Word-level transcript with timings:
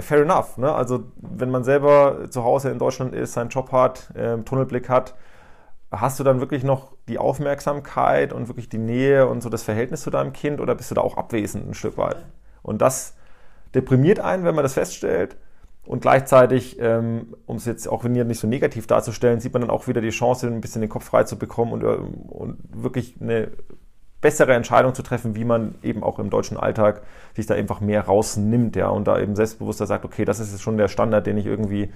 fair 0.00 0.22
enough. 0.22 0.56
Ne? 0.56 0.72
Also 0.72 1.04
wenn 1.16 1.50
man 1.50 1.64
selber 1.64 2.30
zu 2.30 2.44
Hause 2.44 2.70
in 2.70 2.78
Deutschland 2.78 3.14
ist, 3.14 3.32
seinen 3.32 3.50
Job 3.50 3.72
hat, 3.72 4.14
äh, 4.14 4.38
Tunnelblick 4.38 4.88
hat, 4.88 5.14
hast 5.90 6.20
du 6.20 6.24
dann 6.24 6.40
wirklich 6.40 6.62
noch 6.62 6.92
die 7.08 7.18
Aufmerksamkeit 7.18 8.32
und 8.32 8.48
wirklich 8.48 8.68
die 8.68 8.78
Nähe 8.78 9.26
und 9.26 9.42
so 9.42 9.48
das 9.48 9.62
Verhältnis 9.62 10.02
zu 10.02 10.10
deinem 10.10 10.32
Kind 10.32 10.60
oder 10.60 10.74
bist 10.74 10.90
du 10.90 10.94
da 10.94 11.00
auch 11.00 11.16
abwesend 11.16 11.68
ein 11.68 11.74
Stück 11.74 11.96
weit? 11.98 12.16
Und 12.62 12.80
das 12.80 13.16
deprimiert 13.74 14.20
einen, 14.20 14.44
wenn 14.44 14.54
man 14.54 14.62
das 14.62 14.74
feststellt. 14.74 15.36
Und 15.84 16.02
gleichzeitig, 16.02 16.78
ähm, 16.78 17.34
um 17.46 17.56
es 17.56 17.64
jetzt 17.64 17.88
auch 17.88 18.04
nicht 18.04 18.38
so 18.38 18.46
negativ 18.46 18.86
darzustellen, 18.86 19.40
sieht 19.40 19.52
man 19.52 19.62
dann 19.62 19.70
auch 19.70 19.88
wieder 19.88 20.00
die 20.00 20.10
Chance, 20.10 20.46
ein 20.46 20.60
bisschen 20.60 20.82
den 20.82 20.90
Kopf 20.90 21.04
frei 21.04 21.24
zu 21.24 21.36
bekommen 21.36 21.72
und, 21.72 21.82
ähm, 21.82 22.14
und 22.28 22.58
wirklich 22.70 23.16
eine 23.20 23.50
bessere 24.20 24.54
Entscheidung 24.54 24.94
zu 24.94 25.02
treffen, 25.02 25.34
wie 25.34 25.44
man 25.44 25.74
eben 25.82 26.02
auch 26.02 26.18
im 26.18 26.30
deutschen 26.30 26.56
Alltag 26.56 27.02
sich 27.34 27.46
da 27.46 27.54
einfach 27.54 27.80
mehr 27.80 28.04
rausnimmt, 28.04 28.76
ja, 28.76 28.88
und 28.88 29.06
da 29.06 29.18
eben 29.18 29.34
selbstbewusster 29.34 29.86
sagt, 29.86 30.04
okay, 30.04 30.24
das 30.24 30.40
ist 30.40 30.52
jetzt 30.52 30.62
schon 30.62 30.76
der 30.76 30.88
Standard, 30.88 31.26
den 31.26 31.38
ich 31.38 31.46
irgendwie 31.46 31.90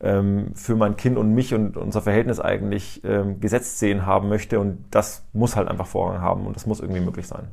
ähm, 0.00 0.52
für 0.54 0.76
mein 0.76 0.96
Kind 0.96 1.16
und 1.16 1.32
mich 1.34 1.54
und 1.54 1.76
unser 1.76 2.02
Verhältnis 2.02 2.40
eigentlich 2.40 3.02
ähm, 3.04 3.40
gesetzt 3.40 3.78
sehen 3.78 4.04
haben 4.06 4.28
möchte 4.28 4.60
und 4.60 4.84
das 4.90 5.24
muss 5.32 5.56
halt 5.56 5.68
einfach 5.68 5.86
Vorrang 5.86 6.20
haben 6.20 6.46
und 6.46 6.56
das 6.56 6.66
muss 6.66 6.80
irgendwie 6.80 7.00
möglich 7.00 7.26
sein. 7.26 7.48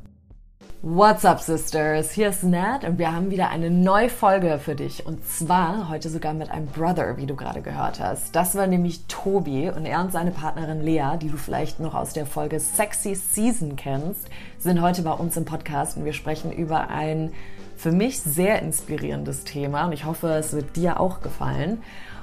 What's 0.84 1.24
up, 1.24 1.38
Sisters? 1.38 2.10
Hier 2.10 2.30
ist 2.30 2.42
Nat 2.42 2.82
und 2.82 2.98
wir 2.98 3.12
haben 3.12 3.30
wieder 3.30 3.50
eine 3.50 3.70
neue 3.70 4.08
Folge 4.08 4.58
für 4.58 4.74
dich. 4.74 5.06
Und 5.06 5.24
zwar 5.24 5.88
heute 5.88 6.08
sogar 6.08 6.34
mit 6.34 6.50
einem 6.50 6.66
Brother, 6.66 7.16
wie 7.16 7.26
du 7.26 7.36
gerade 7.36 7.62
gehört 7.62 8.00
hast. 8.00 8.34
Das 8.34 8.56
war 8.56 8.66
nämlich 8.66 9.04
Tobi 9.06 9.70
und 9.70 9.86
er 9.86 10.00
und 10.00 10.10
seine 10.10 10.32
Partnerin 10.32 10.80
Lea, 10.80 11.18
die 11.20 11.28
du 11.28 11.36
vielleicht 11.36 11.78
noch 11.78 11.94
aus 11.94 12.14
der 12.14 12.26
Folge 12.26 12.58
Sexy 12.58 13.14
Season 13.14 13.76
kennst, 13.76 14.26
sind 14.58 14.82
heute 14.82 15.02
bei 15.02 15.12
uns 15.12 15.36
im 15.36 15.44
Podcast 15.44 15.96
und 15.96 16.04
wir 16.04 16.14
sprechen 16.14 16.50
über 16.50 16.88
ein 16.88 17.32
für 17.76 17.92
mich 17.92 18.18
sehr 18.18 18.60
inspirierendes 18.60 19.44
Thema 19.44 19.86
und 19.86 19.92
ich 19.92 20.04
hoffe, 20.04 20.30
es 20.30 20.52
wird 20.52 20.74
dir 20.74 20.98
auch 20.98 21.20
gefallen. 21.20 21.80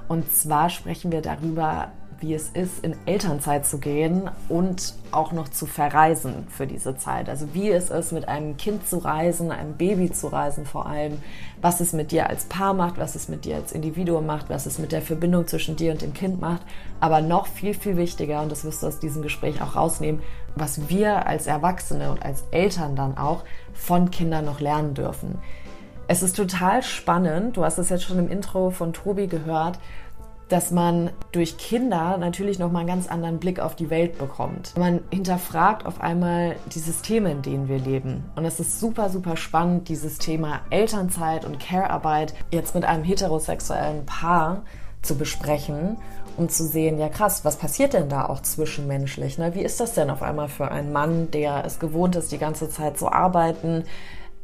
Und 0.09 0.33
zwar 0.33 0.69
sprechen 0.69 1.13
wir 1.13 1.21
darüber, 1.21 1.93
wie 2.21 2.33
es 2.33 2.49
ist, 2.49 2.83
in 2.83 2.95
Elternzeit 3.05 3.65
zu 3.65 3.77
gehen 3.77 4.29
und 4.47 4.93
auch 5.11 5.31
noch 5.31 5.49
zu 5.49 5.65
verreisen 5.65 6.47
für 6.49 6.67
diese 6.67 6.97
Zeit. 6.97 7.29
Also 7.29 7.53
wie 7.53 7.69
es 7.69 7.89
ist, 7.89 8.11
mit 8.11 8.27
einem 8.27 8.57
Kind 8.57 8.87
zu 8.87 8.97
reisen, 8.97 9.51
einem 9.51 9.75
Baby 9.75 10.11
zu 10.11 10.27
reisen 10.27 10.65
vor 10.65 10.85
allem, 10.85 11.19
was 11.61 11.79
es 11.79 11.93
mit 11.93 12.11
dir 12.11 12.29
als 12.29 12.45
Paar 12.45 12.73
macht, 12.73 12.97
was 12.97 13.15
es 13.15 13.29
mit 13.29 13.45
dir 13.45 13.55
als 13.55 13.71
Individuum 13.71 14.25
macht, 14.25 14.49
was 14.49 14.65
es 14.65 14.79
mit 14.79 14.91
der 14.91 15.01
Verbindung 15.01 15.47
zwischen 15.47 15.75
dir 15.75 15.91
und 15.91 16.01
dem 16.01 16.13
Kind 16.13 16.39
macht. 16.39 16.61
Aber 16.99 17.21
noch 17.21 17.47
viel, 17.47 17.73
viel 17.73 17.97
wichtiger, 17.97 18.41
und 18.41 18.51
das 18.51 18.63
wirst 18.63 18.83
du 18.83 18.87
aus 18.87 18.99
diesem 18.99 19.21
Gespräch 19.21 19.61
auch 19.61 19.75
rausnehmen, 19.75 20.21
was 20.55 20.89
wir 20.89 21.27
als 21.27 21.47
Erwachsene 21.47 22.11
und 22.11 22.23
als 22.23 22.43
Eltern 22.51 22.95
dann 22.95 23.17
auch 23.17 23.43
von 23.73 24.11
Kindern 24.11 24.45
noch 24.45 24.59
lernen 24.59 24.93
dürfen. 24.93 25.39
Es 26.11 26.23
ist 26.23 26.35
total 26.35 26.81
spannend, 26.81 27.55
du 27.55 27.63
hast 27.63 27.77
es 27.77 27.89
jetzt 27.89 28.03
schon 28.03 28.17
im 28.17 28.29
Intro 28.29 28.71
von 28.71 28.93
Tobi 28.93 29.27
gehört, 29.27 29.77
dass 30.49 30.71
man 30.71 31.11
durch 31.31 31.57
Kinder 31.57 32.17
natürlich 32.17 32.59
nochmal 32.59 32.81
einen 32.81 32.89
ganz 32.89 33.07
anderen 33.07 33.39
Blick 33.39 33.59
auf 33.59 33.75
die 33.75 33.89
Welt 33.89 34.17
bekommt. 34.17 34.73
Man 34.77 35.01
hinterfragt 35.11 35.85
auf 35.85 36.01
einmal 36.01 36.55
die 36.73 36.79
Systeme, 36.79 37.31
in 37.31 37.41
denen 37.41 37.67
wir 37.67 37.79
leben. 37.79 38.25
Und 38.35 38.45
es 38.45 38.59
ist 38.59 38.79
super, 38.79 39.09
super 39.09 39.37
spannend, 39.37 39.89
dieses 39.89 40.17
Thema 40.17 40.61
Elternzeit 40.69 41.45
und 41.45 41.59
Care-Arbeit 41.59 42.33
jetzt 42.51 42.75
mit 42.75 42.83
einem 42.83 43.03
heterosexuellen 43.03 44.05
Paar 44.05 44.63
zu 45.01 45.15
besprechen 45.15 45.97
um 46.39 46.47
zu 46.47 46.65
sehen, 46.65 46.97
ja 46.97 47.09
krass, 47.09 47.43
was 47.43 47.57
passiert 47.57 47.93
denn 47.93 48.07
da 48.07 48.25
auch 48.25 48.41
zwischenmenschlich? 48.41 49.37
Ne? 49.37 49.53
Wie 49.55 49.61
ist 49.61 49.81
das 49.81 49.93
denn 49.93 50.09
auf 50.09 50.21
einmal 50.21 50.47
für 50.47 50.71
einen 50.71 50.93
Mann, 50.93 51.29
der 51.31 51.65
es 51.65 51.79
gewohnt 51.79 52.15
ist, 52.15 52.31
die 52.31 52.37
ganze 52.37 52.69
Zeit 52.69 52.97
zu 52.97 53.11
arbeiten, 53.11 53.83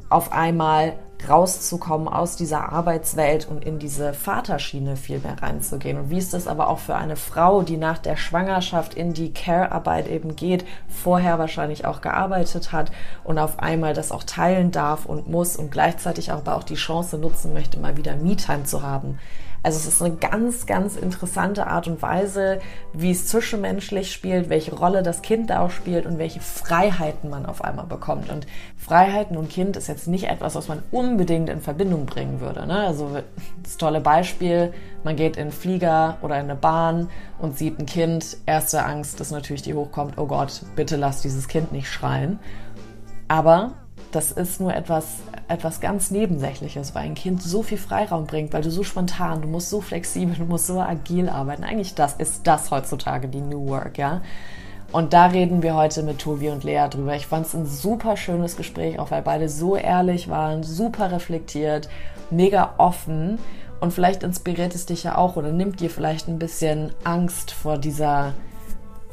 auf 0.10 0.34
einmal 0.34 0.94
rauszukommen 1.28 2.08
aus 2.08 2.36
dieser 2.36 2.72
Arbeitswelt 2.72 3.48
und 3.48 3.64
in 3.64 3.80
diese 3.80 4.14
Vaterschiene 4.14 4.96
viel 4.96 5.20
mehr 5.20 5.42
reinzugehen. 5.42 5.98
Und 5.98 6.10
wie 6.10 6.18
ist 6.18 6.34
das 6.34 6.48
aber 6.48 6.70
auch 6.70 6.80
für 6.80 6.96
eine 6.96 7.16
Frau, 7.16 7.62
die 7.62 7.78
nach 7.78 7.98
der 7.98 8.16
Schwangerschaft 8.16 8.94
in 8.94 9.14
die 9.14 9.34
Care-Arbeit 9.34 10.08
eben 10.08 10.36
geht, 10.36 10.66
vorher 10.88 11.40
wahrscheinlich 11.40 11.86
auch 11.86 12.02
gearbeitet 12.02 12.72
hat 12.72 12.92
und 13.24 13.40
auf 13.40 13.60
einmal 13.60 13.94
das 13.94 14.12
auch 14.12 14.24
teilen 14.24 14.72
darf 14.72 15.06
und 15.06 15.28
muss 15.30 15.56
und 15.56 15.72
gleichzeitig 15.72 16.32
aber 16.32 16.56
auch 16.56 16.64
die 16.64 16.76
Chance 16.76 17.18
nutzen 17.18 17.54
möchte, 17.54 17.80
mal 17.80 17.98
wieder 17.98 18.16
Me-Time 18.16 18.64
zu 18.64 18.82
haben. 18.82 19.20
Also 19.66 19.80
es 19.80 19.88
ist 19.88 20.02
eine 20.04 20.16
ganz, 20.16 20.68
ganz 20.68 20.96
interessante 20.96 21.66
Art 21.66 21.88
und 21.88 22.00
Weise, 22.04 22.60
wie 22.94 23.10
es 23.10 23.26
zwischenmenschlich 23.26 24.12
spielt, 24.12 24.48
welche 24.48 24.76
Rolle 24.76 25.02
das 25.02 25.24
Kind 25.24 25.50
da 25.50 25.62
auch 25.62 25.72
spielt 25.72 26.06
und 26.06 26.20
welche 26.20 26.40
Freiheiten 26.40 27.32
man 27.32 27.48
auf 27.48 27.64
einmal 27.64 27.88
bekommt. 27.88 28.30
Und 28.30 28.46
Freiheiten 28.78 29.36
und 29.36 29.50
Kind 29.50 29.76
ist 29.76 29.88
jetzt 29.88 30.08
nicht 30.08 30.26
etwas, 30.26 30.54
was 30.54 30.68
man 30.68 30.84
unbedingt 30.92 31.50
in 31.50 31.62
Verbindung 31.62 32.06
bringen 32.06 32.42
würde. 32.42 32.68
Ne? 32.68 32.78
Also 32.78 33.10
das 33.64 33.78
tolle 33.78 34.02
Beispiel, 34.02 34.72
man 35.04 35.16
geht 35.16 35.36
in 35.36 35.46
einen 35.46 35.52
Flieger 35.52 36.20
oder 36.22 36.36
in 36.36 36.44
eine 36.44 36.56
Bahn 36.56 37.10
und 37.40 37.58
sieht 37.58 37.80
ein 37.80 37.88
Kind. 37.88 38.38
Erste 38.46 38.86
Angst 38.86 39.20
ist 39.20 39.32
natürlich, 39.32 39.64
die 39.64 39.74
hochkommt, 39.74 40.20
oh 40.20 40.28
Gott, 40.28 40.62
bitte 40.76 40.96
lass 40.96 41.24
dieses 41.24 41.48
Kind 41.48 41.72
nicht 41.72 41.92
schreien. 41.92 42.38
Aber 43.28 43.72
das 44.12 44.32
ist 44.32 44.62
nur 44.62 44.76
etwas, 44.76 45.22
etwas 45.48 45.80
ganz 45.80 46.12
Nebensächliches, 46.12 46.96
weil 46.96 47.04
ein 47.04 47.16
Kind 47.16 47.42
so 47.42 47.62
viel 47.62 47.78
Freiraum 47.78 48.26
bringt, 48.26 48.54
weil 48.54 48.64
du 48.64 48.72
so 48.72 48.84
spontan, 48.84 49.42
du 49.42 49.48
musst 49.48 49.70
so 49.70 49.82
flexibel, 49.82 50.36
du 50.36 50.46
musst 50.46 50.68
so 50.68 50.80
agil 50.80 51.30
arbeiten. 51.30 51.64
Eigentlich 51.64 51.96
das 51.96 52.14
ist 52.14 52.48
das 52.48 52.72
heutzutage 52.72 53.28
die 53.28 53.42
New 53.42 53.68
Work, 53.70 53.98
ja. 53.98 54.22
Und 54.92 55.14
da 55.14 55.26
reden 55.26 55.62
wir 55.62 55.76
heute 55.76 56.04
mit 56.04 56.20
Tobi 56.20 56.50
und 56.50 56.64
Lea 56.64 56.88
drüber. 56.90 57.16
Ich 57.16 57.28
fand 57.28 57.46
es 57.46 57.54
ein 57.54 57.66
super 57.66 58.18
schönes 58.18 58.56
Gespräch, 58.56 58.98
auch 58.98 59.12
weil 59.12 59.22
beide 59.22 59.50
so 59.50 59.76
ehrlich 59.76 60.30
waren, 60.30 60.64
super 60.64 61.12
reflektiert, 61.12 61.90
mega 62.30 62.76
offen. 62.78 63.40
Und 63.82 63.94
vielleicht 63.94 64.24
inspiriert 64.24 64.74
es 64.74 64.86
dich 64.86 65.04
ja 65.04 65.18
auch 65.18 65.36
oder 65.36 65.52
nimmt 65.52 65.80
dir 65.80 65.90
vielleicht 65.90 66.28
ein 66.28 66.40
bisschen 66.40 66.94
Angst 67.04 67.52
vor 67.52 67.78
dieser 67.78 68.34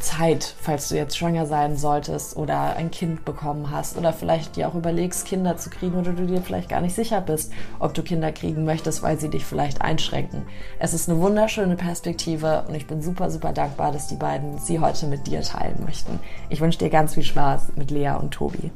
Zeit, 0.02 0.54
falls 0.60 0.88
du 0.88 0.96
jetzt 0.96 1.16
schwanger 1.16 1.46
sein 1.46 1.76
solltest 1.76 2.36
oder 2.36 2.76
ein 2.76 2.90
Kind 2.90 3.24
bekommen 3.24 3.70
hast 3.70 3.96
oder 3.96 4.12
vielleicht 4.12 4.56
dir 4.56 4.68
auch 4.68 4.74
überlegst, 4.74 5.24
Kinder 5.24 5.56
zu 5.56 5.70
kriegen 5.70 5.98
oder 5.98 6.12
du 6.12 6.26
dir 6.26 6.42
vielleicht 6.42 6.68
gar 6.68 6.80
nicht 6.80 6.94
sicher 6.94 7.20
bist, 7.20 7.52
ob 7.78 7.94
du 7.94 8.02
Kinder 8.02 8.32
kriegen 8.32 8.64
möchtest, 8.64 9.02
weil 9.02 9.18
sie 9.18 9.30
dich 9.30 9.44
vielleicht 9.44 9.80
einschränken. 9.80 10.42
Es 10.78 10.92
ist 10.92 11.08
eine 11.08 11.20
wunderschöne 11.20 11.76
Perspektive 11.76 12.64
und 12.68 12.74
ich 12.74 12.86
bin 12.86 13.00
super, 13.00 13.30
super 13.30 13.52
dankbar, 13.52 13.92
dass 13.92 14.08
die 14.08 14.16
beiden 14.16 14.58
sie 14.58 14.80
heute 14.80 15.06
mit 15.06 15.26
dir 15.26 15.42
teilen 15.42 15.82
möchten. 15.84 16.20
Ich 16.50 16.60
wünsche 16.60 16.78
dir 16.78 16.90
ganz 16.90 17.14
viel 17.14 17.22
Spaß 17.22 17.72
mit 17.76 17.90
Lea 17.90 18.16
und 18.20 18.32
Tobi. 18.32 18.70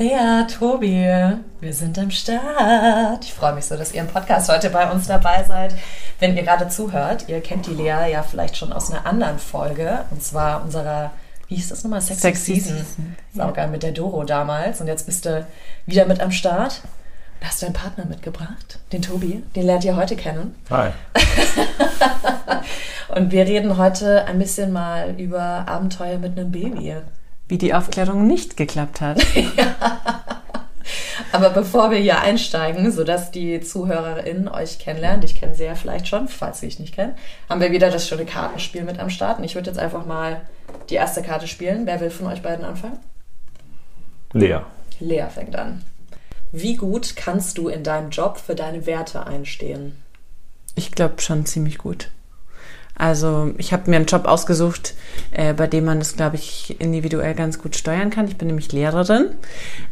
Lea, 0.00 0.46
Tobi, 0.46 1.04
wir 1.60 1.74
sind 1.74 1.98
am 1.98 2.10
Start. 2.10 3.22
Ich 3.22 3.34
freue 3.34 3.52
mich 3.52 3.66
so, 3.66 3.76
dass 3.76 3.92
ihr 3.92 4.00
im 4.00 4.06
Podcast 4.06 4.50
heute 4.50 4.70
bei 4.70 4.90
uns 4.90 5.06
dabei 5.06 5.44
seid. 5.44 5.74
Wenn 6.18 6.34
ihr 6.38 6.42
gerade 6.42 6.68
zuhört, 6.68 7.28
ihr 7.28 7.42
kennt 7.42 7.66
die 7.66 7.74
Lea 7.74 8.10
ja 8.10 8.22
vielleicht 8.22 8.56
schon 8.56 8.72
aus 8.72 8.90
einer 8.90 9.04
anderen 9.04 9.38
Folge, 9.38 10.06
und 10.10 10.22
zwar 10.22 10.64
unserer, 10.64 11.10
wie 11.48 11.56
hieß 11.56 11.68
das 11.68 11.84
nochmal? 11.84 12.00
Sexy, 12.00 12.22
Sexy 12.22 12.54
Season. 12.54 12.76
Season. 12.78 13.16
Saugeil 13.34 13.66
ja. 13.66 13.70
mit 13.70 13.82
der 13.82 13.92
Doro 13.92 14.24
damals. 14.24 14.80
Und 14.80 14.86
jetzt 14.86 15.04
bist 15.04 15.26
du 15.26 15.46
wieder 15.84 16.06
mit 16.06 16.20
am 16.20 16.32
Start. 16.32 16.80
Da 17.40 17.48
hast 17.48 17.60
du 17.60 17.66
einen 17.66 17.74
Partner 17.74 18.06
mitgebracht, 18.06 18.78
den 18.94 19.02
Tobi. 19.02 19.42
Den 19.54 19.66
lernt 19.66 19.84
ihr 19.84 19.96
heute 19.96 20.16
kennen. 20.16 20.54
Hi. 20.70 20.92
und 23.14 23.32
wir 23.32 23.44
reden 23.44 23.76
heute 23.76 24.24
ein 24.24 24.38
bisschen 24.38 24.72
mal 24.72 25.14
über 25.20 25.68
Abenteuer 25.68 26.16
mit 26.16 26.38
einem 26.38 26.50
Baby 26.50 26.96
wie 27.50 27.58
die 27.58 27.74
Aufklärung 27.74 28.26
nicht 28.26 28.56
geklappt 28.56 29.00
hat. 29.00 29.22
ja. 29.34 29.76
Aber 31.32 31.50
bevor 31.50 31.90
wir 31.90 31.98
hier 31.98 32.20
einsteigen, 32.20 32.90
sodass 32.90 33.30
die 33.30 33.60
ZuhörerInnen 33.60 34.48
euch 34.48 34.78
kennenlernen, 34.78 35.22
ich 35.24 35.38
kenne 35.38 35.54
sie 35.54 35.64
ja 35.64 35.74
vielleicht 35.74 36.08
schon, 36.08 36.28
falls 36.28 36.60
sie 36.60 36.66
ich 36.66 36.80
nicht 36.80 36.94
kennen, 36.94 37.14
haben 37.48 37.60
wir 37.60 37.70
wieder 37.70 37.90
das 37.90 38.08
schöne 38.08 38.24
Kartenspiel 38.24 38.82
mit 38.82 38.98
am 38.98 39.10
Start. 39.10 39.38
Und 39.38 39.44
ich 39.44 39.54
würde 39.54 39.70
jetzt 39.70 39.78
einfach 39.78 40.06
mal 40.06 40.40
die 40.88 40.94
erste 40.94 41.22
Karte 41.22 41.46
spielen. 41.46 41.86
Wer 41.86 42.00
will 42.00 42.10
von 42.10 42.26
euch 42.26 42.42
beiden 42.42 42.64
anfangen? 42.64 42.98
Lea. 44.32 44.60
Lea 44.98 45.26
fängt 45.32 45.56
an. 45.56 45.82
Wie 46.52 46.76
gut 46.76 47.14
kannst 47.14 47.58
du 47.58 47.68
in 47.68 47.84
deinem 47.84 48.10
Job 48.10 48.38
für 48.38 48.54
deine 48.54 48.86
Werte 48.86 49.26
einstehen? 49.26 50.02
Ich 50.74 50.90
glaube 50.90 51.20
schon 51.20 51.46
ziemlich 51.46 51.78
gut. 51.78 52.10
Also 53.00 53.54
ich 53.56 53.72
habe 53.72 53.88
mir 53.88 53.96
einen 53.96 54.04
Job 54.04 54.26
ausgesucht, 54.26 54.92
äh, 55.30 55.54
bei 55.54 55.66
dem 55.66 55.86
man 55.86 56.00
das, 56.00 56.16
glaube 56.16 56.36
ich, 56.36 56.78
individuell 56.80 57.34
ganz 57.34 57.58
gut 57.58 57.74
steuern 57.74 58.10
kann. 58.10 58.28
Ich 58.28 58.36
bin 58.36 58.48
nämlich 58.48 58.72
Lehrerin 58.72 59.30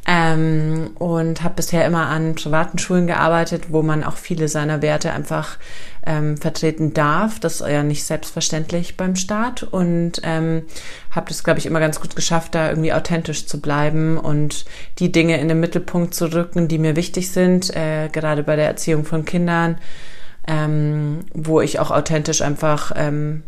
ähm, 0.06 0.90
und 0.99 1.43
habe 1.43 1.55
bisher 1.55 1.87
immer 1.87 2.08
an 2.08 2.34
privaten 2.34 2.76
Schulen 2.76 3.06
gearbeitet, 3.06 3.69
wo 3.70 3.81
man 3.81 4.05
auch 4.05 4.19
viele 4.19 4.46
seiner 4.49 4.82
Werte 4.82 5.10
einfach 5.10 5.56
ähm, 6.05 6.37
vertreten 6.37 6.93
darf. 6.93 7.40
Das 7.40 7.62
ist 7.62 7.66
ja 7.66 7.82
nicht 7.82 8.05
selbstverständlich 8.05 8.99
beim 8.99 9.16
Staat 9.16 9.62
und 9.62 10.20
ähm, 10.22 10.64
habe 11.10 11.28
das, 11.28 11.44
glaube 11.44 11.60
ich, 11.60 11.64
immer 11.64 11.81
ganz 11.81 12.02
gut 12.02 12.14
geschafft, 12.14 12.55
da 12.55 12.69
irgendwie 12.69 12.93
authentisch 12.93 13.46
zu 13.46 13.62
bleiben 13.62 14.19
und 14.19 14.66
die 14.99 15.10
Dinge 15.10 15.40
in 15.40 15.49
den 15.49 15.60
Mittelpunkt 15.60 16.14
zu 16.14 16.26
rücken, 16.26 16.69
die 16.69 16.76
mir 16.76 16.94
wichtig 16.94 17.31
sind, 17.31 17.75
äh, 17.75 18.10
gerade 18.12 18.43
bei 18.43 18.55
der 18.55 18.66
Erziehung 18.66 19.06
von 19.06 19.25
Kindern 19.25 19.78
ähm, 20.48 21.20
wo 21.32 21.60
ich 21.60 21.78
auch 21.78 21.92
authentisch 21.92 22.42
einfach 22.42 22.90
ähm, 22.96 23.44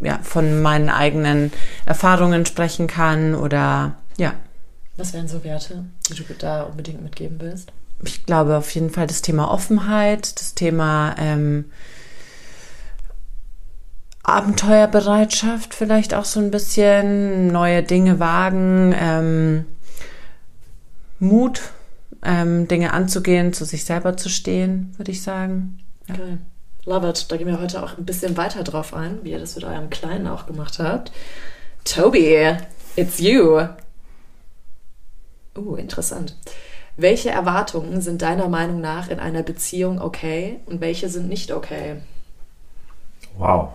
ja, 0.00 0.18
von 0.22 0.60
meinen 0.60 0.88
eigenen 0.88 1.52
Erfahrungen 1.86 2.44
sprechen 2.46 2.88
kann 2.88 3.36
oder 3.36 3.94
ja. 4.16 4.34
Was 4.96 5.12
wären 5.12 5.28
so 5.28 5.44
Werte, 5.44 5.84
die 6.08 6.14
du 6.14 6.24
da 6.38 6.62
unbedingt 6.62 7.02
mitgeben 7.02 7.38
willst? 7.40 7.72
ich 8.02 8.26
glaube 8.26 8.56
auf 8.56 8.70
jeden 8.70 8.90
Fall 8.90 9.06
das 9.06 9.22
Thema 9.22 9.50
Offenheit, 9.50 10.38
das 10.40 10.54
Thema 10.54 11.14
ähm, 11.18 11.66
Abenteuerbereitschaft 14.22 15.74
vielleicht 15.74 16.14
auch 16.14 16.24
so 16.24 16.40
ein 16.40 16.50
bisschen, 16.50 17.48
neue 17.48 17.82
Dinge 17.82 18.20
wagen, 18.20 18.94
ähm, 18.98 19.64
Mut, 21.18 21.60
ähm, 22.22 22.66
Dinge 22.68 22.92
anzugehen, 22.92 23.52
zu 23.52 23.64
sich 23.64 23.84
selber 23.84 24.16
zu 24.16 24.28
stehen, 24.28 24.94
würde 24.96 25.12
ich 25.12 25.22
sagen. 25.22 25.78
Ja. 26.08 26.14
Okay. 26.14 26.38
Love 26.86 27.08
it. 27.08 27.30
Da 27.30 27.36
gehen 27.36 27.46
wir 27.46 27.60
heute 27.60 27.82
auch 27.82 27.96
ein 27.96 28.04
bisschen 28.04 28.36
weiter 28.36 28.62
drauf 28.62 28.92
ein, 28.92 29.20
wie 29.22 29.30
ihr 29.30 29.38
das 29.38 29.56
mit 29.56 29.64
eurem 29.64 29.88
Kleinen 29.88 30.26
auch 30.26 30.46
gemacht 30.46 30.78
habt. 30.78 31.12
Toby, 31.84 32.56
it's 32.96 33.18
you. 33.18 33.60
Uh, 35.56 35.76
interessant. 35.76 36.36
Welche 36.96 37.30
Erwartungen 37.30 38.00
sind 38.00 38.22
deiner 38.22 38.48
Meinung 38.48 38.80
nach 38.80 39.08
in 39.08 39.18
einer 39.18 39.42
Beziehung 39.42 40.00
okay 40.00 40.60
und 40.66 40.80
welche 40.80 41.08
sind 41.08 41.28
nicht 41.28 41.52
okay? 41.52 41.96
Wow, 43.36 43.70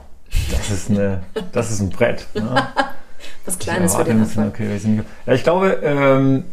das 0.52 0.70
ist, 0.70 0.90
eine, 0.90 1.24
das 1.52 1.72
ist 1.72 1.82
ein 1.82 1.90
Brett. 1.90 2.28
Ne? 2.34 2.68
Was 3.46 3.60
Kleines 3.60 3.96
für 3.96 4.04
den 4.04 4.22
Anfang. 4.22 4.48
Okay, 4.48 4.80
ja, 5.26 5.34
ich 5.34 5.44
glaube, 5.44 5.80
ähm, 5.84 6.46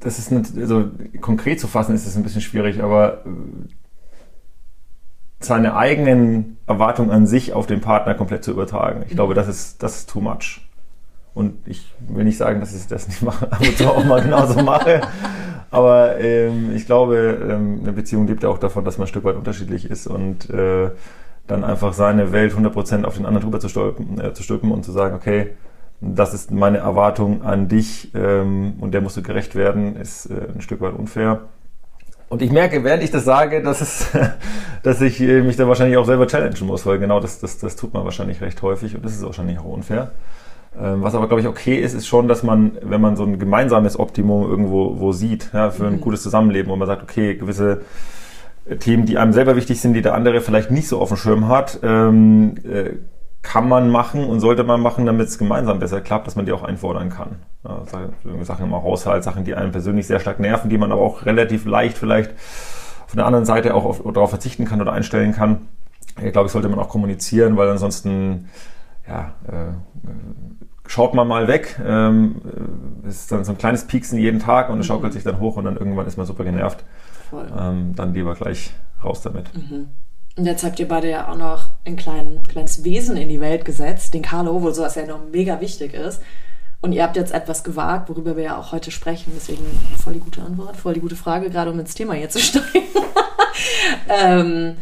das 0.00 0.18
ist 0.18 0.32
nicht, 0.32 0.56
also 0.56 0.90
konkret 1.20 1.60
zu 1.60 1.68
fassen 1.68 1.94
ist 1.94 2.06
es 2.06 2.16
ein 2.16 2.22
bisschen 2.22 2.40
schwierig, 2.40 2.82
aber 2.82 3.24
äh, 3.24 3.28
seine 5.44 5.76
eigenen 5.76 6.58
Erwartungen 6.66 7.10
an 7.10 7.26
sich 7.26 7.52
auf 7.52 7.66
den 7.66 7.80
Partner 7.80 8.14
komplett 8.14 8.44
zu 8.44 8.50
übertragen. 8.50 9.02
Ich 9.04 9.12
mhm. 9.12 9.16
glaube, 9.16 9.34
das 9.34 9.48
ist, 9.48 9.82
das 9.82 9.98
ist 9.98 10.10
too 10.10 10.20
much. 10.20 10.60
Und 11.34 11.54
ich 11.66 11.92
will 12.08 12.24
nicht 12.24 12.38
sagen, 12.38 12.60
dass 12.60 12.74
ich 12.74 12.86
das 12.86 13.08
nicht 13.08 13.22
mache, 13.22 13.46
ab 13.52 13.60
und 13.60 13.76
zu 13.76 13.88
auch 13.88 14.04
mal 14.04 14.22
genauso 14.22 14.62
mache. 14.62 15.00
Aber 15.70 16.20
ähm, 16.20 16.70
ich 16.74 16.86
glaube, 16.86 17.38
ähm, 17.50 17.80
eine 17.82 17.92
Beziehung 17.92 18.28
lebt 18.28 18.44
ja 18.44 18.48
auch 18.48 18.58
davon, 18.58 18.84
dass 18.84 18.98
man 18.98 19.06
ein 19.06 19.08
Stück 19.08 19.24
weit 19.24 19.34
unterschiedlich 19.34 19.90
ist 19.90 20.06
und 20.06 20.48
äh, 20.50 20.90
dann 21.46 21.64
einfach 21.64 21.92
seine 21.92 22.32
Welt 22.32 22.54
100% 22.54 23.04
auf 23.04 23.16
den 23.16 23.26
anderen 23.26 23.42
drüber 23.42 23.60
zu 23.60 23.68
stülpen, 23.68 24.20
äh, 24.20 24.32
zu 24.32 24.42
stülpen 24.42 24.70
und 24.70 24.84
zu 24.84 24.92
sagen, 24.92 25.14
okay, 25.14 25.50
das 26.00 26.34
ist 26.34 26.50
meine 26.50 26.78
Erwartung 26.78 27.42
an 27.42 27.68
dich 27.68 28.12
ähm, 28.14 28.74
und 28.80 28.92
der 28.92 29.00
musst 29.00 29.16
du 29.16 29.22
gerecht 29.22 29.54
werden, 29.54 29.96
ist 29.96 30.26
äh, 30.26 30.48
ein 30.54 30.60
Stück 30.60 30.80
weit 30.80 30.94
unfair. 30.94 31.40
Und 32.28 32.42
ich 32.42 32.50
merke, 32.50 32.82
während 32.84 33.02
ich 33.02 33.10
das 33.10 33.24
sage, 33.24 33.62
dass, 33.62 33.80
es, 33.80 34.08
dass 34.82 35.00
ich 35.00 35.20
äh, 35.20 35.42
mich 35.42 35.56
da 35.56 35.68
wahrscheinlich 35.68 35.96
auch 35.96 36.06
selber 36.06 36.26
challengen 36.26 36.66
muss, 36.66 36.86
weil 36.86 36.98
genau 36.98 37.20
das, 37.20 37.38
das, 37.38 37.58
das 37.58 37.76
tut 37.76 37.94
man 37.94 38.04
wahrscheinlich 38.04 38.40
recht 38.40 38.60
häufig 38.62 38.94
und 38.96 39.04
das 39.04 39.12
ist 39.12 39.24
wahrscheinlich 39.24 39.58
auch 39.58 39.64
unfair. 39.64 40.12
Ähm, 40.80 41.02
was 41.02 41.14
aber, 41.14 41.28
glaube 41.28 41.40
ich, 41.40 41.46
okay 41.46 41.76
ist, 41.76 41.94
ist 41.94 42.06
schon, 42.06 42.26
dass 42.26 42.42
man, 42.42 42.72
wenn 42.82 43.00
man 43.00 43.16
so 43.16 43.24
ein 43.24 43.38
gemeinsames 43.38 43.98
Optimum 43.98 44.48
irgendwo 44.48 44.98
wo 44.98 45.12
sieht, 45.12 45.50
ja, 45.52 45.70
für 45.70 45.86
ein 45.86 45.94
mhm. 45.94 46.00
gutes 46.00 46.22
Zusammenleben, 46.22 46.70
wo 46.70 46.76
man 46.76 46.88
sagt, 46.88 47.02
okay, 47.02 47.36
gewisse 47.36 47.82
Themen, 48.80 49.04
die 49.06 49.18
einem 49.18 49.32
selber 49.32 49.56
wichtig 49.56 49.80
sind, 49.80 49.94
die 49.94 50.02
der 50.02 50.14
andere 50.14 50.40
vielleicht 50.40 50.70
nicht 50.70 50.88
so 50.88 51.00
auf 51.00 51.08
dem 51.08 51.18
Schirm 51.18 51.48
hat, 51.48 51.78
ähm, 51.82 52.54
äh, 52.64 52.94
kann 53.42 53.68
man 53.68 53.90
machen 53.90 54.24
und 54.24 54.40
sollte 54.40 54.64
man 54.64 54.80
machen, 54.80 55.04
damit 55.04 55.28
es 55.28 55.38
gemeinsam 55.38 55.78
besser 55.78 56.00
klappt, 56.00 56.26
dass 56.26 56.34
man 56.34 56.46
die 56.46 56.52
auch 56.52 56.62
einfordern 56.62 57.10
kann. 57.10 57.36
Ja, 57.64 57.82
Sachen 58.44 58.66
im 58.66 58.72
Haushalt, 58.72 59.24
Sachen, 59.24 59.44
die 59.44 59.54
einen 59.54 59.72
persönlich 59.72 60.06
sehr 60.06 60.20
stark 60.20 60.38
nerven, 60.38 60.68
die 60.68 60.78
man 60.78 60.92
aber 60.92 61.00
auch 61.00 61.24
relativ 61.24 61.64
leicht 61.64 61.96
vielleicht 61.96 62.32
von 63.06 63.16
der 63.16 63.26
anderen 63.26 63.46
Seite 63.46 63.74
auch 63.74 63.84
auf, 63.84 64.02
darauf 64.12 64.30
verzichten 64.30 64.64
kann 64.64 64.80
oder 64.80 64.92
einstellen 64.92 65.32
kann. 65.32 65.68
Ich 66.22 66.32
glaube, 66.32 66.46
ich 66.46 66.52
sollte 66.52 66.68
man 66.68 66.78
auch 66.78 66.88
kommunizieren, 66.88 67.56
weil 67.56 67.68
ansonsten 67.68 68.48
ja, 69.08 69.34
äh, 69.46 69.72
schaut 70.86 71.14
man 71.14 71.26
mal 71.26 71.48
weg. 71.48 71.80
Ähm, 71.84 72.40
es 73.06 73.20
ist 73.20 73.32
dann 73.32 73.44
so 73.44 73.52
ein 73.52 73.58
kleines 73.58 73.86
Pieksen 73.86 74.18
jeden 74.18 74.40
Tag 74.40 74.70
und 74.70 74.80
es 74.80 74.86
schaukelt 74.86 75.12
mhm. 75.12 75.14
sich 75.14 75.24
dann 75.24 75.40
hoch 75.40 75.56
und 75.56 75.64
dann 75.64 75.76
irgendwann 75.76 76.06
ist 76.06 76.16
man 76.16 76.26
super 76.26 76.44
genervt. 76.44 76.84
Ähm, 77.58 77.94
dann 77.96 78.14
lieber 78.14 78.34
gleich 78.34 78.72
raus 79.02 79.22
damit. 79.22 79.52
Mhm. 79.54 79.88
Und 80.36 80.46
jetzt 80.46 80.64
habt 80.64 80.80
ihr 80.80 80.88
beide 80.88 81.10
ja 81.10 81.28
auch 81.28 81.36
noch 81.36 81.70
ein 81.84 81.96
klein, 81.96 82.42
kleines 82.48 82.84
Wesen 82.84 83.16
in 83.16 83.28
die 83.28 83.40
Welt 83.40 83.64
gesetzt, 83.64 84.14
den 84.14 84.22
Carlo, 84.22 84.62
wo 84.62 84.70
sowas 84.70 84.94
ja 84.96 85.06
noch 85.06 85.20
mega 85.32 85.60
wichtig 85.60 85.94
ist. 85.94 86.22
Und 86.84 86.92
ihr 86.92 87.02
habt 87.02 87.16
jetzt 87.16 87.32
etwas 87.32 87.64
gewagt, 87.64 88.10
worüber 88.10 88.36
wir 88.36 88.42
ja 88.44 88.58
auch 88.58 88.70
heute 88.70 88.90
sprechen. 88.90 89.32
Deswegen 89.34 89.64
voll 90.02 90.12
die 90.12 90.20
gute 90.20 90.42
Antwort, 90.42 90.76
voll 90.76 90.92
die 90.92 91.00
gute 91.00 91.16
Frage, 91.16 91.48
gerade 91.48 91.70
um 91.70 91.78
ins 91.78 91.94
Thema 91.94 92.12
hier 92.12 92.28
zu 92.28 92.38
steigen. 92.40 92.84
ähm, 94.10 94.76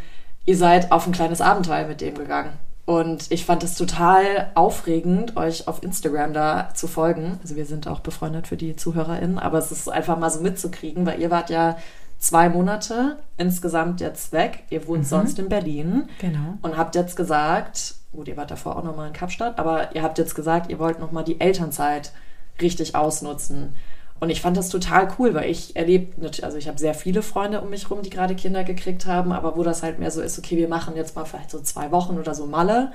ihr 0.45 0.57
seid 0.57 0.91
auf 0.91 1.07
ein 1.07 1.13
kleines 1.13 1.41
Abenteuer 1.41 1.87
mit 1.87 2.01
dem 2.01 2.17
gegangen. 2.17 2.55
Und 2.87 3.31
ich 3.31 3.45
fand 3.45 3.63
es 3.63 3.77
total 3.77 4.51
aufregend, 4.57 5.37
euch 5.37 5.69
auf 5.69 5.85
Instagram 5.85 6.33
da 6.33 6.71
zu 6.75 6.89
folgen. 6.89 7.39
Also 7.41 7.55
wir 7.55 7.67
sind 7.67 7.87
auch 7.87 8.01
befreundet 8.01 8.49
für 8.49 8.57
die 8.57 8.75
ZuhörerInnen, 8.75 9.39
aber 9.39 9.59
es 9.59 9.71
ist 9.71 9.89
einfach 9.89 10.19
mal 10.19 10.29
so 10.29 10.41
mitzukriegen, 10.41 11.07
weil 11.07 11.21
ihr 11.21 11.31
wart 11.31 11.51
ja 11.51 11.77
zwei 12.19 12.49
Monate 12.49 13.19
insgesamt 13.37 14.01
jetzt 14.01 14.33
weg. 14.33 14.65
Ihr 14.71 14.89
wohnt 14.89 15.03
mhm. 15.03 15.07
sonst 15.07 15.39
in 15.39 15.49
Berlin. 15.49 16.09
Genau. 16.21 16.59
Und 16.63 16.77
habt 16.77 16.97
jetzt 16.97 17.15
gesagt, 17.15 17.95
gut, 18.13 18.29
ihr 18.29 18.37
wart 18.37 18.51
davor 18.51 18.77
auch 18.77 18.85
nochmal 18.85 19.09
in 19.09 19.13
Kapstadt, 19.13 19.59
aber 19.59 19.95
ihr 19.95 20.03
habt 20.03 20.19
jetzt 20.19 20.35
gesagt, 20.35 20.71
ihr 20.71 20.79
wollt 20.79 20.99
nochmal 20.99 21.25
die 21.25 21.41
Elternzeit 21.41 22.13
richtig 22.61 22.95
ausnutzen. 22.95 23.75
Und 24.21 24.31
ich 24.31 24.41
fand 24.41 24.57
das 24.57 24.69
total 24.69 25.09
cool, 25.19 25.35
weil 25.35 25.51
ich 25.51 25.75
erlebe, 25.75 26.15
also 26.43 26.57
ich 26.57 26.69
habe 26.69 26.79
sehr 26.79 26.95
viele 26.95 27.23
Freunde 27.23 27.61
um 27.61 27.71
mich 27.71 27.91
rum, 27.91 28.03
die 28.03 28.11
gerade 28.11 28.37
Kinder 28.37 28.63
gekriegt 28.63 29.07
haben, 29.07 29.33
aber 29.33 29.57
wo 29.57 29.65
das 29.65 29.83
halt 29.83 29.99
mehr 29.99 30.13
so 30.13 30.23
ist, 30.23 30.39
okay, 30.39 30.57
wir 30.57 30.69
machen 30.69 30.95
jetzt 30.95 31.17
mal 31.17 31.25
vielleicht 31.25 31.51
so 31.51 31.59
zwei 31.61 31.91
Wochen 31.91 32.17
oder 32.19 32.35
so 32.35 32.47
Malle. 32.47 32.93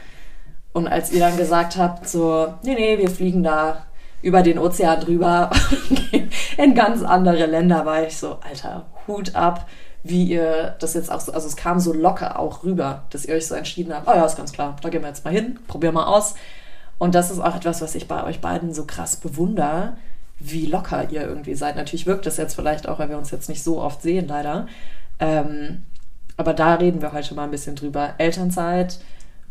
Und 0.71 0.87
als 0.87 1.11
ihr 1.11 1.19
dann 1.19 1.35
gesagt 1.35 1.75
habt, 1.75 2.07
so, 2.07 2.53
nee, 2.63 2.75
nee, 2.75 2.97
wir 2.97 3.09
fliegen 3.09 3.43
da 3.43 3.87
über 4.21 4.41
den 4.41 4.57
Ozean 4.57 5.01
drüber 5.01 5.49
in 6.57 6.75
ganz 6.75 7.03
andere 7.03 7.45
Länder, 7.45 7.85
war 7.85 8.07
ich 8.07 8.15
so, 8.15 8.37
Alter, 8.47 8.85
Hut 9.07 9.35
ab, 9.35 9.67
wie 10.03 10.25
ihr 10.25 10.75
das 10.79 10.93
jetzt 10.93 11.11
auch 11.11 11.19
so, 11.19 11.33
also 11.33 11.47
es 11.47 11.55
kam 11.55 11.79
so 11.79 11.93
locker 11.93 12.39
auch 12.39 12.63
rüber, 12.63 13.03
dass 13.09 13.25
ihr 13.25 13.35
euch 13.35 13.47
so 13.47 13.55
entschieden 13.55 13.93
habt, 13.93 14.07
oh 14.07 14.13
ja, 14.13 14.25
ist 14.25 14.37
ganz 14.37 14.53
klar, 14.53 14.75
da 14.81 14.89
gehen 14.89 15.01
wir 15.01 15.09
jetzt 15.09 15.25
mal 15.25 15.33
hin, 15.33 15.59
probieren 15.67 15.93
mal 15.93 16.05
aus. 16.05 16.35
Und 16.97 17.13
das 17.13 17.29
ist 17.29 17.39
auch 17.39 17.55
etwas, 17.55 17.81
was 17.81 17.95
ich 17.95 18.07
bei 18.07 18.23
euch 18.23 18.41
beiden 18.41 18.73
so 18.73 18.85
krass 18.85 19.17
bewundere, 19.17 19.97
wie 20.39 20.65
locker 20.65 21.09
ihr 21.09 21.21
irgendwie 21.21 21.55
seid. 21.55 21.75
Natürlich 21.75 22.05
wirkt 22.05 22.25
das 22.25 22.37
jetzt 22.37 22.55
vielleicht 22.55 22.87
auch, 22.87 22.99
weil 22.99 23.09
wir 23.09 23.17
uns 23.17 23.31
jetzt 23.31 23.49
nicht 23.49 23.63
so 23.63 23.81
oft 23.81 24.01
sehen, 24.01 24.27
leider. 24.27 24.67
Ähm, 25.19 25.83
aber 26.37 26.53
da 26.53 26.75
reden 26.75 27.01
wir 27.01 27.13
heute 27.13 27.33
mal 27.33 27.43
ein 27.43 27.51
bisschen 27.51 27.75
drüber. 27.75 28.13
Elternzeit 28.17 28.99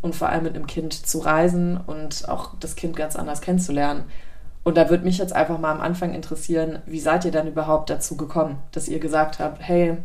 und 0.00 0.14
vor 0.14 0.28
allem 0.28 0.44
mit 0.44 0.54
einem 0.54 0.66
Kind 0.66 0.92
zu 0.94 1.18
reisen 1.18 1.76
und 1.76 2.28
auch 2.28 2.54
das 2.60 2.76
Kind 2.76 2.96
ganz 2.96 3.16
anders 3.16 3.40
kennenzulernen. 3.40 4.04
Und 4.62 4.76
da 4.76 4.90
würde 4.90 5.04
mich 5.04 5.18
jetzt 5.18 5.32
einfach 5.32 5.58
mal 5.58 5.72
am 5.72 5.80
Anfang 5.80 6.12
interessieren, 6.12 6.80
wie 6.86 7.00
seid 7.00 7.24
ihr 7.24 7.30
dann 7.30 7.46
überhaupt 7.46 7.90
dazu 7.90 8.16
gekommen, 8.16 8.58
dass 8.72 8.88
ihr 8.88 8.98
gesagt 8.98 9.38
habt, 9.38 9.60
hey, 9.60 9.98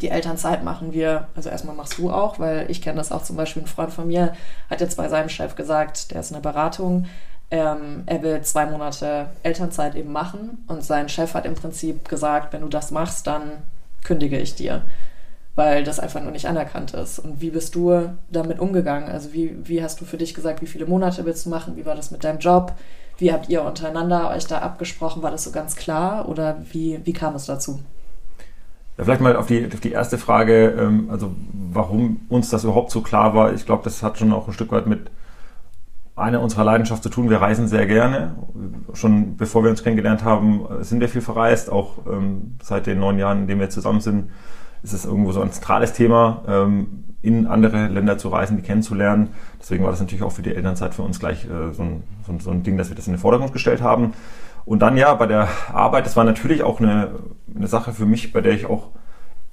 die 0.00 0.08
Elternzeit 0.08 0.64
machen 0.64 0.92
wir, 0.92 1.28
also 1.36 1.48
erstmal 1.48 1.76
machst 1.76 1.98
du 1.98 2.10
auch, 2.10 2.38
weil 2.38 2.70
ich 2.70 2.82
kenne 2.82 2.96
das 2.96 3.12
auch 3.12 3.22
zum 3.22 3.36
Beispiel, 3.36 3.62
ein 3.62 3.68
Freund 3.68 3.92
von 3.92 4.08
mir 4.08 4.32
hat 4.68 4.80
jetzt 4.80 4.96
bei 4.96 5.08
seinem 5.08 5.28
Chef 5.28 5.54
gesagt, 5.54 6.10
der 6.10 6.20
ist 6.20 6.30
in 6.30 6.34
der 6.34 6.50
Beratung, 6.50 7.06
ähm, 7.50 8.04
er 8.06 8.22
will 8.22 8.40
zwei 8.42 8.66
Monate 8.66 9.26
Elternzeit 9.42 9.94
eben 9.94 10.10
machen 10.10 10.64
und 10.68 10.82
sein 10.82 11.08
Chef 11.08 11.34
hat 11.34 11.44
im 11.44 11.54
Prinzip 11.54 12.08
gesagt, 12.08 12.52
wenn 12.52 12.62
du 12.62 12.68
das 12.68 12.90
machst, 12.90 13.26
dann 13.26 13.62
kündige 14.02 14.38
ich 14.38 14.54
dir, 14.54 14.82
weil 15.54 15.84
das 15.84 16.00
einfach 16.00 16.22
nur 16.22 16.32
nicht 16.32 16.48
anerkannt 16.48 16.94
ist. 16.94 17.18
Und 17.18 17.40
wie 17.42 17.50
bist 17.50 17.74
du 17.74 18.08
damit 18.30 18.58
umgegangen? 18.58 19.10
Also 19.10 19.34
wie, 19.34 19.56
wie 19.68 19.82
hast 19.82 20.00
du 20.00 20.06
für 20.06 20.16
dich 20.16 20.34
gesagt, 20.34 20.62
wie 20.62 20.66
viele 20.66 20.86
Monate 20.86 21.24
willst 21.26 21.44
du 21.44 21.50
machen? 21.50 21.76
Wie 21.76 21.84
war 21.84 21.94
das 21.94 22.10
mit 22.10 22.24
deinem 22.24 22.38
Job? 22.38 22.72
Wie 23.18 23.32
habt 23.32 23.50
ihr 23.50 23.62
untereinander 23.62 24.30
euch 24.30 24.46
da 24.46 24.58
abgesprochen? 24.58 25.22
War 25.22 25.30
das 25.30 25.44
so 25.44 25.52
ganz 25.52 25.76
klar 25.76 26.28
oder 26.28 26.56
wie, 26.70 27.00
wie 27.04 27.12
kam 27.12 27.34
es 27.34 27.44
dazu? 27.44 27.80
Vielleicht 28.96 29.20
mal 29.20 29.36
auf 29.36 29.46
die, 29.46 29.66
auf 29.66 29.80
die 29.80 29.92
erste 29.92 30.18
Frage, 30.18 30.76
ähm, 30.78 31.08
also 31.10 31.34
warum 31.72 32.20
uns 32.28 32.50
das 32.50 32.64
überhaupt 32.64 32.90
so 32.90 33.00
klar 33.00 33.34
war. 33.34 33.52
Ich 33.52 33.64
glaube, 33.64 33.84
das 33.84 34.02
hat 34.02 34.18
schon 34.18 34.32
auch 34.32 34.46
ein 34.46 34.52
Stück 34.52 34.70
weit 34.70 34.86
mit 34.86 35.10
einer 36.14 36.40
unserer 36.40 36.64
Leidenschaften 36.64 37.04
zu 37.04 37.08
tun. 37.08 37.30
Wir 37.30 37.40
reisen 37.40 37.68
sehr 37.68 37.86
gerne. 37.86 38.36
Schon 38.92 39.36
bevor 39.36 39.62
wir 39.64 39.70
uns 39.70 39.82
kennengelernt 39.82 40.24
haben, 40.24 40.66
sind 40.80 41.00
wir 41.00 41.08
viel 41.08 41.22
verreist. 41.22 41.70
Auch 41.70 42.06
ähm, 42.06 42.56
seit 42.62 42.86
den 42.86 43.00
neun 43.00 43.18
Jahren, 43.18 43.42
in 43.42 43.46
denen 43.46 43.60
wir 43.60 43.70
zusammen 43.70 44.00
sind, 44.00 44.30
ist 44.82 44.92
es 44.92 45.06
irgendwo 45.06 45.32
so 45.32 45.40
ein 45.40 45.52
zentrales 45.52 45.94
Thema. 45.94 46.42
Ähm, 46.46 47.04
in 47.22 47.46
andere 47.46 47.86
Länder 47.86 48.18
zu 48.18 48.28
reisen, 48.28 48.56
die 48.56 48.62
kennenzulernen. 48.62 49.28
Deswegen 49.60 49.84
war 49.84 49.92
das 49.92 50.00
natürlich 50.00 50.24
auch 50.24 50.32
für 50.32 50.42
die 50.42 50.54
Elternzeit 50.54 50.92
für 50.92 51.02
uns 51.02 51.20
gleich 51.20 51.44
äh, 51.44 51.72
so, 51.72 51.82
ein, 51.82 52.02
so, 52.40 52.50
ein, 52.50 52.64
Ding, 52.64 52.76
dass 52.76 52.88
wir 52.88 52.96
das 52.96 53.06
in 53.06 53.12
den 53.12 53.20
Vordergrund 53.20 53.52
gestellt 53.52 53.80
haben. 53.80 54.12
Und 54.64 54.80
dann 54.80 54.96
ja, 54.96 55.14
bei 55.14 55.26
der 55.26 55.48
Arbeit, 55.72 56.06
das 56.06 56.16
war 56.16 56.24
natürlich 56.24 56.62
auch 56.62 56.80
eine, 56.80 57.10
eine 57.54 57.66
Sache 57.66 57.92
für 57.92 58.06
mich, 58.06 58.32
bei 58.32 58.40
der 58.40 58.52
ich 58.52 58.66
auch 58.66 58.88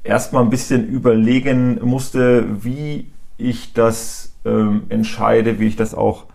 erstmal 0.04 0.44
ein 0.44 0.50
bisschen 0.50 0.88
überlegen 0.88 1.80
musste, 1.84 2.64
wie 2.64 3.12
ich 3.38 3.74
das 3.74 4.34
ähm, 4.46 4.84
entscheide, 4.90 5.60
wie 5.60 5.68
ich 5.68 5.76
das 5.76 5.94
auch 5.94 6.26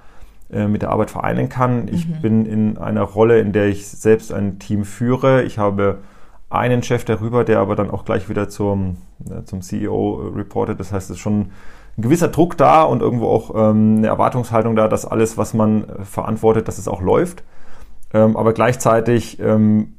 äh, 0.50 0.66
mit 0.66 0.82
der 0.82 0.90
Arbeit 0.90 1.10
vereinen 1.10 1.48
kann. 1.48 1.88
Ich 1.88 2.06
mhm. 2.08 2.20
bin 2.20 2.46
in 2.46 2.78
einer 2.78 3.02
Rolle, 3.02 3.40
in 3.40 3.52
der 3.52 3.66
ich 3.66 3.86
selbst 3.86 4.32
ein 4.32 4.58
Team 4.58 4.84
führe. 4.84 5.42
Ich 5.42 5.58
habe 5.58 5.98
einen 6.50 6.82
Chef 6.82 7.04
darüber, 7.04 7.44
der 7.44 7.60
aber 7.60 7.76
dann 7.76 7.90
auch 7.90 8.04
gleich 8.04 8.28
wieder 8.28 8.48
zum, 8.48 8.98
äh, 9.28 9.44
zum 9.44 9.62
CEO 9.62 10.32
reportet. 10.34 10.80
Das 10.80 10.92
heißt, 10.92 11.10
es 11.10 11.16
ist 11.16 11.22
schon 11.22 11.50
ein 11.96 12.02
gewisser 12.02 12.28
Druck 12.28 12.56
da 12.56 12.82
und 12.82 13.02
irgendwo 13.02 13.28
auch 13.28 13.50
ähm, 13.54 13.98
eine 13.98 14.06
Erwartungshaltung 14.06 14.76
da, 14.76 14.88
dass 14.88 15.06
alles, 15.06 15.38
was 15.38 15.54
man 15.54 15.84
äh, 15.84 16.04
verantwortet, 16.04 16.68
dass 16.68 16.78
es 16.78 16.88
auch 16.88 17.00
läuft. 17.00 17.42
Ähm, 18.14 18.36
aber 18.36 18.54
gleichzeitig 18.54 19.38
ähm, 19.40 19.94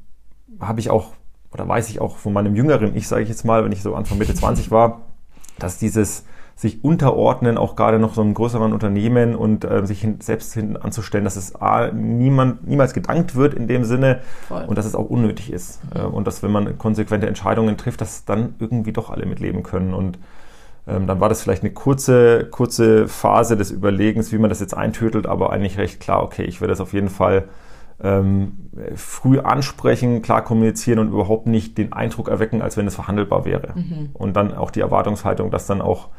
habe 0.60 0.79
ich 0.79 0.89
auch 0.89 1.13
oder 1.55 1.67
weiß 1.67 1.89
ich 1.89 2.01
auch 2.01 2.17
von 2.17 2.34
meinem 2.34 2.55
jüngeren 2.55 2.95
Ich, 2.98 3.07
sage 3.07 3.24
ich 3.24 3.29
jetzt 3.29 3.45
mal, 3.45 3.63
wenn 3.63 3.72
ich 3.72 3.81
so 3.81 3.95
Anfang 3.95 4.17
Mitte 4.17 4.34
20 4.34 4.72
war, 4.72 5.03
dass 5.57 5.77
dieses 5.77 6.25
sich 6.53 6.84
unterordnen, 6.84 7.57
auch 7.57 7.75
gerade 7.75 8.00
noch 8.00 8.13
so 8.13 8.22
einem 8.22 8.34
größeren 8.34 8.74
Unternehmen 8.74 9.36
und 9.36 9.65
äh, 9.65 9.86
sich 9.86 10.01
hin, 10.01 10.19
selbst 10.22 10.53
hinten 10.53 10.77
anzustellen, 10.77 11.25
dass 11.25 11.36
es 11.36 11.55
A, 11.55 11.91
niemand, 11.91 12.65
niemals 12.67 12.93
gedankt 12.93 13.36
wird 13.36 13.53
in 13.53 13.67
dem 13.67 13.84
Sinne 13.84 14.22
Voll. 14.48 14.63
und 14.65 14.77
dass 14.77 14.86
es 14.86 14.95
auch 14.95 15.10
unnötig 15.10 15.51
ist. 15.51 15.81
Mhm. 15.93 16.00
Äh, 16.00 16.03
und 16.05 16.27
dass, 16.27 16.43
wenn 16.43 16.51
man 16.51 16.77
konsequente 16.77 17.27
Entscheidungen 17.27 17.77
trifft, 17.77 18.00
dass 18.00 18.24
dann 18.24 18.55
irgendwie 18.60 18.93
doch 18.93 19.10
alle 19.10 19.25
mitleben 19.25 19.63
können. 19.63 19.93
Und 19.93 20.17
ähm, 20.88 21.07
dann 21.07 21.19
war 21.19 21.27
das 21.27 21.41
vielleicht 21.41 21.63
eine 21.63 21.74
kurze, 21.74 22.45
kurze 22.45 23.10
Phase 23.10 23.57
des 23.57 23.72
Überlegens, 23.72 24.31
wie 24.31 24.38
man 24.38 24.50
das 24.50 24.62
jetzt 24.62 24.75
eintötelt, 24.75 25.27
aber 25.27 25.51
eigentlich 25.51 25.77
recht 25.77 26.00
klar, 26.00 26.24
okay, 26.24 26.43
ich 26.43 26.62
werde 26.62 26.72
das 26.72 26.79
auf 26.81 26.93
jeden 26.93 27.10
Fall 27.10 27.45
ähm, 28.02 28.70
früh 28.96 29.40
ansprechen, 29.40 30.22
klar 30.22 30.44
kommunizieren 30.44 31.00
und 31.00 31.10
überhaupt 31.10 31.48
nicht 31.48 31.78
den 31.78 31.94
Eindruck 31.94 32.28
erwecken, 32.28 32.62
als 32.62 32.78
wenn 32.78 32.88
es 32.88 32.96
verhandelbar 32.96 33.46
wäre. 33.46 33.74
Mhm. 33.75 34.10
Und 34.14 34.36
dann 34.36 34.54
auch 34.54 34.72
die 34.72 34.82
Erwartungshaltung, 34.82 35.52
dass 35.52 35.66
dann 35.66 35.82
auch 35.82 36.10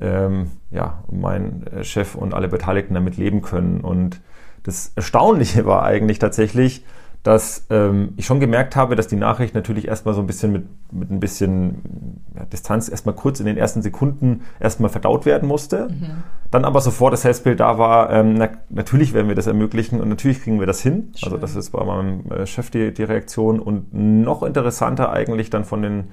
ähm, 0.00 0.50
ja, 0.70 1.02
mein 1.10 1.64
Chef 1.82 2.14
und 2.14 2.34
alle 2.34 2.48
Beteiligten 2.48 2.94
damit 2.94 3.16
leben 3.16 3.42
können. 3.42 3.80
Und 3.80 4.20
das 4.62 4.92
Erstaunliche 4.94 5.66
war 5.66 5.82
eigentlich 5.82 6.18
tatsächlich, 6.18 6.84
dass 7.22 7.66
ähm, 7.70 8.14
ich 8.16 8.26
schon 8.26 8.40
gemerkt 8.40 8.76
habe, 8.76 8.96
dass 8.96 9.08
die 9.08 9.16
Nachricht 9.16 9.54
natürlich 9.54 9.88
erstmal 9.88 10.14
so 10.14 10.20
ein 10.20 10.26
bisschen 10.26 10.52
mit, 10.52 10.66
mit 10.92 11.10
ein 11.10 11.20
bisschen 11.20 12.22
ja, 12.34 12.44
Distanz 12.44 12.88
erstmal 12.88 13.14
kurz 13.14 13.40
in 13.40 13.46
den 13.46 13.56
ersten 13.56 13.82
Sekunden 13.82 14.42
erstmal 14.60 14.88
verdaut 14.88 15.26
werden 15.26 15.48
musste. 15.48 15.88
Mhm. 15.88 16.22
Dann 16.50 16.64
aber 16.64 16.80
sofort 16.80 17.12
das 17.12 17.22
Selbstbild 17.22 17.60
da 17.60 17.78
war, 17.78 18.10
ähm, 18.10 18.34
na, 18.34 18.48
natürlich 18.70 19.12
werden 19.14 19.28
wir 19.28 19.34
das 19.34 19.46
ermöglichen 19.46 20.00
und 20.00 20.08
natürlich 20.08 20.42
kriegen 20.42 20.60
wir 20.60 20.66
das 20.66 20.80
hin. 20.80 21.12
Schön. 21.16 21.26
Also 21.26 21.36
das 21.36 21.56
ist 21.56 21.70
bei 21.70 21.84
meinem 21.84 22.30
äh, 22.30 22.46
Chef 22.46 22.70
die, 22.70 22.94
die 22.94 23.02
Reaktion 23.02 23.60
und 23.60 23.92
noch 23.92 24.42
interessanter 24.42 25.12
eigentlich 25.12 25.50
dann 25.50 25.64
von 25.64 25.82
den 25.82 26.04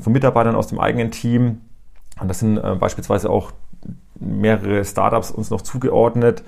von 0.00 0.12
Mitarbeitern 0.14 0.54
aus 0.54 0.68
dem 0.68 0.80
eigenen 0.80 1.10
Team, 1.10 1.60
und 2.18 2.28
das 2.28 2.38
sind 2.38 2.56
äh, 2.56 2.74
beispielsweise 2.74 3.28
auch 3.28 3.52
mehrere 4.18 4.84
Startups 4.84 5.30
uns 5.30 5.50
noch 5.50 5.60
zugeordnet, 5.60 6.42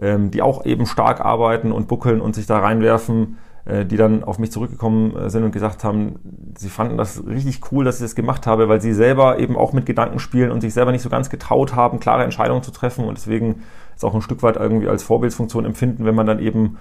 ähm, 0.00 0.30
die 0.30 0.42
auch 0.42 0.64
eben 0.64 0.86
stark 0.86 1.20
arbeiten 1.20 1.72
und 1.72 1.88
buckeln 1.88 2.20
und 2.20 2.34
sich 2.34 2.46
da 2.46 2.58
reinwerfen, 2.58 3.38
äh, 3.64 3.84
die 3.84 3.96
dann 3.96 4.24
auf 4.24 4.38
mich 4.38 4.50
zurückgekommen 4.50 5.16
äh, 5.16 5.30
sind 5.30 5.44
und 5.44 5.52
gesagt 5.52 5.84
haben, 5.84 6.16
sie 6.56 6.68
fanden 6.68 6.96
das 6.96 7.26
richtig 7.26 7.60
cool, 7.70 7.84
dass 7.84 7.96
ich 7.96 8.02
das 8.02 8.14
gemacht 8.14 8.46
habe, 8.46 8.68
weil 8.68 8.80
sie 8.80 8.92
selber 8.92 9.38
eben 9.38 9.56
auch 9.56 9.72
mit 9.72 9.86
Gedanken 9.86 10.18
spielen 10.18 10.50
und 10.50 10.60
sich 10.60 10.74
selber 10.74 10.92
nicht 10.92 11.02
so 11.02 11.10
ganz 11.10 11.30
getraut 11.30 11.74
haben, 11.74 12.00
klare 12.00 12.24
Entscheidungen 12.24 12.62
zu 12.62 12.70
treffen 12.70 13.04
und 13.04 13.18
deswegen 13.18 13.62
es 13.96 14.04
auch 14.04 14.14
ein 14.14 14.22
Stück 14.22 14.42
weit 14.42 14.56
irgendwie 14.56 14.88
als 14.88 15.02
Vorbildsfunktion 15.02 15.64
empfinden, 15.64 16.04
wenn 16.04 16.14
man 16.14 16.26
dann 16.26 16.38
eben 16.38 16.78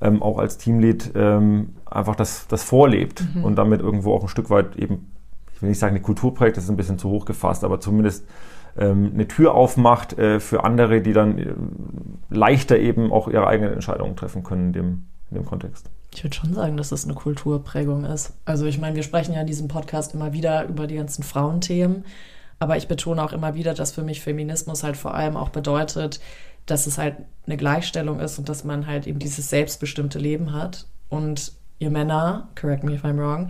ähm, 0.00 0.22
auch 0.22 0.38
als 0.38 0.58
Teamlead 0.58 1.12
ähm, 1.14 1.70
einfach 1.86 2.14
das, 2.14 2.46
das 2.48 2.62
vorlebt 2.62 3.24
mhm. 3.34 3.44
und 3.44 3.56
damit 3.56 3.80
irgendwo 3.80 4.14
auch 4.14 4.22
ein 4.22 4.28
Stück 4.28 4.50
weit 4.50 4.76
eben 4.76 5.12
ich 5.58 5.62
will 5.62 5.70
nicht 5.70 5.80
sagen, 5.80 5.96
eine 5.96 6.02
Kulturprojekt, 6.02 6.56
das 6.56 6.64
ist 6.64 6.70
ein 6.70 6.76
bisschen 6.76 6.98
zu 6.98 7.08
hoch 7.08 7.24
gefasst, 7.24 7.64
aber 7.64 7.80
zumindest 7.80 8.24
ähm, 8.78 9.10
eine 9.14 9.28
Tür 9.28 9.54
aufmacht 9.54 10.18
äh, 10.18 10.40
für 10.40 10.64
andere, 10.64 11.00
die 11.00 11.12
dann 11.12 11.38
äh, 11.38 11.54
leichter 12.30 12.78
eben 12.78 13.12
auch 13.12 13.28
ihre 13.28 13.46
eigenen 13.46 13.72
Entscheidungen 13.72 14.16
treffen 14.16 14.42
können 14.42 14.68
in 14.68 14.72
dem, 14.72 15.02
in 15.30 15.36
dem 15.36 15.44
Kontext. 15.44 15.90
Ich 16.14 16.24
würde 16.24 16.34
schon 16.34 16.54
sagen, 16.54 16.76
dass 16.76 16.88
das 16.88 17.04
eine 17.04 17.14
Kulturprägung 17.14 18.04
ist. 18.04 18.34
Also 18.44 18.66
ich 18.66 18.78
meine, 18.78 18.96
wir 18.96 19.02
sprechen 19.02 19.34
ja 19.34 19.42
in 19.42 19.46
diesem 19.46 19.68
Podcast 19.68 20.14
immer 20.14 20.32
wieder 20.32 20.66
über 20.66 20.86
die 20.86 20.96
ganzen 20.96 21.22
Frauenthemen, 21.22 22.04
aber 22.58 22.76
ich 22.76 22.88
betone 22.88 23.22
auch 23.22 23.32
immer 23.32 23.54
wieder, 23.54 23.74
dass 23.74 23.92
für 23.92 24.02
mich 24.02 24.20
Feminismus 24.20 24.82
halt 24.82 24.96
vor 24.96 25.14
allem 25.14 25.36
auch 25.36 25.50
bedeutet, 25.50 26.20
dass 26.66 26.86
es 26.86 26.98
halt 26.98 27.16
eine 27.46 27.56
Gleichstellung 27.56 28.20
ist 28.20 28.38
und 28.38 28.48
dass 28.48 28.64
man 28.64 28.86
halt 28.86 29.06
eben 29.06 29.18
dieses 29.18 29.48
selbstbestimmte 29.48 30.18
Leben 30.18 30.52
hat. 30.52 30.86
Und 31.08 31.52
ihr 31.78 31.90
Männer, 31.90 32.48
correct 32.60 32.84
me 32.84 32.94
if 32.94 33.04
I'm 33.04 33.18
wrong, 33.18 33.48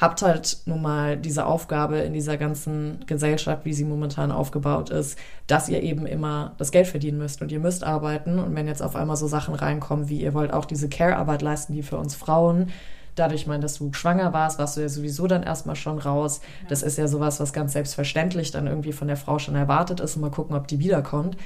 habt 0.00 0.22
halt 0.22 0.58
nun 0.66 0.82
mal 0.82 1.16
diese 1.16 1.46
Aufgabe 1.46 1.98
in 1.98 2.12
dieser 2.12 2.36
ganzen 2.36 3.04
Gesellschaft, 3.06 3.64
wie 3.64 3.72
sie 3.72 3.84
momentan 3.84 4.32
aufgebaut 4.32 4.90
ist, 4.90 5.18
dass 5.46 5.68
ihr 5.68 5.82
eben 5.82 6.06
immer 6.06 6.54
das 6.58 6.72
Geld 6.72 6.86
verdienen 6.86 7.18
müsst 7.18 7.40
und 7.42 7.52
ihr 7.52 7.60
müsst 7.60 7.84
arbeiten. 7.84 8.38
Und 8.38 8.54
wenn 8.54 8.66
jetzt 8.66 8.82
auf 8.82 8.96
einmal 8.96 9.16
so 9.16 9.26
Sachen 9.26 9.54
reinkommen, 9.54 10.08
wie 10.08 10.20
ihr 10.20 10.34
wollt 10.34 10.52
auch 10.52 10.64
diese 10.64 10.88
Care-Arbeit 10.88 11.42
leisten, 11.42 11.72
die 11.74 11.82
für 11.82 11.98
uns 11.98 12.14
Frauen, 12.14 12.70
dadurch, 13.14 13.46
mein, 13.46 13.60
dass 13.60 13.78
du 13.78 13.92
schwanger 13.92 14.32
warst, 14.32 14.58
warst 14.58 14.76
du 14.76 14.80
ja 14.80 14.88
sowieso 14.88 15.26
dann 15.26 15.42
erstmal 15.42 15.76
schon 15.76 15.98
raus. 15.98 16.40
Das 16.68 16.82
ist 16.82 16.98
ja 16.98 17.06
sowas, 17.08 17.40
was 17.40 17.52
ganz 17.52 17.74
selbstverständlich 17.74 18.50
dann 18.50 18.66
irgendwie 18.66 18.92
von 18.92 19.08
der 19.08 19.16
Frau 19.16 19.38
schon 19.38 19.54
erwartet 19.54 20.00
ist 20.00 20.16
und 20.16 20.22
mal 20.22 20.30
gucken, 20.30 20.56
ob 20.56 20.66
die 20.66 20.78
wiederkommt. 20.78 21.36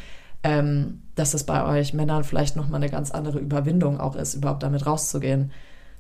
Ähm, 0.43 1.03
dass 1.17 1.35
es 1.35 1.45
bei 1.45 1.65
euch 1.65 1.93
Männern 1.93 2.23
vielleicht 2.23 2.57
nochmal 2.57 2.81
eine 2.81 2.91
ganz 2.91 3.11
andere 3.11 3.39
Überwindung 3.39 3.99
auch 3.99 4.15
ist, 4.15 4.35
überhaupt 4.35 4.63
damit 4.63 4.87
rauszugehen. 4.87 5.51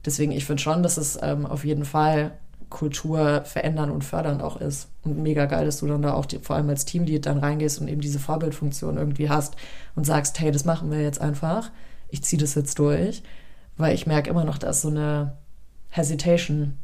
Deswegen, 0.06 0.32
ich 0.32 0.44
finde 0.44 0.62
schon, 0.62 0.82
dass 0.82 0.96
es 0.96 1.18
ähm, 1.20 1.44
auf 1.44 1.64
jeden 1.64 1.84
Fall 1.84 2.32
Kultur 2.70 3.42
verändern 3.44 3.90
und 3.90 4.04
fördern 4.04 4.40
auch 4.40 4.60
ist. 4.60 4.88
Und 5.04 5.22
mega 5.22 5.46
geil, 5.46 5.66
dass 5.66 5.78
du 5.78 5.86
dann 5.86 6.02
da 6.02 6.14
auch 6.14 6.26
die, 6.26 6.38
vor 6.38 6.56
allem 6.56 6.68
als 6.68 6.84
Teamlead 6.84 7.26
dann 7.26 7.38
reingehst 7.38 7.80
und 7.80 7.88
eben 7.88 8.00
diese 8.00 8.18
Vorbildfunktion 8.18 8.96
irgendwie 8.96 9.28
hast 9.28 9.56
und 9.94 10.04
sagst, 10.04 10.40
hey, 10.40 10.50
das 10.50 10.64
machen 10.64 10.90
wir 10.90 11.00
jetzt 11.00 11.20
einfach. 11.20 11.70
Ich 12.08 12.22
ziehe 12.22 12.40
das 12.40 12.54
jetzt 12.54 12.78
durch. 12.78 13.22
Weil 13.76 13.94
ich 13.94 14.06
merke 14.06 14.30
immer 14.30 14.44
noch, 14.44 14.58
da 14.58 14.70
ist 14.70 14.82
so 14.82 14.88
eine 14.88 15.36
Hesitation. 15.90 16.78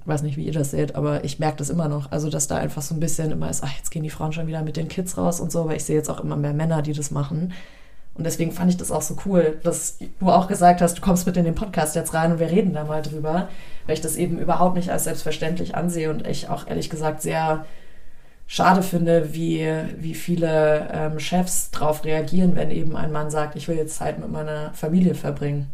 Ich 0.00 0.06
weiß 0.06 0.22
nicht, 0.22 0.36
wie 0.36 0.44
ihr 0.44 0.52
das 0.52 0.70
seht, 0.70 0.94
aber 0.94 1.24
ich 1.24 1.38
merke 1.38 1.56
das 1.56 1.70
immer 1.70 1.88
noch. 1.88 2.12
Also, 2.12 2.30
dass 2.30 2.46
da 2.46 2.56
einfach 2.56 2.82
so 2.82 2.94
ein 2.94 3.00
bisschen 3.00 3.30
immer 3.30 3.50
ist, 3.50 3.64
ach, 3.64 3.76
jetzt 3.76 3.90
gehen 3.90 4.02
die 4.02 4.10
Frauen 4.10 4.32
schon 4.32 4.46
wieder 4.46 4.62
mit 4.62 4.76
den 4.76 4.88
Kids 4.88 5.16
raus 5.16 5.40
und 5.40 5.50
so, 5.50 5.62
aber 5.62 5.74
ich 5.74 5.84
sehe 5.84 5.96
jetzt 5.96 6.10
auch 6.10 6.20
immer 6.20 6.36
mehr 6.36 6.52
Männer, 6.52 6.82
die 6.82 6.92
das 6.92 7.10
machen. 7.10 7.52
Und 8.16 8.24
deswegen 8.24 8.52
fand 8.52 8.70
ich 8.70 8.76
das 8.76 8.90
auch 8.90 9.02
so 9.02 9.16
cool, 9.26 9.58
dass 9.62 9.98
du 10.20 10.30
auch 10.30 10.48
gesagt 10.48 10.80
hast, 10.80 10.96
du 10.98 11.02
kommst 11.02 11.26
mit 11.26 11.36
in 11.36 11.44
den 11.44 11.54
Podcast 11.54 11.94
jetzt 11.94 12.14
rein 12.14 12.32
und 12.32 12.38
wir 12.38 12.50
reden 12.50 12.72
da 12.72 12.84
mal 12.84 13.02
drüber, 13.02 13.48
weil 13.86 13.94
ich 13.94 14.00
das 14.00 14.16
eben 14.16 14.38
überhaupt 14.38 14.76
nicht 14.76 14.90
als 14.90 15.04
selbstverständlich 15.04 15.74
ansehe 15.74 16.10
und 16.10 16.26
ich 16.26 16.48
auch 16.48 16.66
ehrlich 16.66 16.88
gesagt 16.88 17.22
sehr 17.22 17.66
schade 18.46 18.82
finde, 18.82 19.34
wie, 19.34 19.68
wie 19.98 20.14
viele 20.14 20.88
ähm, 20.92 21.18
Chefs 21.18 21.70
darauf 21.72 22.04
reagieren, 22.04 22.56
wenn 22.56 22.70
eben 22.70 22.96
ein 22.96 23.12
Mann 23.12 23.30
sagt, 23.30 23.56
ich 23.56 23.68
will 23.68 23.76
jetzt 23.76 23.96
Zeit 23.96 24.18
mit 24.18 24.30
meiner 24.30 24.72
Familie 24.72 25.14
verbringen. 25.14 25.70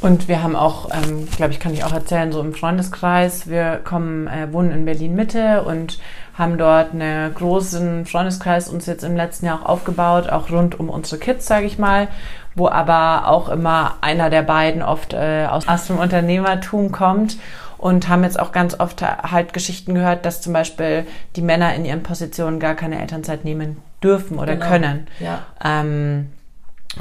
Und 0.00 0.26
wir 0.26 0.42
haben 0.42 0.56
auch, 0.56 0.90
ähm, 0.92 1.28
glaube 1.36 1.52
ich, 1.52 1.60
kann 1.60 1.72
ich 1.72 1.84
auch 1.84 1.92
erzählen, 1.92 2.32
so 2.32 2.40
im 2.40 2.54
Freundeskreis, 2.54 3.46
wir 3.46 3.76
kommen, 3.84 4.26
äh, 4.26 4.52
wohnen 4.52 4.72
in 4.72 4.84
Berlin 4.84 5.14
Mitte 5.14 5.62
und 5.62 6.00
haben 6.34 6.56
dort 6.56 6.92
einen 6.92 7.34
großen 7.34 8.06
Freundeskreis 8.06 8.68
uns 8.68 8.86
jetzt 8.86 9.04
im 9.04 9.16
letzten 9.16 9.46
Jahr 9.46 9.62
auch 9.62 9.68
aufgebaut, 9.68 10.28
auch 10.30 10.50
rund 10.50 10.78
um 10.80 10.88
unsere 10.88 11.20
Kids, 11.20 11.46
sage 11.46 11.66
ich 11.66 11.78
mal, 11.78 12.08
wo 12.54 12.68
aber 12.68 13.28
auch 13.28 13.48
immer 13.48 13.96
einer 14.00 14.30
der 14.30 14.42
beiden 14.42 14.82
oft 14.82 15.12
äh, 15.12 15.46
aus, 15.46 15.68
aus 15.68 15.86
dem 15.86 15.98
Unternehmertum 15.98 16.90
kommt 16.92 17.36
und 17.78 18.08
haben 18.08 18.22
jetzt 18.22 18.38
auch 18.38 18.52
ganz 18.52 18.78
oft 18.78 19.02
halt 19.02 19.52
Geschichten 19.52 19.94
gehört, 19.94 20.24
dass 20.24 20.40
zum 20.40 20.52
Beispiel 20.52 21.04
die 21.36 21.42
Männer 21.42 21.74
in 21.74 21.84
ihren 21.84 22.02
Positionen 22.02 22.60
gar 22.60 22.74
keine 22.74 23.00
Elternzeit 23.00 23.44
nehmen 23.44 23.78
dürfen 24.02 24.38
oder 24.38 24.54
genau. 24.54 24.68
können. 24.68 25.06
Ja. 25.18 25.40
Ähm, 25.62 26.30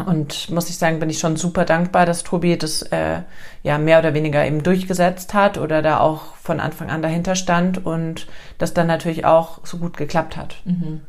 und 0.06 0.50
muss 0.50 0.70
ich 0.70 0.78
sagen, 0.78 1.00
bin 1.00 1.10
ich 1.10 1.20
schon 1.20 1.36
super 1.36 1.66
dankbar, 1.66 2.06
dass 2.06 2.24
Tobi 2.24 2.58
das 2.58 2.82
äh, 2.82 3.22
ja 3.62 3.78
mehr 3.78 4.00
oder 4.00 4.14
weniger 4.14 4.46
eben 4.46 4.64
durchgesetzt 4.64 5.34
hat 5.34 5.58
oder 5.58 5.82
da 5.82 6.00
auch 6.00 6.36
von 6.36 6.60
Anfang 6.60 6.90
an 6.90 7.02
dahinter 7.02 7.36
stand 7.36 7.86
und 7.86 8.28
das 8.58 8.74
dann 8.74 8.88
natürlich 8.88 9.26
auch 9.26 9.60
so 9.64 9.78
gut 9.78 9.98
geklappt 9.98 10.38
hat. 10.38 10.56
Mhm. 10.64 11.02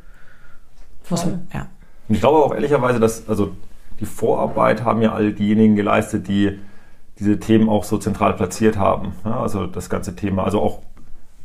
Muss, 1.08 1.26
ja. 1.52 1.66
Und 2.08 2.14
ich 2.14 2.20
glaube 2.20 2.38
auch 2.38 2.54
ehrlicherweise, 2.54 2.98
dass 2.98 3.28
also 3.28 3.52
die 4.00 4.06
Vorarbeit 4.06 4.84
haben 4.84 5.00
ja 5.02 5.12
all 5.12 5.32
diejenigen 5.32 5.76
geleistet, 5.76 6.26
die 6.26 6.58
diese 7.18 7.38
Themen 7.38 7.68
auch 7.68 7.84
so 7.84 7.98
zentral 7.98 8.34
platziert 8.34 8.76
haben. 8.76 9.12
Ja, 9.24 9.40
also 9.40 9.66
das 9.66 9.90
ganze 9.90 10.16
Thema, 10.16 10.44
also 10.44 10.60
auch, 10.60 10.80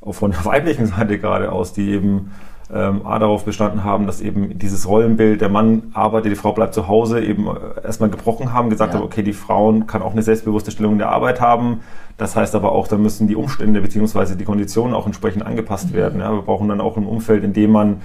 auch 0.01 0.13
von 0.13 0.31
der 0.31 0.43
weiblichen 0.45 0.87
Seite 0.87 1.19
gerade 1.19 1.51
aus, 1.51 1.73
die 1.73 1.91
eben 1.91 2.31
ähm, 2.73 3.05
A 3.05 3.17
darauf 3.17 3.45
bestanden 3.45 3.83
haben, 3.83 4.07
dass 4.07 4.19
eben 4.19 4.59
dieses 4.59 4.87
Rollenbild, 4.87 5.39
der 5.39 5.49
Mann 5.49 5.83
arbeitet, 5.93 6.31
die 6.31 6.35
Frau 6.35 6.51
bleibt 6.51 6.73
zu 6.73 6.87
Hause, 6.87 7.23
eben 7.23 7.47
äh, 7.47 7.85
erstmal 7.85 8.09
gebrochen 8.09 8.53
haben, 8.53 8.69
gesagt 8.69 8.93
ja. 8.93 8.99
haben, 8.99 9.05
okay, 9.05 9.23
die 9.23 9.33
Frauen 9.33 9.87
kann 9.87 10.01
auch 10.01 10.11
eine 10.11 10.21
selbstbewusste 10.21 10.71
Stellung 10.71 10.93
in 10.93 10.97
der 10.97 11.09
Arbeit 11.09 11.39
haben. 11.39 11.81
Das 12.17 12.35
heißt 12.35 12.55
aber 12.55 12.73
auch, 12.73 12.87
da 12.87 12.97
müssen 12.97 13.27
die 13.27 13.35
Umstände 13.35 13.81
bzw. 13.81 14.35
die 14.35 14.43
Konditionen 14.43 14.93
auch 14.93 15.05
entsprechend 15.05 15.45
angepasst 15.45 15.91
mhm. 15.91 15.95
werden. 15.95 16.19
Ja, 16.19 16.33
wir 16.33 16.41
brauchen 16.41 16.67
dann 16.67 16.81
auch 16.81 16.97
ein 16.97 17.05
Umfeld, 17.05 17.43
in 17.43 17.53
dem 17.53 17.71
man 17.71 18.01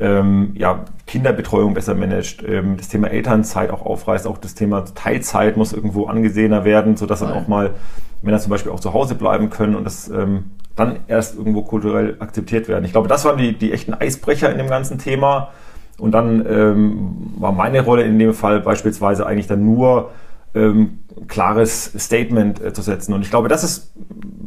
ähm, 0.00 0.52
ja, 0.54 0.84
Kinderbetreuung 1.06 1.74
besser 1.74 1.94
managt, 1.94 2.42
ähm, 2.46 2.76
das 2.76 2.88
Thema 2.88 3.08
Elternzeit 3.08 3.70
auch 3.70 3.84
aufreißt, 3.84 4.26
auch 4.26 4.38
das 4.38 4.54
Thema 4.54 4.84
Teilzeit 4.84 5.56
muss 5.56 5.72
irgendwo 5.72 6.06
angesehener 6.06 6.64
werden, 6.64 6.96
sodass 6.96 7.20
dann 7.20 7.32
auch 7.32 7.48
mal 7.48 7.74
Männer 8.22 8.38
zum 8.38 8.50
Beispiel 8.50 8.72
auch 8.72 8.80
zu 8.80 8.94
Hause 8.94 9.14
bleiben 9.16 9.50
können 9.50 9.74
und 9.74 9.84
das 9.84 10.08
ähm, 10.08 10.52
dann 10.78 11.00
erst 11.08 11.36
irgendwo 11.36 11.62
kulturell 11.62 12.16
akzeptiert 12.20 12.68
werden. 12.68 12.84
Ich 12.84 12.92
glaube, 12.92 13.08
das 13.08 13.24
waren 13.24 13.38
die, 13.38 13.56
die 13.56 13.72
echten 13.72 13.94
Eisbrecher 13.94 14.50
in 14.50 14.58
dem 14.58 14.68
ganzen 14.68 14.98
Thema. 14.98 15.50
Und 15.98 16.12
dann 16.12 16.46
ähm, 16.48 17.32
war 17.38 17.52
meine 17.52 17.80
Rolle 17.80 18.04
in 18.04 18.18
dem 18.18 18.32
Fall 18.32 18.60
beispielsweise 18.60 19.26
eigentlich 19.26 19.48
dann 19.48 19.64
nur 19.64 20.10
ähm, 20.54 21.00
klares 21.26 21.92
Statement 21.98 22.62
äh, 22.62 22.72
zu 22.72 22.82
setzen. 22.82 23.12
Und 23.12 23.22
ich 23.22 23.30
glaube, 23.30 23.48
das 23.48 23.64
ist, 23.64 23.92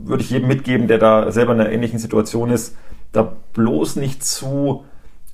würde 0.05 0.23
ich 0.23 0.29
jedem 0.29 0.47
mitgeben, 0.47 0.87
der 0.87 0.97
da 0.97 1.31
selber 1.31 1.53
in 1.53 1.59
einer 1.59 1.71
ähnlichen 1.71 1.99
Situation 1.99 2.49
ist, 2.49 2.75
da 3.11 3.33
bloß 3.53 3.97
nicht 3.97 4.23
zu 4.23 4.85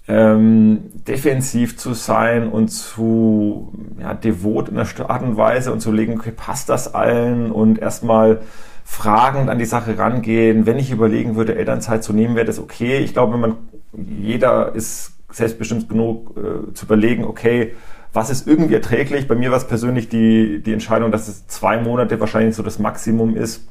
ähm, 0.07 0.89
defensiv 1.07 1.77
zu 1.77 1.93
sein 1.93 2.49
und 2.49 2.69
zu 2.69 3.73
ja, 3.99 4.13
devot 4.13 4.69
in 4.69 4.75
der 4.75 4.87
Art 5.09 5.21
und 5.21 5.37
Weise 5.37 5.71
und 5.71 5.81
zu 5.81 5.91
legen, 5.91 6.17
okay, 6.17 6.31
passt 6.35 6.69
das 6.69 6.93
allen 6.93 7.51
und 7.51 7.77
erstmal 7.77 8.41
fragend 8.89 9.49
an 9.49 9.59
die 9.59 9.65
Sache 9.65 9.97
rangehen. 9.97 10.65
Wenn 10.65 10.79
ich 10.79 10.91
überlegen 10.91 11.35
würde, 11.35 11.55
Elternzeit 11.55 12.05
zu 12.05 12.13
nehmen, 12.13 12.37
wäre 12.37 12.45
das 12.45 12.57
okay. 12.57 12.99
Ich 12.99 13.11
glaube, 13.11 13.37
man, 13.37 13.57
jeder 13.93 14.73
ist 14.73 15.11
selbstbestimmt 15.29 15.89
genug 15.89 16.35
äh, 16.37 16.73
zu 16.73 16.85
überlegen, 16.85 17.25
okay, 17.25 17.73
was 18.13 18.29
ist 18.29 18.47
irgendwie 18.47 18.75
erträglich? 18.75 19.27
Bei 19.27 19.35
mir 19.35 19.51
war 19.51 19.57
es 19.57 19.67
persönlich 19.67 20.07
die, 20.07 20.63
die 20.63 20.71
Entscheidung, 20.71 21.11
dass 21.11 21.27
es 21.27 21.45
zwei 21.47 21.81
Monate 21.81 22.19
wahrscheinlich 22.21 22.55
so 22.55 22.63
das 22.63 22.79
Maximum 22.79 23.35
ist, 23.35 23.67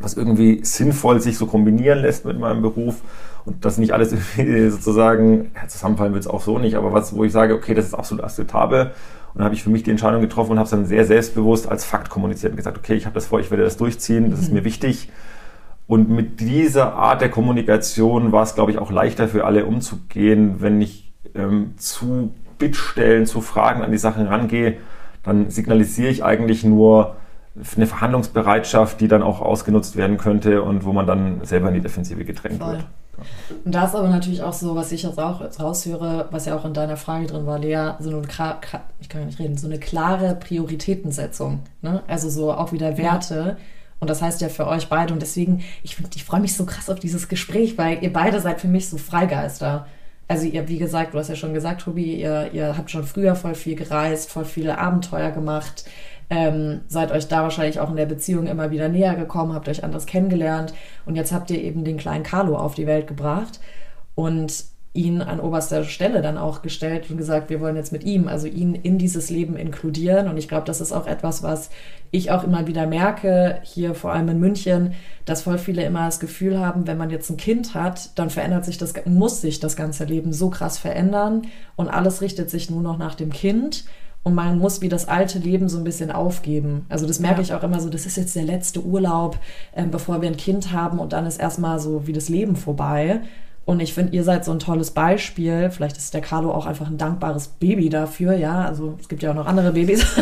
was 0.00 0.14
irgendwie 0.14 0.64
sinnvoll 0.64 1.20
sich 1.20 1.38
so 1.38 1.46
kombinieren 1.46 2.00
lässt 2.00 2.24
mit 2.24 2.38
meinem 2.38 2.60
Beruf 2.60 2.96
und 3.44 3.64
das 3.64 3.78
nicht 3.78 3.92
alles 3.92 4.10
sozusagen, 4.70 5.52
ja, 5.54 5.68
zusammenfallen 5.68 6.14
wird 6.14 6.24
es 6.24 6.28
auch 6.28 6.42
so 6.42 6.58
nicht, 6.58 6.74
aber 6.74 6.92
was, 6.92 7.14
wo 7.14 7.22
ich 7.22 7.32
sage, 7.32 7.54
okay, 7.54 7.74
das 7.74 7.86
ist 7.86 7.94
absolut 7.94 8.24
akzeptabel. 8.24 8.90
Und 9.32 9.38
dann 9.38 9.44
habe 9.44 9.54
ich 9.54 9.62
für 9.62 9.70
mich 9.70 9.82
die 9.82 9.90
Entscheidung 9.90 10.20
getroffen 10.20 10.52
und 10.52 10.58
habe 10.58 10.64
es 10.64 10.70
dann 10.70 10.86
sehr 10.86 11.04
selbstbewusst 11.04 11.68
als 11.68 11.84
Fakt 11.84 12.10
kommuniziert 12.10 12.52
und 12.52 12.56
gesagt, 12.56 12.78
okay, 12.78 12.94
ich 12.94 13.06
habe 13.06 13.14
das 13.14 13.26
vor, 13.26 13.40
ich 13.40 13.50
werde 13.50 13.64
das 13.64 13.76
durchziehen, 13.76 14.30
das 14.30 14.40
ist 14.40 14.52
mir 14.52 14.64
wichtig. 14.64 15.10
Und 15.86 16.10
mit 16.10 16.40
dieser 16.40 16.94
Art 16.94 17.20
der 17.20 17.30
Kommunikation 17.30 18.30
war 18.32 18.42
es, 18.42 18.54
glaube 18.54 18.70
ich, 18.70 18.78
auch 18.78 18.90
leichter 18.90 19.28
für 19.28 19.44
alle 19.44 19.64
umzugehen, 19.64 20.56
wenn 20.58 20.80
ich 20.82 21.12
ähm, 21.34 21.74
zu 21.76 22.34
Bittstellen, 22.58 23.24
zu 23.24 23.40
Fragen 23.40 23.82
an 23.82 23.90
die 23.90 23.98
Sachen 23.98 24.26
rangehe, 24.26 24.76
dann 25.22 25.50
signalisiere 25.50 26.10
ich 26.10 26.24
eigentlich 26.24 26.64
nur 26.64 27.16
eine 27.76 27.86
Verhandlungsbereitschaft, 27.86 29.00
die 29.00 29.08
dann 29.08 29.22
auch 29.22 29.40
ausgenutzt 29.40 29.96
werden 29.96 30.16
könnte 30.16 30.62
und 30.62 30.84
wo 30.84 30.92
man 30.92 31.06
dann 31.06 31.40
selber 31.44 31.68
in 31.68 31.74
die 31.74 31.80
Defensive 31.80 32.24
gedrängt 32.24 32.62
Voll. 32.62 32.72
wird. 32.72 32.86
Und 33.64 33.74
da 33.74 33.86
ist 33.86 33.94
aber 33.94 34.08
natürlich 34.08 34.42
auch 34.42 34.52
so, 34.52 34.74
was 34.76 34.92
ich 34.92 35.02
jetzt 35.02 35.18
auch 35.18 35.40
jetzt 35.40 35.60
raushöre, 35.60 36.28
was 36.30 36.46
ja 36.46 36.56
auch 36.56 36.64
in 36.64 36.74
deiner 36.74 36.96
Frage 36.96 37.26
drin 37.26 37.46
war, 37.46 37.58
Lea, 37.58 37.92
so 37.98 38.10
eine, 38.10 38.22
ich 39.00 39.08
kann 39.08 39.26
nicht 39.26 39.38
reden, 39.38 39.56
so 39.56 39.66
eine 39.66 39.78
klare 39.78 40.34
Prioritätensetzung. 40.34 41.60
Ne? 41.82 42.02
Also 42.06 42.28
so 42.28 42.52
auch 42.52 42.72
wieder 42.72 42.96
Werte. 42.98 43.56
Und 44.00 44.08
das 44.08 44.22
heißt 44.22 44.40
ja 44.40 44.48
für 44.48 44.66
euch 44.66 44.88
beide. 44.88 45.12
Und 45.12 45.20
deswegen, 45.20 45.64
ich, 45.82 45.96
ich 46.14 46.24
freue 46.24 46.40
mich 46.40 46.56
so 46.56 46.64
krass 46.64 46.88
auf 46.88 47.00
dieses 47.00 47.28
Gespräch, 47.28 47.76
weil 47.78 48.02
ihr 48.02 48.12
beide 48.12 48.40
seid 48.40 48.60
für 48.60 48.68
mich 48.68 48.88
so 48.88 48.96
Freigeister. 48.96 49.86
Also 50.28 50.44
ihr, 50.44 50.68
wie 50.68 50.78
gesagt, 50.78 51.14
du 51.14 51.18
hast 51.18 51.28
ja 51.28 51.36
schon 51.36 51.54
gesagt, 51.54 51.82
Tobi, 51.82 52.20
ihr, 52.20 52.50
ihr 52.52 52.76
habt 52.76 52.90
schon 52.90 53.04
früher 53.04 53.34
voll 53.34 53.54
viel 53.54 53.74
gereist, 53.74 54.30
voll 54.30 54.44
viele 54.44 54.78
Abenteuer 54.78 55.30
gemacht 55.30 55.84
ähm, 56.30 56.82
seid 56.88 57.10
euch 57.12 57.28
da 57.28 57.42
wahrscheinlich 57.42 57.80
auch 57.80 57.90
in 57.90 57.96
der 57.96 58.06
Beziehung 58.06 58.46
immer 58.46 58.70
wieder 58.70 58.88
näher 58.88 59.14
gekommen, 59.14 59.54
habt 59.54 59.68
euch 59.68 59.84
anders 59.84 60.06
kennengelernt 60.06 60.74
und 61.06 61.16
jetzt 61.16 61.32
habt 61.32 61.50
ihr 61.50 61.62
eben 61.62 61.84
den 61.84 61.96
kleinen 61.96 62.24
Carlo 62.24 62.56
auf 62.56 62.74
die 62.74 62.86
Welt 62.86 63.06
gebracht 63.06 63.60
und 64.14 64.64
ihn 64.94 65.22
an 65.22 65.38
oberster 65.38 65.84
Stelle 65.84 66.22
dann 66.22 66.38
auch 66.38 66.62
gestellt 66.62 67.08
und 67.08 67.18
gesagt, 67.18 67.50
wir 67.50 67.60
wollen 67.60 67.76
jetzt 67.76 67.92
mit 67.92 68.04
ihm, 68.04 68.26
also 68.26 68.46
ihn 68.46 68.74
in 68.74 68.98
dieses 68.98 69.30
Leben 69.30 69.56
inkludieren. 69.56 70.28
Und 70.28 70.38
ich 70.38 70.48
glaube, 70.48 70.66
das 70.66 70.80
ist 70.80 70.92
auch 70.92 71.06
etwas, 71.06 71.42
was 71.42 71.70
ich 72.10 72.30
auch 72.30 72.42
immer 72.42 72.66
wieder 72.66 72.86
merke, 72.86 73.60
hier 73.62 73.94
vor 73.94 74.12
allem 74.12 74.28
in 74.28 74.40
München, 74.40 74.94
dass 75.24 75.42
voll 75.42 75.58
viele 75.58 75.84
immer 75.84 76.06
das 76.06 76.20
Gefühl 76.20 76.58
haben, 76.58 76.86
wenn 76.86 76.98
man 76.98 77.10
jetzt 77.10 77.30
ein 77.30 77.36
Kind 77.36 77.74
hat, 77.74 78.18
dann 78.18 78.30
verändert 78.30 78.64
sich 78.64 78.78
das, 78.78 78.94
muss 79.04 79.40
sich 79.40 79.60
das 79.60 79.76
ganze 79.76 80.04
Leben 80.04 80.32
so 80.32 80.50
krass 80.50 80.78
verändern 80.78 81.42
und 81.76 81.88
alles 81.88 82.20
richtet 82.20 82.50
sich 82.50 82.70
nur 82.70 82.82
noch 82.82 82.98
nach 82.98 83.14
dem 83.14 83.30
Kind 83.30 83.84
und 84.28 84.34
man 84.34 84.58
muss 84.58 84.82
wie 84.82 84.90
das 84.90 85.08
alte 85.08 85.38
Leben 85.38 85.70
so 85.70 85.78
ein 85.78 85.84
bisschen 85.84 86.10
aufgeben. 86.10 86.84
Also 86.90 87.06
das 87.06 87.18
merke 87.18 87.36
ja. 87.36 87.42
ich 87.42 87.54
auch 87.54 87.62
immer 87.62 87.80
so, 87.80 87.88
das 87.88 88.04
ist 88.04 88.18
jetzt 88.18 88.36
der 88.36 88.44
letzte 88.44 88.84
Urlaub, 88.84 89.38
äh, 89.72 89.84
bevor 89.86 90.20
wir 90.20 90.28
ein 90.28 90.36
Kind 90.36 90.70
haben 90.70 90.98
und 90.98 91.14
dann 91.14 91.24
ist 91.24 91.40
erstmal 91.40 91.80
so 91.80 92.06
wie 92.06 92.12
das 92.12 92.28
Leben 92.28 92.54
vorbei. 92.54 93.22
Und 93.64 93.80
ich 93.80 93.94
finde, 93.94 94.14
ihr 94.14 94.24
seid 94.24 94.44
so 94.44 94.52
ein 94.52 94.58
tolles 94.58 94.90
Beispiel. 94.90 95.70
Vielleicht 95.70 95.96
ist 95.96 96.12
der 96.12 96.20
Carlo 96.20 96.52
auch 96.52 96.66
einfach 96.66 96.88
ein 96.88 96.98
dankbares 96.98 97.48
Baby 97.48 97.88
dafür, 97.88 98.34
ja. 98.34 98.66
Also 98.66 98.96
es 99.00 99.08
gibt 99.08 99.22
ja 99.22 99.30
auch 99.30 99.34
noch 99.34 99.46
andere 99.46 99.72
Babys. 99.72 100.06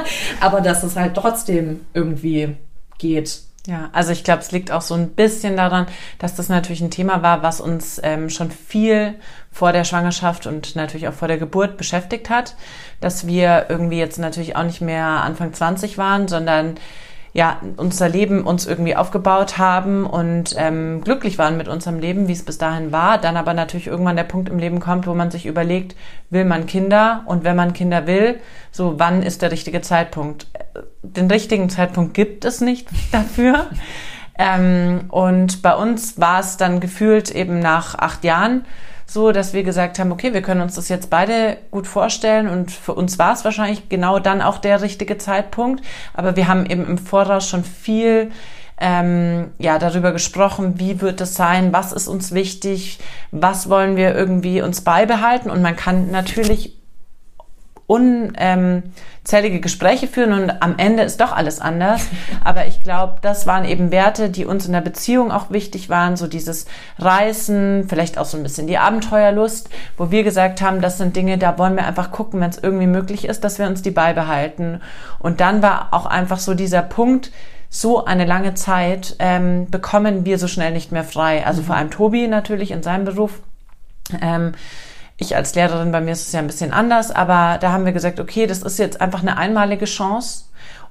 Aber 0.40 0.60
dass 0.60 0.84
es 0.84 0.94
halt 0.94 1.14
trotzdem 1.14 1.80
irgendwie 1.94 2.56
geht. 2.98 3.42
Ja, 3.66 3.90
also 3.92 4.10
ich 4.10 4.24
glaube, 4.24 4.40
es 4.40 4.50
liegt 4.50 4.72
auch 4.72 4.80
so 4.80 4.94
ein 4.94 5.10
bisschen 5.10 5.56
daran, 5.56 5.86
dass 6.18 6.34
das 6.34 6.48
natürlich 6.48 6.80
ein 6.80 6.90
Thema 6.90 7.22
war, 7.22 7.44
was 7.44 7.60
uns 7.60 8.00
ähm, 8.02 8.28
schon 8.28 8.50
viel 8.50 9.14
vor 9.52 9.72
der 9.72 9.84
Schwangerschaft 9.84 10.48
und 10.48 10.74
natürlich 10.74 11.06
auch 11.06 11.12
vor 11.12 11.28
der 11.28 11.38
Geburt 11.38 11.76
beschäftigt 11.76 12.28
hat, 12.28 12.56
dass 13.00 13.26
wir 13.28 13.66
irgendwie 13.68 13.98
jetzt 13.98 14.18
natürlich 14.18 14.56
auch 14.56 14.64
nicht 14.64 14.80
mehr 14.80 15.06
Anfang 15.06 15.52
20 15.52 15.96
waren, 15.96 16.26
sondern 16.26 16.74
ja, 17.34 17.60
unser 17.78 18.10
Leben 18.10 18.44
uns 18.44 18.66
irgendwie 18.66 18.94
aufgebaut 18.94 19.56
haben 19.56 20.04
und 20.04 20.54
ähm, 20.58 21.00
glücklich 21.02 21.38
waren 21.38 21.56
mit 21.56 21.66
unserem 21.66 21.98
Leben, 21.98 22.28
wie 22.28 22.32
es 22.32 22.44
bis 22.44 22.58
dahin 22.58 22.92
war. 22.92 23.16
Dann 23.16 23.38
aber 23.38 23.54
natürlich 23.54 23.86
irgendwann 23.86 24.16
der 24.16 24.24
Punkt 24.24 24.50
im 24.50 24.58
Leben 24.58 24.80
kommt, 24.80 25.06
wo 25.06 25.14
man 25.14 25.30
sich 25.30 25.46
überlegt, 25.46 25.96
will 26.28 26.44
man 26.44 26.66
Kinder? 26.66 27.22
Und 27.24 27.42
wenn 27.42 27.56
man 27.56 27.72
Kinder 27.72 28.06
will, 28.06 28.38
so 28.70 28.98
wann 28.98 29.22
ist 29.22 29.40
der 29.40 29.50
richtige 29.50 29.80
Zeitpunkt? 29.80 30.46
Den 31.02 31.30
richtigen 31.30 31.70
Zeitpunkt 31.70 32.12
gibt 32.12 32.44
es 32.44 32.60
nicht 32.60 32.88
dafür. 33.12 33.66
ähm, 34.38 35.06
und 35.08 35.62
bei 35.62 35.74
uns 35.74 36.20
war 36.20 36.40
es 36.40 36.58
dann 36.58 36.80
gefühlt 36.80 37.30
eben 37.30 37.60
nach 37.60 37.94
acht 37.94 38.24
Jahren 38.24 38.66
so, 39.12 39.32
dass 39.32 39.52
wir 39.52 39.62
gesagt 39.62 39.98
haben, 39.98 40.12
okay, 40.12 40.32
wir 40.32 40.42
können 40.42 40.60
uns 40.60 40.74
das 40.74 40.88
jetzt 40.88 41.10
beide 41.10 41.58
gut 41.70 41.86
vorstellen 41.86 42.48
und 42.48 42.70
für 42.70 42.94
uns 42.94 43.18
war 43.18 43.32
es 43.32 43.44
wahrscheinlich 43.44 43.88
genau 43.88 44.18
dann 44.18 44.42
auch 44.42 44.58
der 44.58 44.82
richtige 44.82 45.18
Zeitpunkt. 45.18 45.84
Aber 46.14 46.36
wir 46.36 46.48
haben 46.48 46.66
eben 46.66 46.86
im 46.86 46.98
Voraus 46.98 47.48
schon 47.48 47.64
viel 47.64 48.30
ähm, 48.80 49.52
ja 49.58 49.78
darüber 49.78 50.12
gesprochen, 50.12 50.78
wie 50.78 51.00
wird 51.00 51.20
es 51.20 51.34
sein, 51.34 51.72
was 51.72 51.92
ist 51.92 52.08
uns 52.08 52.32
wichtig, 52.32 52.98
was 53.30 53.68
wollen 53.68 53.96
wir 53.96 54.14
irgendwie 54.14 54.60
uns 54.60 54.80
beibehalten 54.80 55.50
und 55.50 55.62
man 55.62 55.76
kann 55.76 56.10
natürlich 56.10 56.81
unzählige 57.86 59.60
Gespräche 59.60 60.06
führen 60.06 60.32
und 60.32 60.62
am 60.62 60.74
Ende 60.78 61.02
ist 61.02 61.20
doch 61.20 61.32
alles 61.32 61.60
anders. 61.60 62.06
Aber 62.44 62.66
ich 62.66 62.82
glaube, 62.82 63.16
das 63.22 63.46
waren 63.46 63.64
eben 63.64 63.90
Werte, 63.90 64.30
die 64.30 64.46
uns 64.46 64.66
in 64.66 64.72
der 64.72 64.80
Beziehung 64.80 65.30
auch 65.30 65.50
wichtig 65.50 65.88
waren, 65.88 66.16
so 66.16 66.26
dieses 66.26 66.66
Reisen, 66.98 67.86
vielleicht 67.88 68.18
auch 68.18 68.24
so 68.24 68.36
ein 68.36 68.42
bisschen 68.42 68.66
die 68.66 68.78
Abenteuerlust, 68.78 69.68
wo 69.96 70.10
wir 70.10 70.22
gesagt 70.22 70.62
haben, 70.62 70.80
das 70.80 70.98
sind 70.98 71.16
Dinge, 71.16 71.38
da 71.38 71.58
wollen 71.58 71.76
wir 71.76 71.86
einfach 71.86 72.10
gucken, 72.10 72.40
wenn 72.40 72.50
es 72.50 72.58
irgendwie 72.58 72.86
möglich 72.86 73.24
ist, 73.24 73.44
dass 73.44 73.58
wir 73.58 73.66
uns 73.66 73.82
die 73.82 73.90
beibehalten. 73.90 74.80
Und 75.18 75.40
dann 75.40 75.62
war 75.62 75.88
auch 75.90 76.06
einfach 76.06 76.38
so 76.38 76.54
dieser 76.54 76.82
Punkt, 76.82 77.30
so 77.74 78.04
eine 78.04 78.26
lange 78.26 78.52
Zeit 78.52 79.16
ähm, 79.18 79.70
bekommen 79.70 80.26
wir 80.26 80.38
so 80.38 80.46
schnell 80.46 80.72
nicht 80.72 80.92
mehr 80.92 81.04
frei. 81.04 81.46
Also 81.46 81.62
mhm. 81.62 81.66
vor 81.66 81.76
allem 81.76 81.90
Tobi 81.90 82.28
natürlich 82.28 82.70
in 82.70 82.82
seinem 82.82 83.06
Beruf. 83.06 83.40
Ähm, 84.20 84.52
ich 85.16 85.36
als 85.36 85.54
Lehrerin, 85.54 85.92
bei 85.92 86.00
mir 86.00 86.12
ist 86.12 86.26
es 86.26 86.32
ja 86.32 86.40
ein 86.40 86.46
bisschen 86.46 86.72
anders, 86.72 87.10
aber 87.10 87.58
da 87.58 87.72
haben 87.72 87.84
wir 87.84 87.92
gesagt, 87.92 88.20
okay, 88.20 88.46
das 88.46 88.62
ist 88.62 88.78
jetzt 88.78 89.00
einfach 89.00 89.22
eine 89.22 89.36
einmalige 89.36 89.84
Chance 89.84 90.44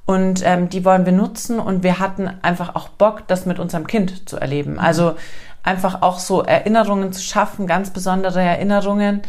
und 0.05 0.41
ähm, 0.45 0.69
die 0.69 0.85
wollen 0.85 1.05
wir 1.05 1.13
nutzen 1.13 1.59
und 1.59 1.83
wir 1.83 1.99
hatten 1.99 2.29
einfach 2.41 2.75
auch 2.75 2.89
Bock, 2.89 3.27
das 3.27 3.45
mit 3.45 3.59
unserem 3.59 3.87
Kind 3.87 4.27
zu 4.29 4.37
erleben. 4.37 4.73
Mhm. 4.73 4.79
Also 4.79 5.15
einfach 5.63 6.01
auch 6.01 6.19
so 6.19 6.43
Erinnerungen 6.43 7.13
zu 7.13 7.21
schaffen, 7.21 7.67
ganz 7.67 7.91
besondere 7.91 8.41
Erinnerungen, 8.41 9.21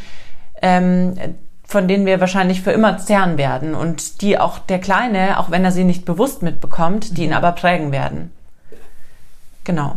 ähm, 0.61 1.15
von 1.65 1.89
denen 1.89 2.07
wir 2.07 2.21
wahrscheinlich 2.21 2.63
für 2.63 2.73
immer 2.73 2.99
zehren 2.99 3.39
werden 3.39 3.75
und 3.75 4.21
die 4.21 4.39
auch 4.39 4.59
der 4.59 4.79
Kleine, 4.79 5.39
auch 5.39 5.51
wenn 5.51 5.65
er 5.65 5.73
sie 5.73 5.85
nicht 5.85 6.05
bewusst 6.05 6.43
mitbekommt, 6.43 7.17
die 7.17 7.25
ihn 7.25 7.31
mhm. 7.31 7.37
aber 7.37 7.53
prägen 7.53 7.93
werden. 7.93 8.31
Genau. 9.65 9.97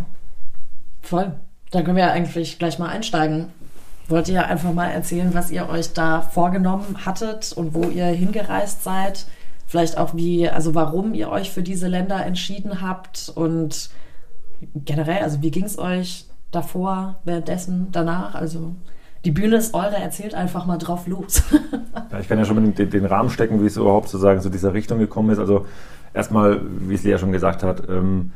Voll. 1.01 1.33
Dann 1.71 1.83
können 1.83 1.97
wir 1.97 2.11
eigentlich 2.11 2.59
gleich 2.59 2.79
mal 2.79 2.89
einsteigen 2.89 3.51
wollt 4.07 4.29
ihr 4.29 4.45
einfach 4.45 4.73
mal 4.73 4.89
erzählen, 4.89 5.33
was 5.33 5.51
ihr 5.51 5.69
euch 5.69 5.93
da 5.93 6.21
vorgenommen 6.21 7.05
hattet 7.05 7.53
und 7.53 7.73
wo 7.73 7.83
ihr 7.89 8.05
hingereist 8.05 8.83
seid. 8.83 9.25
Vielleicht 9.67 9.97
auch 9.97 10.15
wie, 10.15 10.47
also 10.47 10.75
warum 10.75 11.13
ihr 11.13 11.29
euch 11.29 11.51
für 11.51 11.63
diese 11.63 11.87
Länder 11.87 12.23
entschieden 12.23 12.81
habt 12.81 13.31
und 13.33 13.89
generell, 14.75 15.23
also 15.23 15.41
wie 15.41 15.51
ging 15.51 15.65
es 15.65 15.79
euch 15.79 16.25
davor, 16.51 17.15
währenddessen, 17.23 17.87
danach? 17.91 18.35
Also 18.35 18.75
die 19.25 19.31
Bühne 19.31 19.57
ist 19.57 19.73
eure, 19.73 19.95
erzählt 19.95 20.35
einfach 20.35 20.67
mal 20.67 20.77
drauf 20.77 21.07
los. 21.07 21.41
ja, 22.11 22.19
ich 22.19 22.27
kann 22.27 22.37
ja 22.37 22.45
schon 22.45 22.55
mal 22.55 22.71
den, 22.71 22.89
den, 22.89 23.05
Rahmen 23.05 23.31
stecken, 23.31 23.61
wie 23.61 23.65
es 23.65 23.75
überhaupt 23.75 24.07
sozusagen 24.07 24.39
zu 24.39 24.49
dieser 24.49 24.73
Richtung 24.73 24.99
gekommen 24.99 25.31
ist. 25.31 25.39
Also 25.39 25.65
erstmal, 26.13 26.61
wie 26.87 26.93
es 26.93 27.03
Lea 27.03 27.17
schon 27.17 27.31
gesagt 27.31 27.63
hat, 27.63 27.89
ähm, 27.89 28.33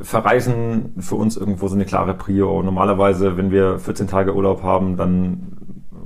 Verreisen 0.00 0.94
für 0.98 1.16
uns 1.16 1.36
irgendwo 1.36 1.68
so 1.68 1.74
eine 1.74 1.84
klare 1.84 2.14
Prio. 2.14 2.62
Normalerweise, 2.62 3.36
wenn 3.36 3.50
wir 3.50 3.78
14 3.78 4.08
Tage 4.08 4.34
Urlaub 4.34 4.62
haben, 4.62 4.96
dann 4.96 5.56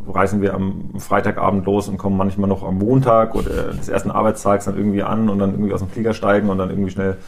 reisen 0.06 0.40
wir 0.40 0.54
am 0.54 0.98
Freitagabend 0.98 1.66
los 1.66 1.88
und 1.88 1.98
kommen 1.98 2.16
manchmal 2.16 2.48
noch 2.48 2.62
am 2.62 2.78
Montag 2.78 3.34
oder 3.34 3.72
des 3.72 3.88
ersten 3.88 4.10
Arbeitstags 4.10 4.64
dann 4.64 4.76
irgendwie 4.76 5.02
an 5.02 5.28
und 5.28 5.38
dann 5.38 5.52
irgendwie 5.52 5.72
aus 5.72 5.80
dem 5.80 5.88
Flieger 5.88 6.14
steigen 6.14 6.48
und 6.48 6.58
dann 6.58 6.70
irgendwie 6.70 6.90
schnell 6.90 7.18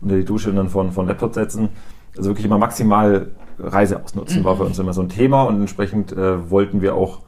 unter 0.00 0.16
die 0.16 0.24
Dusche 0.24 0.50
und 0.50 0.56
dann 0.56 0.68
von, 0.68 0.92
von 0.92 1.06
Laptop 1.06 1.34
setzen. 1.34 1.70
Also 2.16 2.30
wirklich 2.30 2.46
immer 2.46 2.58
maximal 2.58 3.28
Reise 3.58 4.02
ausnutzen 4.02 4.44
war 4.44 4.56
für 4.56 4.64
uns 4.64 4.78
immer 4.78 4.92
so 4.92 5.00
ein 5.00 5.08
Thema 5.08 5.44
und 5.44 5.60
entsprechend 5.60 6.12
äh, 6.12 6.50
wollten 6.50 6.82
wir 6.82 6.94
auch 6.94 7.20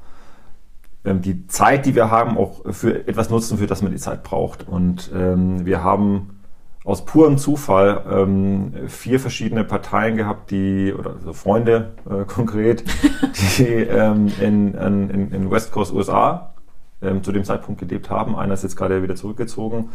ähm, 1.04 1.22
die 1.22 1.46
Zeit, 1.46 1.86
die 1.86 1.94
wir 1.94 2.10
haben, 2.10 2.36
auch 2.36 2.62
für 2.70 3.06
etwas 3.08 3.30
nutzen, 3.30 3.58
für 3.58 3.66
das 3.66 3.82
man 3.82 3.92
die 3.92 3.98
Zeit 3.98 4.22
braucht. 4.22 4.68
Und 4.68 5.10
ähm, 5.14 5.64
wir 5.64 5.82
haben 5.82 6.37
aus 6.88 7.04
purem 7.04 7.36
Zufall 7.36 8.02
ähm, 8.10 8.72
vier 8.86 9.20
verschiedene 9.20 9.62
Parteien 9.62 10.16
gehabt, 10.16 10.50
die, 10.50 10.94
oder 10.98 11.16
also 11.16 11.34
Freunde 11.34 11.92
äh, 12.08 12.24
konkret, 12.26 12.82
die 13.58 13.64
ähm, 13.64 14.32
in, 14.40 14.72
in, 14.72 15.30
in 15.30 15.50
West 15.50 15.70
Coast 15.70 15.92
USA 15.92 16.54
ähm, 17.02 17.22
zu 17.22 17.30
dem 17.30 17.44
Zeitpunkt 17.44 17.78
gelebt 17.78 18.08
haben. 18.08 18.34
Einer 18.36 18.54
ist 18.54 18.62
jetzt 18.62 18.76
gerade 18.76 19.02
wieder 19.02 19.16
zurückgezogen. 19.16 19.90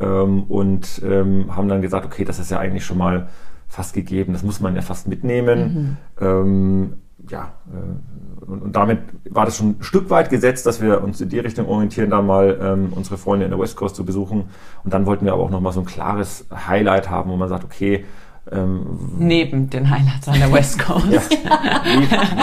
ähm, 0.00 0.42
und 0.42 1.00
ähm, 1.04 1.54
haben 1.54 1.68
dann 1.68 1.82
gesagt, 1.82 2.04
okay, 2.04 2.24
das 2.24 2.40
ist 2.40 2.50
ja 2.50 2.58
eigentlich 2.58 2.84
schon 2.84 2.98
mal 2.98 3.28
fast 3.68 3.94
gegeben, 3.94 4.32
das 4.32 4.42
muss 4.42 4.58
man 4.58 4.74
ja 4.74 4.82
fast 4.82 5.06
mitnehmen. 5.06 5.96
Mhm. 6.18 6.26
Ähm, 6.26 6.92
ja, 7.30 7.52
äh, 7.72 8.23
und, 8.46 8.62
und, 8.62 8.76
damit 8.76 8.98
war 9.30 9.44
das 9.44 9.56
schon 9.56 9.70
ein 9.70 9.82
Stück 9.82 10.10
weit 10.10 10.30
gesetzt, 10.30 10.66
dass 10.66 10.80
wir 10.80 11.02
uns 11.02 11.20
in 11.20 11.28
die 11.28 11.38
Richtung 11.38 11.66
orientieren, 11.68 12.10
da 12.10 12.22
mal 12.22 12.58
ähm, 12.60 12.92
unsere 12.94 13.18
Freunde 13.18 13.44
in 13.44 13.50
der 13.50 13.60
West 13.60 13.76
Coast 13.76 13.96
zu 13.96 14.04
besuchen. 14.04 14.44
Und 14.84 14.94
dann 14.94 15.06
wollten 15.06 15.24
wir 15.24 15.32
aber 15.32 15.42
auch 15.42 15.50
nochmal 15.50 15.72
so 15.72 15.80
ein 15.80 15.86
klares 15.86 16.46
Highlight 16.66 17.10
haben, 17.10 17.30
wo 17.30 17.36
man 17.36 17.48
sagt, 17.48 17.64
okay, 17.64 18.04
ähm, 18.52 18.98
neben 19.18 19.70
den 19.70 19.88
Highlights 19.88 20.28
an 20.28 20.38
der 20.38 20.52
West 20.52 20.78
Coast. 20.78 21.32
ja, 21.44 21.82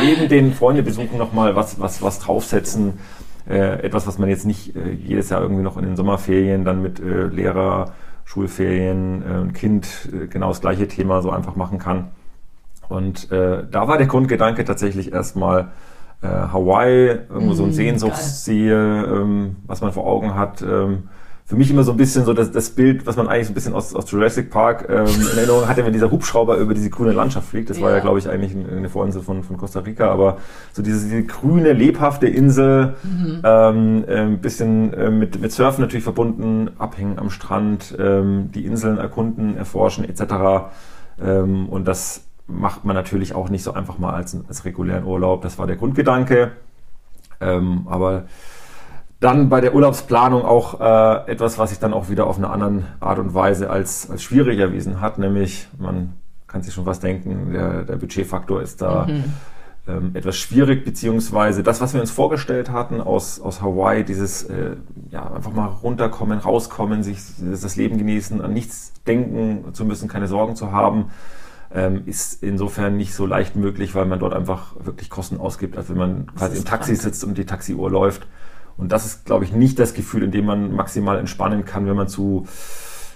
neben, 0.01 0.27
den 0.29 0.53
Freundebesuchen 0.53 1.17
nochmal 1.17 1.55
was, 1.55 1.79
was, 1.79 2.01
was 2.01 2.19
draufsetzen. 2.19 2.93
Äh, 3.47 3.83
etwas, 3.83 4.07
was 4.07 4.17
man 4.17 4.29
jetzt 4.29 4.45
nicht 4.45 4.75
äh, 4.75 4.91
jedes 4.91 5.29
Jahr 5.29 5.41
irgendwie 5.41 5.63
noch 5.63 5.77
in 5.77 5.83
den 5.83 5.95
Sommerferien 5.95 6.63
dann 6.63 6.81
mit 6.81 6.99
äh, 6.99 7.27
Lehrer, 7.27 7.93
Schulferien, 8.25 9.49
äh, 9.49 9.51
Kind 9.51 10.09
äh, 10.11 10.27
genau 10.27 10.49
das 10.49 10.61
gleiche 10.61 10.87
Thema 10.87 11.21
so 11.21 11.31
einfach 11.31 11.55
machen 11.55 11.77
kann. 11.77 12.09
Und 12.87 13.31
äh, 13.31 13.63
da 13.69 13.87
war 13.87 13.97
der 13.97 14.07
Grundgedanke 14.07 14.65
tatsächlich 14.65 15.13
erstmal 15.13 15.69
äh, 16.21 16.27
Hawaii, 16.27 17.19
irgendwo 17.29 17.53
mm, 17.53 17.55
so 17.55 17.63
ein 17.63 17.69
mhm, 17.69 17.73
Sehnsuchtsziel, 17.73 19.05
ähm, 19.11 19.55
was 19.65 19.81
man 19.81 19.91
vor 19.91 20.05
Augen 20.05 20.35
hat. 20.35 20.61
Ähm, 20.61 21.03
für 21.51 21.57
mich 21.57 21.69
immer 21.69 21.83
so 21.83 21.91
ein 21.91 21.97
bisschen 21.97 22.23
so 22.23 22.33
das, 22.33 22.53
das 22.53 22.69
Bild, 22.69 23.05
was 23.05 23.17
man 23.17 23.27
eigentlich 23.27 23.47
so 23.47 23.51
ein 23.51 23.55
bisschen 23.55 23.73
aus, 23.73 23.93
aus 23.93 24.09
Jurassic 24.09 24.49
Park 24.51 24.87
ähm, 24.89 25.05
in 25.05 25.37
Erinnerung 25.37 25.67
hatte, 25.67 25.85
wenn 25.85 25.91
dieser 25.91 26.09
Hubschrauber 26.09 26.55
über 26.55 26.73
diese 26.73 26.89
grüne 26.89 27.11
Landschaft 27.11 27.49
fliegt. 27.49 27.69
Das 27.69 27.77
ja. 27.77 27.83
war 27.83 27.91
ja, 27.91 27.99
glaube 27.99 28.19
ich, 28.19 28.29
eigentlich 28.29 28.55
eine 28.55 28.87
Vorinsel 28.87 29.21
von, 29.21 29.43
von 29.43 29.57
Costa 29.57 29.81
Rica, 29.81 30.09
aber 30.09 30.37
so 30.71 30.81
diese, 30.81 31.03
diese 31.03 31.23
grüne, 31.23 31.73
lebhafte 31.73 32.27
Insel, 32.27 32.95
mhm. 33.03 33.41
ähm, 33.43 33.43
ein 33.43 34.05
ähm, 34.07 34.37
bisschen 34.39 34.93
äh, 34.93 35.09
mit, 35.11 35.41
mit 35.41 35.51
Surfen 35.51 35.81
natürlich 35.81 36.05
verbunden, 36.05 36.69
abhängen 36.77 37.19
am 37.19 37.29
Strand, 37.29 37.97
ähm, 37.99 38.49
die 38.55 38.65
Inseln 38.65 38.97
erkunden, 38.97 39.57
erforschen 39.57 40.05
etc. 40.05 40.69
Ähm, 41.21 41.67
und 41.67 41.85
das 41.85 42.30
macht 42.51 42.85
man 42.85 42.95
natürlich 42.95 43.33
auch 43.33 43.49
nicht 43.49 43.63
so 43.63 43.73
einfach 43.73 43.97
mal 43.97 44.13
als, 44.13 44.37
als 44.47 44.65
regulären 44.65 45.05
Urlaub. 45.05 45.41
Das 45.41 45.57
war 45.57 45.67
der 45.67 45.75
Grundgedanke. 45.77 46.51
Ähm, 47.39 47.87
aber 47.89 48.25
dann 49.21 49.49
bei 49.49 49.61
der 49.61 49.75
Urlaubsplanung 49.75 50.43
auch 50.43 50.81
äh, 50.81 51.31
etwas, 51.31 51.57
was 51.57 51.69
sich 51.69 51.79
dann 51.79 51.93
auch 51.93 52.09
wieder 52.09 52.27
auf 52.27 52.37
eine 52.37 52.49
andere 52.49 52.83
Art 52.99 53.19
und 53.19 53.33
Weise 53.33 53.69
als, 53.69 54.09
als 54.09 54.23
schwierig 54.23 54.59
erwiesen 54.59 54.99
hat, 54.99 55.19
nämlich 55.19 55.67
man 55.77 56.13
kann 56.47 56.63
sich 56.63 56.73
schon 56.73 56.85
was 56.85 56.99
denken, 56.99 57.53
der, 57.53 57.83
der 57.83 57.95
Budgetfaktor 57.97 58.61
ist 58.61 58.81
da 58.81 59.05
mhm. 59.05 59.23
ähm, 59.87 60.11
etwas 60.15 60.37
schwierig, 60.37 60.83
beziehungsweise 60.83 61.61
das, 61.61 61.81
was 61.81 61.93
wir 61.93 62.01
uns 62.01 62.09
vorgestellt 62.09 62.71
hatten 62.71 62.99
aus, 62.99 63.39
aus 63.39 63.61
Hawaii, 63.61 64.03
dieses 64.03 64.43
äh, 64.43 64.75
ja, 65.11 65.31
einfach 65.31 65.53
mal 65.53 65.67
runterkommen, 65.67 66.39
rauskommen, 66.39 67.03
sich 67.03 67.19
das 67.39 67.75
Leben 67.75 67.99
genießen, 67.99 68.41
an 68.41 68.53
nichts 68.53 68.91
denken 69.05 69.73
zu 69.73 69.85
müssen, 69.85 70.09
keine 70.09 70.27
Sorgen 70.27 70.55
zu 70.55 70.71
haben, 70.71 71.11
ähm, 71.73 72.03
ist 72.05 72.43
insofern 72.43 72.97
nicht 72.97 73.13
so 73.13 73.25
leicht 73.25 73.55
möglich, 73.55 73.95
weil 73.95 74.05
man 74.05 74.19
dort 74.19 74.33
einfach 74.33 74.75
wirklich 74.79 75.09
Kosten 75.09 75.37
ausgibt, 75.37 75.77
als 75.77 75.89
wenn 75.89 75.97
man 75.97 76.25
quasi 76.35 76.57
im 76.57 76.65
Taxi 76.65 76.91
krank. 76.91 77.03
sitzt 77.03 77.23
und 77.23 77.37
die 77.37 77.45
Taxiuhr 77.45 77.89
läuft. 77.89 78.27
Und 78.77 78.91
das 78.91 79.05
ist, 79.05 79.25
glaube 79.25 79.45
ich, 79.45 79.53
nicht 79.53 79.79
das 79.79 79.93
Gefühl, 79.93 80.23
in 80.23 80.31
dem 80.31 80.45
man 80.45 80.73
maximal 80.75 81.19
entspannen 81.19 81.65
kann, 81.65 81.85
wenn 81.85 81.95
man 81.95 82.07
zu 82.07 82.47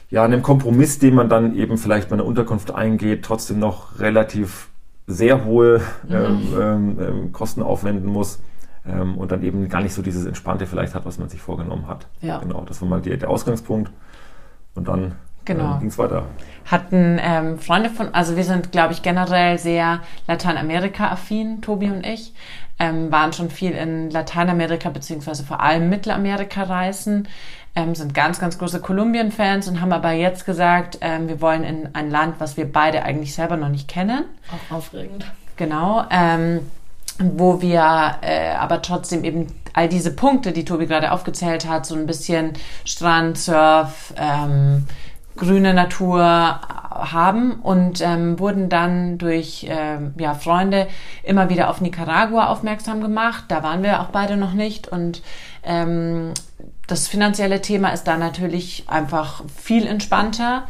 ja, 0.10 0.24
einem 0.24 0.44
Kompromiss, 0.44 1.00
den 1.00 1.15
man 1.15 1.30
dann 1.30 1.56
eben 1.56 1.78
vielleicht 1.78 2.10
bei 2.10 2.13
einer 2.13 2.26
Unterkunft 2.26 2.74
eingeht, 2.74 3.24
trotzdem 3.24 3.60
noch 3.60 4.00
relativ 4.00 4.70
sehr 5.08 5.46
hohe 5.46 5.82
mhm. 6.08 6.15
ähm, 6.15 6.41
ähm, 6.60 6.98
ähm, 7.00 7.32
Kosten 7.32 7.62
aufwenden 7.62 8.10
muss 8.10 8.39
ähm, 8.86 9.18
und 9.18 9.32
dann 9.32 9.44
eben 9.44 9.68
gar 9.70 9.82
nicht 9.82 9.94
so 9.94 10.02
dieses 10.02 10.26
Entspannte 10.26 10.65
vielleicht 10.65 10.96
hat, 10.96 11.06
was 11.06 11.20
man 11.20 11.30
sich 11.30 11.41
vorgenommen 11.41 11.88
hat. 11.88 12.08
Ja. 12.22 12.39
Genau, 12.39 12.63
das 12.65 12.82
war 12.82 12.88
mal 12.88 13.02
die, 13.02 13.18
der 13.18 13.30
Ausgangspunkt. 13.30 13.91
Und 14.76 14.88
dann 14.88 15.15
genau. 15.45 15.77
äh, 15.77 15.79
ging 15.79 15.88
es 15.89 15.97
weiter. 15.97 16.25
Hatten 16.65 17.19
ähm, 17.21 17.60
Freunde 17.60 17.89
von, 17.89 18.13
also 18.13 18.36
wir 18.36 18.43
sind, 18.43 18.71
glaube 18.71 18.93
ich, 18.93 19.03
generell 19.03 19.60
sehr 19.60 19.99
Lateinamerika-affin, 20.27 21.62
Tobi 21.62 21.91
und 21.91 22.05
ich 22.05 22.34
ähm, 22.79 23.12
waren 23.12 23.34
schon 23.34 23.49
viel 23.49 23.71
in 23.71 24.10
Lateinamerika 24.10 24.89
beziehungsweise 24.89 25.43
vor 25.43 25.62
allem 25.62 25.89
Mittelamerika 25.89 26.63
reisen, 26.63 27.27
ähm, 27.75 27.93
sind 27.93 28.13
ganz, 28.13 28.39
ganz 28.39 28.58
große 28.58 28.79
Kolumbien-Fans 28.79 29.67
und 29.67 29.81
haben 29.81 29.91
aber 29.91 30.12
jetzt 30.12 30.45
gesagt, 30.45 30.97
ähm, 31.01 31.27
wir 31.27 31.41
wollen 31.41 31.63
in 31.63 31.89
ein 31.93 32.10
Land, 32.10 32.36
was 32.39 32.58
wir 32.58 32.71
beide 32.71 33.03
eigentlich 33.03 33.36
selber 33.36 33.58
noch 33.58 33.69
nicht 33.69 33.88
kennen. 33.88 34.23
Auch 34.51 34.77
aufregend. 34.77 35.25
Genau. 35.58 36.05
Ähm, 36.10 36.62
wo 37.17 37.62
wir 37.62 38.17
äh, 38.21 38.51
aber 38.55 38.81
trotzdem 38.81 39.23
eben 39.23 39.47
all 39.73 39.88
diese 39.88 40.12
Punkte, 40.12 40.51
die 40.51 40.65
Tobi 40.65 40.86
gerade 40.86 41.12
aufgezählt 41.12 41.67
hat, 41.67 41.86
so 41.86 41.95
ein 41.95 42.08
bisschen 42.08 42.53
Strand, 42.84 43.38
Surf, 43.38 44.13
ähm, 44.17 44.86
grüne 45.36 45.74
Natur 45.74 46.60
haben 46.95 47.60
und 47.62 48.02
ähm, 48.02 48.39
wurden 48.39 48.69
dann 48.69 49.17
durch 49.17 49.65
ähm, 49.69 50.13
ja, 50.17 50.34
Freunde 50.34 50.88
immer 51.24 51.50
wieder 51.50 51.69
auf 51.69 51.82
Nicaragua 51.82 52.48
aufmerksam 52.48 53.02
gemacht. 53.02 53.45
Da 53.50 53.63
waren 53.63 53.84
wir 53.84 54.02
auch 54.02 54.08
beide 54.08 54.38
noch 54.38 54.54
nicht 54.54 54.88
und 54.88 55.21
ähm, 55.63 56.34
das 56.88 57.08
finanzielle 57.08 57.62
Thema 57.62 57.89
ist 57.89 58.06
da 58.06 58.17
natürlich 58.17 58.86
einfach 58.88 59.43
viel 59.56 59.88
entspannter. 59.88 60.63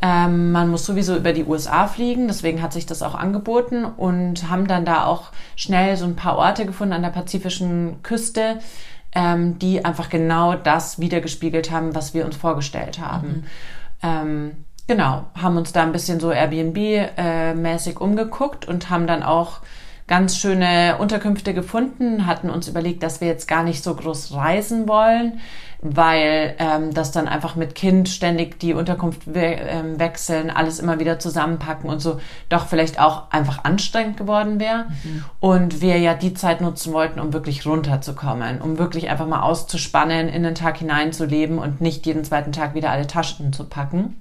Ähm, 0.00 0.52
man 0.52 0.68
muss 0.68 0.84
sowieso 0.84 1.16
über 1.16 1.32
die 1.32 1.44
USA 1.44 1.86
fliegen, 1.86 2.28
deswegen 2.28 2.62
hat 2.62 2.72
sich 2.72 2.86
das 2.86 3.02
auch 3.02 3.14
angeboten 3.14 3.84
und 3.84 4.50
haben 4.50 4.66
dann 4.66 4.84
da 4.84 5.06
auch 5.06 5.32
schnell 5.56 5.96
so 5.96 6.04
ein 6.04 6.16
paar 6.16 6.36
Orte 6.36 6.66
gefunden 6.66 6.92
an 6.92 7.02
der 7.02 7.10
pazifischen 7.10 8.02
Küste, 8.02 8.58
ähm, 9.14 9.58
die 9.58 9.84
einfach 9.84 10.10
genau 10.10 10.54
das 10.54 11.00
wiedergespiegelt 11.00 11.70
haben, 11.70 11.94
was 11.94 12.12
wir 12.12 12.26
uns 12.26 12.36
vorgestellt 12.36 12.98
haben. 13.00 13.28
Mhm. 13.28 13.44
Ähm, 14.06 14.64
genau, 14.86 15.24
haben 15.34 15.56
uns 15.56 15.72
da 15.72 15.82
ein 15.82 15.92
bisschen 15.92 16.20
so 16.20 16.30
Airbnb-mäßig 16.30 17.98
umgeguckt 17.98 18.66
und 18.66 18.90
haben 18.90 19.06
dann 19.06 19.22
auch 19.22 19.60
ganz 20.06 20.38
schöne 20.38 20.96
Unterkünfte 20.98 21.52
gefunden, 21.52 22.26
hatten 22.26 22.48
uns 22.48 22.68
überlegt, 22.68 23.02
dass 23.02 23.20
wir 23.20 23.28
jetzt 23.28 23.48
gar 23.48 23.64
nicht 23.64 23.82
so 23.82 23.94
groß 23.94 24.34
reisen 24.34 24.86
wollen, 24.86 25.40
weil 25.82 26.54
ähm, 26.58 26.94
das 26.94 27.12
dann 27.12 27.28
einfach 27.28 27.54
mit 27.54 27.74
Kind 27.74 28.08
ständig 28.08 28.58
die 28.58 28.74
Unterkunft 28.74 29.22
we 29.26 29.40
ähm, 29.40 29.98
wechseln, 29.98 30.50
alles 30.50 30.78
immer 30.78 30.98
wieder 30.98 31.18
zusammenpacken 31.18 31.90
und 31.90 32.00
so 32.00 32.20
doch 32.48 32.66
vielleicht 32.66 32.98
auch 32.98 33.30
einfach 33.30 33.64
anstrengend 33.64 34.16
geworden 34.16 34.58
wäre. 34.58 34.86
Mhm. 35.04 35.24
Und 35.40 35.80
wir 35.80 35.98
ja 35.98 36.14
die 36.14 36.34
Zeit 36.34 36.60
nutzen 36.60 36.92
wollten, 36.92 37.20
um 37.20 37.32
wirklich 37.32 37.66
runterzukommen, 37.66 38.60
um 38.60 38.78
wirklich 38.78 39.10
einfach 39.10 39.26
mal 39.26 39.42
auszuspannen, 39.42 40.28
in 40.28 40.42
den 40.42 40.54
Tag 40.54 40.78
hineinzuleben 40.78 41.58
und 41.58 41.80
nicht 41.80 42.06
jeden 42.06 42.24
zweiten 42.24 42.52
Tag 42.52 42.74
wieder 42.74 42.90
alle 42.90 43.06
Taschen 43.06 43.52
zu 43.52 43.64
packen. 43.64 44.20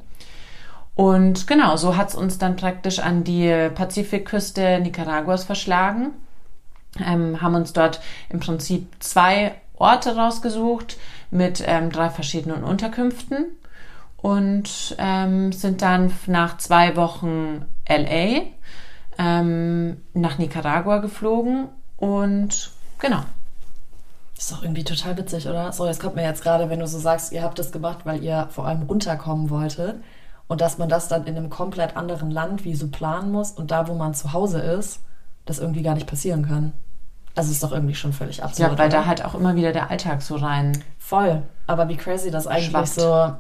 Und 0.95 1.47
genau, 1.47 1.75
so 1.75 1.97
hat 1.97 2.09
es 2.09 2.15
uns 2.15 2.37
dann 2.37 2.55
praktisch 2.55 2.99
an 2.99 3.23
die 3.23 3.69
Pazifikküste 3.75 4.79
Nicaraguas 4.79 5.43
verschlagen. 5.43 6.11
Ähm, 7.05 7.41
haben 7.41 7.55
uns 7.55 7.73
dort 7.73 7.99
im 8.29 8.39
Prinzip 8.39 8.87
zwei 8.99 9.53
Orte 9.77 10.15
rausgesucht 10.15 10.97
mit 11.31 11.63
ähm, 11.65 11.89
drei 11.89 12.09
verschiedenen 12.09 12.63
Unterkünften 12.63 13.45
und 14.17 14.95
ähm, 14.97 15.51
sind 15.51 15.81
dann 15.81 16.11
nach 16.27 16.57
zwei 16.57 16.95
Wochen 16.95 17.65
LA 17.88 18.41
ähm, 19.17 19.97
nach 20.13 20.38
Nicaragua 20.38 20.97
geflogen 20.97 21.69
und 21.97 22.71
genau. 22.99 23.23
ist 24.38 24.51
doch 24.51 24.63
irgendwie 24.63 24.83
total 24.83 25.17
witzig, 25.17 25.47
oder? 25.47 25.71
So, 25.71 25.85
jetzt 25.85 26.01
kommt 26.01 26.15
mir 26.15 26.23
jetzt 26.23 26.43
gerade, 26.43 26.69
wenn 26.69 26.79
du 26.79 26.88
so 26.88 26.99
sagst, 26.99 27.31
ihr 27.31 27.43
habt 27.43 27.59
das 27.59 27.71
gemacht, 27.71 27.99
weil 28.05 28.23
ihr 28.23 28.47
vor 28.51 28.67
allem 28.67 28.83
runterkommen 28.83 29.49
wolltet 29.49 29.97
und 30.47 30.61
dass 30.61 30.77
man 30.77 30.89
das 30.89 31.07
dann 31.07 31.25
in 31.25 31.38
einem 31.38 31.49
komplett 31.49 31.95
anderen 31.95 32.31
Land 32.31 32.65
wie 32.65 32.75
so 32.75 32.88
planen 32.88 33.31
muss 33.31 33.51
und 33.51 33.71
da, 33.71 33.88
wo 33.88 33.93
man 33.93 34.13
zu 34.13 34.33
Hause 34.33 34.59
ist, 34.59 35.01
das 35.45 35.59
irgendwie 35.59 35.83
gar 35.83 35.95
nicht 35.95 36.07
passieren 36.07 36.47
kann. 36.47 36.73
Also 37.35 37.51
ist 37.51 37.61
doch 37.63 37.71
irgendwie 37.71 37.95
schon 37.95 38.13
völlig 38.13 38.43
absurd. 38.43 38.71
Ja, 38.71 38.77
weil 38.77 38.87
oder? 38.87 38.97
da 38.97 39.05
halt 39.05 39.23
auch 39.23 39.35
immer 39.35 39.55
wieder 39.55 39.71
der 39.71 39.91
Alltag 39.91 40.21
so 40.21 40.35
rein. 40.35 40.81
Voll. 40.97 41.43
Aber 41.67 41.89
wie 41.89 41.97
crazy 41.97 42.31
das 42.31 42.47
eigentlich 42.47 42.69
schwappt. 42.69 42.87
so. 42.87 43.35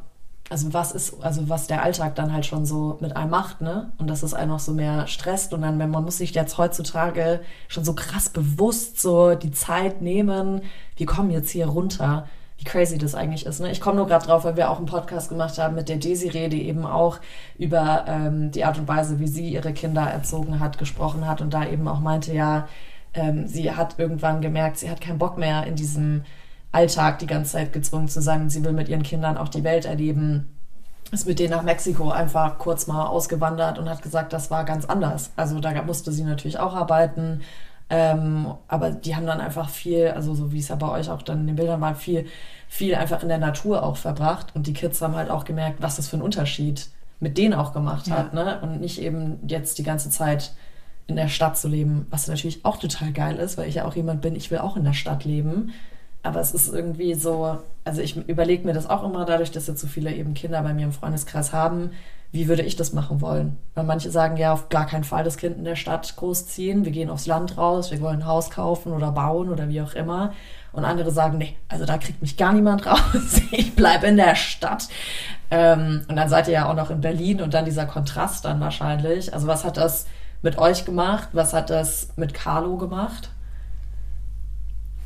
Also 0.47 0.73
was 0.73 0.91
ist, 0.91 1.23
also 1.23 1.49
was 1.49 1.65
der 1.65 1.81
Alltag 1.81 2.13
dann 2.13 2.31
halt 2.31 2.45
schon 2.45 2.67
so 2.67 2.97
mit 2.99 3.17
einem 3.17 3.31
macht, 3.31 3.61
ne? 3.61 3.91
Und 3.97 4.07
dass 4.07 4.21
es 4.21 4.35
einen 4.35 4.51
auch 4.51 4.59
so 4.59 4.73
mehr 4.73 5.07
stresst. 5.07 5.53
Und 5.53 5.63
dann, 5.63 5.79
wenn 5.79 5.89
man 5.89 6.03
muss 6.03 6.17
sich 6.17 6.35
jetzt 6.35 6.59
heutzutage 6.59 7.39
schon 7.67 7.83
so 7.83 7.95
krass 7.95 8.29
bewusst 8.29 9.01
so 9.01 9.33
die 9.33 9.51
Zeit 9.51 10.03
nehmen, 10.03 10.61
wir 10.97 11.07
kommen 11.07 11.31
jetzt 11.31 11.49
hier 11.49 11.65
runter 11.65 12.25
wie 12.57 12.63
crazy 12.63 12.97
das 12.97 13.15
eigentlich 13.15 13.45
ist. 13.45 13.59
Ne? 13.59 13.71
Ich 13.71 13.81
komme 13.81 13.97
nur 13.97 14.07
gerade 14.07 14.25
drauf, 14.25 14.43
weil 14.45 14.55
wir 14.55 14.69
auch 14.69 14.77
einen 14.77 14.85
Podcast 14.85 15.29
gemacht 15.29 15.57
haben 15.57 15.75
mit 15.75 15.89
der 15.89 15.97
Desiree, 15.97 16.47
die 16.47 16.67
eben 16.67 16.85
auch 16.85 17.19
über 17.57 18.05
ähm, 18.07 18.51
die 18.51 18.63
Art 18.63 18.77
und 18.77 18.87
Weise, 18.87 19.19
wie 19.19 19.27
sie 19.27 19.49
ihre 19.49 19.73
Kinder 19.73 20.03
erzogen 20.03 20.59
hat, 20.59 20.77
gesprochen 20.77 21.27
hat 21.27 21.41
und 21.41 21.53
da 21.53 21.67
eben 21.67 21.87
auch 21.87 21.99
meinte, 21.99 22.33
ja, 22.33 22.67
ähm, 23.15 23.47
sie 23.47 23.71
hat 23.71 23.97
irgendwann 23.97 24.41
gemerkt, 24.41 24.77
sie 24.77 24.89
hat 24.89 25.01
keinen 25.01 25.17
Bock 25.17 25.37
mehr 25.37 25.65
in 25.65 25.75
diesem 25.75 26.23
Alltag 26.71 27.19
die 27.19 27.27
ganze 27.27 27.53
Zeit 27.53 27.73
gezwungen 27.73 28.07
zu 28.07 28.21
sein. 28.21 28.49
Sie 28.49 28.63
will 28.63 28.73
mit 28.73 28.89
ihren 28.89 29.03
Kindern 29.03 29.37
auch 29.37 29.49
die 29.49 29.63
Welt 29.63 29.85
erleben. 29.85 30.55
Ist 31.11 31.27
mit 31.27 31.39
denen 31.39 31.51
nach 31.51 31.63
Mexiko 31.63 32.09
einfach 32.09 32.57
kurz 32.57 32.87
mal 32.87 33.05
ausgewandert 33.05 33.79
und 33.79 33.89
hat 33.89 34.01
gesagt, 34.01 34.33
das 34.33 34.51
war 34.51 34.65
ganz 34.65 34.85
anders. 34.85 35.31
Also 35.35 35.59
da 35.59 35.81
musste 35.83 36.11
sie 36.11 36.23
natürlich 36.23 36.59
auch 36.59 36.73
arbeiten, 36.73 37.41
ähm, 37.89 38.55
aber 38.67 38.89
die 38.89 39.15
haben 39.15 39.27
dann 39.27 39.39
einfach 39.39 39.69
viel, 39.69 40.07
also 40.07 40.33
so 40.33 40.51
wie 40.51 40.59
es 40.59 40.69
ja 40.69 40.75
bei 40.75 40.89
euch 40.89 41.09
auch 41.09 41.21
dann 41.21 41.41
in 41.41 41.47
den 41.47 41.55
Bildern 41.55 41.79
war, 41.79 41.93
viel 41.93 42.25
viel 42.67 42.95
einfach 42.95 43.21
in 43.21 43.29
der 43.29 43.37
Natur 43.37 43.83
auch 43.83 43.97
verbracht 43.97 44.55
und 44.55 44.67
die 44.67 44.73
Kids 44.73 45.01
haben 45.01 45.15
halt 45.15 45.29
auch 45.29 45.45
gemerkt, 45.45 45.81
was 45.81 45.97
das 45.97 46.07
für 46.07 46.17
ein 46.17 46.21
Unterschied 46.21 46.89
mit 47.19 47.37
denen 47.37 47.53
auch 47.53 47.73
gemacht 47.73 48.07
ja. 48.07 48.17
hat, 48.17 48.33
ne? 48.33 48.59
Und 48.61 48.81
nicht 48.81 49.01
eben 49.01 49.39
jetzt 49.47 49.77
die 49.77 49.83
ganze 49.83 50.09
Zeit 50.09 50.51
in 51.07 51.15
der 51.15 51.27
Stadt 51.27 51.57
zu 51.57 51.67
leben, 51.67 52.07
was 52.09 52.27
natürlich 52.27 52.65
auch 52.65 52.77
total 52.77 53.11
geil 53.11 53.37
ist, 53.37 53.57
weil 53.57 53.69
ich 53.69 53.75
ja 53.75 53.85
auch 53.85 53.95
jemand 53.95 54.21
bin, 54.21 54.35
ich 54.35 54.49
will 54.51 54.57
auch 54.59 54.75
in 54.75 54.83
der 54.83 54.93
Stadt 54.93 55.23
leben. 55.23 55.73
Aber 56.23 56.39
es 56.39 56.53
ist 56.53 56.73
irgendwie 56.73 57.13
so, 57.13 57.59
also 57.83 58.01
ich 58.01 58.17
überlege 58.17 58.65
mir 58.65 58.73
das 58.73 58.89
auch 58.89 59.03
immer 59.03 59.25
dadurch, 59.25 59.51
dass 59.51 59.67
jetzt 59.67 59.81
so 59.81 59.87
viele 59.87 60.11
eben 60.11 60.33
Kinder 60.33 60.63
bei 60.63 60.73
mir 60.73 60.85
im 60.85 60.91
Freundeskreis 60.91 61.53
haben, 61.53 61.91
wie 62.31 62.47
würde 62.47 62.63
ich 62.63 62.75
das 62.75 62.91
machen 62.91 63.21
wollen? 63.21 63.57
Weil 63.75 63.85
manche 63.85 64.09
sagen 64.11 64.35
ja 64.35 64.51
auf 64.51 64.69
gar 64.69 64.87
keinen 64.87 65.03
Fall 65.03 65.23
das 65.23 65.37
Kind 65.37 65.57
in 65.57 65.63
der 65.63 65.75
Stadt 65.75 66.15
großziehen, 66.17 66.83
wir 66.83 66.91
gehen 66.91 67.09
aufs 67.09 67.27
Land 67.27 67.57
raus, 67.57 67.91
wir 67.91 68.01
wollen 68.01 68.23
ein 68.23 68.25
Haus 68.25 68.49
kaufen 68.49 68.91
oder 68.91 69.11
bauen 69.11 69.49
oder 69.49 69.69
wie 69.69 69.81
auch 69.81 69.93
immer. 69.93 70.33
Und 70.73 70.83
andere 70.83 71.11
sagen, 71.11 71.37
nee, 71.37 71.55
also 71.69 71.85
da 71.85 71.97
kriegt 71.97 72.21
mich 72.21 72.35
gar 72.35 72.51
niemand 72.51 72.85
raus, 72.87 73.39
ich 73.51 73.75
bleibe 73.75 74.07
in 74.07 74.17
der 74.17 74.35
Stadt. 74.35 74.89
Ähm, 75.49 76.05
und 76.09 76.15
dann 76.15 76.27
seid 76.27 76.47
ihr 76.47 76.55
ja 76.55 76.69
auch 76.69 76.75
noch 76.75 76.89
in 76.89 76.99
Berlin 76.99 77.41
und 77.41 77.53
dann 77.53 77.65
dieser 77.65 77.85
Kontrast 77.85 78.43
dann 78.43 78.59
wahrscheinlich. 78.59 79.33
Also 79.33 79.47
was 79.47 79.63
hat 79.63 79.77
das 79.77 80.07
mit 80.41 80.57
euch 80.57 80.85
gemacht? 80.85 81.29
Was 81.33 81.53
hat 81.53 81.69
das 81.69 82.09
mit 82.15 82.33
Carlo 82.33 82.77
gemacht? 82.77 83.29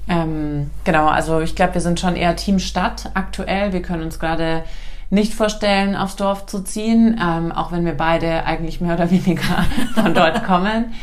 Ähm, 0.07 0.71
genau, 0.83 1.07
also 1.07 1.39
ich 1.39 1.55
glaube, 1.55 1.75
wir 1.75 1.81
sind 1.81 1.99
schon 1.99 2.15
eher 2.15 2.35
Team 2.35 2.59
Stadt 2.59 3.11
aktuell. 3.13 3.73
Wir 3.73 3.81
können 3.81 4.03
uns 4.03 4.19
gerade 4.19 4.63
nicht 5.11 5.33
vorstellen, 5.33 5.95
aufs 5.95 6.15
Dorf 6.15 6.45
zu 6.45 6.63
ziehen, 6.63 7.19
ähm, 7.21 7.51
auch 7.51 7.71
wenn 7.71 7.85
wir 7.85 7.97
beide 7.97 8.45
eigentlich 8.45 8.81
mehr 8.81 8.95
oder 8.95 9.09
weniger 9.09 9.65
von 9.95 10.13
dort 10.13 10.43
kommen 10.43 10.93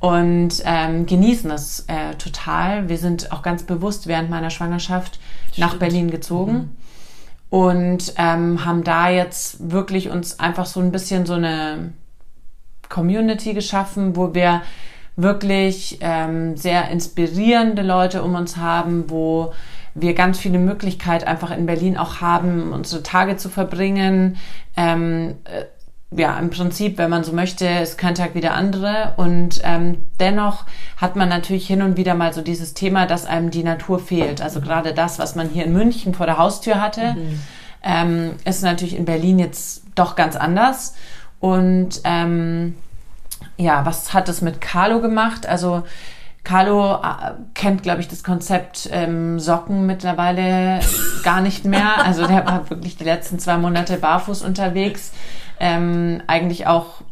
und 0.00 0.62
ähm, 0.64 1.06
genießen 1.06 1.50
das 1.50 1.80
äh, 1.88 2.14
total. 2.16 2.88
Wir 2.88 2.98
sind 2.98 3.32
auch 3.32 3.42
ganz 3.42 3.62
bewusst 3.64 4.06
während 4.06 4.30
meiner 4.30 4.50
Schwangerschaft 4.50 5.18
Stimmt. 5.52 5.58
nach 5.58 5.78
Berlin 5.78 6.10
gezogen. 6.10 6.52
Mhm. 6.52 6.76
Und 7.48 8.14
ähm, 8.18 8.64
haben 8.64 8.82
da 8.82 9.08
jetzt 9.08 9.70
wirklich 9.70 10.10
uns 10.10 10.40
einfach 10.40 10.66
so 10.66 10.80
ein 10.80 10.90
bisschen 10.90 11.26
so 11.26 11.34
eine 11.34 11.92
Community 12.88 13.54
geschaffen, 13.54 14.16
wo 14.16 14.34
wir 14.34 14.62
wirklich 15.16 15.98
ähm, 16.02 16.56
sehr 16.56 16.90
inspirierende 16.90 17.82
Leute 17.82 18.22
um 18.22 18.34
uns 18.34 18.56
haben, 18.56 19.08
wo 19.08 19.52
wir 19.94 20.14
ganz 20.14 20.38
viele 20.38 20.58
Möglichkeiten 20.58 21.26
einfach 21.26 21.50
in 21.50 21.64
Berlin 21.64 21.96
auch 21.96 22.20
haben, 22.20 22.72
unsere 22.72 23.02
Tage 23.02 23.38
zu 23.38 23.48
verbringen. 23.48 24.36
Ähm, 24.76 25.36
äh, 25.44 25.64
ja, 26.12 26.38
im 26.38 26.50
Prinzip, 26.50 26.98
wenn 26.98 27.10
man 27.10 27.24
so 27.24 27.32
möchte, 27.32 27.66
ist 27.66 27.98
kein 27.98 28.14
Tag 28.14 28.34
wie 28.34 28.40
der 28.40 28.54
andere. 28.54 29.14
Und 29.16 29.60
ähm, 29.64 30.06
dennoch 30.20 30.64
hat 30.96 31.16
man 31.16 31.28
natürlich 31.28 31.66
hin 31.66 31.82
und 31.82 31.96
wieder 31.96 32.14
mal 32.14 32.32
so 32.32 32.42
dieses 32.42 32.74
Thema, 32.74 33.06
dass 33.06 33.26
einem 33.26 33.50
die 33.50 33.64
Natur 33.64 33.98
fehlt. 33.98 34.40
Also 34.40 34.60
gerade 34.60 34.92
das, 34.94 35.18
was 35.18 35.34
man 35.34 35.48
hier 35.48 35.64
in 35.64 35.72
München 35.72 36.14
vor 36.14 36.26
der 36.26 36.38
Haustür 36.38 36.80
hatte, 36.80 37.14
mhm. 37.14 37.40
ähm, 37.82 38.30
ist 38.44 38.62
natürlich 38.62 38.96
in 38.96 39.04
Berlin 39.04 39.38
jetzt 39.38 39.82
doch 39.94 40.14
ganz 40.14 40.36
anders. 40.36 40.94
Und 41.40 42.00
ähm, 42.04 42.74
ja, 43.56 43.84
was 43.84 44.14
hat 44.14 44.28
es 44.28 44.42
mit 44.42 44.60
Carlo 44.60 45.00
gemacht? 45.00 45.46
Also 45.46 45.84
Carlo 46.44 46.94
äh, 46.94 47.32
kennt, 47.54 47.82
glaube 47.82 48.00
ich, 48.00 48.08
das 48.08 48.22
Konzept 48.22 48.88
ähm, 48.92 49.40
Socken 49.40 49.84
mittlerweile 49.86 50.80
gar 51.24 51.40
nicht 51.40 51.64
mehr. 51.64 52.04
Also 52.04 52.26
der 52.26 52.46
war 52.46 52.70
wirklich 52.70 52.96
die 52.96 53.04
letzten 53.04 53.38
zwei 53.38 53.58
Monate 53.58 53.96
barfuß 53.96 54.42
unterwegs. 54.42 55.12
Ähm, 55.58 56.22
eigentlich 56.26 56.66
auch 56.66 57.02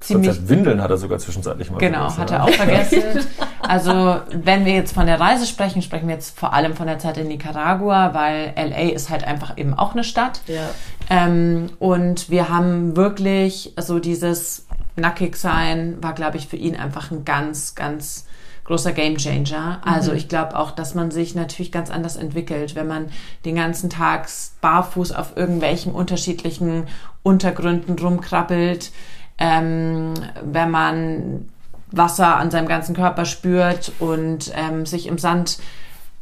ziemlich. 0.00 0.30
Konzept 0.30 0.48
Windeln 0.48 0.82
hat 0.82 0.90
er 0.90 0.96
sogar 0.96 1.18
zwischenzeitlich 1.18 1.70
mal 1.70 1.78
Genau, 1.78 2.08
vergessen, 2.08 2.20
hat 2.20 2.30
er 2.30 2.44
auch 2.44 2.50
vergessen. 2.50 3.02
Also 3.62 4.16
wenn 4.32 4.64
wir 4.64 4.72
jetzt 4.72 4.92
von 4.92 5.06
der 5.06 5.20
Reise 5.20 5.46
sprechen, 5.46 5.80
sprechen 5.80 6.08
wir 6.08 6.14
jetzt 6.16 6.36
vor 6.36 6.54
allem 6.54 6.74
von 6.74 6.88
der 6.88 6.98
Zeit 6.98 7.18
in 7.18 7.28
Nicaragua, 7.28 8.14
weil 8.14 8.52
LA 8.56 8.92
ist 8.92 9.10
halt 9.10 9.22
einfach 9.22 9.56
eben 9.58 9.74
auch 9.74 9.92
eine 9.92 10.02
Stadt. 10.02 10.40
Ja. 10.48 10.70
Ähm, 11.10 11.70
und 11.80 12.30
wir 12.30 12.48
haben 12.48 12.96
wirklich 12.96 13.74
so 13.76 13.98
dieses 13.98 14.66
nackig 14.96 15.36
sein 15.36 15.98
war, 16.00 16.14
glaube 16.14 16.36
ich, 16.36 16.46
für 16.46 16.56
ihn 16.56 16.76
einfach 16.76 17.10
ein 17.10 17.24
ganz, 17.24 17.74
ganz 17.74 18.26
großer 18.64 18.92
Gamechanger. 18.92 19.80
Also 19.84 20.12
mhm. 20.12 20.16
ich 20.18 20.28
glaube 20.28 20.56
auch, 20.56 20.70
dass 20.70 20.94
man 20.94 21.10
sich 21.10 21.34
natürlich 21.34 21.72
ganz 21.72 21.90
anders 21.90 22.16
entwickelt, 22.16 22.76
wenn 22.76 22.86
man 22.86 23.06
den 23.44 23.56
ganzen 23.56 23.90
Tag 23.90 24.28
barfuß 24.60 25.12
auf 25.12 25.36
irgendwelchen 25.36 25.92
unterschiedlichen 25.92 26.86
Untergründen 27.24 27.98
rumkrabbelt, 27.98 28.92
ähm, 29.38 30.14
wenn 30.44 30.70
man 30.70 31.48
Wasser 31.90 32.36
an 32.36 32.52
seinem 32.52 32.68
ganzen 32.68 32.94
Körper 32.94 33.24
spürt 33.24 33.90
und 33.98 34.52
ähm, 34.54 34.86
sich 34.86 35.08
im 35.08 35.18
Sand 35.18 35.58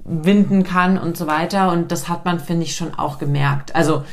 winden 0.04 0.62
kann 0.64 0.96
und 0.96 1.18
so 1.18 1.26
weiter. 1.26 1.70
Und 1.70 1.92
das 1.92 2.08
hat 2.08 2.24
man, 2.24 2.40
finde 2.40 2.64
ich, 2.64 2.74
schon 2.74 2.94
auch 2.94 3.18
gemerkt. 3.18 3.74
Also 3.74 4.04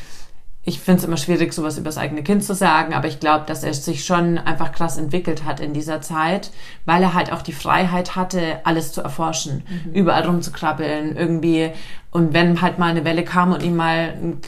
ich 0.68 0.80
finde 0.80 1.00
es 1.00 1.06
immer 1.06 1.18
schwierig, 1.18 1.54
sowas 1.54 1.78
über 1.78 1.86
das 1.86 2.00
eigene 2.00 2.24
Kind 2.24 2.44
zu 2.44 2.56
sagen, 2.56 2.96
aber 2.96 3.08
ich 3.08 3.20
glaube, 3.20 3.46
dass 3.46 3.64
er 3.64 3.74
sich 3.76 4.04
schon 4.04 4.40
einfach 4.40 4.72
krass 4.72 4.98
entwickelt 4.98 5.46
hat 5.46 5.60
in 5.60 5.74
dieser 5.74 6.02
Zeit, 6.02 6.50
weil 6.86 7.04
er 7.04 7.14
halt 7.14 7.32
auch 7.32 7.44
die 7.44 7.54
Freiheit 7.54 8.16
hatte, 8.16 8.62
alles 8.64 8.92
zu 8.92 9.02
erforschen, 9.02 9.64
mhm. 9.86 9.94
überall 9.94 10.26
rumzukrabbeln, 10.26 11.16
irgendwie. 11.16 11.72
Und 12.10 12.34
wenn 12.34 12.62
halt 12.62 12.80
mal 12.80 12.90
eine 12.90 13.06
Welle 13.06 13.24
kam 13.24 13.54
und 13.54 13.62
ihm 13.62 13.76
mal 13.76 14.16
ein 14.20 14.42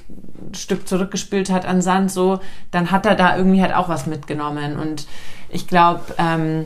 Stück 0.55 0.87
zurückgespült 0.87 1.51
hat 1.51 1.67
an 1.67 1.83
Sand, 1.83 2.11
so, 2.11 2.39
dann 2.71 2.89
hat 2.89 3.05
er 3.05 3.13
da 3.13 3.37
irgendwie 3.37 3.61
halt 3.61 3.75
auch 3.75 3.87
was 3.87 4.07
mitgenommen. 4.07 4.75
Und 4.75 5.05
ich 5.49 5.67
glaube, 5.67 6.01
ähm, 6.17 6.65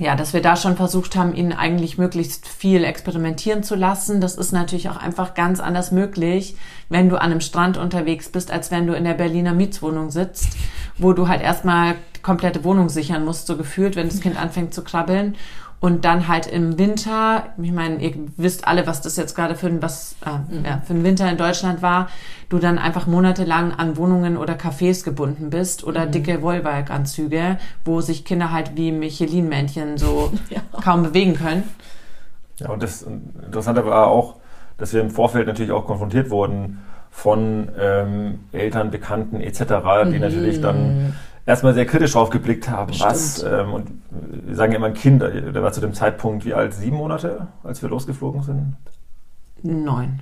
ja, 0.00 0.16
dass 0.16 0.32
wir 0.32 0.40
da 0.40 0.56
schon 0.56 0.76
versucht 0.76 1.14
haben, 1.14 1.34
ihn 1.34 1.52
eigentlich 1.52 1.98
möglichst 1.98 2.48
viel 2.48 2.84
experimentieren 2.84 3.62
zu 3.62 3.74
lassen. 3.74 4.22
Das 4.22 4.34
ist 4.34 4.50
natürlich 4.50 4.88
auch 4.88 4.96
einfach 4.96 5.34
ganz 5.34 5.60
anders 5.60 5.92
möglich, 5.92 6.56
wenn 6.88 7.10
du 7.10 7.16
an 7.16 7.30
einem 7.30 7.42
Strand 7.42 7.76
unterwegs 7.76 8.30
bist, 8.30 8.50
als 8.50 8.70
wenn 8.70 8.86
du 8.86 8.94
in 8.94 9.04
der 9.04 9.12
Berliner 9.12 9.52
Mietswohnung 9.52 10.10
sitzt, 10.10 10.56
wo 10.96 11.12
du 11.12 11.28
halt 11.28 11.42
erstmal 11.42 11.96
komplette 12.22 12.64
Wohnung 12.64 12.88
sichern 12.88 13.26
musst, 13.26 13.46
so 13.46 13.58
gefühlt, 13.58 13.94
wenn 13.94 14.08
das 14.08 14.22
Kind 14.22 14.40
anfängt 14.40 14.72
zu 14.72 14.82
krabbeln 14.82 15.36
und 15.80 16.04
dann 16.04 16.28
halt 16.28 16.46
im 16.46 16.78
Winter, 16.78 17.46
ich 17.60 17.72
meine, 17.72 17.96
ihr 17.96 18.12
wisst 18.36 18.68
alle, 18.68 18.86
was 18.86 19.00
das 19.00 19.16
jetzt 19.16 19.34
gerade 19.34 19.54
für 19.54 19.66
ein, 19.66 19.80
was, 19.80 20.14
äh, 20.24 20.54
mhm. 20.54 20.64
ja, 20.64 20.82
für 20.86 20.92
ein 20.92 21.04
Winter 21.04 21.30
in 21.30 21.38
Deutschland 21.38 21.80
war, 21.80 22.08
du 22.50 22.58
dann 22.58 22.78
einfach 22.78 23.06
monatelang 23.06 23.72
an 23.72 23.96
Wohnungen 23.96 24.36
oder 24.36 24.54
Cafés 24.54 25.04
gebunden 25.04 25.48
bist 25.48 25.82
oder 25.82 26.04
mhm. 26.06 26.12
dicke 26.12 26.42
Wollbalganzüge, 26.42 27.58
wo 27.86 28.02
sich 28.02 28.26
Kinder 28.26 28.52
halt 28.52 28.76
wie 28.76 28.92
Michelin-Männchen 28.92 29.96
so 29.96 30.30
ja. 30.50 30.60
kaum 30.82 31.02
bewegen 31.02 31.34
können. 31.34 31.62
Ja, 32.58 32.68
und 32.68 32.82
das 32.82 33.02
Interessante 33.02 33.86
war 33.86 34.08
auch, 34.08 34.36
dass 34.76 34.92
wir 34.92 35.00
im 35.00 35.10
Vorfeld 35.10 35.46
natürlich 35.46 35.72
auch 35.72 35.86
konfrontiert 35.86 36.28
wurden 36.28 36.80
von 37.10 37.68
ähm, 37.78 38.40
Eltern, 38.52 38.90
Bekannten 38.90 39.40
etc., 39.40 39.58
die 40.06 40.10
mhm. 40.10 40.20
natürlich 40.20 40.60
dann 40.60 41.14
erstmal 41.46 41.74
sehr 41.74 41.86
kritisch 41.86 42.12
drauf 42.12 42.30
geblickt 42.30 42.68
haben, 42.68 42.92
Stimmt. 42.92 43.10
was, 43.10 43.42
ähm, 43.42 43.72
und 43.72 43.90
wir 44.10 44.54
sagen 44.54 44.72
ja 44.72 44.78
immer 44.78 44.88
ein 44.88 44.94
Kind, 44.94 45.22
der 45.22 45.62
war 45.62 45.72
zu 45.72 45.80
dem 45.80 45.94
Zeitpunkt 45.94 46.44
wie 46.44 46.54
alt? 46.54 46.74
Sieben 46.74 46.96
Monate, 46.96 47.48
als 47.62 47.82
wir 47.82 47.88
losgeflogen 47.88 48.42
sind? 48.42 48.76
Neun. 49.62 50.20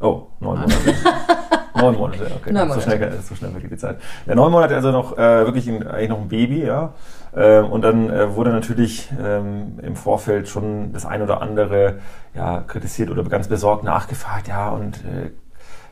Oh, 0.00 0.26
neun 0.40 0.60
Monate. 0.60 0.74
neun 1.74 1.96
Monate, 1.96 2.30
okay. 2.36 2.52
Neun 2.52 2.68
Monate. 2.68 2.80
So, 2.80 2.90
schnell, 2.90 3.18
so 3.22 3.34
schnell 3.34 3.50
vergeht 3.50 3.70
die 3.70 3.76
Zeit. 3.76 3.98
Ja, 4.26 4.34
neun 4.34 4.52
Monate, 4.52 4.74
also 4.74 4.90
noch 4.90 5.16
äh, 5.16 5.44
wirklich 5.44 5.68
ein, 5.68 5.86
eigentlich 5.86 6.10
noch 6.10 6.20
ein 6.20 6.28
Baby, 6.28 6.64
ja. 6.64 6.92
Ähm, 7.36 7.66
und 7.66 7.82
dann 7.82 8.10
äh, 8.10 8.34
wurde 8.34 8.50
natürlich 8.50 9.10
ähm, 9.20 9.78
im 9.82 9.96
Vorfeld 9.96 10.48
schon 10.48 10.92
das 10.92 11.06
ein 11.06 11.22
oder 11.22 11.40
andere 11.40 11.98
ja, 12.34 12.60
kritisiert 12.60 13.10
oder 13.10 13.24
ganz 13.24 13.48
besorgt 13.48 13.84
nachgefragt, 13.84 14.48
ja, 14.48 14.70
und 14.70 14.96
äh, 14.98 15.30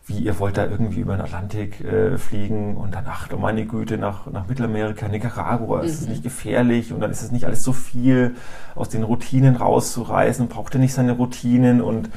wie 0.06 0.18
ihr 0.18 0.40
wollt 0.40 0.56
da 0.56 0.66
irgendwie 0.66 1.00
über 1.00 1.16
den 1.16 1.20
Atlantik 1.20 1.80
äh, 1.80 2.18
fliegen 2.18 2.76
und 2.76 2.92
dann, 2.92 3.04
ach 3.06 3.28
meine 3.38 3.64
Güte, 3.66 3.98
nach, 3.98 4.26
nach 4.26 4.48
Mittelamerika, 4.48 5.06
Nicaragua, 5.06 5.80
ist 5.80 6.00
es 6.00 6.02
mhm. 6.02 6.10
nicht 6.10 6.22
gefährlich 6.24 6.92
und 6.92 7.00
dann 7.00 7.12
ist 7.12 7.22
es 7.22 7.30
nicht 7.30 7.46
alles 7.46 7.62
so 7.62 7.72
viel, 7.72 8.34
aus 8.74 8.88
den 8.88 9.04
Routinen 9.04 9.54
rauszureißen, 9.54 10.48
braucht 10.48 10.74
er 10.74 10.80
nicht 10.80 10.92
seine 10.92 11.12
Routinen 11.12 11.80
und 11.80 12.10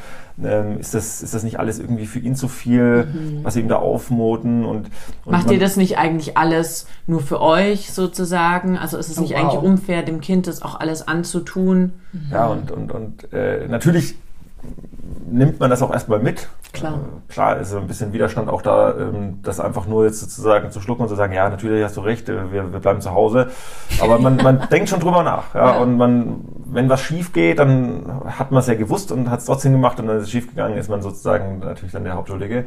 ähm, 0.43 0.79
ist, 0.79 0.95
das, 0.95 1.21
ist 1.21 1.35
das 1.35 1.43
nicht 1.43 1.59
alles 1.59 1.77
irgendwie 1.77 2.07
für 2.07 2.19
ihn 2.19 2.35
zu 2.35 2.47
viel, 2.47 3.05
mhm. 3.05 3.43
was 3.43 3.53
sie 3.53 3.59
ihm 3.59 3.67
da 3.67 3.75
aufmoten 3.75 4.65
und, 4.65 4.89
und 5.23 5.31
Macht 5.31 5.51
ihr 5.51 5.59
das 5.59 5.77
nicht 5.77 5.99
eigentlich 5.99 6.37
alles 6.37 6.87
nur 7.05 7.21
für 7.21 7.39
euch 7.39 7.93
sozusagen? 7.93 8.77
Also 8.77 8.97
ist 8.97 9.09
es 9.09 9.19
oh, 9.19 9.21
nicht 9.21 9.33
wow. 9.35 9.41
eigentlich 9.41 9.61
unfair, 9.61 10.01
dem 10.01 10.21
Kind 10.21 10.47
das 10.47 10.63
auch 10.63 10.79
alles 10.79 11.07
anzutun? 11.07 11.93
Mhm. 12.13 12.21
Ja, 12.31 12.47
und, 12.47 12.71
und, 12.71 12.91
und 12.91 13.31
äh, 13.31 13.67
natürlich 13.67 14.15
nimmt 15.27 15.59
man 15.59 15.69
das 15.69 15.81
auch 15.81 15.91
erstmal 15.91 16.19
mit. 16.19 16.49
Klar. 16.73 16.93
Äh, 16.93 17.31
klar 17.31 17.57
ist 17.57 17.73
ein 17.73 17.87
bisschen 17.87 18.13
Widerstand 18.13 18.49
auch 18.49 18.61
da, 18.61 18.91
ähm, 18.97 19.39
das 19.43 19.59
einfach 19.59 19.85
nur 19.87 20.05
jetzt 20.05 20.19
sozusagen 20.19 20.71
zu 20.71 20.81
schlucken 20.81 21.03
und 21.03 21.09
zu 21.09 21.15
sagen, 21.15 21.33
ja, 21.33 21.49
natürlich 21.49 21.83
hast 21.83 21.97
du 21.97 22.01
recht, 22.01 22.29
äh, 22.29 22.51
wir, 22.51 22.71
wir 22.71 22.79
bleiben 22.79 23.01
zu 23.01 23.11
Hause. 23.11 23.49
Aber 24.01 24.19
man, 24.19 24.37
man 24.37 24.67
denkt 24.71 24.89
schon 24.89 24.99
drüber 24.99 25.23
nach, 25.23 25.53
ja, 25.53 25.75
ja, 25.75 25.81
und 25.81 25.97
man 25.97 26.41
wenn 26.67 26.89
was 26.89 27.01
schief 27.01 27.31
geht, 27.31 27.59
dann 27.59 28.21
hat 28.25 28.51
man 28.51 28.59
es 28.59 28.67
ja 28.67 28.73
gewusst 28.73 29.11
und 29.11 29.29
hat 29.29 29.39
es 29.39 29.45
trotzdem 29.45 29.73
gemacht 29.73 29.99
und 29.99 30.07
dann 30.07 30.17
ist 30.17 30.23
es 30.23 30.31
schief 30.31 30.49
gegangen, 30.49 30.77
ist 30.77 30.89
man 30.89 31.01
sozusagen 31.01 31.59
natürlich 31.59 31.91
dann 31.91 32.03
der 32.03 32.13
Hauptschuldige. 32.13 32.65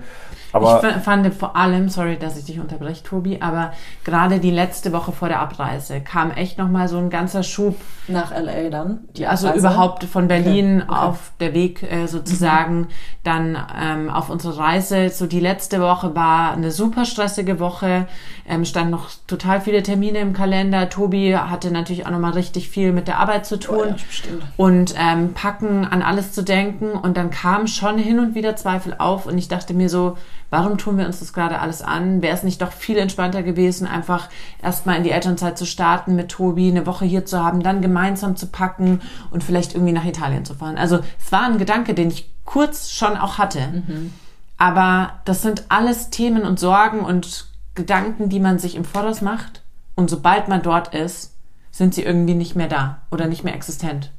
Aber 0.53 0.83
ich 0.83 1.03
fand 1.03 1.35
vor 1.35 1.57
allem, 1.57 1.89
sorry, 1.89 2.17
dass 2.17 2.39
ich 2.39 2.45
dich 2.45 2.61
unterbreche, 2.61 3.03
Tobi, 3.03 3.39
aber 3.41 3.73
gerade 4.05 4.39
die 4.39 4.51
letzte 4.51 4.93
Woche 4.93 5.13
vor 5.13 5.29
der 5.29 5.41
Abreise 5.41 6.01
kam 6.01 6.31
echt 6.31 6.59
nochmal 6.59 6.89
so 6.89 6.99
ein 6.99 7.11
ganzer 7.11 7.43
Schub. 7.43 7.77
Nach 8.07 8.31
LA 8.31 8.71
dann? 8.71 9.01
Die 9.17 9.27
also 9.27 9.49
Abreise? 9.49 9.67
überhaupt 9.67 10.05
von 10.05 10.29
Berlin 10.29 10.83
okay. 10.83 10.91
Okay. 10.91 11.01
auf 11.01 11.33
der 11.41 11.55
Weg 11.55 11.83
äh, 11.83 12.07
sozusagen 12.07 12.79
mhm. 12.79 12.87
dann 13.25 13.59
ähm, 13.81 14.11
auf 14.11 14.31
unsere 14.31 14.57
Reise. 14.59 15.09
So 15.11 15.27
die 15.27 15.41
letzte 15.41 15.81
Woche 15.81 16.15
war 16.15 16.53
eine 16.53 16.71
super 16.71 17.05
stressige 17.05 17.61
Woche, 17.61 18.07
ähm, 18.49 18.65
stand 18.65 18.91
noch 18.91 19.11
total 19.27 19.61
viele 19.61 19.83
Termine 19.83 20.21
im 20.21 20.33
Kalender. 20.33 20.89
Tobi 20.89 21.37
hatte 21.37 21.71
natürlich 21.71 22.07
auch 22.07 22.11
nochmal 22.11 22.33
richtig 22.33 22.71
viel 22.71 22.93
mit 22.93 23.09
der 23.09 23.19
Arbeit 23.19 23.45
zu 23.45 23.59
tun 23.59 23.88
ja, 23.89 24.47
und 24.57 24.95
ähm, 24.99 25.35
packen, 25.35 25.85
an 25.85 26.03
alles 26.03 26.33
zu 26.33 26.43
denken. 26.43 26.91
Und 26.91 27.17
dann 27.17 27.31
kam 27.31 27.67
schon 27.67 27.99
hin 27.99 28.19
und 28.19 28.35
wieder 28.35 28.57
Zweifel 28.57 28.95
auf 28.99 29.27
und 29.27 29.39
ich 29.39 29.49
dachte 29.49 29.75
mir 29.75 29.89
so, 29.89 30.17
warum 30.51 30.79
tun 30.79 30.99
wir 30.99 31.07
uns 31.07 31.21
das 31.21 31.33
gerade 31.33 31.61
alles 31.61 31.83
an? 31.83 32.23
Wäre 32.23 32.35
es 32.35 32.43
nicht 32.43 32.63
doch 32.63 32.73
viel 32.73 32.99
entspannter 32.99 33.43
gewesen, 33.43 33.87
einfach 33.87 34.29
erstmal 34.63 34.97
in 34.97 35.05
die 35.05 35.11
Elternzeit 35.11 35.59
zu 35.59 35.67
starten 35.67 36.17
mit 36.17 36.31
Tobi, 36.31 36.69
eine 36.69 36.87
Woche 36.87 37.05
hier 37.05 37.25
zu 37.25 37.43
haben, 37.43 37.63
dann 37.63 37.83
gemeinsam 37.83 38.37
zu 38.37 38.47
packen 38.47 39.01
und 39.31 39.45
vielleicht 39.45 39.75
irgendwie 39.75 39.93
nach 39.93 40.05
Italien 40.05 40.45
zu 40.45 40.55
fahren? 40.55 40.79
Also 40.79 41.01
es 41.25 41.33
war 41.33 41.45
ein 41.45 41.59
Gedanke, 41.59 41.95
den 41.95 42.09
ich 42.09 42.31
kurz 42.45 42.91
schon 42.91 43.17
auch 43.17 43.39
hatte. 43.39 43.61
Mhm. 43.87 44.13
Aber 44.57 45.13
das 45.25 45.43
sind 45.43 45.65
alles 45.69 46.11
Themen 46.11 46.43
und 46.43 46.59
Sorgen 46.59 47.01
und 47.01 47.47
Gedanken, 47.75 48.29
die 48.29 48.41
man 48.41 48.59
sich 48.59 48.75
im 48.75 48.85
Voraus 48.85 49.21
macht. 49.21 49.63
Und 49.95 50.11
sobald 50.11 50.49
man 50.49 50.63
dort 50.63 50.95
ist, 50.95 51.33
sind 51.79 51.95
sie 51.95 52.03
irgendwie 52.03 52.35
nicht 52.35 52.57
mehr 52.57 52.69
da 52.69 52.99
oder 53.11 53.27
nicht 53.27 53.45
mehr 53.45 53.55
existent. 53.55 54.13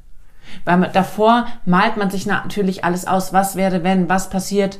Weil 0.64 0.78
man, 0.78 0.92
davor 0.92 1.46
malt 1.64 1.96
man 1.96 2.10
sich 2.10 2.26
natürlich 2.26 2.84
alles 2.84 3.06
aus, 3.06 3.32
was 3.32 3.54
wäre, 3.54 3.84
wenn, 3.84 4.08
was 4.08 4.30
passiert, 4.30 4.78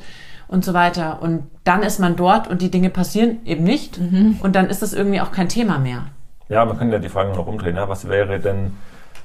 und 0.51 0.65
so 0.65 0.73
weiter. 0.73 1.21
Und 1.21 1.43
dann 1.63 1.81
ist 1.81 1.99
man 1.99 2.17
dort 2.17 2.47
und 2.47 2.61
die 2.61 2.69
Dinge 2.69 2.89
passieren 2.89 3.39
eben 3.45 3.63
nicht. 3.63 3.99
Mhm. 3.99 4.37
Und 4.43 4.55
dann 4.55 4.69
ist 4.69 4.81
das 4.81 4.93
irgendwie 4.93 5.21
auch 5.21 5.31
kein 5.31 5.47
Thema 5.47 5.79
mehr. 5.79 6.03
Ja, 6.49 6.65
man 6.65 6.77
kann 6.77 6.91
ja 6.91 6.99
die 6.99 7.07
Frage 7.07 7.31
noch 7.31 7.47
umdrehen. 7.47 7.77
Ja? 7.77 7.87
Was 7.87 8.09
wäre 8.09 8.37
denn, 8.39 8.73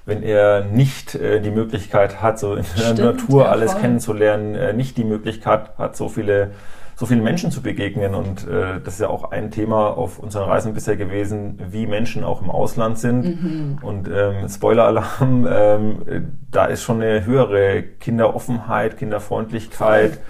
wenn 0.07 0.23
er 0.23 0.65
nicht 0.65 1.17
äh, 1.17 1.41
die 1.41 1.51
Möglichkeit 1.51 2.23
hat, 2.23 2.39
so 2.39 2.55
in 2.55 2.65
Stimmt, 2.65 2.99
der 2.99 3.07
Natur 3.07 3.43
ja, 3.43 3.51
alles 3.51 3.77
kennenzulernen, 3.77 4.55
äh, 4.55 4.73
nicht 4.73 4.97
die 4.97 5.05
Möglichkeit 5.05 5.77
hat, 5.77 5.97
so 5.97 6.09
viele 6.09 6.53
so 6.97 7.07
vielen 7.07 7.23
Menschen 7.23 7.51
zu 7.53 7.63
begegnen. 7.63 8.15
Und 8.15 8.49
äh, 8.49 8.81
das 8.83 8.95
ist 8.95 9.01
ja 9.01 9.09
auch 9.09 9.31
ein 9.31 9.51
Thema 9.51 9.97
auf 9.97 10.19
unseren 10.19 10.49
Reisen 10.49 10.75
bisher 10.75 10.97
gewesen, 10.97 11.61
wie 11.71 11.87
Menschen 11.87 12.25
auch 12.25 12.43
im 12.43 12.51
Ausland 12.51 12.99
sind. 12.99 13.43
Mhm. 13.43 13.79
Und 13.83 14.09
ähm, 14.09 14.49
Spoiler-Alarm, 14.49 15.47
ähm, 15.51 16.33
da 16.51 16.65
ist 16.65 16.83
schon 16.83 17.03
eine 17.03 17.25
höhere 17.25 17.83
Kinderoffenheit, 17.83 18.97
Kinderfreundlichkeit. 18.97 20.15
Voll 20.15 20.23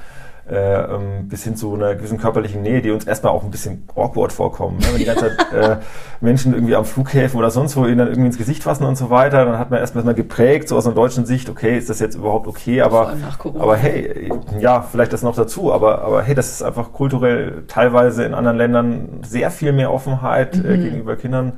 äh, 0.48 0.54
ähm, 0.54 1.28
bis 1.28 1.42
hin 1.42 1.56
zu 1.56 1.74
einer 1.74 1.96
gewissen 1.96 2.18
körperlichen 2.18 2.62
Nähe, 2.62 2.80
die 2.80 2.92
uns 2.92 3.04
erstmal 3.04 3.32
auch 3.32 3.42
ein 3.42 3.50
bisschen 3.50 3.82
awkward 3.96 4.32
vorkommen. 4.32 4.78
Ne? 4.78 4.86
Wenn 4.92 4.98
die 4.98 5.04
ganze 5.04 5.36
Zeit 5.36 5.52
äh, 5.52 5.76
Menschen 6.20 6.54
irgendwie 6.54 6.76
am 6.76 6.84
Flughäfen 6.84 7.36
oder 7.36 7.50
sonst 7.50 7.76
wo 7.76 7.84
ihnen 7.84 7.98
dann 7.98 8.06
irgendwie 8.06 8.28
ins 8.28 8.38
Gesicht 8.38 8.62
fassen 8.62 8.84
und 8.84 8.96
so 8.96 9.10
weiter, 9.10 9.44
dann 9.44 9.58
hat 9.58 9.70
man 9.70 9.80
erstmal 9.80 10.04
mal 10.04 10.14
geprägt, 10.14 10.68
so 10.68 10.76
aus 10.76 10.86
einer 10.86 10.94
deutschen 10.94 11.26
Sicht, 11.26 11.50
okay, 11.50 11.76
ist 11.76 11.90
das 11.90 11.98
jetzt 11.98 12.14
überhaupt 12.14 12.46
okay, 12.46 12.80
aber, 12.80 13.14
aber 13.58 13.76
hey, 13.76 14.30
ja, 14.60 14.82
vielleicht 14.82 15.12
das 15.12 15.22
noch 15.22 15.34
dazu, 15.34 15.72
aber, 15.72 16.02
aber 16.02 16.22
hey, 16.22 16.36
das 16.36 16.50
ist 16.50 16.62
einfach 16.62 16.92
kulturell 16.92 17.64
teilweise 17.66 18.24
in 18.24 18.32
anderen 18.32 18.56
Ländern 18.56 19.08
sehr 19.26 19.50
viel 19.50 19.72
mehr 19.72 19.92
Offenheit 19.92 20.54
äh, 20.54 20.58
mhm. 20.58 20.64
äh, 20.66 20.78
gegenüber 20.78 21.16
Kindern. 21.16 21.54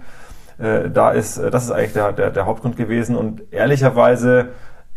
Äh, 0.59 0.90
da 0.90 1.11
ist, 1.11 1.37
äh, 1.37 1.51
das 1.51 1.64
ist 1.64 1.70
eigentlich 1.70 1.92
der, 1.92 2.12
der, 2.12 2.31
der 2.31 2.46
Hauptgrund 2.46 2.77
gewesen 2.77 3.16
und 3.16 3.42
ehrlicherweise 3.53 4.48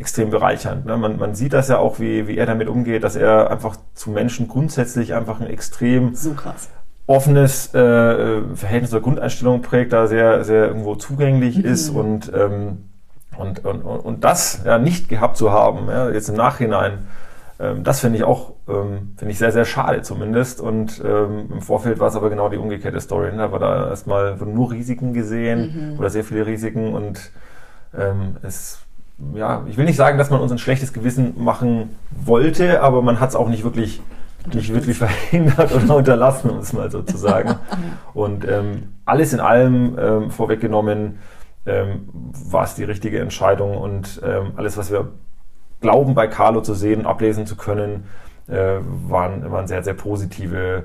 extrem 0.02 0.30
bereichernd. 0.30 0.84
Ne? 0.84 0.96
Man, 0.96 1.16
man 1.16 1.36
sieht 1.36 1.52
das 1.52 1.68
ja 1.68 1.78
auch, 1.78 2.00
wie, 2.00 2.26
wie 2.26 2.36
er 2.36 2.46
damit 2.46 2.68
umgeht, 2.68 3.04
dass 3.04 3.14
er 3.14 3.50
einfach 3.52 3.76
zu 3.94 4.10
Menschen 4.10 4.48
grundsätzlich 4.48 5.14
einfach 5.14 5.40
ein 5.40 5.46
extrem 5.46 6.14
so 6.16 6.34
offenes 7.06 7.72
äh, 7.72 8.42
Verhältnis 8.54 8.92
oder 8.92 9.00
Grundeinstellung 9.00 9.62
prägt, 9.62 9.92
da 9.92 10.08
sehr, 10.08 10.44
sehr 10.44 10.66
irgendwo 10.66 10.96
zugänglich 10.96 11.58
mhm. 11.58 11.64
ist 11.64 11.88
und, 11.90 12.32
ähm, 12.34 12.88
und, 13.36 13.64
und, 13.64 13.82
und 13.82 14.24
das 14.24 14.62
ja 14.64 14.78
nicht 14.78 15.08
gehabt 15.08 15.36
zu 15.36 15.52
haben, 15.52 15.88
ja, 15.88 16.10
jetzt 16.10 16.28
im 16.28 16.36
Nachhinein, 16.36 17.06
ähm, 17.60 17.84
das 17.84 18.00
finde 18.00 18.18
ich 18.18 18.24
auch, 18.24 18.54
ähm, 18.68 19.14
finde 19.16 19.32
ich 19.32 19.38
sehr, 19.38 19.52
sehr 19.52 19.64
schade 19.64 20.02
zumindest. 20.02 20.60
Und 20.60 21.00
ähm, 21.04 21.48
im 21.52 21.62
Vorfeld 21.62 22.00
war 22.00 22.08
es 22.08 22.16
aber 22.16 22.28
genau 22.28 22.48
die 22.48 22.56
umgekehrte 22.56 23.00
Story. 23.00 23.30
Ne? 23.30 23.38
Da 23.38 23.52
war 23.52 23.60
da 23.60 23.88
erstmal 23.88 24.36
nur 24.36 24.72
Risiken 24.72 25.12
gesehen 25.12 25.92
mhm. 25.92 25.98
oder 25.98 26.10
sehr 26.10 26.24
viele 26.24 26.44
Risiken 26.44 26.92
und 26.92 27.30
ähm, 27.96 28.36
es 28.42 28.80
ja, 29.34 29.64
ich 29.68 29.76
will 29.76 29.84
nicht 29.84 29.96
sagen, 29.96 30.18
dass 30.18 30.30
man 30.30 30.40
uns 30.40 30.52
ein 30.52 30.58
schlechtes 30.58 30.92
Gewissen 30.92 31.34
machen 31.42 31.96
wollte, 32.10 32.82
aber 32.82 33.02
man 33.02 33.20
hat 33.20 33.30
es 33.30 33.36
auch 33.36 33.48
nicht 33.48 33.64
wirklich, 33.64 34.00
nicht 34.52 34.72
wirklich 34.72 34.98
verhindert 34.98 35.72
oder 35.74 35.96
unterlassen, 35.96 36.50
um 36.50 36.58
es 36.58 36.72
mal 36.72 36.90
so 36.90 37.02
zu 37.02 37.16
sagen. 37.16 37.56
Und 38.14 38.46
ähm, 38.48 38.94
alles 39.04 39.32
in 39.32 39.40
allem 39.40 39.98
ähm, 39.98 40.30
vorweggenommen 40.30 41.18
ähm, 41.66 42.08
war 42.12 42.64
es 42.64 42.74
die 42.74 42.84
richtige 42.84 43.20
Entscheidung 43.20 43.76
und 43.76 44.20
ähm, 44.24 44.52
alles, 44.56 44.76
was 44.76 44.90
wir 44.90 45.12
glauben 45.80 46.14
bei 46.14 46.26
Carlo 46.26 46.60
zu 46.60 46.74
sehen, 46.74 47.06
ablesen 47.06 47.46
zu 47.46 47.56
können, 47.56 48.04
äh, 48.48 48.78
waren, 49.08 49.50
waren 49.50 49.68
sehr, 49.68 49.82
sehr 49.82 49.94
positive 49.94 50.84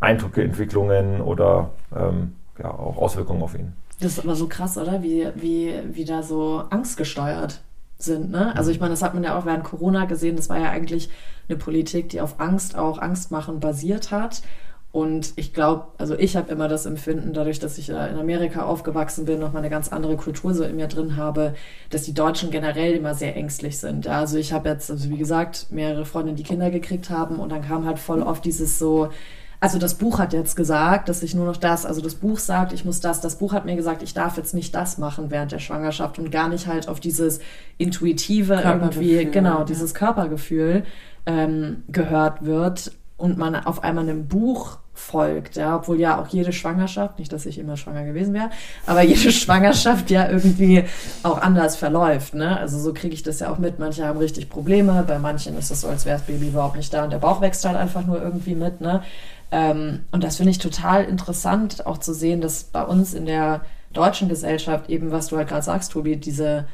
Eindrücke, 0.00 0.42
Entwicklungen 0.42 1.20
oder 1.20 1.70
ähm, 1.96 2.34
ja, 2.58 2.70
auch 2.70 2.98
Auswirkungen 2.98 3.42
auf 3.42 3.54
ihn. 3.54 3.72
Das 4.00 4.12
ist 4.12 4.24
aber 4.24 4.34
so 4.34 4.48
krass, 4.48 4.76
oder? 4.78 5.02
Wie, 5.02 5.28
wie, 5.34 5.74
wie 5.92 6.04
da 6.04 6.22
so 6.22 6.64
angstgesteuert 6.70 7.62
sind. 7.98 8.30
Ne? 8.30 8.56
Also 8.56 8.70
ich 8.70 8.80
meine, 8.80 8.92
das 8.92 9.02
hat 9.02 9.14
man 9.14 9.24
ja 9.24 9.38
auch 9.38 9.44
während 9.44 9.64
Corona 9.64 10.04
gesehen. 10.04 10.36
Das 10.36 10.48
war 10.48 10.58
ja 10.58 10.70
eigentlich 10.70 11.10
eine 11.48 11.58
Politik, 11.58 12.08
die 12.08 12.20
auf 12.20 12.40
Angst 12.40 12.76
auch 12.76 12.98
Angst 12.98 13.30
machen 13.30 13.60
basiert 13.60 14.10
hat. 14.10 14.42
Und 14.90 15.34
ich 15.36 15.52
glaube, 15.52 15.88
also 15.98 16.18
ich 16.18 16.34
habe 16.36 16.50
immer 16.50 16.66
das 16.66 16.86
Empfinden, 16.86 17.34
dadurch, 17.34 17.58
dass 17.58 17.76
ich 17.76 17.90
in 17.90 17.96
Amerika 17.96 18.64
aufgewachsen 18.64 19.26
bin, 19.26 19.38
noch 19.38 19.52
mal 19.52 19.58
eine 19.58 19.68
ganz 19.68 19.88
andere 19.88 20.16
Kultur 20.16 20.54
so 20.54 20.64
in 20.64 20.76
mir 20.76 20.86
drin 20.86 21.16
habe, 21.16 21.54
dass 21.90 22.04
die 22.04 22.14
Deutschen 22.14 22.50
generell 22.50 22.94
immer 22.94 23.14
sehr 23.14 23.36
ängstlich 23.36 23.78
sind. 23.78 24.06
Ja, 24.06 24.20
also 24.20 24.38
ich 24.38 24.54
habe 24.54 24.70
jetzt, 24.70 24.90
also 24.90 25.10
wie 25.10 25.18
gesagt, 25.18 25.66
mehrere 25.70 26.06
Freundinnen, 26.06 26.36
die 26.36 26.42
Kinder 26.42 26.70
gekriegt 26.70 27.10
haben 27.10 27.38
und 27.38 27.52
dann 27.52 27.62
kam 27.62 27.84
halt 27.84 27.98
voll 27.98 28.22
oft 28.22 28.44
dieses 28.46 28.78
so, 28.78 29.10
also 29.60 29.78
das 29.78 29.94
Buch 29.94 30.18
hat 30.18 30.32
jetzt 30.32 30.54
gesagt, 30.54 31.08
dass 31.08 31.22
ich 31.22 31.34
nur 31.34 31.46
noch 31.46 31.56
das, 31.56 31.84
also 31.84 32.00
das 32.00 32.14
Buch 32.14 32.38
sagt, 32.38 32.72
ich 32.72 32.84
muss 32.84 33.00
das, 33.00 33.20
das 33.20 33.36
Buch 33.36 33.52
hat 33.52 33.64
mir 33.64 33.76
gesagt, 33.76 34.02
ich 34.02 34.14
darf 34.14 34.36
jetzt 34.36 34.54
nicht 34.54 34.74
das 34.74 34.98
machen 34.98 35.30
während 35.30 35.50
der 35.52 35.58
Schwangerschaft 35.58 36.18
und 36.18 36.30
gar 36.30 36.48
nicht 36.48 36.66
halt 36.66 36.88
auf 36.88 37.00
dieses 37.00 37.40
intuitive 37.76 38.54
irgendwie, 38.64 39.24
genau, 39.24 39.64
dieses 39.64 39.94
Körpergefühl 39.94 40.84
ähm, 41.26 41.82
gehört 41.88 42.44
wird 42.44 42.92
und 43.16 43.36
man 43.36 43.56
auf 43.56 43.82
einmal 43.82 44.04
einem 44.04 44.28
Buch 44.28 44.78
folgt, 44.98 45.56
ja, 45.56 45.76
obwohl 45.76 45.98
ja 46.00 46.20
auch 46.20 46.26
jede 46.28 46.52
Schwangerschaft, 46.52 47.18
nicht, 47.18 47.32
dass 47.32 47.46
ich 47.46 47.58
immer 47.58 47.76
schwanger 47.76 48.04
gewesen 48.04 48.34
wäre, 48.34 48.50
aber 48.86 49.02
jede 49.02 49.32
Schwangerschaft 49.32 50.10
ja 50.10 50.28
irgendwie 50.28 50.84
auch 51.22 51.40
anders 51.40 51.76
verläuft, 51.76 52.34
ne? 52.34 52.58
Also 52.58 52.78
so 52.78 52.92
kriege 52.92 53.14
ich 53.14 53.22
das 53.22 53.40
ja 53.40 53.50
auch 53.50 53.58
mit. 53.58 53.78
Manche 53.78 54.06
haben 54.06 54.18
richtig 54.18 54.50
Probleme, 54.50 55.04
bei 55.06 55.18
manchen 55.18 55.56
ist 55.56 55.70
es 55.70 55.82
so, 55.82 55.88
als 55.88 56.04
wäre 56.04 56.18
das 56.18 56.26
Baby 56.26 56.48
überhaupt 56.48 56.76
nicht 56.76 56.92
da 56.92 57.04
und 57.04 57.10
der 57.10 57.18
Bauch 57.18 57.40
wächst 57.40 57.64
halt 57.64 57.76
einfach 57.76 58.04
nur 58.06 58.20
irgendwie 58.20 58.54
mit, 58.54 58.80
ne? 58.80 59.02
Ähm, 59.50 60.04
und 60.12 60.24
das 60.24 60.36
finde 60.36 60.50
ich 60.50 60.58
total 60.58 61.04
interessant, 61.04 61.86
auch 61.86 61.98
zu 61.98 62.12
sehen, 62.12 62.40
dass 62.40 62.64
bei 62.64 62.82
uns 62.84 63.14
in 63.14 63.26
der 63.26 63.62
deutschen 63.92 64.28
Gesellschaft 64.28 64.90
eben, 64.90 65.10
was 65.10 65.28
du 65.28 65.36
halt 65.36 65.48
gerade 65.48 65.62
sagst, 65.62 65.92
Tobi, 65.92 66.16
diese 66.16 66.66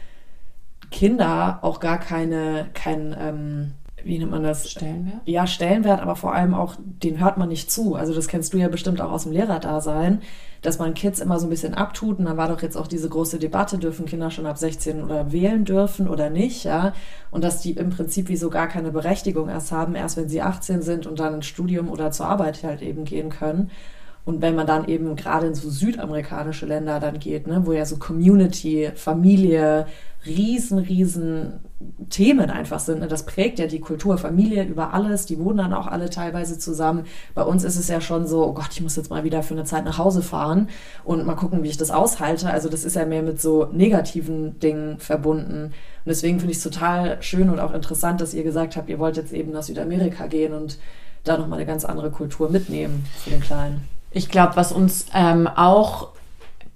Kinder 0.91 1.59
auch 1.63 1.81
gar 1.81 1.99
keine, 1.99 2.69
kein, 2.75 3.17
ähm, 3.19 3.73
wie 4.03 4.19
nennt 4.19 4.31
man 4.31 4.43
das? 4.43 4.71
Stellenwert? 4.71 5.23
Ja, 5.25 5.47
Stellenwert, 5.47 6.01
aber 6.01 6.17
vor 6.17 6.35
allem 6.35 6.55
auch, 6.55 6.75
den 6.79 7.21
hört 7.21 7.39
man 7.39 7.49
nicht 7.49 7.71
zu. 7.71 7.95
Also 7.95 8.15
das 8.15 8.29
kennst 8.29 8.53
du 8.53 8.59
ja 8.59 8.69
bestimmt 8.69 9.01
auch 9.01 9.13
aus 9.13 9.23
dem 9.23 9.33
Lehrerdasein, 9.33 10.21
dass 10.65 10.79
man 10.79 10.95
Kids 10.95 11.21
immer 11.21 11.39
so 11.39 11.47
ein 11.47 11.51
bisschen 11.51 11.75
abtut. 11.75 12.19
Und 12.19 12.25
da 12.25 12.37
war 12.37 12.49
doch 12.49 12.63
jetzt 12.63 12.77
auch 12.77 12.87
diese 12.87 13.09
große 13.09 13.39
Debatte, 13.39 13.79
dürfen 13.79 14.07
Kinder 14.07 14.31
schon 14.31 14.47
ab 14.47 14.57
16 14.57 15.05
oder 15.05 15.31
wählen 15.31 15.65
dürfen 15.65 16.09
oder 16.09 16.31
nicht, 16.31 16.65
ja. 16.65 16.95
Und 17.31 17.45
dass 17.45 17.61
die 17.61 17.73
im 17.73 17.91
Prinzip 17.91 18.29
wie 18.29 18.37
so 18.37 18.49
gar 18.49 18.67
keine 18.67 18.91
Berechtigung 18.91 19.49
erst 19.49 19.73
haben, 19.73 19.95
erst 19.95 20.17
wenn 20.17 20.29
sie 20.29 20.41
18 20.41 20.81
sind 20.83 21.07
und 21.07 21.21
dann 21.21 21.35
ins 21.35 21.47
Studium 21.47 21.91
oder 21.91 22.11
zur 22.11 22.27
Arbeit 22.27 22.63
halt 22.65 22.81
eben 22.81 23.05
gehen 23.05 23.29
können. 23.29 23.71
Und 24.25 24.41
wenn 24.41 24.55
man 24.55 24.67
dann 24.67 24.89
eben 24.89 25.17
gerade 25.17 25.49
in 25.49 25.55
so 25.55 25.69
südamerikanische 25.69 26.65
Länder 26.65 26.99
dann 26.99 27.19
geht, 27.19 27.47
ne, 27.47 27.67
wo 27.67 27.73
ja 27.73 27.85
so 27.85 27.99
Community, 27.99 28.91
Familie, 28.95 29.87
riesen, 30.27 30.79
riesen 30.79 31.61
Themen 32.11 32.51
einfach 32.51 32.81
sind. 32.81 33.01
Ne? 33.01 33.09
Das 33.09 33.27
prägt 33.27 33.59
ja 33.59 33.67
die 33.67 33.81
Kultur, 33.81 34.19
Familie 34.19 34.65
über 34.65 34.95
alles. 34.95 35.27
Die 35.27 35.39
wohnen 35.39 35.59
dann 35.59 35.75
auch 35.75 35.87
alle 35.87 36.11
teilweise 36.11 36.59
zusammen. 36.59 37.05
Bei 37.35 37.43
uns 37.43 37.65
ist 37.65 37.77
es 37.77 37.89
ja 37.89 38.01
schon 38.01 38.27
so, 38.27 38.47
oh 38.47 38.53
Gott, 38.53 38.69
ich 38.73 38.81
muss 38.81 38.97
jetzt 38.97 39.11
mal 39.11 39.25
wieder 39.25 39.43
für 39.43 39.55
eine 39.55 39.65
Zeit 39.65 39.85
nach 39.85 39.99
Hause 39.99 40.23
fahren 40.23 40.69
und 41.05 41.27
mal 41.27 41.35
gucken, 41.35 41.63
wie 41.63 41.69
ich 41.69 41.77
das 41.77 41.91
aushalte. 41.91 42.51
Also 42.51 42.69
das 42.69 42.85
ist 42.85 42.97
ja 42.97 43.05
mehr 43.05 43.23
mit 43.23 43.41
so 43.41 43.67
negativen 43.73 44.59
Dingen 44.61 44.99
verbunden. 44.99 45.65
Und 45.65 45.73
deswegen 46.07 46.39
finde 46.39 46.53
ich 46.53 46.59
es 46.59 46.65
total 46.65 47.23
schön 47.23 47.51
und 47.51 47.61
auch 47.61 47.75
interessant, 47.75 48.21
dass 48.21 48.35
ihr 48.35 48.45
gesagt 48.45 48.77
habt, 48.77 48.89
ihr 48.89 48.99
wollt 48.99 49.17
jetzt 49.17 49.33
eben 49.33 49.53
nach 49.53 49.63
Südamerika 49.63 50.27
gehen 50.27 50.53
und 50.53 50.79
da 51.25 51.39
nochmal 51.39 51.59
eine 51.59 51.67
ganz 51.67 51.85
andere 51.85 52.11
Kultur 52.11 52.51
mitnehmen 52.51 53.05
für 53.23 53.31
den 53.31 53.41
Kleinen. 53.41 53.89
Ich 54.11 54.29
glaube, 54.29 54.57
was 54.57 54.73
uns 54.73 55.07
ähm, 55.15 55.49
auch 55.49 56.11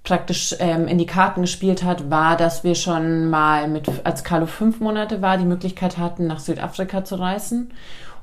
praktisch 0.09 0.56
ähm, 0.59 0.88
in 0.88 0.96
die 0.96 1.06
Karten 1.06 1.42
gespielt 1.42 1.84
hat, 1.84 2.11
war, 2.11 2.38
dass 2.38 2.64
wir 2.64 2.74
schon 2.74 3.28
mal 3.28 3.68
mit, 3.68 3.90
als 4.04 4.24
Carlo 4.24 4.46
fünf 4.46 4.80
Monate 4.80 5.20
war, 5.20 5.36
die 5.36 5.44
Möglichkeit 5.44 5.98
hatten, 5.98 6.26
nach 6.26 6.40
Südafrika 6.40 7.04
zu 7.04 7.16
reisen 7.16 7.70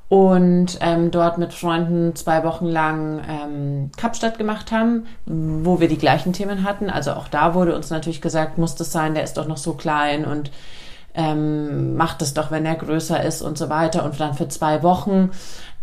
und 0.10 0.80
ähm, 0.82 1.12
dort 1.12 1.38
mit 1.38 1.54
Freunden 1.54 2.16
zwei 2.16 2.44
Wochen 2.44 2.66
lang 2.66 3.22
ähm, 3.30 3.92
Kapstadt 3.98 4.40
gemacht 4.40 4.72
haben, 4.72 5.06
wo 5.28 5.80
wir 5.80 5.88
die 5.88 6.00
gleichen 6.00 6.34
Themen 6.34 6.64
hatten. 6.64 6.90
Also 6.90 7.12
auch 7.12 7.28
da 7.28 7.54
wurde 7.54 7.76
uns 7.76 7.92
natürlich 7.92 8.22
gesagt, 8.22 8.58
muss 8.58 8.74
das 8.74 8.92
sein, 8.92 9.14
der 9.14 9.24
ist 9.24 9.38
doch 9.38 9.48
noch 9.48 9.58
so 9.58 9.74
klein 9.74 10.26
und 10.26 10.50
ähm, 11.16 11.96
macht 11.96 12.22
es 12.22 12.34
doch, 12.34 12.52
wenn 12.52 12.66
er 12.66 12.76
größer 12.76 13.24
ist 13.24 13.42
und 13.42 13.58
so 13.58 13.70
weiter. 13.70 14.04
Und 14.04 14.20
dann 14.20 14.34
für 14.34 14.48
zwei 14.48 14.84
Wochen 14.84 15.32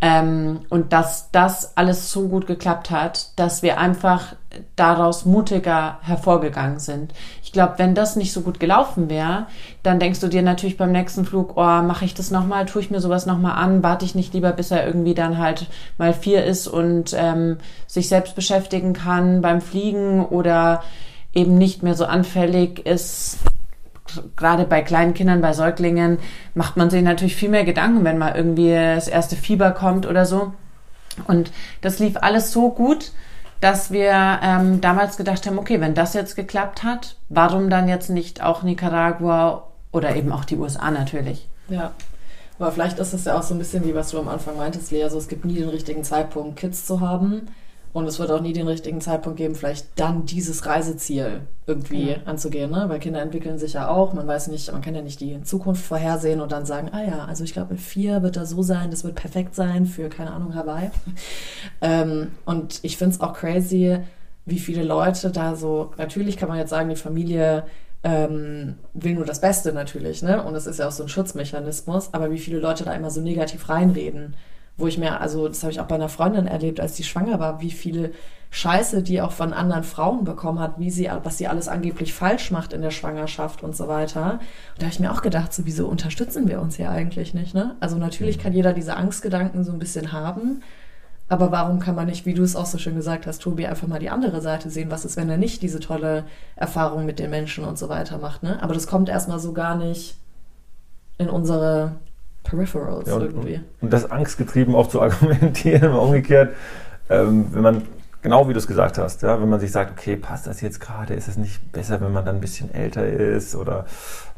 ähm, 0.02 0.62
und 0.68 0.92
dass 0.92 1.30
das 1.30 1.76
alles 1.76 2.10
so 2.10 2.26
gut 2.26 2.48
geklappt 2.48 2.90
hat, 2.90 3.38
dass 3.38 3.62
wir 3.62 3.78
einfach 3.78 4.34
daraus 4.74 5.24
mutiger 5.24 5.98
hervorgegangen 6.02 6.80
sind. 6.80 7.14
Ich 7.44 7.52
glaube, 7.52 7.74
wenn 7.76 7.94
das 7.94 8.16
nicht 8.16 8.32
so 8.32 8.40
gut 8.40 8.58
gelaufen 8.58 9.08
wäre, 9.08 9.46
dann 9.84 10.00
denkst 10.00 10.18
du 10.18 10.26
dir 10.26 10.42
natürlich 10.42 10.76
beim 10.76 10.90
nächsten 10.90 11.24
Flug, 11.24 11.52
oh, 11.56 11.82
mache 11.82 12.04
ich 12.04 12.14
das 12.14 12.32
nochmal, 12.32 12.66
tue 12.66 12.82
ich 12.82 12.90
mir 12.90 13.00
sowas 13.00 13.26
nochmal 13.26 13.62
an, 13.62 13.84
warte 13.84 14.04
ich 14.04 14.16
nicht 14.16 14.34
lieber, 14.34 14.50
bis 14.50 14.72
er 14.72 14.84
irgendwie 14.84 15.14
dann 15.14 15.38
halt 15.38 15.66
mal 15.98 16.12
vier 16.12 16.44
ist 16.44 16.66
und 16.66 17.14
ähm, 17.16 17.58
sich 17.86 18.08
selbst 18.08 18.34
beschäftigen 18.34 18.94
kann 18.94 19.40
beim 19.40 19.60
Fliegen 19.60 20.26
oder 20.26 20.82
eben 21.32 21.56
nicht 21.56 21.84
mehr 21.84 21.94
so 21.94 22.06
anfällig 22.06 22.84
ist 22.84 23.38
gerade 24.36 24.64
bei 24.64 24.82
kleinen 24.82 25.14
Kindern, 25.14 25.40
bei 25.40 25.52
Säuglingen, 25.52 26.18
macht 26.54 26.76
man 26.76 26.90
sich 26.90 27.02
natürlich 27.02 27.36
viel 27.36 27.48
mehr 27.48 27.64
Gedanken, 27.64 28.04
wenn 28.04 28.18
mal 28.18 28.34
irgendwie 28.36 28.70
das 28.72 29.08
erste 29.08 29.36
Fieber 29.36 29.70
kommt 29.72 30.06
oder 30.06 30.26
so. 30.26 30.52
Und 31.26 31.52
das 31.80 31.98
lief 31.98 32.16
alles 32.20 32.52
so 32.52 32.70
gut, 32.70 33.12
dass 33.60 33.90
wir 33.92 34.40
ähm, 34.42 34.80
damals 34.80 35.16
gedacht 35.16 35.46
haben, 35.46 35.58
okay, 35.58 35.80
wenn 35.80 35.94
das 35.94 36.14
jetzt 36.14 36.34
geklappt 36.34 36.82
hat, 36.82 37.16
warum 37.28 37.70
dann 37.70 37.88
jetzt 37.88 38.10
nicht 38.10 38.42
auch 38.42 38.62
Nicaragua 38.62 39.68
oder 39.92 40.16
eben 40.16 40.32
auch 40.32 40.44
die 40.44 40.56
USA 40.56 40.90
natürlich? 40.90 41.48
Ja. 41.68 41.92
Aber 42.58 42.72
vielleicht 42.72 42.98
ist 42.98 43.12
es 43.12 43.24
ja 43.24 43.38
auch 43.38 43.42
so 43.42 43.54
ein 43.54 43.58
bisschen 43.58 43.84
wie 43.84 43.94
was 43.94 44.10
du 44.10 44.18
am 44.18 44.28
Anfang 44.28 44.56
meintest, 44.56 44.90
Lea, 44.90 45.08
so 45.08 45.18
es 45.18 45.28
gibt 45.28 45.44
nie 45.44 45.54
den 45.54 45.68
richtigen 45.68 46.04
Zeitpunkt, 46.04 46.58
Kids 46.58 46.86
zu 46.86 47.00
haben. 47.00 47.48
Und 47.92 48.06
es 48.06 48.18
wird 48.18 48.30
auch 48.30 48.40
nie 48.40 48.54
den 48.54 48.68
richtigen 48.68 49.02
Zeitpunkt 49.02 49.36
geben, 49.36 49.54
vielleicht 49.54 49.86
dann 49.96 50.24
dieses 50.24 50.64
Reiseziel 50.64 51.42
irgendwie 51.66 52.12
ja. 52.12 52.16
anzugehen, 52.24 52.70
ne? 52.70 52.84
Weil 52.88 52.98
Kinder 53.00 53.20
entwickeln 53.20 53.58
sich 53.58 53.74
ja 53.74 53.88
auch. 53.88 54.14
Man 54.14 54.26
weiß 54.26 54.48
nicht, 54.48 54.72
man 54.72 54.80
kann 54.80 54.94
ja 54.94 55.02
nicht 55.02 55.20
die 55.20 55.42
Zukunft 55.42 55.84
vorhersehen 55.84 56.40
und 56.40 56.52
dann 56.52 56.64
sagen, 56.64 56.88
ah 56.92 57.02
ja, 57.02 57.24
also 57.26 57.44
ich 57.44 57.52
glaube, 57.52 57.74
mit 57.74 57.82
vier 57.82 58.22
wird 58.22 58.36
das 58.36 58.50
so 58.50 58.62
sein, 58.62 58.90
das 58.90 59.04
wird 59.04 59.14
perfekt 59.14 59.54
sein 59.54 59.84
für, 59.84 60.08
keine 60.08 60.32
Ahnung, 60.32 60.54
Hawaii. 60.54 60.90
ähm, 61.82 62.28
und 62.46 62.80
ich 62.82 62.96
finde 62.96 63.14
es 63.14 63.20
auch 63.20 63.34
crazy, 63.34 63.98
wie 64.46 64.58
viele 64.58 64.84
Leute 64.84 65.30
da 65.30 65.54
so, 65.54 65.92
natürlich 65.98 66.38
kann 66.38 66.48
man 66.48 66.58
jetzt 66.58 66.70
sagen, 66.70 66.88
die 66.88 66.96
Familie 66.96 67.64
ähm, 68.04 68.76
will 68.94 69.14
nur 69.14 69.26
das 69.26 69.42
Beste 69.42 69.72
natürlich, 69.72 70.22
ne? 70.22 70.42
Und 70.42 70.54
es 70.54 70.66
ist 70.66 70.78
ja 70.78 70.88
auch 70.88 70.92
so 70.92 71.02
ein 71.02 71.10
Schutzmechanismus, 71.10 72.08
aber 72.12 72.30
wie 72.30 72.38
viele 72.38 72.58
Leute 72.58 72.84
da 72.84 72.94
immer 72.94 73.10
so 73.10 73.20
negativ 73.20 73.68
reinreden 73.68 74.34
wo 74.76 74.86
ich 74.86 74.98
mir, 74.98 75.20
also 75.20 75.48
das 75.48 75.62
habe 75.62 75.72
ich 75.72 75.80
auch 75.80 75.86
bei 75.86 75.94
einer 75.94 76.08
Freundin 76.08 76.46
erlebt, 76.46 76.80
als 76.80 76.94
die 76.94 77.04
schwanger 77.04 77.38
war, 77.38 77.60
wie 77.60 77.70
viele 77.70 78.12
Scheiße 78.50 79.02
die 79.02 79.22
auch 79.22 79.32
von 79.32 79.54
anderen 79.54 79.82
Frauen 79.82 80.24
bekommen 80.24 80.58
hat, 80.58 80.78
wie 80.78 80.90
sie, 80.90 81.10
was 81.22 81.38
sie 81.38 81.48
alles 81.48 81.68
angeblich 81.68 82.12
falsch 82.12 82.50
macht 82.50 82.74
in 82.74 82.82
der 82.82 82.90
Schwangerschaft 82.90 83.62
und 83.62 83.74
so 83.74 83.88
weiter. 83.88 84.32
Und 84.32 84.78
da 84.78 84.82
habe 84.82 84.92
ich 84.92 85.00
mir 85.00 85.10
auch 85.10 85.22
gedacht, 85.22 85.54
so 85.54 85.64
wieso 85.64 85.86
unterstützen 85.86 86.48
wir 86.48 86.60
uns 86.60 86.76
hier 86.76 86.90
eigentlich 86.90 87.32
nicht, 87.32 87.54
ne? 87.54 87.76
Also 87.80 87.96
natürlich 87.96 88.38
kann 88.38 88.52
jeder 88.52 88.74
diese 88.74 88.96
Angstgedanken 88.96 89.64
so 89.64 89.72
ein 89.72 89.78
bisschen 89.78 90.12
haben, 90.12 90.62
aber 91.28 91.50
warum 91.50 91.78
kann 91.78 91.94
man 91.94 92.08
nicht, 92.08 92.26
wie 92.26 92.34
du 92.34 92.42
es 92.42 92.56
auch 92.56 92.66
so 92.66 92.76
schön 92.76 92.94
gesagt 92.94 93.26
hast, 93.26 93.40
Tobi, 93.40 93.66
einfach 93.66 93.88
mal 93.88 93.98
die 93.98 94.10
andere 94.10 94.42
Seite 94.42 94.68
sehen? 94.68 94.90
Was 94.90 95.06
ist, 95.06 95.16
wenn 95.16 95.30
er 95.30 95.38
nicht 95.38 95.62
diese 95.62 95.80
tolle 95.80 96.24
Erfahrung 96.56 97.06
mit 97.06 97.18
den 97.18 97.30
Menschen 97.30 97.64
und 97.64 97.78
so 97.78 97.88
weiter 97.88 98.18
macht, 98.18 98.42
ne? 98.42 98.62
Aber 98.62 98.74
das 98.74 98.86
kommt 98.86 99.08
erstmal 99.08 99.38
so 99.38 99.54
gar 99.54 99.76
nicht 99.76 100.16
in 101.16 101.30
unsere 101.30 101.96
Peripherals 102.42 103.08
ja, 103.08 103.14
und, 103.14 103.22
irgendwie. 103.22 103.60
Und 103.80 103.92
das 103.92 104.10
angstgetrieben 104.10 104.74
auch 104.74 104.88
zu 104.88 105.00
argumentieren, 105.02 105.92
umgekehrt, 105.92 106.54
ähm, 107.10 107.46
wenn 107.52 107.62
man, 107.62 107.82
genau 108.22 108.48
wie 108.48 108.52
du 108.52 108.58
es 108.58 108.66
gesagt 108.66 108.98
hast, 108.98 109.22
ja, 109.22 109.40
wenn 109.40 109.48
man 109.48 109.60
sich 109.60 109.72
sagt, 109.72 109.92
okay, 109.92 110.16
passt 110.16 110.46
das 110.46 110.60
jetzt 110.60 110.80
gerade, 110.80 111.14
ist 111.14 111.28
es 111.28 111.36
nicht 111.36 111.72
besser, 111.72 112.00
wenn 112.00 112.12
man 112.12 112.24
dann 112.24 112.36
ein 112.36 112.40
bisschen 112.40 112.72
älter 112.74 113.06
ist 113.06 113.54
oder, 113.54 113.86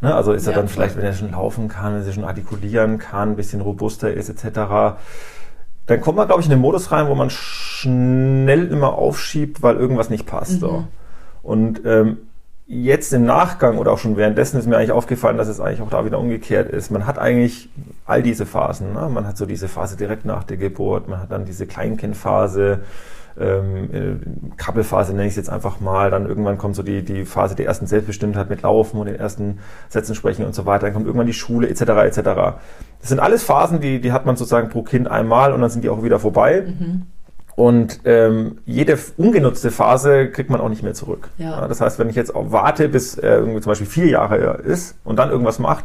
ne, 0.00 0.14
also 0.14 0.32
ist 0.32 0.46
ja, 0.46 0.52
er 0.52 0.57
dann 0.57 0.68
vielleicht, 0.68 0.96
wenn 0.96 1.05
er 1.05 1.12
schon 1.12 1.32
laufen 1.32 1.68
kann, 1.68 1.94
wenn 1.94 2.07
er 2.07 2.12
schon 2.12 2.24
artikulieren 2.24 2.98
kann, 2.98 3.30
ein 3.30 3.36
bisschen 3.36 3.61
robuster 3.61 4.12
ist, 4.12 4.28
etc., 4.28 4.98
dann 5.86 6.00
kommt 6.00 6.16
man, 6.16 6.26
glaube 6.26 6.40
ich, 6.40 6.46
in 6.46 6.50
den 6.50 6.61
Modus 6.61 6.90
rein, 6.92 7.09
wo 7.09 7.14
man 7.14 7.28
schnell 7.28 8.68
immer 8.68 8.94
aufschiebt, 8.94 9.62
weil 9.62 9.76
irgendwas 9.76 10.09
nicht 10.09 10.24
passt. 10.24 10.52
Mhm. 10.52 10.59
So. 10.59 10.84
Und 11.42 11.82
ähm, 11.84 12.18
jetzt 12.66 13.12
im 13.12 13.24
Nachgang 13.24 13.78
oder 13.78 13.92
auch 13.92 13.98
schon 13.98 14.16
währenddessen 14.16 14.58
ist 14.58 14.66
mir 14.66 14.76
eigentlich 14.76 14.92
aufgefallen, 14.92 15.36
dass 15.36 15.48
es 15.48 15.60
eigentlich 15.60 15.82
auch 15.82 15.90
da 15.90 16.04
wieder 16.04 16.18
umgekehrt 16.18 16.70
ist. 16.70 16.90
Man 16.90 17.06
hat 17.06 17.18
eigentlich 17.18 17.68
all 18.06 18.22
diese 18.22 18.46
Phasen. 18.46 18.92
Ne? 18.92 19.08
Man 19.12 19.26
hat 19.26 19.36
so 19.36 19.44
diese 19.44 19.68
Phase 19.68 19.96
direkt 19.96 20.24
nach 20.24 20.44
der 20.44 20.56
Geburt, 20.56 21.08
man 21.08 21.20
hat 21.20 21.30
dann 21.30 21.44
diese 21.44 21.66
Kleinkindphase, 21.66 22.80
ähm, 23.38 23.90
äh, 23.92 24.56
Krabbelphase 24.56 25.12
nenne 25.12 25.24
ich 25.24 25.32
es 25.32 25.36
jetzt 25.36 25.50
einfach 25.50 25.80
mal. 25.80 26.10
Dann 26.10 26.26
irgendwann 26.26 26.56
kommt 26.56 26.76
so 26.76 26.82
die, 26.82 27.02
die 27.02 27.24
Phase 27.24 27.54
der 27.54 27.66
ersten 27.66 27.86
Selbstbestimmtheit 27.86 28.48
mit 28.48 28.62
Laufen 28.62 28.98
und 28.98 29.06
den 29.06 29.16
ersten 29.16 29.58
Sätzen 29.88 30.14
sprechen 30.14 30.46
und 30.46 30.54
so 30.54 30.64
weiter. 30.66 30.86
Dann 30.86 30.94
kommt 30.94 31.06
irgendwann 31.06 31.26
die 31.26 31.32
Schule 31.32 31.68
etc. 31.68 31.80
etc. 31.82 32.22
Das 33.00 33.08
sind 33.08 33.20
alles 33.20 33.42
Phasen, 33.42 33.80
die, 33.80 34.00
die 34.00 34.12
hat 34.12 34.24
man 34.24 34.36
sozusagen 34.36 34.68
pro 34.68 34.82
Kind 34.82 35.08
einmal 35.08 35.52
und 35.52 35.60
dann 35.60 35.70
sind 35.70 35.82
die 35.82 35.90
auch 35.90 36.02
wieder 36.02 36.18
vorbei. 36.18 36.64
Mhm. 36.66 37.02
Und 37.57 38.00
ähm, 38.05 38.59
jede 38.64 38.98
ungenutzte 39.16 39.70
Phase 39.70 40.28
kriegt 40.28 40.50
man 40.50 40.61
auch 40.61 40.68
nicht 40.68 40.82
mehr 40.82 40.94
zurück. 40.94 41.30
Ja. 41.38 41.61
Ja, 41.61 41.68
das 41.68 41.80
heißt, 41.80 41.98
wenn 41.98 42.09
ich 42.09 42.16
jetzt 42.16 42.34
auch 42.34 42.50
warte, 42.50 42.88
bis 42.88 43.16
er 43.16 43.38
irgendwie 43.38 43.61
zum 43.61 43.70
Beispiel 43.70 43.86
vier 43.86 44.09
Jahre 44.09 44.36
ist 44.64 44.96
und 45.05 45.18
dann 45.18 45.30
irgendwas 45.30 45.61
macht, 45.61 45.84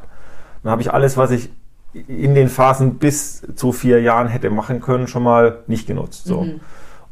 dann 0.63 0.71
habe 0.71 0.81
ich 0.81 0.91
alles, 0.91 1.15
was 1.15 1.31
ich 1.31 1.49
in 1.93 2.35
den 2.35 2.49
Phasen 2.49 2.95
bis 2.95 3.43
zu 3.55 3.71
vier 3.71 4.01
Jahren 4.01 4.27
hätte 4.27 4.49
machen 4.49 4.81
können, 4.81 5.07
schon 5.07 5.23
mal 5.23 5.59
nicht 5.67 5.87
genutzt. 5.87 6.25
So. 6.25 6.41
Mhm. 6.41 6.59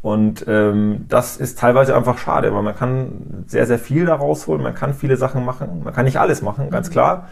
Und 0.02 0.46
ähm, 0.48 1.06
das 1.10 1.38
ist 1.38 1.60
teilweise 1.60 1.96
einfach 1.96 2.18
schade, 2.18 2.54
weil 2.54 2.62
man 2.64 2.76
kann 2.76 3.44
sehr, 3.48 3.66
sehr 3.66 3.80
viel 3.80 4.06
da 4.06 4.16
rausholen, 4.16 4.62
man 4.62 4.76
kann 4.76 4.94
viele 4.94 5.18
Sachen 5.18 5.44
machen, 5.44 5.82
man 5.84 5.94
kann 5.94 6.06
nicht 6.06 6.20
alles 6.20 6.42
machen, 6.42 6.70
ganz 6.70 6.90
mhm. 6.90 6.94
klar, 6.94 7.28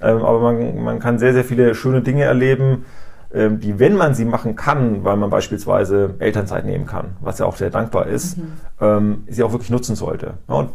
ähm, 0.00 0.22
aber 0.22 0.40
man, 0.40 0.82
man 0.82 0.98
kann 0.98 1.18
sehr, 1.18 1.32
sehr 1.32 1.44
viele 1.44 1.74
schöne 1.74 2.02
Dinge 2.02 2.24
erleben, 2.24 2.84
die, 3.32 3.78
wenn 3.78 3.96
man 3.96 4.14
sie 4.14 4.24
machen 4.24 4.56
kann, 4.56 5.04
weil 5.04 5.16
man 5.16 5.30
beispielsweise 5.30 6.14
Elternzeit 6.18 6.64
nehmen 6.64 6.86
kann, 6.86 7.16
was 7.20 7.38
ja 7.38 7.46
auch 7.46 7.54
sehr 7.54 7.70
dankbar 7.70 8.06
ist, 8.06 8.38
mhm. 8.38 8.52
ähm, 8.80 9.24
sie 9.28 9.44
auch 9.44 9.52
wirklich 9.52 9.70
nutzen 9.70 9.94
sollte. 9.94 10.34
Und 10.48 10.70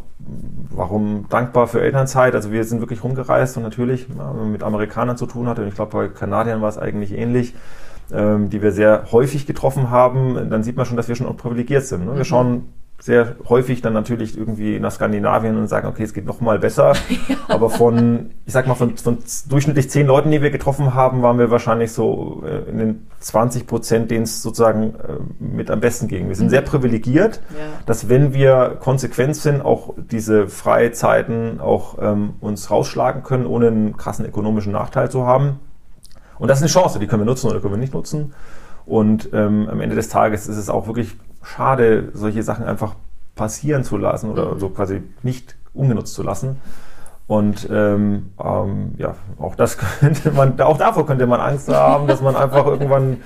warum 0.70 1.26
dankbar 1.28 1.66
für 1.66 1.82
Elternzeit? 1.82 2.34
Also 2.34 2.52
wir 2.52 2.64
sind 2.64 2.80
wirklich 2.80 3.04
rumgereist 3.04 3.58
und 3.58 3.62
natürlich 3.62 4.06
ja, 4.16 4.32
mit 4.32 4.62
Amerikanern 4.62 5.18
zu 5.18 5.26
tun 5.26 5.48
hatte, 5.48 5.62
und 5.62 5.68
ich 5.68 5.74
glaube 5.74 5.92
bei 5.92 6.08
Kanadiern 6.08 6.62
war 6.62 6.70
es 6.70 6.78
eigentlich 6.78 7.12
ähnlich, 7.12 7.54
ähm, 8.10 8.48
die 8.48 8.62
wir 8.62 8.72
sehr 8.72 9.12
häufig 9.12 9.46
getroffen 9.46 9.90
haben, 9.90 10.48
dann 10.48 10.62
sieht 10.62 10.76
man 10.76 10.86
schon, 10.86 10.96
dass 10.96 11.08
wir 11.08 11.14
schon 11.14 11.26
auch 11.26 11.36
privilegiert 11.36 11.84
sind. 11.84 12.06
Ne? 12.06 12.12
Wir 12.12 12.20
mhm. 12.20 12.24
schauen 12.24 12.68
sehr 12.98 13.36
häufig 13.48 13.82
dann 13.82 13.92
natürlich 13.92 14.36
irgendwie 14.36 14.80
nach 14.80 14.90
Skandinavien 14.90 15.56
und 15.56 15.68
sagen, 15.68 15.86
okay, 15.86 16.02
es 16.02 16.14
geht 16.14 16.26
noch 16.26 16.40
mal 16.40 16.58
besser. 16.58 16.94
Ja. 17.28 17.36
Aber 17.48 17.70
von, 17.70 18.30
ich 18.44 18.52
sag 18.52 18.68
mal, 18.68 18.74
von, 18.74 18.96
von 18.96 19.18
durchschnittlich 19.48 19.90
zehn 19.90 20.06
Leuten, 20.06 20.30
die 20.30 20.42
wir 20.42 20.50
getroffen 20.50 20.94
haben, 20.94 21.22
waren 21.22 21.38
wir 21.38 21.50
wahrscheinlich 21.50 21.90
so 21.92 22.44
äh, 22.46 22.70
in 22.70 22.78
den 22.78 23.06
20 23.20 23.66
Prozent, 23.66 24.10
denen 24.10 24.24
es 24.24 24.42
sozusagen 24.42 24.94
äh, 24.94 25.42
mit 25.42 25.70
am 25.70 25.80
besten 25.80 26.06
ging. 26.06 26.28
Wir 26.28 26.36
sind 26.36 26.46
mhm. 26.46 26.50
sehr 26.50 26.62
privilegiert, 26.62 27.40
ja. 27.50 27.64
dass 27.84 28.08
wenn 28.08 28.32
wir 28.32 28.76
konsequent 28.80 29.34
sind, 29.36 29.60
auch 29.60 29.94
diese 29.96 30.46
Freizeiten 30.46 31.60
auch 31.60 31.96
ähm, 32.00 32.34
uns 32.40 32.70
rausschlagen 32.70 33.22
können, 33.22 33.46
ohne 33.46 33.68
einen 33.68 33.96
krassen 33.96 34.24
ökonomischen 34.24 34.72
Nachteil 34.72 35.10
zu 35.10 35.26
haben. 35.26 35.58
Und 36.38 36.48
das 36.48 36.58
ist 36.58 36.62
eine 36.62 36.70
Chance, 36.70 36.98
die 36.98 37.06
können 37.06 37.22
wir 37.22 37.26
nutzen 37.26 37.50
oder 37.50 37.60
können 37.60 37.74
wir 37.74 37.78
nicht 37.78 37.94
nutzen. 37.94 38.34
Und 38.84 39.30
ähm, 39.32 39.68
am 39.68 39.80
Ende 39.80 39.96
des 39.96 40.08
Tages 40.08 40.46
ist 40.46 40.56
es 40.56 40.70
auch 40.70 40.86
wirklich 40.86 41.16
schade, 41.46 42.10
solche 42.12 42.42
Sachen 42.42 42.64
einfach 42.64 42.94
passieren 43.34 43.84
zu 43.84 43.96
lassen 43.96 44.30
oder 44.30 44.54
mhm. 44.54 44.58
so 44.58 44.68
quasi 44.70 45.02
nicht 45.22 45.56
ungenutzt 45.74 46.14
zu 46.14 46.22
lassen. 46.22 46.56
Und 47.28 47.68
ähm, 47.72 48.32
ähm, 48.42 48.94
ja, 48.98 49.16
auch 49.38 49.56
das 49.56 49.78
könnte 50.00 50.30
man, 50.32 50.60
auch 50.60 50.78
davor 50.78 51.06
könnte 51.06 51.26
man 51.26 51.40
Angst 51.40 51.72
haben, 51.72 52.06
dass 52.06 52.20
man 52.20 52.36
einfach 52.36 52.66
irgendwann 52.66 53.18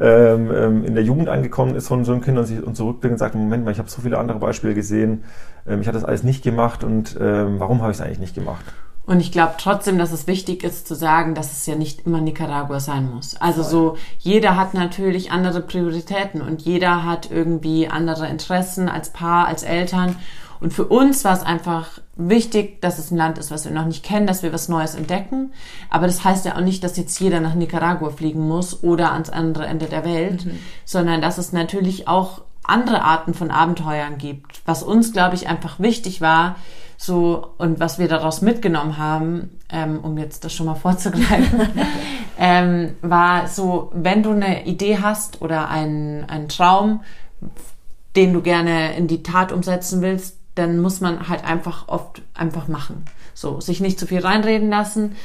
ähm, 0.00 0.50
ähm, 0.52 0.84
in 0.84 0.94
der 0.94 1.04
Jugend 1.04 1.28
angekommen 1.28 1.76
ist 1.76 1.86
von 1.86 2.04
so 2.04 2.12
einem 2.12 2.20
Kind 2.20 2.36
und 2.36 2.46
sich 2.46 2.62
und 2.62 2.76
zurückblickt 2.76 3.12
und 3.12 3.18
sagt, 3.18 3.36
Moment 3.36 3.64
mal, 3.64 3.70
ich 3.70 3.78
habe 3.78 3.88
so 3.88 4.02
viele 4.02 4.18
andere 4.18 4.38
Beispiele 4.40 4.74
gesehen, 4.74 5.24
ähm, 5.68 5.80
ich 5.80 5.86
hatte 5.86 5.98
das 5.98 6.04
alles 6.04 6.24
nicht 6.24 6.42
gemacht 6.42 6.82
und 6.82 7.16
ähm, 7.20 7.60
warum 7.60 7.80
habe 7.80 7.92
ich 7.92 7.98
es 7.98 8.04
eigentlich 8.04 8.18
nicht 8.18 8.34
gemacht? 8.34 8.64
Und 9.06 9.20
ich 9.20 9.32
glaube 9.32 9.54
trotzdem, 9.58 9.98
dass 9.98 10.12
es 10.12 10.26
wichtig 10.26 10.64
ist 10.64 10.88
zu 10.88 10.94
sagen, 10.94 11.34
dass 11.34 11.52
es 11.52 11.66
ja 11.66 11.74
nicht 11.74 12.06
immer 12.06 12.20
Nicaragua 12.20 12.80
sein 12.80 13.12
muss. 13.12 13.36
Also 13.36 13.62
Voll. 13.62 13.70
so, 13.70 13.96
jeder 14.18 14.56
hat 14.56 14.72
natürlich 14.72 15.30
andere 15.30 15.60
Prioritäten 15.60 16.40
und 16.40 16.62
jeder 16.62 17.04
hat 17.04 17.30
irgendwie 17.30 17.88
andere 17.88 18.28
Interessen 18.28 18.88
als 18.88 19.10
Paar, 19.10 19.46
als 19.46 19.62
Eltern. 19.62 20.16
Und 20.60 20.72
für 20.72 20.86
uns 20.86 21.24
war 21.24 21.34
es 21.34 21.42
einfach 21.42 22.00
wichtig, 22.16 22.80
dass 22.80 22.98
es 22.98 23.10
ein 23.10 23.18
Land 23.18 23.36
ist, 23.36 23.50
was 23.50 23.66
wir 23.66 23.72
noch 23.72 23.84
nicht 23.84 24.02
kennen, 24.02 24.26
dass 24.26 24.42
wir 24.42 24.54
was 24.54 24.70
Neues 24.70 24.94
entdecken. 24.94 25.52
Aber 25.90 26.06
das 26.06 26.24
heißt 26.24 26.46
ja 26.46 26.56
auch 26.56 26.62
nicht, 26.62 26.82
dass 26.82 26.96
jetzt 26.96 27.20
jeder 27.20 27.40
nach 27.40 27.54
Nicaragua 27.54 28.08
fliegen 28.08 28.48
muss 28.48 28.82
oder 28.82 29.12
ans 29.12 29.28
andere 29.28 29.66
Ende 29.66 29.86
der 29.86 30.06
Welt, 30.06 30.46
mhm. 30.46 30.58
sondern 30.86 31.20
dass 31.20 31.36
es 31.36 31.52
natürlich 31.52 32.08
auch 32.08 32.40
andere 32.64 33.02
Arten 33.02 33.34
von 33.34 33.50
Abenteuern 33.50 34.18
gibt. 34.18 34.62
Was 34.66 34.82
uns, 34.82 35.12
glaube 35.12 35.34
ich, 35.34 35.48
einfach 35.48 35.80
wichtig 35.80 36.20
war, 36.20 36.56
so 36.96 37.54
und 37.58 37.80
was 37.80 37.98
wir 37.98 38.08
daraus 38.08 38.40
mitgenommen 38.40 38.98
haben, 38.98 39.60
ähm, 39.70 40.00
um 40.02 40.16
jetzt 40.18 40.44
das 40.44 40.52
schon 40.52 40.66
mal 40.66 40.74
vorzugreifen, 40.74 41.68
ähm, 42.38 42.96
war 43.02 43.48
so, 43.48 43.90
wenn 43.94 44.22
du 44.22 44.30
eine 44.30 44.66
Idee 44.66 44.98
hast 45.00 45.42
oder 45.42 45.68
einen, 45.68 46.24
einen 46.28 46.48
Traum, 46.48 47.00
den 48.16 48.32
du 48.32 48.42
gerne 48.42 48.96
in 48.96 49.08
die 49.08 49.22
Tat 49.22 49.52
umsetzen 49.52 50.00
willst, 50.02 50.38
dann 50.54 50.80
muss 50.80 51.00
man 51.00 51.28
halt 51.28 51.44
einfach 51.44 51.88
oft 51.88 52.22
einfach 52.32 52.68
machen. 52.68 53.04
So, 53.34 53.60
sich 53.60 53.80
nicht 53.80 53.98
zu 53.98 54.06
viel 54.06 54.20
reinreden 54.20 54.70
lassen, 54.70 55.16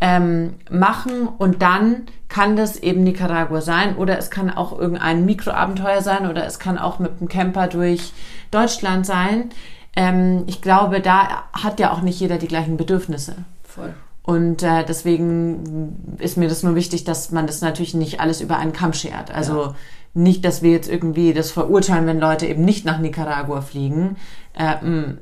ähm, 0.00 0.54
machen 0.70 1.26
und 1.26 1.62
dann 1.62 2.02
kann 2.28 2.56
das 2.56 2.76
eben 2.76 3.02
Nicaragua 3.02 3.60
sein 3.60 3.96
oder 3.96 4.18
es 4.18 4.30
kann 4.30 4.50
auch 4.50 4.78
irgendein 4.78 5.24
Mikroabenteuer 5.24 6.02
sein 6.02 6.28
oder 6.28 6.44
es 6.44 6.58
kann 6.58 6.78
auch 6.78 6.98
mit 6.98 7.20
dem 7.20 7.28
Camper 7.28 7.66
durch 7.68 8.12
Deutschland 8.50 9.06
sein. 9.06 9.50
Ähm, 9.94 10.44
ich 10.46 10.60
glaube, 10.60 11.00
da 11.00 11.44
hat 11.52 11.80
ja 11.80 11.92
auch 11.92 12.02
nicht 12.02 12.20
jeder 12.20 12.36
die 12.36 12.48
gleichen 12.48 12.76
Bedürfnisse. 12.76 13.36
Voll. 13.64 13.94
Und 14.22 14.62
äh, 14.64 14.84
deswegen 14.84 16.16
ist 16.18 16.36
mir 16.36 16.48
das 16.48 16.64
nur 16.64 16.74
wichtig, 16.74 17.04
dass 17.04 17.30
man 17.30 17.46
das 17.46 17.60
natürlich 17.60 17.94
nicht 17.94 18.20
alles 18.20 18.40
über 18.40 18.58
einen 18.58 18.72
Kamm 18.72 18.92
schert. 18.92 19.30
Also 19.30 19.62
ja. 19.62 19.74
nicht, 20.14 20.44
dass 20.44 20.62
wir 20.62 20.72
jetzt 20.72 20.88
irgendwie 20.88 21.32
das 21.32 21.52
verurteilen, 21.52 22.06
wenn 22.06 22.18
Leute 22.18 22.46
eben 22.46 22.64
nicht 22.64 22.84
nach 22.84 22.98
Nicaragua 22.98 23.60
fliegen. 23.60 24.16
Äh, 24.54 24.84
mh, 24.84 25.18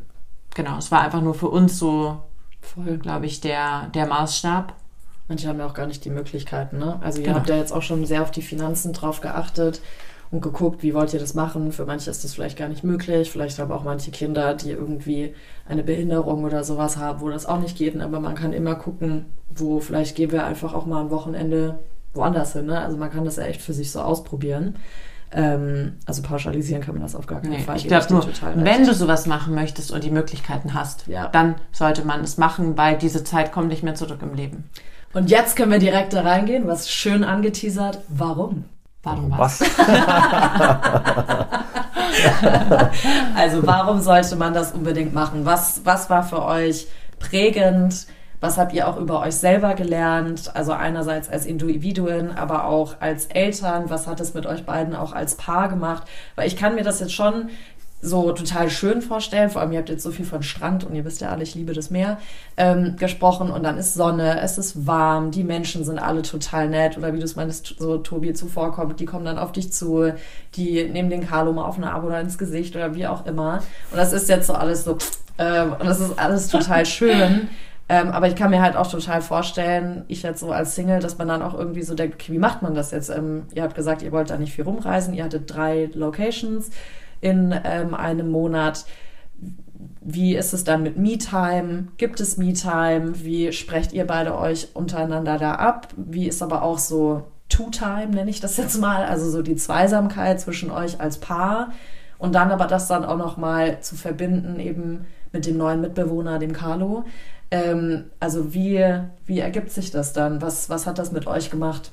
genau, 0.55 0.79
es 0.79 0.91
war 0.91 1.03
einfach 1.03 1.21
nur 1.21 1.35
für 1.35 1.49
uns 1.49 1.79
so, 1.79 2.19
glaube 3.01 3.27
ich, 3.27 3.41
der, 3.41 3.89
der 3.95 4.07
Maßstab. 4.07 4.75
Manche 5.29 5.49
haben 5.49 5.59
ja 5.59 5.67
auch 5.67 5.75
gar 5.75 5.87
nicht 5.87 6.05
die 6.05 6.11
Möglichkeiten, 6.11 6.79
ne? 6.79 6.99
Also 7.03 7.21
ihr 7.21 7.27
genau. 7.27 7.39
habt 7.39 7.49
ja 7.49 7.57
jetzt 7.57 7.73
auch 7.73 7.83
schon 7.83 8.05
sehr 8.05 8.23
auf 8.23 8.31
die 8.31 8.43
Finanzen 8.43 8.93
drauf 8.93 9.23
geachtet 9.23 9.81
und 10.31 10.43
geguckt, 10.43 10.83
wie 10.83 10.93
wollt 10.93 11.15
ihr 11.15 11.21
das 11.21 11.35
machen. 11.35 11.73
Für 11.73 11.87
manche 11.87 12.11
ist 12.11 12.25
das 12.25 12.35
vielleicht 12.35 12.59
gar 12.59 12.69
nicht 12.69 12.85
möglich. 12.85 13.31
Vielleicht 13.31 13.59
haben 13.59 13.73
auch 13.73 13.85
manche 13.85 14.11
Kinder, 14.11 14.55
die 14.55 14.71
irgendwie 14.71 15.35
eine 15.67 15.83
Behinderung 15.83 16.45
oder 16.45 16.63
sowas 16.65 16.97
haben, 16.99 17.21
wo 17.21 17.31
das 17.31 17.47
auch 17.47 17.61
nicht 17.61 17.79
geht. 17.79 17.99
Aber 17.99 18.21
man 18.21 18.35
kann 18.35 18.53
immer 18.53 18.75
gucken, 18.75 19.27
wo 19.49 19.81
vielleicht 19.81 20.17
gehen 20.17 20.33
wir 20.33 20.45
einfach 20.45 20.75
auch 20.75 20.85
mal 20.85 21.01
am 21.01 21.11
Wochenende 21.11 21.79
woanders 22.13 22.53
hin. 22.53 22.67
Ne? 22.67 22.81
Also 22.81 22.97
man 22.97 23.11
kann 23.11 23.25
das 23.25 23.37
ja 23.37 23.45
echt 23.45 23.63
für 23.63 23.73
sich 23.73 23.91
so 23.91 24.01
ausprobieren. 24.01 24.77
Ähm, 25.37 25.95
also 26.07 26.23
pauschalisieren 26.23 26.81
kann 26.81 26.95
man 26.95 27.03
das 27.03 27.17
auf 27.17 27.27
gar 27.27 27.41
keinen 27.41 27.51
nee, 27.51 27.59
Fall. 27.59 27.77
Ich 27.77 27.89
glaube 27.89 28.07
nur, 28.09 28.25
wenn 28.55 28.87
du 28.87 28.95
sowas 28.95 29.27
machen 29.27 29.53
möchtest 29.55 29.91
und 29.91 30.05
die 30.05 30.13
Möglichkeiten 30.13 30.75
hast, 30.75 31.09
ja. 31.09 31.27
dann 31.27 31.57
sollte 31.73 32.05
man 32.05 32.21
es 32.21 32.39
machen, 32.39 32.79
weil 32.79 32.97
diese 32.97 33.25
Zeit 33.25 33.51
kommt 33.51 33.69
nicht 33.69 33.83
mehr 33.83 33.97
zurück 33.97 34.21
im 34.23 34.35
Leben. 34.35 34.71
Und 35.13 35.31
jetzt 35.31 35.57
können 35.57 35.73
wir 35.73 35.81
direkt 35.81 36.13
da 36.13 36.23
reingehen, 36.23 36.69
was 36.69 36.89
schön 36.89 37.25
angeteasert. 37.25 37.99
Warum? 38.09 38.65
Warum 39.03 39.33
was? 39.37 39.61
also 43.37 43.67
warum 43.67 44.01
sollte 44.01 44.37
man 44.37 44.55
das 44.55 44.73
unbedingt 44.73 45.13
machen? 45.15 45.45
Was, 45.45 45.81
was 45.85 46.09
war 46.11 46.23
für 46.23 46.45
euch 46.45 46.87
prägend? 47.19 48.07
Was 48.41 48.59
habt 48.59 48.73
ihr 48.73 48.89
auch 48.89 48.99
über 48.99 49.21
euch 49.21 49.35
selber 49.35 49.75
gelernt? 49.75 50.51
Also 50.55 50.73
einerseits 50.73 51.29
als 51.29 51.47
Individuen, 51.47 52.31
aber 52.31 52.67
auch 52.67 52.97
als 53.01 53.27
Eltern. 53.27 53.89
Was 53.89 54.07
hat 54.07 54.21
es 54.21 54.35
mit 54.35 54.47
euch 54.47 54.65
beiden 54.65 54.95
auch 54.95 55.13
als 55.13 55.37
Paar 55.37 55.69
gemacht? 55.69 56.03
Weil 56.35 56.47
ich 56.47 56.57
kann 56.57 56.75
mir 56.75 56.85
das 56.85 57.01
jetzt 57.01 57.15
schon 57.15 57.49
so 58.05 58.33
total 58.33 58.69
schön 58.69 59.01
vorstellen. 59.01 59.49
Vor 59.49 59.63
allem, 59.63 59.73
ihr 59.73 59.79
habt 59.79 59.89
jetzt 59.89 60.03
so 60.03 60.11
viel 60.11 60.27
von 60.27 60.43
Strand 60.43 60.85
und 60.85 60.95
ihr 60.95 61.05
wisst 61.05 61.23
ja 61.23 61.31
alle, 61.31 61.43
ich 61.43 61.55
liebe 61.55 61.73
das 61.73 61.91
Meer, 61.91 62.19
ähm, 62.57 62.97
gesprochen. 62.97 63.51
Und 63.51 63.63
dann 63.63 63.79
ist 63.79 63.95
Sonne, 63.95 64.41
es 64.41 64.59
ist 64.59 64.87
warm, 64.87 65.31
die 65.31 65.43
Menschen 65.43 65.85
sind 65.85 65.99
alle 65.99 66.23
total 66.23 66.69
nett. 66.69 66.99
Oder 66.99 67.15
wie 67.15 67.19
du 67.19 67.25
es 67.25 67.35
meinst, 67.35 67.75
so 67.79 67.99
Tobi 67.99 68.35
zuvorkommt, 68.35 69.01
die 69.01 69.07
kommen 69.07 69.25
dann 69.25 69.39
auf 69.39 69.53
dich 69.53 69.73
zu, 69.73 70.13
die 70.55 70.85
nehmen 70.85 71.09
den 71.09 71.27
Carlo 71.27 71.53
mal 71.53 71.65
auf 71.65 71.79
eine 71.79 71.93
Abo 71.93 72.09
oder 72.09 72.21
ins 72.21 72.37
Gesicht 72.37 72.77
oder 72.77 72.95
wie 72.95 73.07
auch 73.07 73.25
immer. 73.27 73.63
Und 73.91 73.97
das 73.97 74.13
ist 74.13 74.29
jetzt 74.29 74.47
so 74.47 74.53
alles 74.53 74.85
so, 74.85 74.99
äh, 75.39 75.63
und 75.63 75.87
das 75.87 76.01
ist 76.01 76.19
alles 76.19 76.49
total 76.49 76.85
schön. 76.87 77.49
Ähm, 77.89 78.09
aber 78.09 78.29
ich 78.29 78.35
kann 78.35 78.51
mir 78.51 78.63
halt 78.63 78.77
auch 78.77 78.87
total 78.87 79.21
vorstellen, 79.21 80.05
ich 80.09 80.23
jetzt 80.23 80.41
so 80.41 80.53
als 80.53 80.75
Single, 80.75 81.01
dass 81.01 81.19
man 81.19 81.29
dann 81.29 81.43
auch 81.43 81.55
irgendwie 81.55 81.83
so 81.83 81.95
denkt, 81.95 82.15
okay, 82.15 82.33
wie 82.33 82.39
macht 82.39 82.63
man 82.63 82.75
das 82.75 82.91
jetzt? 82.93 83.11
Ähm, 83.11 83.43
ihr 83.55 83.63
habt 83.63 83.75
gesagt, 83.75 84.03
ihr 84.03 84.13
wollt 84.13 84.31
da 84.31 84.39
nicht 84.39 84.55
viel 84.55 84.65
rumreisen, 84.65 85.13
ihr 85.13 85.25
hattet 85.25 85.55
drei 85.55 85.91
Locations 85.93 86.71
in 87.21 87.55
ähm, 87.65 87.95
einem 87.95 88.31
Monat. 88.31 88.87
Wie 90.01 90.35
ist 90.35 90.55
es 90.55 90.65
dann 90.65 90.83
mit 90.83 90.97
Me-Time? 90.97 91.89
Gibt 91.99 92.21
es 92.21 92.39
Me-Time? 92.39 93.23
Wie 93.23 93.53
sprecht 93.53 93.93
ihr 93.93 94.07
beide 94.07 94.39
euch 94.39 94.69
untereinander 94.75 95.39
da 95.39 95.57
ab? 95.57 95.89
Wie 95.97 96.27
ist 96.27 96.43
aber 96.43 96.63
auch 96.63 96.79
so 96.79 97.25
Two-Time, 97.51 98.09
nenne 98.09 98.31
ich 98.31 98.41
das 98.41 98.57
jetzt 98.57 98.81
mal, 98.81 99.05
also 99.05 99.31
so 99.31 99.43
die 99.43 99.57
Zweisamkeit 99.57 100.41
zwischen 100.41 100.71
euch 100.71 101.01
als 101.01 101.19
Paar 101.19 101.73
und 102.19 102.35
dann 102.35 102.51
aber 102.51 102.67
das 102.67 102.89
dann 102.89 103.05
auch 103.05 103.19
nochmal 103.19 103.81
zu 103.81 103.97
verbinden 103.97 104.59
eben 104.59 105.07
mit 105.33 105.47
dem 105.47 105.59
neuen 105.59 105.81
Mitbewohner, 105.81 106.39
dem 106.39 106.53
Carlo. 106.53 107.05
Ähm, 107.55 108.07
also 108.19 108.53
wie, 108.53 108.85
wie 109.27 109.39
ergibt 109.39 109.71
sich 109.71 109.93
das 109.93 110.13
dann? 110.13 110.43
Was, 110.43 110.69
was 110.71 110.89
hat 110.89 110.99
das 110.99 111.13
mit 111.13 111.29
euch 111.29 111.53
gemacht? 111.53 111.93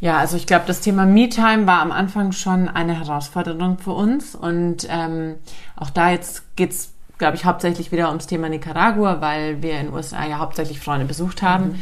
Ja, 0.00 0.18
also 0.18 0.36
ich 0.36 0.48
glaube, 0.48 0.64
das 0.66 0.80
Thema 0.80 1.06
Me-Time 1.06 1.64
war 1.68 1.80
am 1.80 1.92
Anfang 1.92 2.32
schon 2.32 2.68
eine 2.68 2.98
Herausforderung 2.98 3.78
für 3.78 3.92
uns. 3.92 4.34
Und 4.34 4.88
ähm, 4.90 5.36
auch 5.76 5.90
da 5.90 6.10
jetzt 6.10 6.56
geht's, 6.56 6.94
glaube 7.16 7.36
ich, 7.36 7.44
hauptsächlich 7.44 7.92
wieder 7.92 8.08
ums 8.08 8.26
Thema 8.26 8.48
Nicaragua, 8.48 9.20
weil 9.20 9.62
wir 9.62 9.78
in 9.78 9.86
den 9.86 9.94
USA 9.94 10.26
ja 10.26 10.40
hauptsächlich 10.40 10.80
Freunde 10.80 11.06
besucht 11.06 11.40
haben. 11.40 11.66
Mhm. 11.66 11.78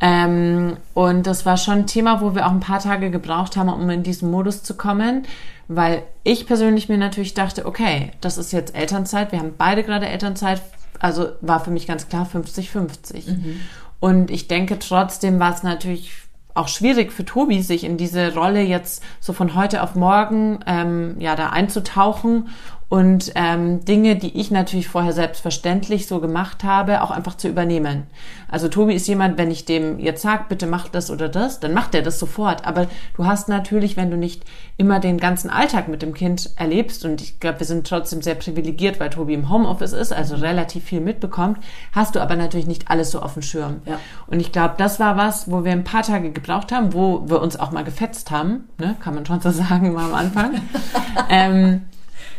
Ähm, 0.00 0.76
und 0.94 1.26
das 1.26 1.44
war 1.44 1.56
schon 1.56 1.78
ein 1.78 1.86
Thema, 1.88 2.20
wo 2.20 2.36
wir 2.36 2.46
auch 2.46 2.52
ein 2.52 2.60
paar 2.60 2.78
Tage 2.78 3.10
gebraucht 3.10 3.56
haben, 3.56 3.68
um 3.68 3.90
in 3.90 4.04
diesen 4.04 4.30
Modus 4.30 4.62
zu 4.62 4.76
kommen, 4.76 5.26
weil 5.66 6.04
ich 6.22 6.46
persönlich 6.46 6.88
mir 6.88 6.96
natürlich 6.96 7.34
dachte, 7.34 7.66
okay, 7.66 8.12
das 8.20 8.38
ist 8.38 8.52
jetzt 8.52 8.76
Elternzeit, 8.76 9.32
wir 9.32 9.40
haben 9.40 9.54
beide 9.58 9.82
gerade 9.82 10.06
Elternzeit, 10.06 10.62
also 10.98 11.30
war 11.40 11.60
für 11.60 11.70
mich 11.70 11.86
ganz 11.86 12.08
klar 12.08 12.28
50-50. 12.32 13.30
Mhm. 13.30 13.60
Und 14.00 14.30
ich 14.30 14.48
denke, 14.48 14.78
trotzdem 14.78 15.40
war 15.40 15.54
es 15.54 15.62
natürlich 15.62 16.12
auch 16.54 16.68
schwierig 16.68 17.12
für 17.12 17.24
Tobi, 17.24 17.62
sich 17.62 17.84
in 17.84 17.96
diese 17.96 18.34
Rolle 18.34 18.62
jetzt 18.62 19.02
so 19.20 19.32
von 19.32 19.54
heute 19.54 19.82
auf 19.82 19.94
morgen 19.94 20.60
ähm, 20.66 21.16
ja 21.20 21.36
da 21.36 21.50
einzutauchen 21.50 22.48
und 22.88 23.32
ähm, 23.34 23.84
Dinge, 23.84 24.16
die 24.16 24.40
ich 24.40 24.50
natürlich 24.50 24.88
vorher 24.88 25.12
selbstverständlich 25.12 26.06
so 26.06 26.20
gemacht 26.20 26.64
habe, 26.64 27.02
auch 27.02 27.10
einfach 27.10 27.36
zu 27.36 27.46
übernehmen. 27.46 28.04
Also 28.50 28.68
Tobi 28.68 28.94
ist 28.94 29.06
jemand, 29.06 29.36
wenn 29.36 29.50
ich 29.50 29.66
dem 29.66 29.98
jetzt 29.98 30.22
sag, 30.22 30.48
bitte 30.48 30.66
mach 30.66 30.88
das 30.88 31.10
oder 31.10 31.28
das, 31.28 31.60
dann 31.60 31.74
macht 31.74 31.94
er 31.94 32.00
das 32.00 32.18
sofort. 32.18 32.66
Aber 32.66 32.86
du 33.14 33.26
hast 33.26 33.50
natürlich, 33.50 33.98
wenn 33.98 34.10
du 34.10 34.16
nicht 34.16 34.42
immer 34.78 35.00
den 35.00 35.18
ganzen 35.18 35.50
Alltag 35.50 35.88
mit 35.88 36.00
dem 36.00 36.14
Kind 36.14 36.50
erlebst, 36.56 37.04
und 37.04 37.20
ich 37.20 37.40
glaube, 37.40 37.60
wir 37.60 37.66
sind 37.66 37.86
trotzdem 37.86 38.22
sehr 38.22 38.36
privilegiert, 38.36 39.00
weil 39.00 39.10
Tobi 39.10 39.34
im 39.34 39.50
Homeoffice 39.50 39.92
ist, 39.92 40.14
also 40.14 40.36
relativ 40.36 40.84
viel 40.84 41.02
mitbekommt, 41.02 41.58
hast 41.92 42.14
du 42.14 42.20
aber 42.20 42.36
natürlich 42.36 42.66
nicht 42.66 42.90
alles 42.90 43.10
so 43.10 43.20
auf 43.20 43.34
dem 43.34 43.42
Schirm. 43.42 43.82
Ja. 43.84 44.00
Und 44.28 44.40
ich 44.40 44.50
glaube, 44.50 44.76
das 44.78 44.98
war 44.98 45.18
was, 45.18 45.50
wo 45.50 45.62
wir 45.62 45.72
ein 45.72 45.84
paar 45.84 46.04
Tage 46.04 46.30
gebraucht 46.30 46.72
haben, 46.72 46.94
wo 46.94 47.28
wir 47.28 47.42
uns 47.42 47.60
auch 47.60 47.70
mal 47.70 47.84
gefetzt 47.84 48.30
haben, 48.30 48.66
ne? 48.78 48.96
kann 48.98 49.14
man 49.14 49.26
schon 49.26 49.42
so 49.42 49.50
sagen, 49.50 49.92
mal 49.92 50.06
am 50.06 50.14
Anfang. 50.14 50.62
ähm, 51.28 51.82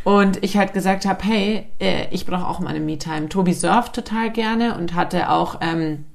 und 0.04 0.44
ich 0.44 0.58
halt 0.58 0.74
gesagt 0.74 1.06
habe, 1.06 1.24
hey, 1.24 1.68
äh, 1.80 2.08
ich 2.12 2.26
brauche 2.26 2.48
auch 2.48 2.60
meine 2.60 2.80
Me-Time. 2.80 3.30
Tobi 3.30 3.54
surft 3.54 3.94
total 3.94 4.32
gerne 4.32 4.76
und 4.76 4.94
hatte 4.96 5.30
auch 5.30 5.60
ähm, 5.62 6.06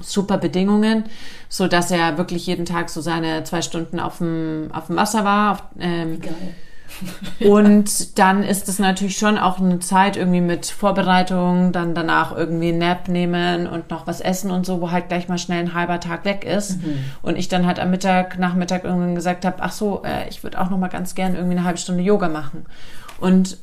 super 0.00 0.38
Bedingungen, 0.38 1.04
so 1.48 1.66
dass 1.66 1.90
er 1.90 2.18
wirklich 2.18 2.46
jeden 2.46 2.64
Tag 2.64 2.90
so 2.90 3.00
seine 3.00 3.44
zwei 3.44 3.62
Stunden 3.62 4.00
auf 4.00 4.18
dem, 4.18 4.70
auf 4.72 4.86
dem 4.86 4.96
Wasser 4.96 5.24
war. 5.24 5.52
Auf, 5.52 5.62
ähm, 5.78 6.20
und 7.40 8.18
dann 8.18 8.42
ist 8.42 8.68
es 8.68 8.78
natürlich 8.78 9.16
schon 9.16 9.38
auch 9.38 9.58
eine 9.58 9.78
Zeit 9.78 10.16
irgendwie 10.16 10.40
mit 10.40 10.66
Vorbereitung, 10.66 11.72
dann 11.72 11.94
danach 11.94 12.36
irgendwie 12.36 12.72
Nap 12.72 13.08
nehmen 13.08 13.66
und 13.66 13.90
noch 13.90 14.06
was 14.06 14.20
essen 14.20 14.50
und 14.50 14.66
so, 14.66 14.80
wo 14.80 14.90
halt 14.90 15.08
gleich 15.08 15.28
mal 15.28 15.38
schnell 15.38 15.60
ein 15.60 15.74
halber 15.74 16.00
Tag 16.00 16.24
weg 16.24 16.44
ist. 16.44 16.82
Mhm. 16.82 17.04
Und 17.22 17.36
ich 17.36 17.48
dann 17.48 17.66
halt 17.66 17.78
am 17.78 17.90
Mittag, 17.90 18.38
Nachmittag 18.38 18.84
irgendwann 18.84 19.14
gesagt 19.14 19.44
habe, 19.44 19.58
ach 19.60 19.72
so, 19.72 20.02
äh, 20.04 20.28
ich 20.28 20.42
würde 20.42 20.60
auch 20.60 20.68
noch 20.68 20.78
mal 20.78 20.88
ganz 20.88 21.14
gern 21.14 21.34
irgendwie 21.34 21.56
eine 21.56 21.64
halbe 21.64 21.78
Stunde 21.78 22.02
Yoga 22.02 22.28
machen. 22.28 22.66
Und 23.20 23.58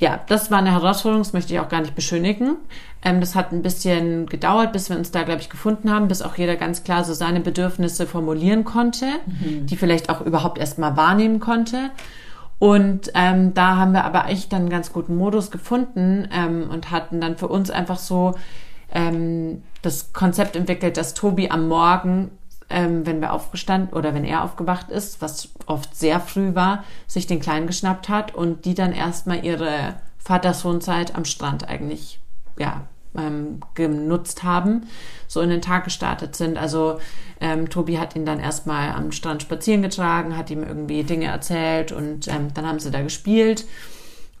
ja, 0.00 0.20
das 0.26 0.50
war 0.50 0.58
eine 0.58 0.72
Herausforderung, 0.72 1.22
das 1.22 1.32
möchte 1.32 1.54
ich 1.54 1.60
auch 1.60 1.68
gar 1.68 1.80
nicht 1.80 1.94
beschönigen. 1.94 2.56
Ähm, 3.02 3.20
das 3.20 3.34
hat 3.34 3.52
ein 3.52 3.62
bisschen 3.62 4.26
gedauert, 4.26 4.72
bis 4.72 4.90
wir 4.90 4.96
uns 4.96 5.10
da, 5.12 5.22
glaube 5.22 5.40
ich, 5.40 5.50
gefunden 5.50 5.90
haben, 5.90 6.08
bis 6.08 6.22
auch 6.22 6.36
jeder 6.36 6.56
ganz 6.56 6.84
klar 6.84 7.04
so 7.04 7.14
seine 7.14 7.40
Bedürfnisse 7.40 8.06
formulieren 8.06 8.64
konnte, 8.64 9.06
mhm. 9.26 9.66
die 9.66 9.76
vielleicht 9.76 10.10
auch 10.10 10.20
überhaupt 10.20 10.58
erst 10.58 10.78
mal 10.78 10.96
wahrnehmen 10.96 11.38
konnte. 11.38 11.90
Und 12.58 13.10
ähm, 13.14 13.54
da 13.54 13.76
haben 13.76 13.92
wir 13.92 14.04
aber 14.04 14.28
echt 14.28 14.52
dann 14.52 14.62
einen 14.62 14.70
ganz 14.70 14.92
guten 14.92 15.16
Modus 15.16 15.50
gefunden 15.50 16.28
ähm, 16.32 16.70
und 16.70 16.90
hatten 16.90 17.20
dann 17.20 17.36
für 17.36 17.48
uns 17.48 17.70
einfach 17.70 17.98
so 17.98 18.34
ähm, 18.92 19.62
das 19.82 20.12
Konzept 20.12 20.56
entwickelt, 20.56 20.96
dass 20.96 21.14
Tobi 21.14 21.50
am 21.50 21.68
Morgen 21.68 22.30
ähm, 22.74 23.06
wenn 23.06 23.20
wir 23.20 23.32
aufgestanden 23.32 23.94
oder 23.96 24.14
wenn 24.14 24.24
er 24.24 24.42
aufgewacht 24.42 24.90
ist, 24.90 25.22
was 25.22 25.48
oft 25.66 25.96
sehr 25.96 26.18
früh 26.18 26.56
war, 26.56 26.82
sich 27.06 27.28
den 27.28 27.38
Kleinen 27.38 27.68
geschnappt 27.68 28.08
hat 28.08 28.34
und 28.34 28.64
die 28.64 28.74
dann 28.74 28.92
erstmal 28.92 29.44
ihre 29.44 29.94
Vater-Sohn-Zeit 30.18 31.14
am 31.14 31.24
Strand 31.24 31.68
eigentlich, 31.68 32.18
ja, 32.58 32.82
ähm, 33.16 33.60
genutzt 33.74 34.42
haben, 34.42 34.88
so 35.28 35.40
in 35.40 35.50
den 35.50 35.62
Tag 35.62 35.84
gestartet 35.84 36.34
sind. 36.34 36.58
Also 36.58 36.98
ähm, 37.40 37.70
Tobi 37.70 37.98
hat 37.98 38.16
ihn 38.16 38.26
dann 38.26 38.40
erstmal 38.40 38.90
am 38.90 39.12
Strand 39.12 39.42
spazieren 39.42 39.82
getragen, 39.82 40.36
hat 40.36 40.50
ihm 40.50 40.64
irgendwie 40.64 41.04
Dinge 41.04 41.26
erzählt 41.26 41.92
und 41.92 42.26
ähm, 42.26 42.52
dann 42.54 42.66
haben 42.66 42.80
sie 42.80 42.90
da 42.90 43.02
gespielt. 43.02 43.66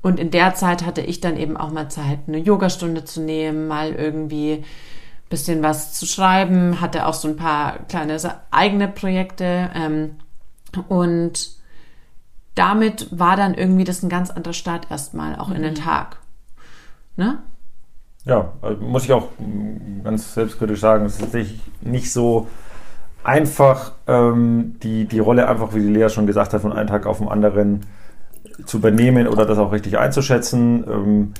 Und 0.02 0.18
in 0.18 0.32
der 0.32 0.54
Zeit 0.56 0.84
hatte 0.84 1.02
ich 1.02 1.20
dann 1.20 1.36
eben 1.36 1.56
auch 1.56 1.70
mal 1.70 1.88
Zeit, 1.88 2.18
eine 2.26 2.38
Yogastunde 2.38 3.04
zu 3.04 3.20
nehmen, 3.20 3.68
mal 3.68 3.92
irgendwie 3.92 4.64
bisschen 5.34 5.64
was 5.64 5.92
zu 5.94 6.06
schreiben, 6.06 6.80
hatte 6.80 7.06
auch 7.06 7.14
so 7.14 7.26
ein 7.26 7.36
paar 7.36 7.80
kleine 7.88 8.16
eigene 8.52 8.86
Projekte 8.86 9.68
ähm, 9.74 10.12
und 10.86 11.50
damit 12.54 13.08
war 13.10 13.36
dann 13.36 13.54
irgendwie 13.54 13.82
das 13.82 14.04
ein 14.04 14.08
ganz 14.08 14.30
anderer 14.30 14.52
Start 14.52 14.92
erstmal 14.92 15.34
auch 15.34 15.48
mhm. 15.48 15.56
in 15.56 15.62
den 15.62 15.74
mhm. 15.74 15.78
Tag. 15.78 16.18
Ne? 17.16 17.38
Ja, 18.24 18.52
also 18.62 18.80
muss 18.80 19.04
ich 19.04 19.12
auch 19.12 19.28
ganz 20.04 20.34
selbstkritisch 20.34 20.78
sagen, 20.78 21.04
es 21.04 21.20
ist 21.20 21.34
nicht 21.80 22.12
so 22.12 22.46
einfach, 23.24 23.92
ähm, 24.06 24.76
die, 24.84 25.06
die 25.06 25.18
Rolle 25.18 25.48
einfach, 25.48 25.74
wie 25.74 25.80
die 25.80 25.92
Lea 25.92 26.08
schon 26.10 26.28
gesagt 26.28 26.52
hat, 26.52 26.62
von 26.62 26.72
einem 26.72 26.86
Tag 26.86 27.06
auf 27.06 27.18
den 27.18 27.28
anderen 27.28 27.86
zu 28.66 28.76
übernehmen 28.76 29.26
oder 29.26 29.46
das 29.46 29.58
auch 29.58 29.72
richtig 29.72 29.98
einzuschätzen. 29.98 30.84
Ähm, 30.88 31.34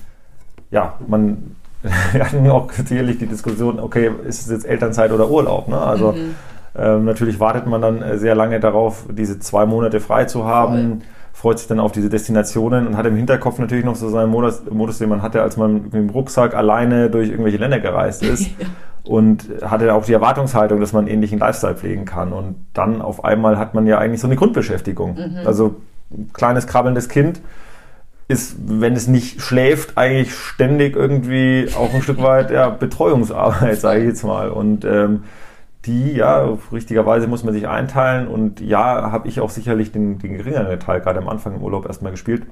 ja, 0.72 0.98
man 1.06 1.54
wir 2.12 2.24
hatten 2.24 2.48
auch 2.50 2.70
sicherlich 2.72 3.18
die 3.18 3.26
Diskussion, 3.26 3.78
okay, 3.78 4.10
ist 4.26 4.42
es 4.42 4.50
jetzt 4.50 4.66
Elternzeit 4.66 5.12
oder 5.12 5.30
Urlaub? 5.30 5.68
Ne? 5.68 5.78
Also 5.78 6.12
mhm. 6.12 6.34
ähm, 6.76 7.04
natürlich 7.04 7.38
wartet 7.38 7.66
man 7.66 7.80
dann 7.80 8.02
äh, 8.02 8.18
sehr 8.18 8.34
lange 8.34 8.58
darauf, 8.58 9.04
diese 9.10 9.38
zwei 9.38 9.66
Monate 9.66 10.00
frei 10.00 10.24
zu 10.24 10.44
haben. 10.44 11.00
Voll 11.00 11.08
freut 11.34 11.58
sich 11.58 11.68
dann 11.68 11.80
auf 11.80 11.92
diese 11.92 12.08
Destinationen 12.08 12.86
und 12.86 12.96
hat 12.96 13.04
im 13.06 13.16
Hinterkopf 13.16 13.58
natürlich 13.58 13.84
noch 13.84 13.96
so 13.96 14.08
seinen 14.08 14.30
Modus, 14.30 14.62
Modus 14.70 14.98
den 14.98 15.08
man 15.08 15.20
hatte, 15.20 15.42
als 15.42 15.56
man 15.56 15.82
mit 15.82 15.92
dem 15.92 16.08
Rucksack 16.08 16.54
alleine 16.54 17.10
durch 17.10 17.28
irgendwelche 17.28 17.58
Länder 17.58 17.80
gereist 17.80 18.22
ist. 18.32 18.46
ja. 18.58 18.66
Und 19.02 19.50
hatte 19.60 19.92
auch 19.92 20.06
die 20.06 20.14
Erwartungshaltung, 20.14 20.80
dass 20.80 20.94
man 20.94 21.06
ähnlichen 21.06 21.38
Lifestyle 21.38 21.74
pflegen 21.74 22.06
kann. 22.06 22.32
Und 22.32 22.54
dann 22.72 23.02
auf 23.02 23.24
einmal 23.24 23.58
hat 23.58 23.74
man 23.74 23.86
ja 23.86 23.98
eigentlich 23.98 24.20
so 24.22 24.26
eine 24.26 24.36
Grundbeschäftigung. 24.36 25.16
Mhm. 25.16 25.46
Also 25.46 25.76
ein 26.10 26.30
kleines 26.32 26.66
krabbelndes 26.66 27.10
Kind 27.10 27.42
ist, 28.28 28.56
wenn 28.66 28.94
es 28.94 29.06
nicht 29.06 29.40
schläft, 29.42 29.98
eigentlich 29.98 30.34
ständig 30.34 30.96
irgendwie 30.96 31.68
auch 31.76 31.92
ein 31.92 32.02
Stück 32.02 32.22
weit 32.22 32.50
ja, 32.50 32.70
Betreuungsarbeit, 32.70 33.76
sage 33.80 34.00
ich 34.00 34.06
jetzt 34.06 34.24
mal. 34.24 34.50
Und 34.50 34.84
ähm, 34.84 35.24
die, 35.84 36.12
ja, 36.12 36.56
richtigerweise 36.72 37.26
muss 37.26 37.44
man 37.44 37.52
sich 37.52 37.68
einteilen 37.68 38.26
und 38.26 38.60
ja, 38.60 39.12
habe 39.12 39.28
ich 39.28 39.40
auch 39.40 39.50
sicherlich 39.50 39.92
den, 39.92 40.18
den 40.18 40.38
geringeren 40.38 40.80
Teil 40.80 41.00
gerade 41.00 41.18
am 41.18 41.28
Anfang 41.28 41.56
im 41.56 41.62
Urlaub 41.62 41.86
erstmal 41.86 42.12
gespielt. 42.12 42.46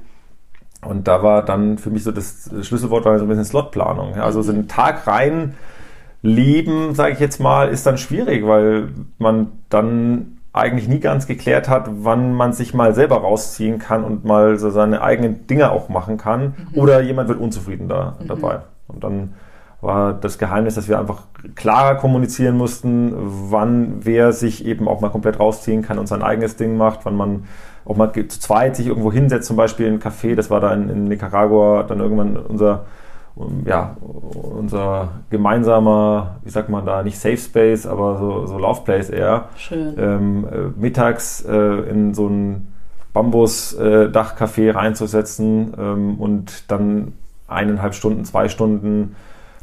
Und 0.85 1.09
da 1.09 1.23
war 1.23 1.45
dann 1.45 1.79
für 1.79 1.91
mich 1.91 2.03
so 2.03 2.11
das 2.11 2.51
Schlüsselwort 2.63 3.05
war 3.05 3.19
so 3.19 3.25
ein 3.25 3.29
bisschen 3.29 3.45
Slotplanung. 3.45 4.15
Also 4.17 4.43
so 4.43 4.53
einen 4.53 4.69
Tag 4.69 5.07
rein 5.07 5.55
leben, 6.23 6.95
sage 6.95 7.15
ich 7.15 7.21
jetzt 7.21 7.41
mal, 7.41 7.69
ist 7.69 7.87
dann 7.87 7.99
schwierig, 7.99 8.47
weil 8.47 8.89
man 9.19 9.53
dann 9.69 10.39
eigentlich 10.53 10.89
nie 10.89 11.01
ganz 11.01 11.27
geklärt 11.27 11.69
hat, 11.69 11.89
wann 11.91 12.35
man 12.35 12.53
sich 12.53 12.75
mal 12.75 12.95
selber 12.95 13.17
rausziehen 13.17 13.79
kann 13.79 14.05
und 14.05 14.25
mal 14.25 14.59
so 14.59 14.71
seine 14.71 15.03
eigenen 15.03 15.47
Dinge 15.47 15.71
auch 15.71 15.89
machen 15.89 16.19
kann. 16.19 16.55
Mhm. 16.73 16.79
Oder 16.79 17.01
jemand 17.01 17.29
wird 17.29 17.41
unzufrieden 17.41 17.89
da, 17.89 18.17
mhm. 18.21 18.29
dabei. 18.29 18.61
Und 18.89 19.03
dann 19.03 19.35
war 19.81 20.13
das 20.13 20.39
Geheimnis, 20.39 20.77
dass 20.77 20.89
wir 20.89 20.99
einfach 20.99 21.23
klarer 21.57 21.97
kommunizieren 21.97 22.57
mussten, 22.57 23.15
wann 23.51 24.05
wer 24.05 24.33
sich 24.33 24.65
eben 24.65 24.87
auch 24.87 25.01
mal 25.01 25.11
komplett 25.11 25.41
rausziehen 25.41 25.83
kann 25.83 25.99
und 25.99 26.07
sein 26.07 26.23
eigenes 26.23 26.57
Ding 26.57 26.77
macht, 26.77 27.01
wann 27.05 27.17
man 27.17 27.45
auch 27.85 27.97
mal 27.97 28.13
zu 28.13 28.39
zweit 28.39 28.77
sich 28.77 28.87
irgendwo 28.87 29.13
hinsetzt, 29.13 29.49
zum 29.49 29.57
Beispiel 29.57 29.87
in 29.87 29.95
ein 29.95 30.01
Café, 30.01 30.37
das 30.37 30.51
war 30.51 30.61
da 30.61 30.73
in, 30.73 30.89
in 30.89 31.05
Nicaragua 31.05 31.83
dann 31.83 31.99
irgendwann 31.99 32.37
unser, 32.37 32.85
ja, 33.65 33.97
unser 34.59 35.09
gemeinsamer, 35.31 36.37
wie 36.45 36.51
sagt 36.51 36.69
man 36.69 36.85
da, 36.85 37.03
nicht 37.03 37.19
Safe 37.19 37.39
Space, 37.39 37.87
aber 37.87 38.19
so, 38.19 38.47
so 38.47 38.59
Love 38.59 38.83
Place 38.85 39.09
eher. 39.11 39.49
Schön. 39.57 39.95
Ähm, 39.99 40.47
äh, 40.51 40.81
mittags 40.81 41.43
äh, 41.43 41.55
in 41.91 42.15
so 42.15 42.27
ein 42.29 42.69
Bambus-Dachcafé 43.15 44.69
äh, 44.69 44.71
reinzusetzen 44.71 45.75
ähm, 45.79 46.21
und 46.21 46.71
dann 46.71 47.15
eineinhalb 47.49 47.95
Stunden, 47.95 48.25
zwei 48.25 48.49
Stunden 48.49 49.17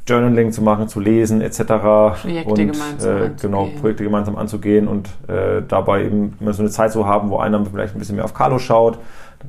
Journaling 0.08 0.52
zu 0.52 0.64
machen, 0.64 0.88
zu 0.88 1.00
lesen 1.00 1.42
etc. 1.42 1.60
Projekte 1.60 2.50
und, 2.50 2.58
gemeinsam 2.58 3.24
äh, 3.24 3.30
genau 3.40 3.70
Projekte 3.80 4.04
gemeinsam 4.04 4.36
anzugehen 4.38 4.88
und 4.88 5.10
äh, 5.28 5.62
dabei 5.68 6.06
eben 6.06 6.36
immer 6.40 6.54
so 6.54 6.64
eine 6.64 6.72
Zeit 6.72 6.92
zu 6.92 7.06
haben, 7.06 7.30
wo 7.30 7.38
einer 7.38 7.64
vielleicht 7.66 7.96
ein 7.96 8.00
bisschen 8.00 8.16
mehr 8.16 8.26
auf 8.26 8.34
Carlo 8.34 8.58
schaut, 8.58 8.98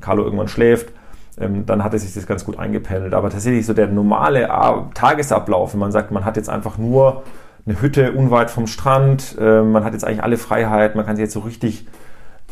Carlo 0.01 0.25
irgendwann 0.25 0.49
schläft. 0.49 0.93
Ähm, 1.39 1.67
dann 1.67 1.85
hat 1.85 1.95
es 1.95 2.03
sich 2.03 2.15
das 2.15 2.27
ganz 2.27 2.45
gut 2.45 2.59
eingependelt. 2.59 3.15
Aber 3.15 3.31
tatsächlich 3.31 3.67
so 3.67 3.75
der 3.75 3.87
normale 3.87 4.49
Tagesablauf, 4.95 5.73
wenn 5.73 5.81
man 5.81 5.93
sagt, 5.93 6.11
man 6.11 6.25
hat 6.25 6.37
jetzt 6.37 6.49
einfach 6.49 6.79
nur 6.79 7.23
eine 7.67 7.81
Hütte 7.81 8.13
unweit 8.13 8.51
vom 8.51 8.67
Strand, 8.67 9.37
äh, 9.39 9.63
man 9.63 9.85
hat 9.85 9.93
jetzt 9.93 10.05
eigentlich 10.05 10.23
alle 10.23 10.39
Freiheit, 10.39 10.97
man 10.97 11.05
kann 11.05 11.17
sich 11.17 11.25
jetzt 11.25 11.35
so 11.35 11.41
richtig 11.41 11.87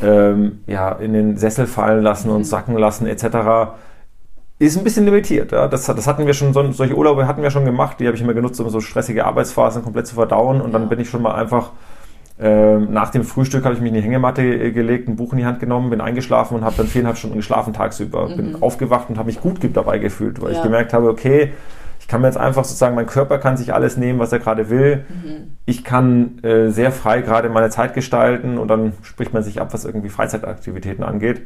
ähm, 0.02 0.60
ja, 0.66 0.92
in 0.92 1.12
den 1.12 1.36
Sessel 1.38 1.66
fallen 1.66 2.02
lassen 2.02 2.30
und 2.30 2.38
mhm. 2.38 2.44
sacken 2.44 2.76
lassen 2.76 3.06
etc 3.06 3.72
ist 4.58 4.76
ein 4.76 4.84
bisschen 4.84 5.04
limitiert. 5.04 5.52
Ja. 5.52 5.68
Das, 5.68 5.86
das 5.86 6.06
hatten 6.06 6.26
wir 6.26 6.34
schon, 6.34 6.52
solche 6.52 6.96
Urlaube 6.96 7.26
hatten 7.26 7.42
wir 7.42 7.50
schon 7.50 7.64
gemacht, 7.64 8.00
die 8.00 8.06
habe 8.06 8.16
ich 8.16 8.22
immer 8.22 8.34
genutzt, 8.34 8.60
um 8.60 8.68
so 8.70 8.80
stressige 8.80 9.24
Arbeitsphasen 9.24 9.82
komplett 9.82 10.06
zu 10.06 10.16
verdauen. 10.16 10.60
Und 10.60 10.72
dann 10.72 10.88
bin 10.88 10.98
ich 11.00 11.08
schon 11.08 11.22
mal 11.22 11.34
einfach, 11.34 11.70
nach 12.40 13.10
dem 13.10 13.24
Frühstück 13.24 13.64
habe 13.64 13.74
ich 13.74 13.80
mich 13.80 13.88
in 13.88 13.94
die 13.94 14.00
Hängematte 14.00 14.72
gelegt, 14.72 15.08
ein 15.08 15.16
Buch 15.16 15.32
in 15.32 15.38
die 15.38 15.46
Hand 15.46 15.58
genommen, 15.58 15.90
bin 15.90 16.00
eingeschlafen 16.00 16.54
und 16.54 16.64
habe 16.64 16.76
dann 16.76 16.86
viereinhalb 16.86 17.16
Stunden 17.16 17.36
geschlafen 17.36 17.72
tagsüber. 17.72 18.28
Mhm. 18.28 18.36
Bin 18.36 18.62
aufgewacht 18.62 19.10
und 19.10 19.18
habe 19.18 19.26
mich 19.26 19.40
gut 19.40 19.58
dabei 19.74 19.98
gefühlt, 19.98 20.40
weil 20.40 20.52
ja. 20.52 20.58
ich 20.58 20.62
gemerkt 20.62 20.92
habe, 20.92 21.08
okay, 21.08 21.52
ich 21.98 22.06
kann 22.06 22.20
mir 22.20 22.28
jetzt 22.28 22.38
einfach 22.38 22.64
sozusagen, 22.64 22.94
mein 22.94 23.06
Körper 23.06 23.38
kann 23.38 23.56
sich 23.56 23.74
alles 23.74 23.96
nehmen, 23.96 24.18
was 24.18 24.32
er 24.32 24.38
gerade 24.38 24.70
will. 24.70 25.04
Mhm. 25.08 25.56
Ich 25.66 25.84
kann 25.84 26.42
äh, 26.42 26.70
sehr 26.70 26.92
frei 26.92 27.22
gerade 27.22 27.48
meine 27.48 27.70
Zeit 27.70 27.92
gestalten 27.92 28.56
und 28.56 28.68
dann 28.68 28.92
spricht 29.02 29.34
man 29.34 29.42
sich 29.42 29.60
ab, 29.60 29.74
was 29.74 29.84
irgendwie 29.84 30.08
Freizeitaktivitäten 30.08 31.04
angeht. 31.04 31.42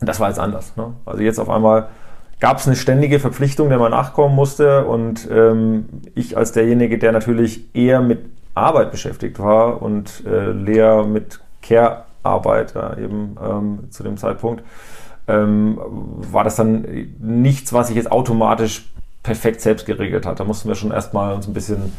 Und 0.00 0.08
das 0.08 0.18
war 0.18 0.28
jetzt 0.28 0.40
anders. 0.40 0.76
Ne? 0.76 0.94
Also 1.04 1.22
jetzt 1.22 1.38
auf 1.38 1.50
einmal 1.50 1.88
gab 2.40 2.58
es 2.58 2.66
eine 2.66 2.76
ständige 2.76 3.18
Verpflichtung, 3.20 3.68
der 3.68 3.78
man 3.78 3.90
nachkommen 3.90 4.34
musste. 4.34 4.86
Und 4.86 5.28
ähm, 5.30 5.86
ich 6.14 6.36
als 6.36 6.52
derjenige, 6.52 6.98
der 6.98 7.12
natürlich 7.12 7.74
eher 7.74 8.00
mit 8.00 8.35
Arbeit 8.56 8.90
beschäftigt 8.90 9.38
war 9.38 9.82
und 9.82 10.24
äh, 10.26 10.50
Lea 10.50 11.04
mit 11.06 11.40
Care-Arbeit 11.62 12.74
ja, 12.74 12.96
eben 12.96 13.36
ähm, 13.42 13.90
zu 13.90 14.02
dem 14.02 14.16
Zeitpunkt, 14.16 14.62
ähm, 15.28 15.78
war 16.32 16.44
das 16.44 16.56
dann 16.56 16.86
nichts, 17.18 17.72
was 17.72 17.90
ich 17.90 17.96
jetzt 17.96 18.10
automatisch 18.10 18.88
perfekt 19.22 19.60
selbst 19.60 19.86
geregelt 19.86 20.24
hat. 20.24 20.40
Da 20.40 20.44
mussten 20.44 20.68
wir 20.68 20.76
schon 20.76 20.92
erstmal 20.92 21.34
uns 21.34 21.46
ein 21.48 21.54
bisschen 21.54 21.92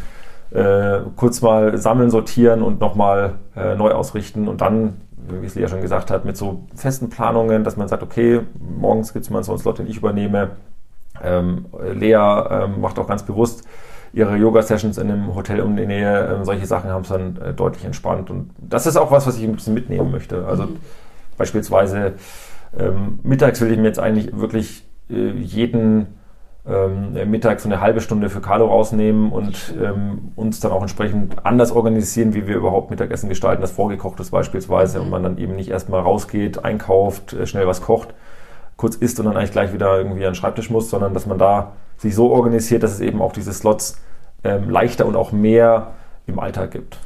äh, 0.52 1.00
kurz 1.16 1.42
mal 1.42 1.78
sammeln, 1.78 2.10
sortieren 2.10 2.62
und 2.62 2.80
nochmal 2.80 3.36
äh, 3.56 3.76
neu 3.76 3.92
ausrichten 3.92 4.48
und 4.48 4.62
dann 4.62 5.02
wie 5.30 5.46
es 5.46 5.56
Lea 5.56 5.68
schon 5.68 5.82
gesagt 5.82 6.10
hat, 6.12 6.26
mit 6.26 6.38
so 6.38 6.64
festen 6.76 7.10
Planungen, 7.10 7.64
dass 7.64 7.78
man 7.78 7.88
sagt, 7.88 8.04
okay, 8.04 8.42
morgens 8.80 9.14
gibt 9.14 9.26
es 9.26 9.30
mal 9.30 9.44
so 9.44 9.52
einen 9.52 9.60
Slot, 9.60 9.80
den 9.80 9.88
ich 9.88 9.98
übernehme. 9.98 10.52
Ähm, 11.22 11.66
Lea 11.94 12.14
ähm, 12.14 12.82
macht 12.82 13.00
auch 13.00 13.08
ganz 13.08 13.24
bewusst 13.24 13.68
ihre 14.14 14.36
Yoga-Sessions 14.36 14.98
in 14.98 15.12
einem 15.12 15.36
Hotel 15.36 15.62
um 15.62 15.76
die 15.76 15.86
Nähe. 15.86 16.34
Ähm, 16.34 16.44
solche 16.44 16.66
Sachen 16.66 16.90
haben 16.90 17.04
es 17.04 17.10
dann 17.10 17.38
äh, 17.38 17.54
deutlich 17.54 17.86
entspannt. 17.86 18.30
Und 18.30 18.52
das 18.58 18.88
ist 18.88 18.98
auch 18.98 19.12
was, 19.12 19.28
was 19.28 19.38
ich 19.38 19.44
ein 19.44 19.54
bisschen 19.54 19.74
mitnehmen 19.74 20.12
möchte. 20.12 20.46
Also 20.46 20.64
mhm. 20.64 20.78
beispielsweise 21.38 22.14
ähm, 22.78 23.20
mittags 23.24 23.62
will 23.62 23.72
ich 23.72 23.78
mir 23.78 23.88
jetzt 23.88 24.00
eigentlich 24.00 24.38
wirklich 24.38 24.86
äh, 25.10 25.32
jeden 25.32 26.08
ähm, 26.68 27.14
mittags 27.30 27.64
so 27.64 27.70
eine 27.70 27.80
halbe 27.80 28.02
Stunde 28.02 28.30
für 28.30 28.42
Carlo 28.42 28.68
rausnehmen 28.68 29.32
und 29.32 29.74
ähm, 29.82 30.32
uns 30.36 30.60
dann 30.60 30.72
auch 30.72 30.82
entsprechend 30.82 31.46
anders 31.46 31.72
organisieren, 31.72 32.34
wie 32.34 32.46
wir 32.48 32.58
überhaupt 32.58 32.90
Mittagessen 32.90 33.30
gestalten, 33.30 33.62
das 33.62 33.72
vorgekocht 33.72 34.20
ist 34.20 34.32
beispielsweise 34.32 35.00
mhm. 35.00 35.06
und 35.06 35.10
man 35.12 35.24
dann 35.24 35.38
eben 35.38 35.56
nicht 35.56 35.70
erstmal 35.70 36.02
rausgeht, 36.02 36.66
einkauft, 36.66 37.34
äh, 37.34 37.46
schnell 37.46 37.68
was 37.68 37.82
kocht, 37.82 38.14
kurz 38.76 38.96
isst 38.96 39.20
und 39.20 39.26
dann 39.28 39.38
eigentlich 39.38 39.52
gleich 39.52 39.74
wieder 39.74 39.98
irgendwie 39.98 40.26
an 40.26 40.32
den 40.32 40.36
Schreibtisch 40.36 40.70
muss, 40.70 40.90
sondern 40.90 41.14
dass 41.14 41.26
man 41.26 41.38
da 41.38 41.74
sich 41.98 42.16
so 42.16 42.32
organisiert, 42.32 42.84
dass 42.84 42.94
es 42.94 43.00
eben 43.00 43.22
auch 43.22 43.34
diese 43.34 43.54
Slots 43.54 44.00
ähm, 44.44 44.70
leichter 44.70 45.06
und 45.06 45.16
auch 45.16 45.32
mehr 45.32 45.94
im 46.28 46.40
Alltag 46.40 46.72
gibt. 46.72 46.98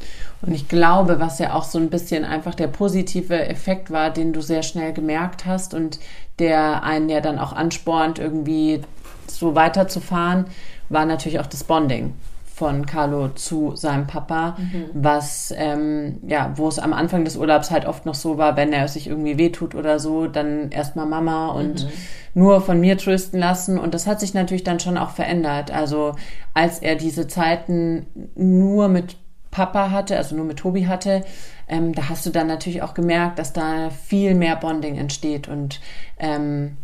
Und 0.42 0.54
ich 0.54 0.68
glaube, 0.68 1.20
was 1.20 1.38
ja 1.40 1.54
auch 1.54 1.64
so 1.64 1.78
ein 1.78 1.90
bisschen 1.90 2.26
einfach 2.26 2.56
der 2.56 2.68
positive 2.68 3.48
Effekt 3.48 3.92
war, 3.92 4.10
den 4.10 4.34
du 4.34 4.42
sehr 4.42 4.64
schnell 4.64 4.92
gemerkt 4.92 5.46
hast 5.46 5.74
und 5.74 6.00
der 6.40 6.84
einen 6.84 7.10
ja 7.10 7.22
dann 7.22 7.38
auch 7.38 7.54
anspornt, 7.54 8.18
irgendwie 8.18 8.82
so 9.28 9.54
weiterzufahren, 9.54 10.46
war 10.90 11.06
natürlich 11.06 11.40
auch 11.40 11.46
das 11.46 11.64
Bonding 11.64 12.16
von 12.62 12.86
Carlo 12.86 13.30
zu 13.30 13.76
seinem 13.76 14.06
Papa, 14.06 14.56
mhm. 14.60 14.86
was 14.94 15.52
ähm, 15.58 16.20
ja, 16.28 16.54
wo 16.58 16.68
es 16.68 16.78
am 16.78 16.94
Anfang 16.94 17.26
des 17.26 17.36
Urlaubs 17.36 17.72
halt 17.72 17.88
oft 17.88 18.06
noch 18.06 18.14
so 18.14 18.38
war, 18.38 18.56
wenn 18.56 18.72
er 18.72 18.88
sich 18.88 19.08
irgendwie 19.08 19.40
wehtut 19.40 19.74
oder 19.74 19.98
so, 19.98 20.28
dann 20.28 20.70
erstmal 20.70 21.08
Mama 21.08 21.48
und 21.48 21.86
mhm. 21.86 21.90
nur 22.36 22.62
von 22.62 22.80
mir 22.80 23.00
trösten 23.00 23.40
lassen. 23.40 23.80
Und 23.80 23.96
das 23.96 24.06
hat 24.06 24.20
sich 24.20 24.36
natürlich 24.36 24.64
dann 24.64 24.80
schon 24.80 25.00
auch 25.00 25.10
verändert. 25.10 25.72
Also 25.72 26.14
als 26.54 26.78
er 26.78 26.96
diese 26.96 27.28
Zeiten 27.28 28.06
nur 28.36 28.90
mit 28.90 29.18
Papa 29.50 29.90
hatte, 29.90 30.16
also 30.16 30.36
nur 30.36 30.46
mit 30.46 30.60
Tobi 30.60 30.86
hatte, 30.86 31.26
ähm, 31.68 31.96
da 31.96 32.10
hast 32.10 32.28
du 32.28 32.30
dann 32.30 32.46
natürlich 32.46 32.84
auch 32.84 32.94
gemerkt, 32.94 33.40
dass 33.40 33.54
da 33.54 33.90
viel 33.90 34.36
mehr 34.36 34.56
Bonding 34.56 35.00
entsteht 35.00 35.48
und 35.48 35.82
ähm, 36.20 36.78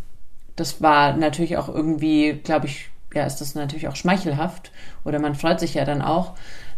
das 0.56 0.82
war 0.82 1.16
natürlich 1.16 1.56
auch 1.58 1.70
irgendwie, 1.70 2.34
glaube 2.34 2.66
ich, 2.66 2.90
ja, 3.18 3.26
ist 3.26 3.42
das 3.42 3.56
natürlich 3.56 3.88
auch 3.88 3.96
schmeichelhaft 3.96 4.72
oder 5.04 5.20
man 5.20 5.36
freut 5.36 5.60
sich 5.60 5.74
ja 5.74 5.84
dann 5.86 6.02
auch. 6.02 6.34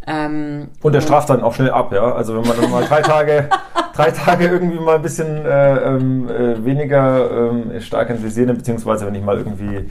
Ähm, 0.08 0.70
und 0.82 0.94
der 0.94 1.02
straft 1.02 1.30
dann 1.30 1.44
auch 1.44 1.54
schnell 1.54 1.72
ab, 1.72 1.92
ja. 1.94 2.14
Also 2.14 2.36
wenn 2.36 2.48
man 2.48 2.60
dann 2.60 2.72
mal 2.72 2.84
drei 2.86 3.02
Tage, 3.02 3.50
drei 3.96 4.12
Tage 4.12 4.48
irgendwie 4.48 4.80
mal 4.80 4.96
ein 4.96 5.02
bisschen 5.02 5.46
äh, 5.46 5.78
ähm, 5.78 6.30
äh, 6.30 6.64
weniger 6.66 7.52
äh, 7.76 7.82
stark 7.82 8.10
in 8.10 8.24
Visier 8.24 8.46
nimmt, 8.46 8.60
beziehungsweise 8.60 9.06
wenn 9.06 9.16
ich 9.16 9.24
mal 9.24 9.38
irgendwie 9.38 9.90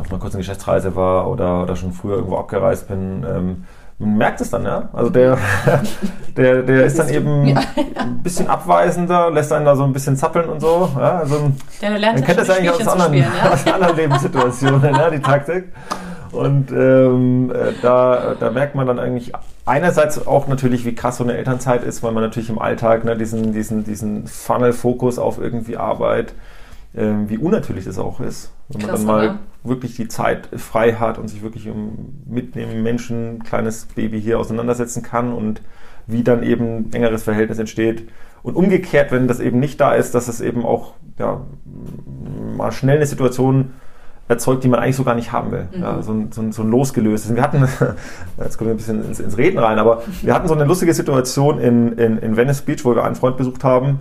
auf 0.00 0.10
einer 0.10 0.18
kurzen 0.18 0.38
Geschäftsreise 0.38 0.96
war 0.96 1.28
oder, 1.28 1.62
oder 1.62 1.76
schon 1.76 1.92
früher 1.92 2.16
irgendwo 2.16 2.38
abgereist 2.38 2.88
bin, 2.88 3.24
ähm, 3.28 3.64
man 4.02 4.16
merkt 4.16 4.40
es 4.40 4.50
dann, 4.50 4.64
ja. 4.64 4.88
Also 4.92 5.10
der, 5.10 5.38
der, 6.36 6.62
der 6.62 6.84
ist 6.84 6.98
dann 6.98 7.08
eben 7.08 7.46
ja. 7.46 7.60
ein 7.96 8.22
bisschen 8.22 8.48
abweisender, 8.48 9.30
lässt 9.30 9.52
einen 9.52 9.64
da 9.64 9.76
so 9.76 9.84
ein 9.84 9.92
bisschen 9.92 10.16
zappeln 10.16 10.48
und 10.48 10.60
so. 10.60 10.90
Ja, 10.96 11.18
also, 11.18 11.52
der 11.80 11.98
lernt 11.98 12.18
man 12.18 12.24
kennt 12.24 12.38
das 12.40 12.50
eigentlich 12.50 12.70
aus 12.70 12.88
anderen, 12.88 13.12
spielen, 13.12 13.32
ja? 13.42 13.50
aus 13.52 13.66
anderen 13.66 13.96
Lebenssituationen, 13.96 14.94
ja, 14.94 15.10
die 15.10 15.20
Taktik. 15.20 15.72
Und 16.32 16.72
ähm, 16.72 17.52
äh, 17.54 17.72
da, 17.82 18.34
da 18.38 18.50
merkt 18.50 18.74
man 18.74 18.86
dann 18.86 18.98
eigentlich 18.98 19.32
einerseits 19.66 20.26
auch 20.26 20.48
natürlich, 20.48 20.84
wie 20.84 20.94
krass 20.94 21.18
so 21.18 21.24
eine 21.24 21.36
Elternzeit 21.36 21.84
ist, 21.84 22.02
weil 22.02 22.12
man 22.12 22.22
natürlich 22.22 22.48
im 22.48 22.58
Alltag 22.58 23.04
ne, 23.04 23.16
diesen, 23.16 23.52
diesen, 23.52 23.84
diesen 23.84 24.26
Funnel-Fokus 24.26 25.18
auf 25.18 25.38
irgendwie 25.38 25.76
Arbeit, 25.76 26.34
äh, 26.94 27.06
wie 27.26 27.38
unnatürlich 27.38 27.84
das 27.84 27.98
auch 27.98 28.20
ist. 28.20 28.50
Wenn 28.72 28.82
man 28.82 28.90
dann 28.90 29.04
mal 29.04 29.24
oder? 29.24 29.38
wirklich 29.64 29.96
die 29.96 30.08
Zeit 30.08 30.48
frei 30.56 30.94
hat 30.94 31.18
und 31.18 31.28
sich 31.28 31.42
wirklich 31.42 31.68
um, 31.68 32.22
mit 32.26 32.54
dem 32.54 32.82
Menschen, 32.82 33.42
kleines 33.44 33.86
Baby 33.86 34.20
hier 34.20 34.38
auseinandersetzen 34.38 35.02
kann 35.02 35.32
und 35.32 35.62
wie 36.06 36.22
dann 36.22 36.42
eben 36.42 36.92
engeres 36.92 37.22
Verhältnis 37.22 37.58
entsteht. 37.58 38.08
Und 38.42 38.56
umgekehrt, 38.56 39.12
wenn 39.12 39.28
das 39.28 39.38
eben 39.38 39.60
nicht 39.60 39.80
da 39.80 39.94
ist, 39.94 40.14
dass 40.14 40.28
es 40.28 40.40
eben 40.40 40.64
auch 40.64 40.94
ja, 41.18 41.42
mal 42.56 42.72
schnell 42.72 42.96
eine 42.96 43.06
Situation 43.06 43.70
erzeugt, 44.28 44.64
die 44.64 44.68
man 44.68 44.80
eigentlich 44.80 44.96
so 44.96 45.04
gar 45.04 45.14
nicht 45.14 45.32
haben 45.32 45.50
will. 45.52 45.68
Mhm. 45.74 45.82
Ja, 45.82 46.02
so, 46.02 46.12
ein, 46.12 46.32
so, 46.32 46.40
ein, 46.42 46.52
so 46.52 46.62
ein 46.62 46.70
losgelöstes. 46.70 47.34
Wir 47.34 47.42
hatten, 47.42 47.68
jetzt 48.38 48.58
kommen 48.58 48.68
wir 48.68 48.74
ein 48.74 48.78
bisschen 48.78 49.04
ins, 49.04 49.20
ins, 49.20 49.36
Reden 49.38 49.58
rein, 49.58 49.78
aber 49.78 50.02
wir 50.22 50.34
hatten 50.34 50.48
so 50.48 50.54
eine 50.54 50.64
lustige 50.64 50.94
Situation 50.94 51.58
in, 51.60 51.92
in, 51.92 52.18
in 52.18 52.36
Venice 52.36 52.62
Beach, 52.62 52.84
wo 52.84 52.94
wir 52.94 53.04
einen 53.04 53.16
Freund 53.16 53.36
besucht 53.36 53.62
haben. 53.62 54.00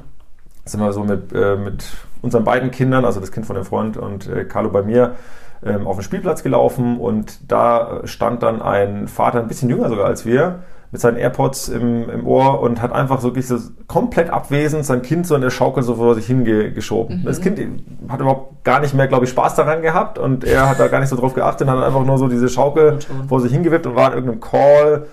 Sind 0.65 0.79
wir 0.79 0.93
so 0.93 1.03
mit, 1.03 1.33
äh, 1.33 1.55
mit 1.55 1.85
unseren 2.21 2.43
beiden 2.43 2.71
Kindern, 2.71 3.05
also 3.05 3.19
das 3.19 3.31
Kind 3.31 3.45
von 3.45 3.55
dem 3.55 3.65
Freund 3.65 3.97
und 3.97 4.27
äh, 4.27 4.45
Carlo 4.45 4.69
bei 4.69 4.83
mir, 4.83 5.15
ähm, 5.63 5.87
auf 5.87 5.97
den 5.97 6.03
Spielplatz 6.03 6.43
gelaufen 6.43 6.99
und 6.99 7.51
da 7.51 8.01
stand 8.05 8.43
dann 8.43 8.61
ein 8.61 9.07
Vater, 9.07 9.39
ein 9.39 9.47
bisschen 9.47 9.69
jünger 9.69 9.89
sogar 9.89 10.05
als 10.05 10.25
wir, 10.25 10.59
mit 10.91 10.99
seinen 10.99 11.17
AirPods 11.17 11.69
im, 11.69 12.09
im 12.09 12.27
Ohr 12.27 12.59
und 12.61 12.81
hat 12.81 12.91
einfach 12.91 13.21
so, 13.21 13.33
so 13.39 13.57
komplett 13.87 14.29
abwesend 14.29 14.85
sein 14.85 15.01
Kind 15.01 15.25
so 15.25 15.35
in 15.35 15.41
der 15.41 15.49
Schaukel 15.49 15.83
so 15.83 15.95
vor 15.95 16.15
sich 16.15 16.25
hingeschoben. 16.25 17.21
Mhm. 17.21 17.25
Das 17.25 17.39
Kind 17.39 17.59
hat 18.09 18.19
überhaupt 18.19 18.63
gar 18.65 18.81
nicht 18.81 18.93
mehr, 18.93 19.07
glaube 19.07 19.25
ich, 19.25 19.31
Spaß 19.31 19.55
daran 19.55 19.81
gehabt 19.81 20.19
und 20.19 20.43
er 20.43 20.69
hat 20.69 20.79
da 20.79 20.87
gar 20.87 20.99
nicht 20.99 21.09
so 21.09 21.15
drauf 21.15 21.33
geachtet, 21.33 21.69
hat 21.69 21.81
einfach 21.81 22.03
nur 22.03 22.17
so 22.17 22.27
diese 22.27 22.49
Schaukel 22.49 22.99
vor 23.29 23.39
sich 23.39 23.53
hingewippt 23.53 23.87
und 23.87 23.95
war 23.95 24.11
in 24.11 24.17
irgendeinem 24.17 24.41
Call 24.41 25.07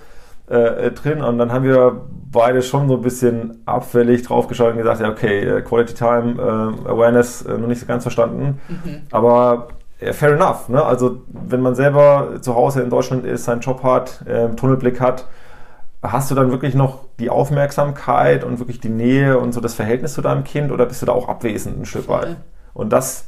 äh, 0.50 0.86
äh, 0.86 0.90
drin 0.92 1.22
und 1.22 1.38
dann 1.38 1.52
haben 1.52 1.64
wir 1.64 2.02
beide 2.30 2.62
schon 2.62 2.88
so 2.88 2.94
ein 2.94 3.02
bisschen 3.02 3.62
abfällig 3.66 4.22
draufgeschaut 4.22 4.72
und 4.72 4.78
gesagt, 4.78 5.00
ja 5.00 5.10
okay, 5.10 5.40
äh, 5.40 5.62
Quality 5.62 5.94
Time 5.94 6.34
äh, 6.38 6.88
Awareness 6.90 7.42
äh, 7.42 7.56
noch 7.58 7.68
nicht 7.68 7.80
so 7.80 7.86
ganz 7.86 8.04
verstanden, 8.04 8.60
mhm. 8.68 9.02
aber 9.10 9.68
ja, 10.00 10.12
fair 10.12 10.32
enough. 10.32 10.68
Ne? 10.68 10.82
Also 10.82 11.22
wenn 11.28 11.60
man 11.60 11.74
selber 11.74 12.40
zu 12.40 12.54
Hause 12.54 12.82
in 12.82 12.90
Deutschland 12.90 13.26
ist, 13.26 13.44
seinen 13.44 13.60
Job 13.60 13.82
hat, 13.82 14.24
äh, 14.26 14.48
Tunnelblick 14.54 15.00
hat, 15.00 15.26
hast 16.02 16.30
du 16.30 16.34
dann 16.34 16.50
wirklich 16.50 16.74
noch 16.74 17.04
die 17.18 17.30
Aufmerksamkeit 17.30 18.44
und 18.44 18.58
wirklich 18.58 18.80
die 18.80 18.88
Nähe 18.88 19.38
und 19.38 19.52
so 19.52 19.60
das 19.60 19.74
Verhältnis 19.74 20.14
zu 20.14 20.22
deinem 20.22 20.44
Kind 20.44 20.70
oder 20.70 20.86
bist 20.86 21.02
du 21.02 21.06
da 21.06 21.12
auch 21.12 21.28
abwesend 21.28 21.80
ein 21.80 21.84
Stück 21.84 22.08
weit? 22.08 22.36
Und 22.74 22.92
das 22.92 23.26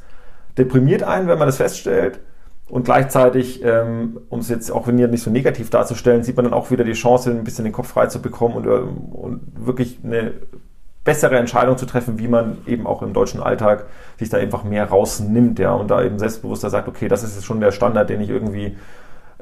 deprimiert 0.56 1.02
einen, 1.02 1.26
wenn 1.26 1.38
man 1.38 1.48
das 1.48 1.56
feststellt. 1.56 2.20
Und 2.70 2.84
gleichzeitig, 2.84 3.64
ähm, 3.64 4.20
um 4.28 4.40
es 4.40 4.48
jetzt 4.48 4.70
auch 4.70 4.86
nicht 4.86 5.22
so 5.22 5.30
negativ 5.30 5.70
darzustellen, 5.70 6.22
sieht 6.22 6.36
man 6.36 6.44
dann 6.44 6.54
auch 6.54 6.70
wieder 6.70 6.84
die 6.84 6.92
Chance, 6.92 7.30
ein 7.30 7.44
bisschen 7.44 7.64
den 7.64 7.72
Kopf 7.72 7.88
frei 7.88 8.06
zu 8.06 8.22
bekommen 8.22 8.54
und, 8.54 8.66
ähm, 8.66 8.96
und 9.12 9.66
wirklich 9.66 9.98
eine 10.04 10.34
bessere 11.02 11.36
Entscheidung 11.36 11.76
zu 11.78 11.86
treffen, 11.86 12.18
wie 12.18 12.28
man 12.28 12.58
eben 12.66 12.86
auch 12.86 13.02
im 13.02 13.12
deutschen 13.12 13.42
Alltag 13.42 13.86
sich 14.18 14.28
da 14.28 14.36
einfach 14.36 14.64
mehr 14.64 14.88
rausnimmt, 14.88 15.58
ja, 15.58 15.72
und 15.72 15.90
da 15.90 16.02
eben 16.02 16.18
selbstbewusster 16.18 16.70
sagt, 16.70 16.88
okay, 16.88 17.08
das 17.08 17.22
ist 17.22 17.34
jetzt 17.34 17.44
schon 17.46 17.60
der 17.60 17.72
Standard, 17.72 18.10
den 18.10 18.20
ich 18.20 18.28
irgendwie 18.28 18.76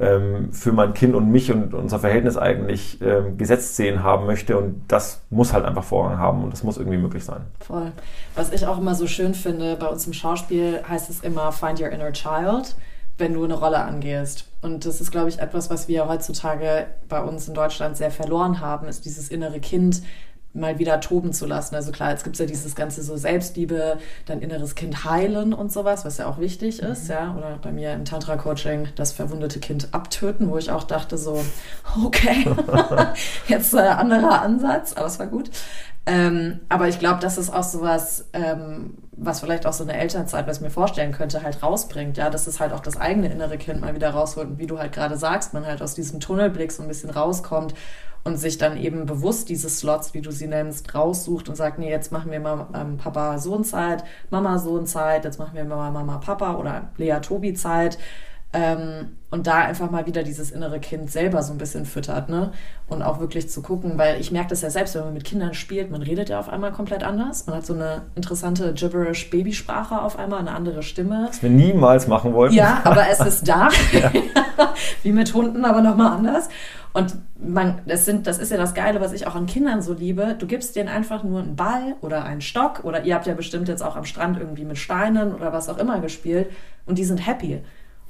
ähm, 0.01 0.53
für 0.53 0.73
mein 0.73 0.95
Kind 0.95 1.15
und 1.15 1.31
mich 1.31 1.51
und 1.53 1.75
unser 1.75 1.99
Verhältnis 1.99 2.37
eigentlich 2.37 3.01
ähm, 3.03 3.37
gesetzt 3.37 3.77
sehen 3.77 4.03
haben 4.03 4.27
möchte. 4.27 4.57
Und 4.57 4.85
das 4.89 5.23
muss 5.31 5.53
halt 5.53 5.65
einfach 5.65 5.85
Vorrang 5.85 6.19
haben 6.19 6.45
und 6.45 6.53
das 6.53 6.63
muss 6.63 6.79
irgendwie 6.79 6.99
möglich 6.99 7.25
sein. 7.25 7.43
Voll. 7.61 7.93
Was 8.35 8.53
ich 8.53 8.67
auch 8.67 8.79
immer 8.79 8.95
so 8.95 9.07
schön 9.07 9.35
finde, 9.35 9.77
bei 9.77 9.87
uns 9.87 10.07
im 10.07 10.13
Schauspiel 10.13 10.81
heißt 10.89 11.11
es 11.11 11.21
immer 11.21 11.53
Find 11.53 11.81
Your 11.81 11.89
Inner 11.89 12.13
Child, 12.13 12.77
wenn 13.19 13.35
du 13.35 13.45
eine 13.45 13.55
Rolle 13.55 13.79
angehst. 13.79 14.47
Und 14.63 14.87
das 14.87 15.01
ist, 15.01 15.11
glaube 15.11 15.29
ich, 15.29 15.39
etwas, 15.39 15.71
was 15.71 15.89
wir 15.89 16.09
heutzutage 16.09 16.87
bei 17.09 17.23
uns 17.23 17.49
in 17.49 17.55
Deutschland 17.55 17.97
sehr 17.97 18.11
verloren 18.11 18.61
haben, 18.61 18.89
ist 18.89 19.05
dieses 19.05 19.29
innere 19.29 19.61
Kind, 19.61 20.03
mal 20.55 20.79
wieder 20.79 21.01
toben 21.01 21.33
zu 21.33 21.47
lassen. 21.47 21.75
Also 21.75 21.93
klar, 21.93 22.11
jetzt 22.11 22.25
gibt 22.25 22.37
es 22.37 22.41
ja 22.41 22.47
dieses 22.47 22.75
ganze 22.75 23.03
so 23.03 23.17
Selbstliebe, 23.17 23.99
dein 24.27 24.41
inneres 24.41 24.75
Kind 24.75 25.05
heilen 25.05 25.53
und 25.53 25.73
sowas, 25.73 26.05
was 26.05 26.19
ja 26.19 26.27
auch 26.27 26.39
wichtig 26.39 26.81
ist, 26.81 27.05
mhm. 27.05 27.11
ja. 27.11 27.35
Oder 27.37 27.59
bei 27.63 27.73
mir 27.73 27.93
im 27.93 28.05
Tantra-Coaching 28.05 28.89
das 28.97 29.13
verwundete 29.13 29.61
Kind 29.61 29.89
abtöten, 29.93 30.51
wo 30.51 30.59
ich 30.59 30.71
auch 30.71 30.85
dachte 30.85 31.19
so, 31.19 31.45
okay, 32.05 32.49
jetzt 33.49 33.75
äh, 33.75 33.79
anderer 33.79 34.43
Ansatz, 34.43 34.95
aber 34.95 35.07
es 35.07 35.19
war 35.19 35.27
gut. 35.27 35.51
Ähm, 36.07 36.61
aber 36.69 36.89
ich 36.89 36.99
glaube, 36.99 37.21
das 37.21 37.37
ist 37.37 37.51
auch 37.51 37.63
sowas, 37.63 38.27
ähm, 38.33 38.95
was 39.21 39.41
vielleicht 39.41 39.67
auch 39.67 39.73
so 39.73 39.83
eine 39.85 39.99
Elternzeit, 39.99 40.47
was 40.47 40.59
ich 40.59 40.63
mir 40.63 40.71
vorstellen 40.71 41.13
könnte, 41.13 41.43
halt 41.43 41.63
rausbringt, 41.63 42.17
ja, 42.17 42.31
dass 42.31 42.47
es 42.47 42.61
halt 42.61 42.73
auch 42.73 42.81
das 42.81 42.97
eigene 42.97 43.31
innere 43.31 43.59
Kind 43.59 43.81
mal 43.81 43.95
wieder 43.95 44.11
rausholt 44.11 44.49
und 44.49 44.59
wie 44.59 44.67
du 44.67 44.79
halt 44.79 44.93
gerade 44.93 45.17
sagst, 45.17 45.55
man 45.55 45.67
halt 45.67 45.83
aus 45.83 45.95
diesem 45.95 46.21
Tunnelblick 46.21 46.71
so 46.71 46.83
ein 46.83 46.89
bisschen 46.89 47.11
rauskommt 47.11 47.75
und 48.25 48.37
sich 48.37 48.59
dann 48.59 48.77
eben 48.77 49.07
bewusst 49.07 49.49
diese 49.49 49.69
Slots, 49.69 50.15
wie 50.15 50.21
du 50.21 50.31
sie 50.31 50.47
nennst, 50.47 50.95
raussucht 50.95 51.49
und 51.49 51.57
sagt, 51.57 51.79
nee, 51.79 51.91
jetzt 51.91 52.13
machen 52.13 52.31
wir 52.31 52.41
mal 52.41 52.67
ähm, 52.75 52.97
Papa-Sohn-Zeit, 52.97 54.05
Mama-Sohn-Zeit, 54.31 55.25
jetzt 55.25 55.39
machen 55.39 55.55
wir 55.55 55.65
mal 55.65 55.91
Mama-Papa 55.91 56.55
oder 56.57 56.91
Lea-Tobi-Zeit. 56.97 57.99
Ähm, 58.55 59.19
und 59.31 59.47
da 59.47 59.57
einfach 59.59 59.91
mal 59.91 60.07
wieder 60.07 60.23
dieses 60.23 60.51
innere 60.51 60.81
Kind 60.81 61.11
selber 61.11 61.43
so 61.43 61.53
ein 61.53 61.59
bisschen 61.59 61.85
füttert, 61.85 62.31
ne? 62.31 62.53
Und 62.89 63.03
auch 63.03 63.21
wirklich 63.21 63.51
zu 63.51 63.61
gucken, 63.61 63.99
weil 63.99 64.19
ich 64.19 64.31
merke 64.31 64.49
das 64.49 64.63
ja 64.63 64.71
selbst, 64.71 64.95
wenn 64.95 65.05
man 65.05 65.13
mit 65.13 65.25
Kindern 65.25 65.53
spielt, 65.53 65.91
man 65.91 66.01
redet 66.01 66.31
ja 66.31 66.41
auf 66.41 66.49
einmal 66.49 66.73
komplett 66.73 67.03
anders. 67.03 67.47
Man 67.47 67.57
hat 67.57 67.67
so 67.67 67.75
eine 67.75 68.07
interessante 68.15 68.73
gibberish 68.73 69.29
Babysprache 69.29 70.01
auf 70.01 70.19
einmal, 70.19 70.39
eine 70.39 70.53
andere 70.53 70.83
Stimme. 70.83 71.27
Was 71.29 71.43
wir 71.43 71.51
niemals 71.51 72.09
machen 72.09 72.33
wollten. 72.33 72.55
Ja, 72.55 72.81
aber 72.85 73.07
es 73.11 73.21
ist 73.21 73.47
da. 73.47 73.69
Wie 75.03 75.13
mit 75.13 75.35
Hunden, 75.35 75.67
aber 75.67 75.83
nochmal 75.83 76.17
anders. 76.17 76.49
Und 76.95 77.17
man, 77.39 77.81
das, 77.87 78.07
sind, 78.07 78.27
das 78.27 78.39
ist 78.39 78.51
ja 78.51 78.57
das 78.57 78.73
Geile, 78.75 79.01
was 79.03 79.13
ich 79.13 79.27
auch 79.27 79.35
an 79.35 79.45
Kindern 79.45 79.83
so 79.83 79.93
liebe. 79.93 80.37
Du 80.39 80.47
gibst 80.47 80.75
denen 80.75 80.89
einfach 80.89 81.23
nur 81.23 81.41
einen 81.41 81.55
Ball 81.55 81.97
oder 82.01 82.25
einen 82.25 82.41
Stock 82.41 82.83
oder 82.85 83.05
ihr 83.05 83.15
habt 83.15 83.27
ja 83.27 83.35
bestimmt 83.35 83.69
jetzt 83.69 83.83
auch 83.83 83.95
am 83.95 84.05
Strand 84.05 84.39
irgendwie 84.39 84.65
mit 84.65 84.79
Steinen 84.79 85.35
oder 85.35 85.53
was 85.53 85.69
auch 85.69 85.79
immer 85.79 86.01
gespielt 86.01 86.51
und 86.87 86.97
die 86.99 87.05
sind 87.05 87.27
happy. 87.27 87.61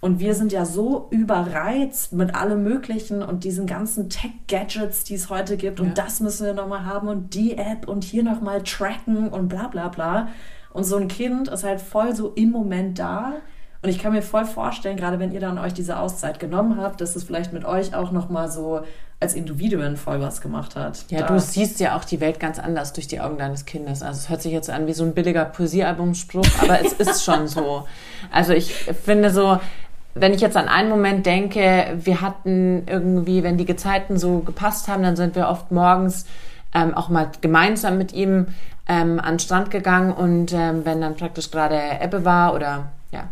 Und 0.01 0.21
wir 0.21 0.35
sind 0.35 0.53
ja 0.53 0.65
so 0.65 1.09
überreizt 1.11 2.13
mit 2.13 2.35
allem 2.35 2.63
Möglichen 2.63 3.23
und 3.23 3.43
diesen 3.43 3.67
ganzen 3.67 4.09
Tech-Gadgets, 4.09 5.05
die 5.05 5.15
es 5.15 5.29
heute 5.29 5.57
gibt. 5.57 5.81
Und 5.81 5.89
ja. 5.89 5.95
das 5.95 6.21
müssen 6.21 6.47
wir 6.47 6.55
nochmal 6.55 6.85
haben 6.85 7.09
und 7.09 7.35
die 7.35 7.59
App 7.59 7.89
und 7.89 8.05
hier 8.05 8.23
nochmal 8.23 8.63
tracken 8.63 9.29
und 9.29 9.49
bla 9.49 9.67
bla 9.67 9.89
bla. 9.89 10.29
Und 10.73 10.85
so 10.85 10.97
ein 10.97 11.09
Kind 11.09 11.49
ist 11.49 11.65
halt 11.65 11.81
voll 11.81 12.15
so 12.15 12.33
im 12.37 12.51
Moment 12.51 12.99
da. 12.99 13.35
Und 13.83 13.91
ich 13.91 13.99
kann 14.01 14.13
mir 14.13 14.23
voll 14.23 14.45
vorstellen, 14.45 14.97
gerade 14.97 15.19
wenn 15.19 15.33
ihr 15.33 15.41
dann 15.41 15.59
euch 15.59 15.73
diese 15.73 15.99
Auszeit 15.99 16.41
genommen 16.41 16.81
habt, 16.81 17.01
dass 17.01 17.15
es 17.15 17.25
vielleicht 17.25 17.53
mit 17.53 17.65
euch 17.65 17.95
auch 17.95 18.11
nochmal 18.11 18.51
so 18.51 18.83
als 19.21 19.35
Individuen 19.35 19.97
voll 19.97 20.21
was 20.21 20.41
gemacht 20.41 20.77
hat. 20.77 21.05
Ja, 21.11 21.21
da. 21.21 21.27
du 21.27 21.41
siehst 21.41 21.81
ja 21.81 21.97
auch 21.97 22.05
die 22.05 22.21
Welt 22.21 22.39
ganz 22.39 22.59
anders 22.59 22.93
durch 22.93 23.09
die 23.09 23.21
Augen 23.21 23.39
deines 23.39 23.65
Kindes. 23.65 24.03
Also 24.03 24.19
es 24.19 24.29
hört 24.29 24.43
sich 24.43 24.53
jetzt 24.53 24.71
an 24.71 24.87
wie 24.87 24.93
so 24.93 25.05
ein 25.05 25.15
billiger 25.15 25.45
Poesiealbumspruch, 25.45 26.47
aber 26.63 26.85
es 26.85 26.93
ist 26.93 27.25
schon 27.25 27.49
so. 27.49 27.87
Also 28.31 28.53
ich 28.53 28.75
finde 28.75 29.31
so, 29.31 29.59
wenn 30.21 30.35
ich 30.35 30.41
jetzt 30.41 30.57
an 30.57 30.69
einen 30.69 30.89
Moment 30.89 31.27
denke, 31.27 31.97
wir 31.97 32.21
hatten 32.21 32.85
irgendwie, 32.87 33.43
wenn 33.43 33.59
die 33.59 33.65
Gezeiten 33.65 34.19
so 34.19 34.41
gepasst 34.41 34.89
haben, 34.89 35.03
dann 35.03 35.17
sind 35.17 35.35
wir 35.35 35.49
oft 35.49 35.71
morgens 35.71 36.27
ähm, 36.75 36.95
auch 36.95 37.09
mal 37.09 37.31
gemeinsam 37.41 37.99
mit 37.99 38.13
ihm 38.13 38.49
ähm, 38.89 39.21
an 39.21 39.35
den 39.35 39.39
Strand 39.39 39.71
gegangen 39.71 40.13
und 40.13 40.53
ähm, 40.53 40.85
wenn 40.85 41.01
dann 41.01 41.17
praktisch 41.17 41.51
gerade 41.51 41.81
Ebbe 42.03 42.25
war 42.25 42.55
oder 42.55 42.89
ja, 43.11 43.25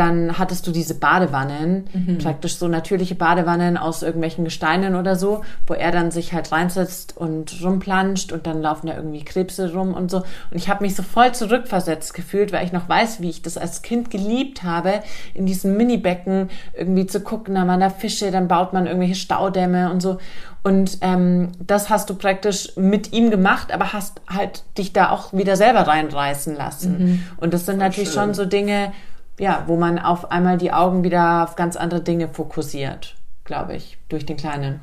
dann 0.00 0.38
hattest 0.38 0.66
du 0.66 0.72
diese 0.72 0.94
Badewannen, 0.94 1.84
mhm. 1.92 2.18
praktisch 2.18 2.56
so 2.56 2.68
natürliche 2.68 3.14
Badewannen 3.14 3.76
aus 3.76 4.02
irgendwelchen 4.02 4.44
Gesteinen 4.46 4.94
oder 4.94 5.14
so, 5.14 5.42
wo 5.66 5.74
er 5.74 5.92
dann 5.92 6.10
sich 6.10 6.32
halt 6.32 6.50
reinsetzt 6.50 7.18
und 7.18 7.62
rumplanscht 7.62 8.32
und 8.32 8.46
dann 8.46 8.62
laufen 8.62 8.86
da 8.86 8.96
irgendwie 8.96 9.22
Krebse 9.22 9.74
rum 9.74 9.92
und 9.92 10.10
so. 10.10 10.18
Und 10.18 10.56
ich 10.56 10.70
habe 10.70 10.84
mich 10.84 10.96
so 10.96 11.02
voll 11.02 11.32
zurückversetzt 11.32 12.14
gefühlt, 12.14 12.50
weil 12.50 12.64
ich 12.64 12.72
noch 12.72 12.88
weiß, 12.88 13.20
wie 13.20 13.28
ich 13.28 13.42
das 13.42 13.58
als 13.58 13.82
Kind 13.82 14.10
geliebt 14.10 14.62
habe, 14.62 15.02
in 15.34 15.44
diesem 15.44 15.76
Minibecken 15.76 16.48
irgendwie 16.74 17.06
zu 17.06 17.20
gucken, 17.20 17.56
da 17.56 17.68
waren 17.68 17.80
da 17.80 17.90
Fische, 17.90 18.30
dann 18.30 18.48
baut 18.48 18.72
man 18.72 18.86
irgendwelche 18.86 19.16
Staudämme 19.16 19.92
und 19.92 20.00
so. 20.00 20.16
Und 20.62 20.98
ähm, 21.02 21.52
das 21.58 21.90
hast 21.90 22.08
du 22.08 22.14
praktisch 22.14 22.76
mit 22.76 23.12
ihm 23.12 23.30
gemacht, 23.30 23.72
aber 23.72 23.92
hast 23.92 24.20
halt 24.28 24.62
dich 24.78 24.94
da 24.94 25.10
auch 25.10 25.34
wieder 25.34 25.56
selber 25.56 25.80
reinreißen 25.80 26.56
lassen. 26.56 26.98
Mhm. 26.98 27.22
Und 27.36 27.54
das 27.54 27.66
sind 27.66 27.76
Voll 27.76 27.84
natürlich 27.84 28.10
schön. 28.10 28.22
schon 28.22 28.34
so 28.34 28.44
Dinge, 28.46 28.92
ja, 29.40 29.64
wo 29.66 29.76
man 29.76 29.98
auf 29.98 30.30
einmal 30.30 30.58
die 30.58 30.72
Augen 30.72 31.02
wieder 31.02 31.44
auf 31.44 31.56
ganz 31.56 31.74
andere 31.74 32.02
Dinge 32.02 32.28
fokussiert, 32.28 33.16
glaube 33.44 33.74
ich, 33.74 33.96
durch 34.10 34.26
den 34.26 34.36
Kleinen. 34.36 34.80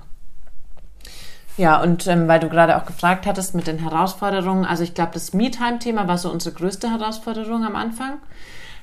Ja, 1.57 1.79
und 1.81 2.07
ähm, 2.07 2.27
weil 2.27 2.39
du 2.39 2.49
gerade 2.49 2.75
auch 2.75 2.85
gefragt 2.85 3.27
hattest 3.27 3.53
mit 3.53 3.67
den 3.67 3.77
Herausforderungen, 3.77 4.65
also 4.65 4.83
ich 4.83 4.95
glaube, 4.95 5.11
das 5.13 5.33
Me-Time-Thema 5.33 6.07
war 6.07 6.17
so 6.17 6.31
unsere 6.31 6.55
größte 6.55 6.89
Herausforderung 6.89 7.63
am 7.65 7.75
Anfang. 7.75 8.17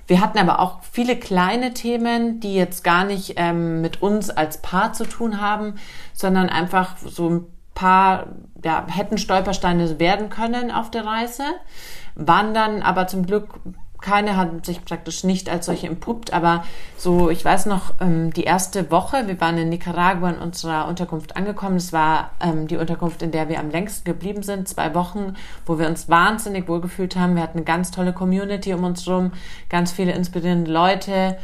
Wir 0.06 0.20
hatten 0.20 0.38
aber 0.38 0.60
auch 0.60 0.78
viele 0.92 1.16
kleine 1.16 1.74
Themen, 1.74 2.38
die 2.38 2.54
jetzt 2.54 2.84
gar 2.84 3.04
nicht 3.04 3.34
ähm, 3.36 3.80
mit 3.80 4.00
uns 4.00 4.30
als 4.30 4.58
Paar 4.58 4.92
zu 4.92 5.04
tun 5.04 5.40
haben, 5.40 5.74
sondern 6.12 6.48
einfach 6.50 6.96
so 6.98 7.30
ein 7.30 7.46
paar 7.74 8.26
ja, 8.62 8.86
hätten 8.88 9.18
Stolpersteine 9.18 9.98
werden 9.98 10.30
können 10.30 10.70
auf 10.70 10.90
der 10.90 11.04
Reise, 11.04 11.44
waren 12.14 12.54
dann 12.54 12.82
aber 12.82 13.08
zum 13.08 13.26
Glück 13.26 13.48
keine 14.04 14.36
hat 14.36 14.66
sich 14.66 14.84
praktisch 14.84 15.24
nicht 15.24 15.48
als 15.48 15.64
solche 15.64 15.86
entpuppt, 15.86 16.34
aber 16.34 16.64
so, 16.98 17.30
ich 17.30 17.42
weiß 17.42 17.64
noch, 17.64 17.94
ähm, 18.00 18.34
die 18.34 18.44
erste 18.44 18.90
Woche, 18.90 19.26
wir 19.26 19.40
waren 19.40 19.56
in 19.56 19.70
Nicaragua 19.70 20.28
in 20.28 20.38
unserer 20.38 20.88
Unterkunft 20.88 21.38
angekommen. 21.38 21.76
Das 21.76 21.94
war 21.94 22.32
ähm, 22.38 22.68
die 22.68 22.76
Unterkunft, 22.76 23.22
in 23.22 23.30
der 23.30 23.48
wir 23.48 23.58
am 23.58 23.70
längsten 23.70 24.04
geblieben 24.04 24.42
sind, 24.42 24.68
zwei 24.68 24.94
Wochen, 24.94 25.36
wo 25.64 25.78
wir 25.78 25.86
uns 25.86 26.10
wahnsinnig 26.10 26.68
wohlgefühlt 26.68 27.16
haben. 27.16 27.34
Wir 27.34 27.42
hatten 27.42 27.56
eine 27.56 27.64
ganz 27.64 27.92
tolle 27.92 28.12
Community 28.12 28.74
um 28.74 28.84
uns 28.84 29.08
rum, 29.08 29.32
ganz 29.70 29.90
viele 29.90 30.12
inspirierende 30.12 30.70
Leute. 30.70 31.38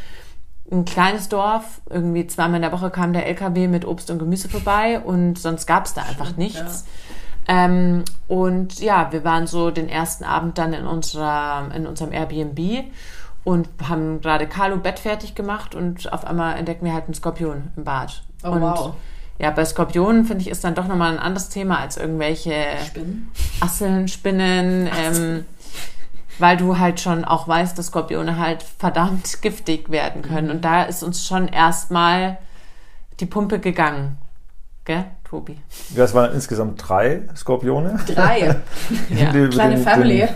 Ein 0.70 0.84
kleines 0.84 1.30
Dorf, 1.30 1.80
irgendwie 1.88 2.26
zweimal 2.26 2.56
in 2.56 2.62
der 2.62 2.72
Woche 2.72 2.90
kam 2.90 3.14
der 3.14 3.26
LKW 3.26 3.68
mit 3.68 3.86
Obst 3.86 4.10
und 4.10 4.18
Gemüse 4.18 4.50
vorbei 4.50 5.00
und 5.00 5.38
sonst 5.38 5.66
gab 5.66 5.86
es 5.86 5.94
da 5.94 6.02
einfach 6.02 6.36
nichts. 6.36 6.84
Ja. 6.86 7.09
Ähm, 7.48 8.04
und 8.28 8.80
ja, 8.80 9.12
wir 9.12 9.24
waren 9.24 9.46
so 9.46 9.70
den 9.70 9.88
ersten 9.88 10.24
Abend 10.24 10.58
dann 10.58 10.72
in, 10.72 10.86
unserer, 10.86 11.68
in 11.74 11.86
unserem 11.86 12.12
Airbnb 12.12 12.84
und 13.44 13.68
haben 13.88 14.20
gerade 14.20 14.46
Carlo 14.46 14.76
Bett 14.76 14.98
fertig 14.98 15.34
gemacht 15.34 15.74
und 15.74 16.12
auf 16.12 16.24
einmal 16.24 16.56
entdecken 16.56 16.84
wir 16.84 16.92
halt 16.92 17.04
einen 17.04 17.14
Skorpion 17.14 17.72
im 17.76 17.84
Bad. 17.84 18.22
Oh, 18.44 18.50
und 18.50 18.60
wow. 18.60 18.94
Ja, 19.38 19.50
bei 19.50 19.64
Skorpionen 19.64 20.26
finde 20.26 20.42
ich 20.42 20.50
ist 20.50 20.64
dann 20.64 20.74
doch 20.74 20.86
nochmal 20.86 21.12
ein 21.12 21.18
anderes 21.18 21.48
Thema 21.48 21.78
als 21.78 21.96
irgendwelche 21.96 22.52
Spinnen, 22.86 23.30
Asseln, 23.60 24.06
Spinnen, 24.08 24.90
ähm, 24.94 25.46
weil 26.38 26.58
du 26.58 26.78
halt 26.78 27.00
schon 27.00 27.24
auch 27.24 27.48
weißt, 27.48 27.78
dass 27.78 27.86
Skorpione 27.86 28.38
halt 28.38 28.62
verdammt 28.62 29.40
giftig 29.42 29.90
werden 29.90 30.20
können. 30.20 30.48
Mhm. 30.48 30.54
Und 30.56 30.64
da 30.64 30.82
ist 30.82 31.02
uns 31.02 31.26
schon 31.26 31.48
erstmal 31.48 32.36
die 33.18 33.26
Pumpe 33.26 33.60
gegangen. 33.60 34.18
Gell? 34.84 35.04
Tobi. 35.28 35.56
Ja, 35.94 36.04
es 36.04 36.14
waren 36.14 36.32
insgesamt 36.34 36.82
drei 36.88 37.22
Skorpione. 37.36 38.00
Drei. 38.06 38.40
ja. 39.10 39.32
Die, 39.32 39.48
Kleine 39.48 39.76
den, 39.76 39.84
Family. 39.84 40.18
Den, 40.18 40.28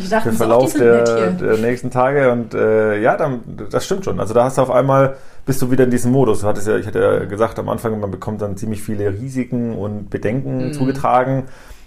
ich 0.00 0.08
dachte, 0.08 0.30
den 0.30 0.36
Verlauf 0.36 0.72
der, 0.72 1.32
der, 1.32 1.56
nächsten 1.58 1.90
Tage 1.90 2.32
und 2.32 2.54
äh, 2.54 3.00
ja, 3.00 3.16
dann, 3.16 3.42
das 3.70 3.84
stimmt 3.84 4.04
schon. 4.04 4.18
Also 4.18 4.34
da 4.34 4.44
hast 4.44 4.58
du 4.58 4.62
auf 4.62 4.70
einmal 4.70 5.16
bist 5.44 5.62
du 5.62 5.70
wieder 5.70 5.84
in 5.84 5.90
diesem 5.90 6.12
Modus. 6.12 6.40
Du 6.40 6.46
hattest 6.46 6.66
ja, 6.66 6.76
ich 6.76 6.86
hatte 6.86 7.00
ja 7.00 7.24
gesagt 7.24 7.58
am 7.58 7.68
Anfang, 7.68 7.98
man 8.00 8.10
bekommt 8.10 8.42
dann 8.42 8.56
ziemlich 8.56 8.82
viele 8.82 9.12
Risiken 9.12 9.76
und 9.76 10.10
Bedenken 10.10 10.68
mhm. 10.68 10.72
zugetragen. 10.72 11.44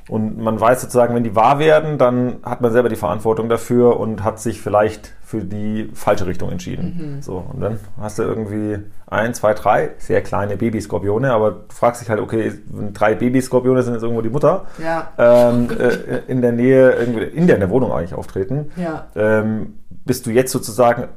Und 0.10 0.38
man 0.38 0.60
weiß 0.60 0.82
sozusagen, 0.82 1.16
wenn 1.16 1.24
die 1.24 1.36
wahr 1.36 1.60
werden, 1.60 1.98
dann 1.98 2.38
hat 2.44 2.60
man 2.60 2.72
selber 2.72 2.90
die 2.90 2.98
Verantwortung 2.98 3.48
dafür 3.48 4.00
und 4.00 4.24
hat 4.24 4.40
sich 4.40 4.62
vielleicht 4.62 5.14
für 5.24 5.42
die 5.42 5.90
falsche 5.94 6.28
Richtung 6.28 6.52
entschieden. 6.52 7.16
Mhm. 7.16 7.22
So, 7.22 7.44
und 7.54 7.62
dann 7.62 7.80
hast 8.00 8.20
du 8.20 8.24
irgendwie 8.24 8.80
ein, 9.08 9.34
zwei, 9.34 9.54
drei 9.54 9.92
sehr 9.98 10.22
kleine 10.22 10.58
Babyskorpione, 10.58 11.32
aber 11.32 11.52
du 11.52 11.58
fragst 11.70 12.02
dich 12.02 12.10
halt, 12.10 12.20
okay, 12.20 12.52
drei 12.94 13.16
Babyskorpione 13.16 13.82
sind 13.82 13.94
jetzt 13.94 14.04
irgendwo 14.04 14.22
die 14.22 14.30
Mutter, 14.30 14.66
ja. 14.84 15.10
ähm, 15.18 15.70
äh, 15.72 16.20
in 16.28 16.42
der 16.42 16.52
Nähe, 16.52 16.92
irgendwie 16.92 17.24
in 17.24 17.48
der, 17.48 17.64
Wohnung 17.70 17.94
eigentlich 17.94 18.14
auftreten. 18.14 18.72
Ja. 18.76 19.08
Ähm, 19.16 19.80
bist 19.90 20.26
du 20.26 20.32
jetzt 20.32 20.52
sozusagen 20.52 21.08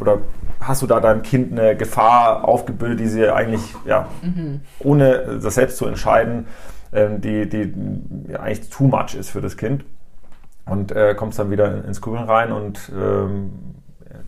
oder 0.00 0.18
hast 0.60 0.82
du 0.82 0.86
da 0.86 0.98
deinem 0.98 1.22
Kind 1.22 1.52
eine 1.52 1.76
Gefahr 1.76 2.46
aufgebildet, 2.46 3.00
die 3.00 3.06
sie 3.06 3.28
eigentlich, 3.28 3.74
ja, 3.86 4.08
mhm. 4.22 4.60
ohne 4.80 5.38
das 5.42 5.54
selbst 5.54 5.76
zu 5.76 5.86
entscheiden, 5.86 6.46
die, 6.92 7.48
die 7.48 7.74
ja, 8.32 8.40
eigentlich 8.40 8.68
too 8.70 8.84
much 8.84 9.14
ist 9.14 9.30
für 9.30 9.40
das 9.40 9.56
Kind. 9.56 9.84
Und 10.66 10.92
äh, 10.92 11.14
kommst 11.14 11.38
dann 11.38 11.50
wieder 11.50 11.84
ins 11.84 12.00
Grübeln 12.00 12.24
rein 12.24 12.52
und 12.52 12.92
ähm, 12.94 13.50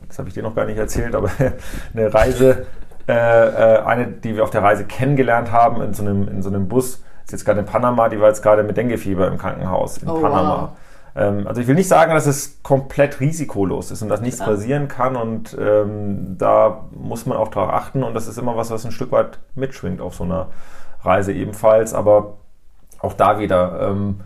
das 0.09 0.19
habe 0.19 0.29
ich 0.29 0.35
dir 0.35 0.43
noch 0.43 0.55
gar 0.55 0.67
nicht 0.67 0.77
erzählt, 0.77 1.15
aber 1.15 1.31
eine 1.95 2.13
Reise, 2.13 2.67
äh, 3.09 3.13
äh, 3.13 3.79
eine, 3.83 4.09
die 4.09 4.37
wir 4.37 4.45
auf 4.45 4.51
der 4.51 4.63
Reise 4.63 4.85
kennengelernt 4.85 5.51
haben 5.53 5.81
in 5.83 5.95
so 5.95 6.03
einem, 6.03 6.29
in 6.29 6.43
so 6.43 6.51
einem 6.51 6.69
Bus, 6.69 7.03
ist 7.25 7.33
jetzt 7.33 7.45
gerade 7.45 7.61
in 7.61 7.67
Panama, 7.67 8.09
die 8.09 8.21
war 8.21 8.29
jetzt 8.29 8.43
gerade 8.43 8.63
mit 8.63 8.77
Denguefieber 8.77 9.29
im 9.29 9.39
Krankenhaus 9.39 9.99
in 9.99 10.09
oh, 10.09 10.21
Panama. 10.21 10.63
Wow. 10.63 10.71
Ähm, 11.15 11.47
also 11.47 11.61
ich 11.61 11.67
will 11.67 11.75
nicht 11.75 11.89
sagen, 11.89 12.13
dass 12.13 12.27
es 12.27 12.63
komplett 12.63 13.21
risikolos 13.21 13.91
ist 13.91 14.03
und 14.03 14.09
dass 14.09 14.21
nichts 14.21 14.41
ja. 14.41 14.47
passieren 14.47 14.89
kann 14.89 15.17
und 15.17 15.57
ähm, 15.59 16.37
da 16.39 16.85
muss 16.91 17.27
man 17.27 17.39
auch 17.39 17.49
darauf 17.49 17.71
achten 17.71 18.03
und 18.03 18.15
das 18.15 18.29
ist 18.29 18.39
immer 18.39 18.57
was, 18.57 18.71
was 18.71 18.85
ein 18.85 18.93
Stück 18.93 19.13
weit 19.13 19.39
mitschwingt 19.55 20.01
auf 20.01 20.15
so 20.15 20.25
einer 20.25 20.49
Reise 21.03 21.33
ebenfalls, 21.33 21.95
aber 21.95 22.35
auch 23.03 23.15
da 23.15 23.39
wieder. 23.39 23.89
Ähm, 23.91 24.21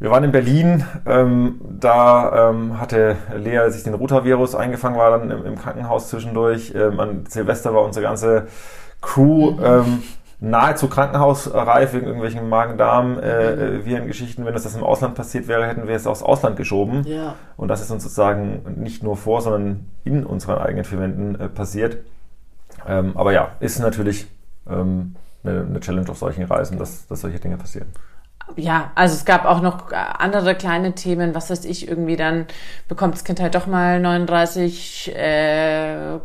wir 0.00 0.10
waren 0.10 0.24
in 0.24 0.32
Berlin, 0.32 0.84
ähm, 1.06 1.60
da 1.80 2.50
ähm, 2.50 2.80
hatte 2.80 3.16
Lea 3.36 3.68
sich 3.70 3.82
den 3.82 3.94
Rotavirus 3.94 4.54
eingefangen, 4.54 4.96
war 4.96 5.10
dann 5.18 5.30
im, 5.30 5.44
im 5.44 5.58
Krankenhaus 5.58 6.08
zwischendurch. 6.08 6.72
Ähm, 6.74 7.00
an 7.00 7.24
Silvester 7.28 7.74
war 7.74 7.82
unsere 7.82 8.04
ganze 8.04 8.46
Crew 9.00 9.56
ähm, 9.60 10.02
nahezu 10.40 10.88
krankenhausreif 10.88 11.94
wegen 11.94 12.06
irgendwelchen 12.06 12.48
Magen-Darm-Viren-Geschichten. 12.48 14.42
Äh, 14.42 14.46
Wenn 14.46 14.54
das, 14.54 14.62
das 14.62 14.76
im 14.76 14.84
Ausland 14.84 15.16
passiert 15.16 15.48
wäre, 15.48 15.66
hätten 15.66 15.88
wir 15.88 15.96
es 15.96 16.06
aufs 16.06 16.22
Ausland 16.22 16.56
geschoben. 16.56 17.02
Ja. 17.04 17.34
Und 17.56 17.66
das 17.66 17.80
ist 17.80 17.90
uns 17.90 18.04
sozusagen 18.04 18.76
nicht 18.76 19.02
nur 19.02 19.16
vor, 19.16 19.42
sondern 19.42 19.86
in 20.04 20.24
unseren 20.24 20.58
eigenen 20.58 20.84
vier 20.84 21.00
Wänden 21.00 21.34
äh, 21.40 21.48
passiert. 21.48 21.98
Ähm, 22.86 23.16
aber 23.16 23.32
ja, 23.32 23.50
ist 23.58 23.80
natürlich 23.80 24.28
ähm, 24.70 25.16
eine, 25.48 25.66
eine 25.66 25.80
Challenge 25.80 26.08
auf 26.08 26.18
solchen 26.18 26.44
Reisen, 26.44 26.78
dass, 26.78 27.06
dass 27.06 27.20
solche 27.20 27.38
Dinge 27.38 27.56
passieren? 27.56 27.88
Ja, 28.56 28.92
also 28.94 29.14
es 29.14 29.24
gab 29.24 29.44
auch 29.44 29.60
noch 29.60 29.92
andere 29.92 30.54
kleine 30.54 30.94
Themen, 30.94 31.34
was 31.34 31.50
weiß 31.50 31.64
ich, 31.66 31.86
irgendwie 31.86 32.16
dann 32.16 32.46
bekommt 32.88 33.14
das 33.14 33.24
Kind 33.24 33.40
halt 33.40 33.54
doch 33.54 33.66
mal 33.66 34.00
39, 34.00 35.14
äh, 35.14 36.18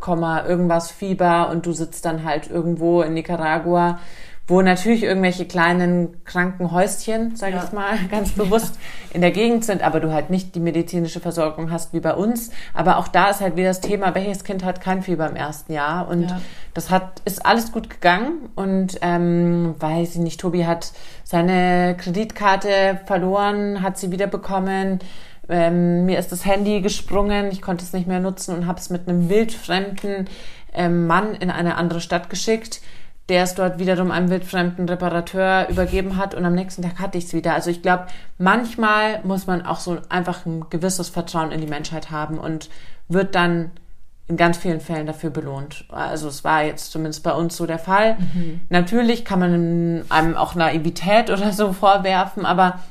irgendwas 0.48 0.90
Fieber 0.92 1.50
und 1.50 1.66
du 1.66 1.74
sitzt 1.74 2.06
dann 2.06 2.24
halt 2.24 2.50
irgendwo 2.50 3.02
in 3.02 3.14
Nicaragua 3.14 4.00
wo 4.46 4.62
natürlich 4.62 5.04
irgendwelche 5.04 5.46
kleinen 5.46 6.22
Krankenhäuschen, 6.26 7.38
sage 7.38 7.56
ja. 7.56 7.64
ich 7.64 7.72
mal, 7.72 7.98
ganz 8.12 8.32
bewusst 8.32 8.78
in 9.14 9.22
der 9.22 9.32
Gegend 9.32 9.64
sind, 9.64 9.82
aber 9.82 10.02
du 10.02 10.12
halt 10.12 10.30
nicht 10.30 10.54
die 10.56 10.60
medizinische 10.60 11.22
Versorgung 11.22 11.72
hast 11.72 11.94
wie 11.94 12.02
bei 12.02 12.14
uns. 12.14 12.52
Aber 12.74 12.98
auch 12.98 13.08
da 13.08 13.30
ist 13.30 13.40
halt 13.40 13.56
wieder 13.56 13.70
das 13.70 13.80
Thema, 13.80 14.16
welches 14.16 14.44
Kind 14.44 14.66
hat 14.66 14.82
kein 14.82 15.02
Fieber 15.02 15.30
im 15.30 15.38
ersten 15.38 15.72
Jahr 15.72 16.10
und 16.10 16.30
ja. 16.30 16.42
das 16.74 16.90
hat 16.90 17.22
ist 17.24 17.46
alles 17.46 17.72
gut 17.72 17.90
gegangen 17.90 18.50
und 18.56 19.00
ähm, 19.02 19.76
weiß 19.80 20.16
ich 20.16 20.22
nicht, 20.22 20.42
Tobi 20.42 20.66
hat 20.66 20.92
seine 21.24 21.96
Kreditkarte 21.98 23.00
verloren, 23.06 23.82
hat 23.82 23.98
sie 23.98 24.12
wiederbekommen. 24.12 25.00
Ähm, 25.48 26.06
mir 26.06 26.20
ist 26.20 26.32
das 26.32 26.46
Handy 26.46 26.82
gesprungen, 26.82 27.50
ich 27.52 27.62
konnte 27.62 27.84
es 27.84 27.94
nicht 27.94 28.08
mehr 28.08 28.20
nutzen 28.20 28.56
und 28.56 28.68
habe 28.68 28.80
es 28.80 28.90
mit 28.90 29.08
einem 29.08 29.30
wildfremden 29.30 30.28
ähm, 30.74 31.08
Mann 31.08 31.36
in 31.36 31.50
eine 31.50 31.76
andere 31.76 32.02
Stadt 32.02 32.30
geschickt 32.30 32.82
der 33.34 33.46
es 33.46 33.56
dort 33.56 33.80
wiederum 33.80 34.12
einem 34.12 34.30
wildfremden 34.30 34.88
Reparateur 34.88 35.68
übergeben 35.68 36.18
hat 36.18 36.36
und 36.36 36.46
am 36.46 36.54
nächsten 36.54 36.84
Tag 36.84 37.00
hatte 37.00 37.18
ich 37.18 37.24
es 37.24 37.34
wieder. 37.34 37.56
Also 37.56 37.72
ich 37.72 37.82
glaube, 37.82 38.06
manchmal 38.38 39.22
muss 39.24 39.48
man 39.48 39.66
auch 39.66 39.80
so 39.80 39.98
einfach 40.08 40.46
ein 40.46 40.68
gewisses 40.70 41.10
Vertrauen 41.10 41.52
in 41.52 41.60
die 41.60 41.66
Menschheit 41.66 42.12
haben 42.12 42.38
und 42.38 42.70
wird 43.08 43.34
dann 43.34 43.72
in 44.28 44.38
ganz 44.38 44.58
vielen 44.60 44.82
Fällen 44.82 45.08
dafür 45.08 45.32
belohnt. 45.32 45.86
Also 45.90 46.28
es 46.28 46.44
war 46.44 46.64
jetzt 46.64 46.92
zumindest 46.92 47.24
bei 47.24 47.34
uns 47.34 47.58
so 47.58 47.66
der 47.66 47.80
Fall. 47.80 48.18
Mhm. 48.20 48.62
Natürlich 48.70 49.26
kann 49.26 49.40
man 49.40 50.06
einem 50.10 50.38
auch 50.38 50.54
Naivität 50.54 51.32
oder 51.32 51.54
so 51.54 51.74
vorwerfen, 51.74 52.46
aber 52.46 52.82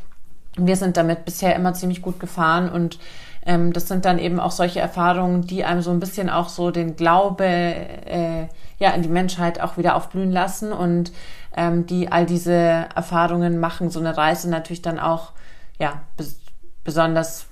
wir 0.57 0.75
sind 0.75 0.97
damit 0.97 1.25
bisher 1.25 1.55
immer 1.55 1.73
ziemlich 1.75 2.03
gut 2.03 2.19
gefahren 2.19 2.69
und 2.69 2.99
ähm, 3.45 3.73
das 3.73 3.89
sind 3.89 4.05
dann 4.05 4.19
eben 4.19 4.41
auch 4.41 4.53
solche 4.53 4.81
Erfahrungen, 4.81 5.43
die 5.43 5.65
einem 5.65 5.83
so 5.83 5.91
ein 5.91 6.01
bisschen 6.01 6.31
auch 6.31 6.49
so 6.49 6.71
den 6.71 6.97
Glaube 6.97 7.45
äh, 7.45 8.47
ja, 8.79 8.91
in 8.91 9.03
die 9.03 9.09
Menschheit 9.09 9.61
auch 9.61 9.77
wieder 9.77 9.97
aufblühen 9.97 10.31
lassen 10.31 10.73
und 10.73 11.13
ähm, 11.57 11.87
die 11.87 12.11
all 12.11 12.27
diese 12.27 12.53
Erfahrungen 12.53 13.61
machen 13.61 13.91
so 13.91 14.01
eine 14.01 14.17
Reise 14.17 14.49
natürlich 14.49 14.83
dann 14.83 14.99
auch 14.99 15.33
ja, 15.79 16.03
bes 16.17 16.39
besonders 16.85 17.47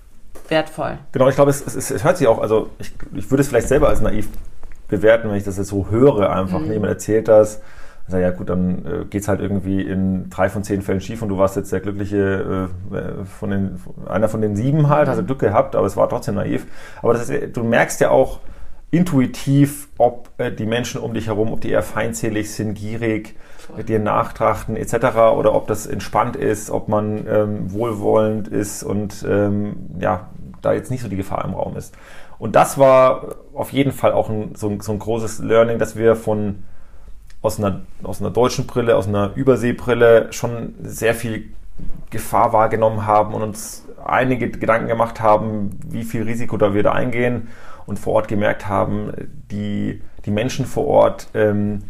wertvoll. 0.49 0.99
Genau, 1.13 1.29
ich 1.29 1.37
glaube, 1.37 1.51
es, 1.51 1.65
es, 1.65 1.91
es 1.91 2.03
hört 2.03 2.17
sich 2.17 2.27
auch, 2.27 2.41
also 2.41 2.71
ich, 2.79 2.93
ich 3.15 3.31
würde 3.31 3.43
es 3.43 3.49
vielleicht 3.49 3.69
selber 3.69 3.89
als 3.89 4.01
naiv 4.01 4.29
bewerten, 4.89 5.29
wenn 5.31 5.37
ich 5.37 5.45
das 5.45 5.57
jetzt 5.57 5.69
so 5.69 5.89
höre, 5.89 6.31
einfach 6.31 6.59
mhm. 6.59 6.73
jemand 6.73 6.93
erzählt 6.93 7.29
das. 7.29 7.61
Also 8.11 8.23
ja 8.23 8.31
gut, 8.31 8.49
dann 8.49 8.85
äh, 8.85 9.05
geht 9.05 9.23
es 9.23 9.29
halt 9.29 9.41
irgendwie 9.41 9.83
in 9.83 10.29
drei 10.31 10.49
von 10.49 10.65
zehn 10.65 10.83
Fällen 10.83 11.01
schief 11.01 11.23
und 11.23 11.29
du 11.29 11.39
warst 11.39 11.55
jetzt 11.57 11.73
der 11.73 11.81
glückliche 11.81 12.69
äh, 12.93 13.25
von 13.25 13.51
den, 13.51 13.81
einer 14.09 14.29
von 14.29 14.41
den 14.41 14.57
sieben 14.57 14.89
halt, 14.89 15.07
mhm. 15.07 15.11
hast 15.13 15.21
du 15.21 15.25
Glück 15.25 15.39
gehabt, 15.39 15.77
aber 15.77 15.87
es 15.87 15.97
war 15.97 16.09
trotzdem 16.09 16.35
naiv. 16.35 16.67
Aber 17.03 17.13
das 17.13 17.29
ist, 17.29 17.57
du 17.57 17.63
merkst 17.63 18.01
ja 18.01 18.11
auch, 18.11 18.41
intuitiv, 18.91 19.89
ob 19.99 20.31
äh, 20.39 20.51
die 20.51 20.67
Menschen 20.67 21.01
um 21.01 21.15
dich 21.15 21.29
herum, 21.29 21.53
ob 21.53 21.61
die 21.61 21.71
eher 21.71 21.83
feindselig 21.83 22.53
sind, 22.53 22.75
gierig, 22.75 23.37
mit 23.77 23.89
dir 23.89 24.01
nachtrachten 24.01 24.77
etc. 24.77 24.95
oder 25.37 25.55
ob 25.55 25.69
das 25.69 25.87
entspannt 25.87 26.35
ist, 26.35 26.71
ob 26.71 26.89
man 26.89 27.25
ähm, 27.29 27.73
wohlwollend 27.73 28.49
ist 28.49 28.83
und 28.83 29.25
ähm, 29.29 29.77
ja, 30.01 30.31
da 30.61 30.73
jetzt 30.73 30.91
nicht 30.91 31.03
so 31.03 31.09
die 31.09 31.17
Gefahr 31.17 31.45
im 31.45 31.55
Raum 31.55 31.77
ist. 31.77 31.95
Und 32.39 32.57
das 32.57 32.79
war 32.79 33.37
auf 33.55 33.71
jeden 33.73 33.93
Fall 33.93 34.13
auch 34.13 34.29
ein, 34.29 34.55
so, 34.57 34.69
ein, 34.69 34.81
so 34.81 34.93
ein 34.93 34.99
großes 34.99 35.39
Learning, 35.39 35.79
dass 35.79 35.95
wir 35.95 36.17
von 36.17 36.65
aus 37.43 37.59
einer, 37.59 37.83
aus 38.03 38.21
einer 38.21 38.31
deutschen 38.31 38.67
Brille, 38.67 38.97
aus 38.97 39.09
einer 39.09 39.33
Überseebrille 39.35 40.33
schon 40.33 40.75
sehr 40.83 41.15
viel 41.15 41.51
Gefahr 42.11 42.53
wahrgenommen 42.53 43.07
haben 43.07 43.35
und 43.35 43.43
uns 43.43 43.87
einige 44.05 44.51
Gedanken 44.51 44.89
gemacht 44.89 45.21
haben, 45.21 45.79
wie 45.89 46.05
viel 46.05 46.23
Risiko 46.23 46.57
da 46.57 46.75
wir 46.75 46.83
da 46.83 46.93
eingehen 46.93 47.49
und 47.87 47.99
vor 47.99 48.15
Ort 48.15 48.29
gemerkt 48.29 48.69
haben, 48.69 49.13
die, 49.51 50.03
die 50.25 50.31
Menschen 50.31 50.67
vor 50.67 50.87
Ort 50.87 51.29
ähm, 51.35 51.81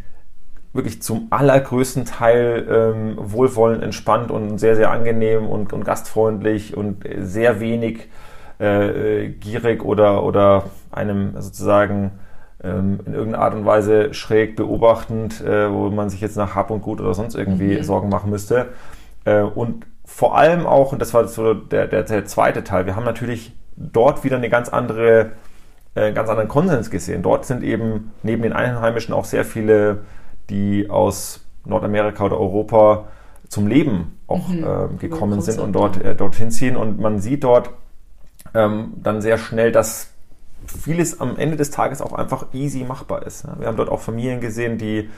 wirklich 0.73 1.01
zum 1.01 1.27
allergrößten 1.31 2.05
Teil 2.05 2.65
ähm, 2.69 3.15
wohlwollend, 3.17 3.83
entspannt 3.83 4.31
und 4.31 4.57
sehr, 4.57 4.75
sehr 4.75 4.91
angenehm 4.91 5.47
und, 5.47 5.73
und 5.73 5.83
gastfreundlich 5.83 6.77
und 6.77 7.03
sehr 7.17 7.59
wenig 7.59 8.07
äh, 8.59 9.29
gierig 9.29 9.83
oder, 9.83 10.23
oder 10.23 10.65
einem 10.91 11.39
sozusagen 11.41 12.11
ähm, 12.63 12.99
in 13.05 13.13
irgendeiner 13.13 13.43
Art 13.43 13.53
und 13.53 13.65
Weise 13.65 14.13
schräg 14.13 14.55
beobachtend, 14.55 15.41
äh, 15.41 15.71
wo 15.71 15.89
man 15.89 16.09
sich 16.09 16.21
jetzt 16.21 16.37
nach 16.37 16.55
Hab 16.55 16.71
und 16.71 16.81
Gut 16.81 17.01
oder 17.01 17.13
sonst 17.13 17.35
irgendwie 17.35 17.77
mhm. 17.77 17.83
Sorgen 17.83 18.09
machen 18.09 18.29
müsste. 18.29 18.69
Äh, 19.25 19.41
und 19.41 19.85
vor 20.05 20.37
allem 20.37 20.65
auch, 20.65 20.91
und 20.91 21.01
das 21.01 21.13
war 21.13 21.27
so 21.27 21.53
der, 21.53 21.87
der, 21.87 22.03
der 22.03 22.25
zweite 22.25 22.63
Teil, 22.63 22.85
wir 22.85 22.95
haben 22.95 23.05
natürlich 23.05 23.53
dort 23.75 24.23
wieder 24.23 24.37
eine 24.37 24.49
ganz 24.49 24.69
andere, 24.69 25.31
äh, 25.95 26.11
ganz 26.11 26.29
anderen 26.29 26.49
Konsens 26.49 26.89
gesehen. 26.89 27.23
Dort 27.23 27.45
sind 27.45 27.63
eben 27.63 28.11
neben 28.23 28.41
den 28.41 28.53
Einheimischen 28.53 29.13
auch 29.13 29.25
sehr 29.25 29.45
viele, 29.45 30.03
die 30.49 30.89
aus 30.89 31.45
Nordamerika 31.65 32.25
oder 32.25 32.39
Europa 32.39 33.05
zum 33.47 33.67
Leben 33.67 34.19
auch 34.27 34.47
mhm. 34.47 34.63
äh, 34.63 34.97
gekommen 34.97 35.41
sind 35.41 35.59
und 35.59 35.73
dort 35.73 36.03
äh, 36.03 36.15
dorthin 36.15 36.51
ziehen. 36.51 36.75
Und 36.75 36.99
man 36.99 37.19
sieht 37.19 37.43
dort 37.43 37.71
ähm, 38.53 38.93
dann 39.01 39.21
sehr 39.21 39.37
schnell, 39.37 39.71
dass 39.71 40.10
vieles 40.65 41.19
am 41.19 41.37
Ende 41.37 41.57
des 41.57 41.71
Tages 41.71 42.01
auch 42.01 42.13
einfach 42.13 42.47
easy 42.53 42.83
machbar 42.83 43.25
ist. 43.25 43.45
Wir 43.59 43.67
haben 43.67 43.77
dort 43.77 43.89
auch 43.89 43.99
Familien 43.99 44.41
gesehen, 44.41 44.77
die 44.77 45.09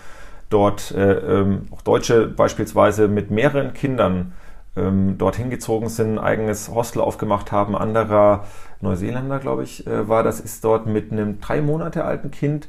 dort, 0.50 0.92
äh, 0.92 1.40
ähm, 1.40 1.68
auch 1.72 1.82
Deutsche 1.82 2.28
beispielsweise, 2.28 3.08
mit 3.08 3.32
mehreren 3.32 3.74
Kindern 3.74 4.34
ähm, 4.76 5.18
dorthin 5.18 5.50
gezogen 5.50 5.90
sind, 5.90 6.18
ein 6.18 6.20
eigenes 6.20 6.70
Hostel 6.70 7.02
aufgemacht 7.02 7.52
haben. 7.52 7.76
Anderer 7.76 8.46
Neuseeländer, 8.82 9.40
glaube 9.40 9.64
ich, 9.64 9.86
äh, 9.88 10.08
war 10.08 10.24
das, 10.24 10.40
ist 10.40 10.64
dort 10.64 10.86
mit 10.86 11.12
einem 11.12 11.42
drei 11.42 11.62
Monate 11.62 12.06
alten 12.06 12.32
Kind 12.32 12.68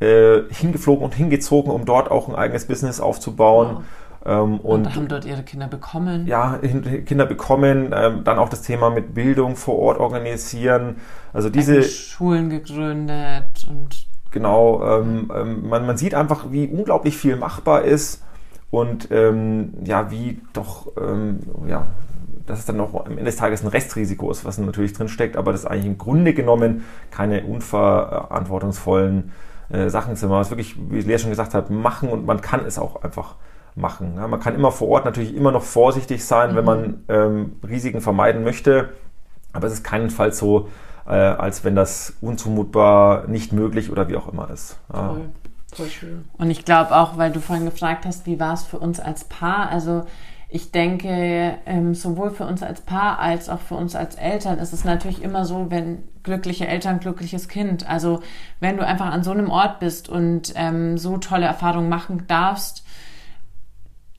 äh, 0.00 0.42
hingeflogen 0.50 1.04
und 1.04 1.14
hingezogen, 1.14 1.70
um 1.70 1.84
dort 1.84 2.10
auch 2.10 2.28
ein 2.28 2.34
eigenes 2.34 2.66
Business 2.66 3.00
aufzubauen. 3.00 3.76
Wow. 3.76 3.84
Ähm, 4.26 4.58
und, 4.60 4.86
und, 4.86 4.94
haben 4.94 5.08
dort 5.08 5.24
ihre 5.26 5.42
Kinder 5.42 5.68
bekommen. 5.68 6.26
Ja, 6.26 6.58
Kinder 7.04 7.26
bekommen, 7.26 7.92
ähm, 7.94 8.24
dann 8.24 8.38
auch 8.38 8.48
das 8.48 8.62
Thema 8.62 8.90
mit 8.90 9.14
Bildung 9.14 9.56
vor 9.56 9.78
Ort 9.78 9.98
organisieren. 9.98 10.96
Also 11.32 11.50
diese 11.50 11.82
Schulen 11.82 12.48
gegründet 12.48 13.66
und 13.68 14.06
genau, 14.30 14.82
ähm, 14.82 15.30
ähm, 15.34 15.68
man, 15.68 15.86
man 15.86 15.96
sieht 15.96 16.14
einfach, 16.14 16.50
wie 16.50 16.66
unglaublich 16.66 17.16
viel 17.16 17.36
machbar 17.36 17.82
ist 17.82 18.22
und 18.70 19.08
ähm, 19.10 19.74
ja, 19.84 20.10
wie 20.10 20.40
doch, 20.52 20.88
ähm, 21.00 21.40
ja, 21.66 21.86
dass 22.46 22.60
es 22.60 22.64
dann 22.66 22.76
noch 22.76 22.94
am 22.94 23.12
Ende 23.12 23.24
des 23.24 23.36
Tages 23.36 23.62
ein 23.62 23.68
Restrisiko 23.68 24.30
ist, 24.30 24.44
was 24.44 24.58
natürlich 24.58 24.94
drin 24.94 25.08
steckt, 25.08 25.36
aber 25.36 25.52
das 25.52 25.66
eigentlich 25.66 25.86
im 25.86 25.98
Grunde 25.98 26.34
genommen 26.34 26.84
keine 27.10 27.44
unverantwortungsvollen 27.44 29.32
äh, 29.68 29.88
Sachen 29.88 30.16
sind. 30.16 30.28
Man 30.28 30.38
muss 30.38 30.50
wirklich, 30.50 30.76
wie 30.90 31.00
Lea 31.00 31.18
schon 31.18 31.30
gesagt 31.30 31.54
hat, 31.54 31.70
machen 31.70 32.08
und 32.08 32.26
man 32.26 32.40
kann 32.40 32.64
es 32.66 32.78
auch 32.78 33.02
einfach 33.02 33.36
machen. 33.74 34.14
Ja, 34.16 34.28
man 34.28 34.40
kann 34.40 34.54
immer 34.54 34.70
vor 34.70 34.88
Ort 34.88 35.04
natürlich 35.04 35.34
immer 35.34 35.52
noch 35.52 35.62
vorsichtig 35.62 36.24
sein, 36.24 36.52
mhm. 36.52 36.56
wenn 36.56 36.64
man 36.64 37.04
ähm, 37.08 37.52
Risiken 37.66 38.00
vermeiden 38.00 38.44
möchte, 38.44 38.90
aber 39.52 39.66
es 39.66 39.74
ist 39.74 39.84
keinenfalls 39.84 40.38
so, 40.38 40.68
äh, 41.06 41.10
als 41.10 41.64
wenn 41.64 41.74
das 41.74 42.14
unzumutbar, 42.20 43.26
nicht 43.26 43.52
möglich 43.52 43.90
oder 43.90 44.08
wie 44.08 44.16
auch 44.16 44.32
immer 44.32 44.50
ist. 44.50 44.78
Ja. 44.92 45.08
Voll. 45.08 45.30
Voll 45.74 45.88
schön. 45.88 46.24
Und 46.38 46.50
ich 46.50 46.64
glaube 46.64 46.96
auch, 46.96 47.18
weil 47.18 47.32
du 47.32 47.40
vorhin 47.40 47.64
gefragt 47.64 48.06
hast, 48.06 48.26
wie 48.26 48.38
war 48.38 48.54
es 48.54 48.62
für 48.62 48.78
uns 48.78 49.00
als 49.00 49.24
Paar? 49.24 49.70
Also 49.70 50.04
ich 50.48 50.70
denke, 50.70 51.58
ähm, 51.66 51.94
sowohl 51.94 52.30
für 52.30 52.46
uns 52.46 52.62
als 52.62 52.80
Paar 52.80 53.18
als 53.18 53.48
auch 53.48 53.58
für 53.58 53.74
uns 53.74 53.96
als 53.96 54.14
Eltern 54.14 54.58
ist 54.58 54.72
es 54.72 54.84
natürlich 54.84 55.20
immer 55.20 55.44
so, 55.44 55.66
wenn 55.70 56.04
glückliche 56.22 56.68
Eltern, 56.68 57.00
glückliches 57.00 57.48
Kind. 57.48 57.88
Also 57.88 58.20
wenn 58.60 58.76
du 58.76 58.86
einfach 58.86 59.06
an 59.06 59.24
so 59.24 59.32
einem 59.32 59.50
Ort 59.50 59.80
bist 59.80 60.08
und 60.08 60.52
ähm, 60.54 60.96
so 60.96 61.18
tolle 61.18 61.46
Erfahrungen 61.46 61.88
machen 61.88 62.24
darfst, 62.28 62.83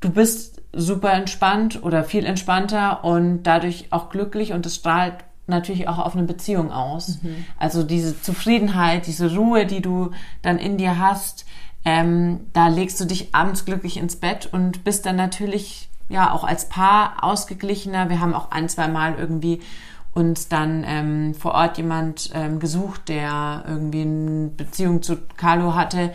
du 0.05 0.11
bist 0.11 0.61
super 0.71 1.13
entspannt 1.13 1.81
oder 1.83 2.03
viel 2.03 2.25
entspannter 2.25 3.03
und 3.03 3.43
dadurch 3.43 3.87
auch 3.89 4.09
glücklich 4.09 4.53
und 4.53 4.65
es 4.65 4.75
strahlt 4.75 5.15
natürlich 5.47 5.87
auch 5.87 5.99
auf 5.99 6.15
eine 6.15 6.25
Beziehung 6.25 6.71
aus. 6.71 7.21
Mhm. 7.21 7.45
Also 7.57 7.83
diese 7.83 8.21
Zufriedenheit, 8.21 9.07
diese 9.07 9.35
Ruhe, 9.35 9.65
die 9.65 9.81
du 9.81 10.11
dann 10.41 10.57
in 10.57 10.77
dir 10.77 10.99
hast, 10.99 11.45
ähm, 11.85 12.41
da 12.53 12.67
legst 12.67 12.99
du 12.99 13.05
dich 13.05 13.33
abends 13.33 13.65
glücklich 13.65 13.97
ins 13.97 14.15
Bett 14.15 14.49
und 14.51 14.83
bist 14.83 15.05
dann 15.05 15.15
natürlich 15.15 15.89
ja 16.09 16.31
auch 16.31 16.43
als 16.43 16.69
Paar 16.69 17.23
ausgeglichener. 17.23 18.09
Wir 18.09 18.19
haben 18.19 18.33
auch 18.33 18.51
ein, 18.51 18.69
zwei 18.69 18.87
Mal 18.87 19.15
irgendwie 19.15 19.61
uns 20.13 20.47
dann 20.47 20.83
ähm, 20.87 21.33
vor 21.35 21.53
Ort 21.53 21.77
jemand 21.77 22.31
ähm, 22.33 22.59
gesucht, 22.59 23.09
der 23.09 23.65
irgendwie 23.67 24.01
eine 24.01 24.47
Beziehung 24.47 25.01
zu 25.01 25.17
Carlo 25.35 25.75
hatte 25.75 26.13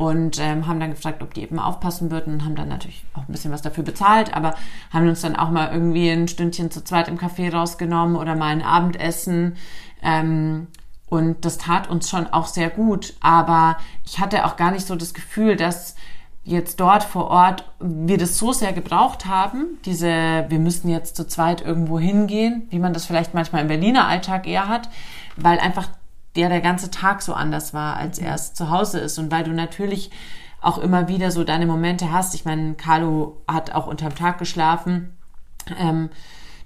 und 0.00 0.38
ähm, 0.40 0.66
haben 0.66 0.80
dann 0.80 0.92
gefragt, 0.92 1.22
ob 1.22 1.34
die 1.34 1.42
eben 1.42 1.58
aufpassen 1.58 2.10
würden 2.10 2.32
und 2.32 2.44
haben 2.46 2.56
dann 2.56 2.70
natürlich 2.70 3.04
auch 3.12 3.28
ein 3.28 3.32
bisschen 3.32 3.52
was 3.52 3.60
dafür 3.60 3.84
bezahlt, 3.84 4.32
aber 4.32 4.54
haben 4.90 5.06
uns 5.06 5.20
dann 5.20 5.36
auch 5.36 5.50
mal 5.50 5.70
irgendwie 5.74 6.08
ein 6.08 6.26
Stündchen 6.26 6.70
zu 6.70 6.82
zweit 6.82 7.08
im 7.08 7.18
Café 7.18 7.52
rausgenommen 7.52 8.16
oder 8.16 8.34
mal 8.34 8.46
ein 8.46 8.62
Abendessen. 8.62 9.58
Ähm, 10.02 10.68
und 11.10 11.44
das 11.44 11.58
tat 11.58 11.90
uns 11.90 12.08
schon 12.08 12.28
auch 12.28 12.46
sehr 12.46 12.70
gut. 12.70 13.12
Aber 13.20 13.76
ich 14.06 14.20
hatte 14.20 14.46
auch 14.46 14.56
gar 14.56 14.70
nicht 14.70 14.86
so 14.86 14.96
das 14.96 15.12
Gefühl, 15.12 15.56
dass 15.56 15.96
jetzt 16.44 16.80
dort 16.80 17.04
vor 17.04 17.28
Ort 17.28 17.70
wir 17.78 18.16
das 18.16 18.38
so 18.38 18.54
sehr 18.54 18.72
gebraucht 18.72 19.26
haben, 19.26 19.76
diese, 19.84 20.46
wir 20.48 20.58
müssten 20.60 20.88
jetzt 20.88 21.14
zu 21.14 21.26
zweit 21.26 21.60
irgendwo 21.60 21.98
hingehen, 22.00 22.66
wie 22.70 22.78
man 22.78 22.94
das 22.94 23.04
vielleicht 23.04 23.34
manchmal 23.34 23.60
im 23.60 23.68
Berliner 23.68 24.06
Alltag 24.06 24.46
eher 24.46 24.66
hat, 24.66 24.88
weil 25.36 25.58
einfach 25.58 25.90
der 26.36 26.48
der 26.48 26.60
ganze 26.60 26.90
Tag 26.90 27.22
so 27.22 27.34
anders 27.34 27.74
war, 27.74 27.96
als 27.96 28.20
mhm. 28.20 28.26
er 28.26 28.34
es 28.34 28.54
zu 28.54 28.70
Hause 28.70 29.00
ist 29.00 29.18
und 29.18 29.30
weil 29.30 29.44
du 29.44 29.52
natürlich 29.52 30.10
auch 30.60 30.78
immer 30.78 31.08
wieder 31.08 31.30
so 31.30 31.42
deine 31.44 31.66
Momente 31.66 32.12
hast. 32.12 32.34
Ich 32.34 32.44
meine, 32.44 32.74
Carlo 32.74 33.40
hat 33.48 33.72
auch 33.72 33.86
unterm 33.86 34.14
Tag 34.14 34.38
geschlafen. 34.38 35.16
Ähm, 35.78 36.10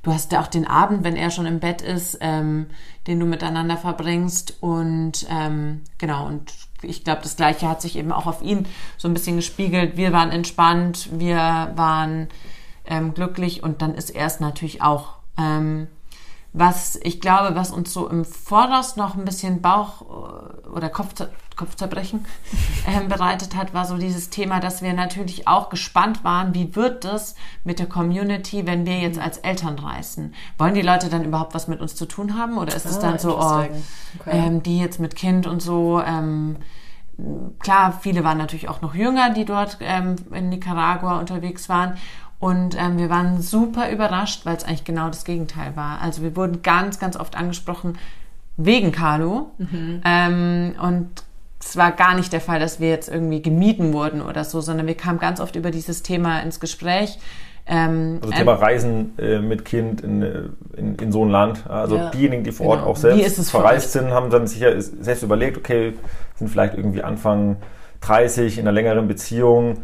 du 0.03 0.13
hast 0.13 0.33
ja 0.33 0.41
auch 0.41 0.49
den 0.49 0.67
Abend, 0.67 1.05
wenn 1.05 1.17
er 1.17 1.31
schon 1.31 1.47
im 1.47 1.61
Bett 1.61 1.81
ist, 1.81 2.19
ähm, 2.21 2.67
den 3.07 3.21
du 3.21 3.27
miteinander 3.27 3.77
verbringst 3.77 4.57
und 4.61 5.27
ähm, 5.31 5.83
genau 5.99 6.27
und 6.27 6.53
ich 6.83 7.05
glaube, 7.05 7.23
das 7.23 7.37
Gleiche 7.37 7.69
hat 7.69 7.81
sich 7.81 7.97
eben 7.97 8.13
auch 8.13 8.27
auf 8.27 8.43
ihn 8.43 8.67
so 8.99 9.09
ein 9.09 9.15
bisschen 9.15 9.37
gespiegelt. 9.37 9.97
Wir 9.97 10.13
waren 10.13 10.31
entspannt, 10.31 11.09
wir 11.13 11.73
waren 11.77 12.29
ähm, 12.85 13.15
glücklich 13.15 13.63
und 13.63 13.81
dann 13.81 13.95
ist 13.95 14.11
er 14.11 14.27
es 14.27 14.41
natürlich 14.41 14.83
auch. 14.83 15.15
Was 16.57 16.97
ich 17.03 17.21
glaube, 17.21 17.57
was 17.57 17.73
uns 17.73 17.93
so 17.93 18.09
im 18.09 18.25
Voraus 18.25 18.95
noch 18.95 19.17
ein 19.17 19.25
bisschen 19.25 19.61
Bauch 19.61 20.03
äh, 20.03 20.69
oder 20.69 20.89
Kopf, 20.89 21.15
Kopfzerbrechen 21.57 22.25
äh, 22.87 23.05
bereitet 23.09 23.57
hat, 23.57 23.75
war 23.75 23.85
so 23.85 23.97
dieses 23.97 24.31
Thema, 24.31 24.61
dass 24.61 24.81
wir 24.81 24.93
natürlich 24.93 25.49
auch 25.49 25.69
gespannt 25.69 26.23
waren, 26.23 26.55
wie 26.55 26.77
wird 26.77 27.05
das 27.05 27.35
mit 27.65 27.81
der 27.81 27.87
Community, 27.87 28.67
wenn 28.67 28.87
wir 28.87 29.01
jetzt 29.01 29.19
als 29.19 29.39
Eltern 29.39 29.81
reisen? 29.81 30.33
Wollen 30.57 30.75
die 30.75 30.83
Leute 30.83 31.09
dann 31.09 31.25
überhaupt 31.25 31.55
was 31.55 31.67
mit 31.67 31.81
uns 31.81 31.97
zu 31.97 32.07
tun 32.07 32.39
haben 32.39 32.57
oder 32.57 32.75
ist 32.75 32.87
es 32.87 32.99
ah, 32.99 33.03
dann 33.03 33.19
so, 33.19 33.37
oh, 33.37 33.65
okay. 33.65 33.71
ähm, 34.27 34.63
die 34.63 34.79
jetzt 34.79 35.01
mit 35.01 35.17
Kind 35.17 35.49
und 35.49 35.61
so, 35.61 36.01
ähm, 36.01 36.57
klar, 37.59 37.99
viele 38.01 38.25
waren 38.25 38.39
natürlich 38.39 38.69
auch 38.69 38.81
noch 38.81 38.95
jünger, 38.95 39.31
die 39.31 39.45
dort 39.45 39.79
ähm, 39.81 40.17
in 40.33 40.49
Nicaragua 40.49 41.19
unterwegs 41.19 41.69
waren. 41.69 41.97
Und 42.45 42.77
ähm, 42.79 42.99
wir 42.99 43.09
waren 43.09 43.41
super 43.41 43.91
überrascht, 43.91 44.45
weil 44.45 44.55
es 44.55 44.65
eigentlich 44.65 44.85
genau 44.85 45.07
das 45.07 45.25
Gegenteil 45.25 45.77
war. 45.77 46.03
Also 46.03 46.21
wir 46.21 46.37
wurden 46.37 46.61
ganz, 46.61 46.99
ganz 46.99 47.17
oft 47.17 47.39
angesprochen 47.39 47.97
wegen 48.59 48.93
Carlo. 48.93 49.53
Mhm. 49.57 50.03
Ähm, 50.05 50.75
und 50.79 51.09
es 51.59 51.75
war 51.79 51.93
gar 51.93 52.15
nicht 52.15 52.35
der 52.35 52.43
Fall, 52.43 52.61
dass 52.61 52.81
wir 52.81 52.91
jetzt 52.91 53.09
irgendwie 53.09 53.41
gemieden 53.41 53.95
wurden 53.95 54.21
oder 54.21 54.45
so, 54.45 54.61
sondern 54.61 54.87
wir 54.87 54.95
kamen 54.95 55.19
ganz 55.19 55.41
oft 55.41 55.57
über 55.57 55.71
dieses 55.71 56.03
Thema 56.03 56.41
ins 56.41 56.61
Gespräch. 56.61 57.19
Ähm, 57.65 58.19
also 58.21 58.35
Thema 58.35 58.53
Reisen 58.53 59.19
äh, 59.19 59.39
mit 59.39 59.65
Kind 59.65 60.03
in, 60.03 60.21
in, 60.77 60.97
in, 60.97 61.13
so 61.13 61.25
ein 61.25 61.31
Land. 61.31 61.67
Also 61.67 61.97
ja, 61.97 62.11
diejenigen, 62.11 62.45
die 62.45 62.53
vor 62.53 62.77
genau. 62.77 62.89
Ort 62.89 62.91
auch 62.91 62.97
selbst 62.99 63.51
verreist 63.51 63.93
sind, 63.93 64.11
haben 64.11 64.29
dann 64.29 64.47
sicher 64.47 64.79
selbst 64.83 65.23
überlegt, 65.23 65.57
okay, 65.57 65.95
sind 66.35 66.49
vielleicht 66.49 66.75
irgendwie 66.75 67.03
Anfang 67.03 67.57
30 68.03 68.59
in 68.59 68.65
einer 68.65 68.73
längeren 68.73 69.09
Beziehung 69.09 69.79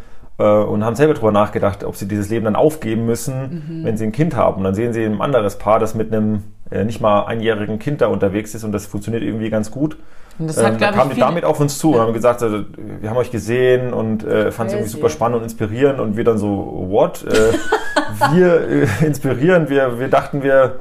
und 0.45 0.85
haben 0.85 0.97
selber 0.97 1.15
darüber 1.15 1.33
nachgedacht, 1.33 1.85
ob 1.85 1.97
sie 1.97 2.09
dieses 2.09 2.29
Leben 2.31 2.45
dann 2.45 2.57
aufgeben 2.57 3.07
müssen, 3.07 3.65
mhm. 3.69 3.85
wenn 3.85 3.97
sie 3.97 4.05
ein 4.05 4.13
Kind 4.13 4.37
haben. 4.37 4.59
Und 4.59 4.65
dann 4.65 4.75
sehen 4.75 4.93
sie 4.93 5.05
ein 5.05 5.21
anderes 5.21 5.59
Paar, 5.59 5.79
das 5.79 5.95
mit 5.95 6.13
einem 6.13 6.45
äh, 6.71 6.85
nicht 6.85 7.01
mal 7.01 7.25
einjährigen 7.25 7.79
Kind 7.79 8.01
da 8.01 8.07
unterwegs 8.07 8.55
ist 8.55 8.65
und 8.65 8.73
das 8.73 8.87
funktioniert 8.87 9.23
irgendwie 9.23 9.51
ganz 9.51 9.71
gut. 9.71 9.97
Und 10.39 10.49
das 10.49 10.63
hat, 10.63 10.75
ähm, 10.75 10.79
da 10.79 10.93
kamen 10.93 11.11
die 11.15 11.21
damit 11.21 11.45
auf 11.45 11.61
uns 11.61 11.79
zu 11.79 11.91
ja. 11.91 11.97
und 11.97 12.03
haben 12.03 12.13
gesagt, 12.13 12.43
also, 12.43 12.65
wir 13.01 13.11
haben 13.11 13.17
euch 13.17 13.31
gesehen 13.31 13.93
und 13.93 14.25
äh, 14.25 14.51
fanden 14.51 14.69
es 14.69 14.75
irgendwie 14.75 14.93
super 14.93 15.09
spannend 15.11 15.39
und 15.39 15.43
inspirierend 15.43 16.01
und 16.01 16.17
wir 16.17 16.25
dann 16.25 16.39
so, 16.39 16.87
what? 16.89 17.25
Äh, 17.25 17.53
wir 18.35 18.69
äh, 18.69 19.07
inspirieren, 19.07 19.69
wir, 19.69 19.99
wir 19.99 20.09
dachten, 20.09 20.43
wir 20.43 20.77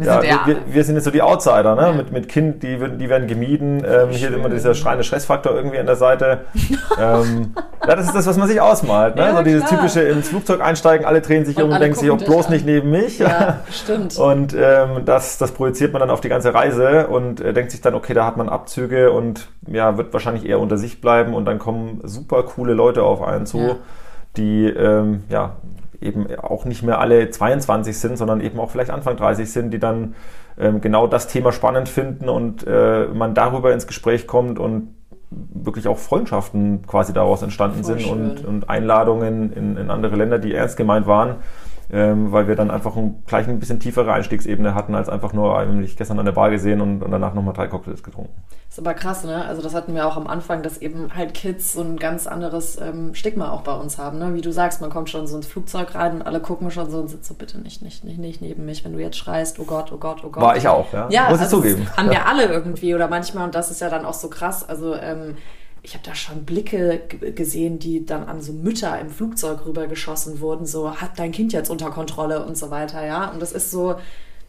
Wir, 0.00 0.06
ja, 0.06 0.20
sind 0.20 0.46
wir, 0.46 0.74
wir, 0.74 0.84
sind 0.84 0.94
jetzt 0.94 1.04
so 1.04 1.10
die 1.10 1.20
Outsider, 1.20 1.74
ne? 1.74 1.82
Ja. 1.82 1.92
Mit, 1.92 2.10
mit 2.10 2.28
Kind, 2.28 2.62
die, 2.62 2.78
die 2.78 3.08
werden 3.10 3.28
gemieden. 3.28 3.84
Ähm, 3.86 4.08
hier 4.08 4.32
immer 4.32 4.48
dieser 4.48 4.74
schreiende 4.74 5.04
Stressfaktor 5.04 5.54
irgendwie 5.54 5.78
an 5.78 5.84
der 5.84 5.96
Seite. 5.96 6.46
ähm, 6.98 7.54
ja, 7.86 7.96
das 7.96 8.06
ist 8.06 8.14
das, 8.14 8.26
was 8.26 8.38
man 8.38 8.48
sich 8.48 8.62
ausmalt. 8.62 9.16
Ne? 9.16 9.22
Ja, 9.22 9.36
so 9.36 9.42
dieses 9.42 9.66
klar. 9.66 9.80
typische 9.80 10.00
ins 10.00 10.30
Flugzeug 10.30 10.62
einsteigen, 10.62 11.04
alle 11.04 11.20
drehen 11.20 11.44
sich 11.44 11.58
und 11.58 11.64
um 11.64 11.70
und 11.72 11.80
denken 11.80 11.98
sich 11.98 12.10
auch 12.10 12.16
bloß 12.16 12.46
an. 12.46 12.52
nicht 12.52 12.64
neben 12.64 12.90
mich. 12.90 13.18
Ja, 13.18 13.60
stimmt. 13.70 14.16
Und 14.16 14.54
ähm, 14.58 15.04
das, 15.04 15.36
das 15.36 15.52
projiziert 15.52 15.92
man 15.92 16.00
dann 16.00 16.10
auf 16.10 16.22
die 16.22 16.30
ganze 16.30 16.54
Reise 16.54 17.08
und 17.08 17.42
äh, 17.42 17.52
denkt 17.52 17.70
sich 17.70 17.82
dann, 17.82 17.94
okay, 17.94 18.14
da 18.14 18.24
hat 18.24 18.38
man 18.38 18.48
Abzüge 18.48 19.12
und 19.12 19.48
ja, 19.66 19.98
wird 19.98 20.14
wahrscheinlich 20.14 20.46
eher 20.46 20.60
unter 20.60 20.78
sich 20.78 21.02
bleiben 21.02 21.34
und 21.34 21.44
dann 21.44 21.58
kommen 21.58 22.00
super 22.04 22.42
coole 22.44 22.72
Leute 22.72 23.02
auf 23.02 23.22
einen 23.22 23.44
zu, 23.44 23.76
die 24.38 24.64
ähm, 24.64 25.24
ja 25.28 25.56
eben 26.00 26.26
auch 26.36 26.64
nicht 26.64 26.82
mehr 26.82 27.00
alle 27.00 27.30
22 27.30 27.98
sind, 27.98 28.16
sondern 28.16 28.40
eben 28.40 28.58
auch 28.58 28.70
vielleicht 28.70 28.90
Anfang 28.90 29.16
30 29.16 29.50
sind, 29.50 29.70
die 29.72 29.78
dann 29.78 30.14
ähm, 30.58 30.80
genau 30.80 31.06
das 31.06 31.26
Thema 31.26 31.52
spannend 31.52 31.88
finden 31.88 32.28
und 32.28 32.66
äh, 32.66 33.06
man 33.06 33.34
darüber 33.34 33.72
ins 33.72 33.86
Gespräch 33.86 34.26
kommt 34.26 34.58
und 34.58 34.94
wirklich 35.30 35.86
auch 35.86 35.98
Freundschaften 35.98 36.86
quasi 36.86 37.12
daraus 37.12 37.42
entstanden 37.42 37.84
Voll 37.84 37.98
sind 37.98 38.10
und, 38.10 38.44
und, 38.44 38.68
Einladungen 38.68 39.52
in, 39.52 39.76
in 39.76 39.90
andere 39.90 40.16
Länder, 40.16 40.38
die 40.38 40.54
ernst 40.54 40.76
gemeint 40.76 41.06
waren 41.06 41.36
ähm, 41.92 42.32
weil 42.32 42.48
wir 42.48 42.56
dann 42.56 42.70
einfach 42.70 42.96
ein, 42.96 43.22
gleich 43.26 43.48
ein 43.48 43.58
bisschen 43.58 43.80
tiefere 43.80 44.12
Einstiegsebene 44.12 44.74
hatten, 44.74 44.94
als 44.94 45.08
einfach 45.08 45.32
nur, 45.32 45.62
ich 45.82 45.96
gestern 45.96 46.18
an 46.18 46.24
der 46.24 46.32
Bar 46.32 46.50
gesehen 46.50 46.80
und, 46.80 47.02
und 47.02 47.10
danach 47.10 47.34
nochmal 47.34 47.54
drei 47.54 47.66
Cocktails 47.66 48.02
getrunken. 48.02 48.32
Das 48.68 48.78
ist 48.78 48.86
aber 48.86 48.94
krass, 48.94 49.24
ne? 49.24 49.44
Also 49.46 49.62
das 49.62 49.74
hatten 49.74 49.94
wir 49.94 50.06
auch 50.06 50.16
am 50.16 50.28
Anfang, 50.28 50.62
dass 50.62 50.78
eben 50.78 51.14
halt 51.16 51.34
Kids 51.34 51.72
so 51.72 51.82
ein 51.82 51.96
ganz 51.96 52.28
anderes 52.28 52.80
ähm, 52.80 53.14
Stigma 53.14 53.50
auch 53.50 53.62
bei 53.62 53.74
uns 53.74 53.98
haben, 53.98 54.18
ne? 54.18 54.34
Wie 54.34 54.42
du 54.42 54.52
sagst, 54.52 54.80
man 54.80 54.90
kommt 54.90 55.10
schon 55.10 55.26
so 55.26 55.36
ins 55.36 55.46
Flugzeug 55.46 55.94
rein 55.96 56.14
und 56.14 56.22
alle 56.22 56.40
gucken 56.40 56.70
schon 56.70 56.88
so 56.88 56.98
und 56.98 57.08
sitzen 57.08 57.24
so, 57.24 57.34
bitte 57.34 57.58
nicht, 57.58 57.82
nicht, 57.82 58.04
nicht, 58.04 58.20
nicht 58.20 58.40
neben 58.40 58.64
mich, 58.64 58.84
wenn 58.84 58.92
du 58.92 59.00
jetzt 59.00 59.16
schreist, 59.16 59.58
oh 59.58 59.64
Gott, 59.64 59.90
oh 59.92 59.96
Gott, 59.96 60.22
oh 60.24 60.30
Gott. 60.30 60.42
War 60.42 60.56
ich 60.56 60.68
auch, 60.68 60.92
ja. 60.92 61.08
Ja, 61.10 61.28
muss 61.30 61.38
ich 61.38 61.44
also 61.44 61.56
zugeben. 61.56 61.86
Haben 61.96 62.10
wir 62.10 62.26
alle 62.26 62.44
irgendwie 62.44 62.94
oder 62.94 63.08
manchmal, 63.08 63.44
und 63.44 63.54
das 63.56 63.70
ist 63.72 63.80
ja 63.80 63.88
dann 63.88 64.04
auch 64.04 64.14
so 64.14 64.28
krass, 64.28 64.68
also 64.68 64.94
ähm, 64.94 65.36
ich 65.82 65.94
habe 65.94 66.04
da 66.04 66.14
schon 66.14 66.44
Blicke 66.44 67.00
gesehen, 67.34 67.78
die 67.78 68.04
dann 68.04 68.24
an 68.24 68.42
so 68.42 68.52
Mütter 68.52 68.98
im 69.00 69.10
Flugzeug 69.10 69.64
rübergeschossen 69.64 70.40
wurden, 70.40 70.66
so 70.66 70.96
hat 70.96 71.18
dein 71.18 71.32
Kind 71.32 71.52
jetzt 71.52 71.70
unter 71.70 71.90
Kontrolle 71.90 72.44
und 72.44 72.56
so 72.56 72.70
weiter, 72.70 73.04
ja. 73.04 73.30
Und 73.30 73.40
das 73.40 73.52
ist 73.52 73.70
so, 73.70 73.96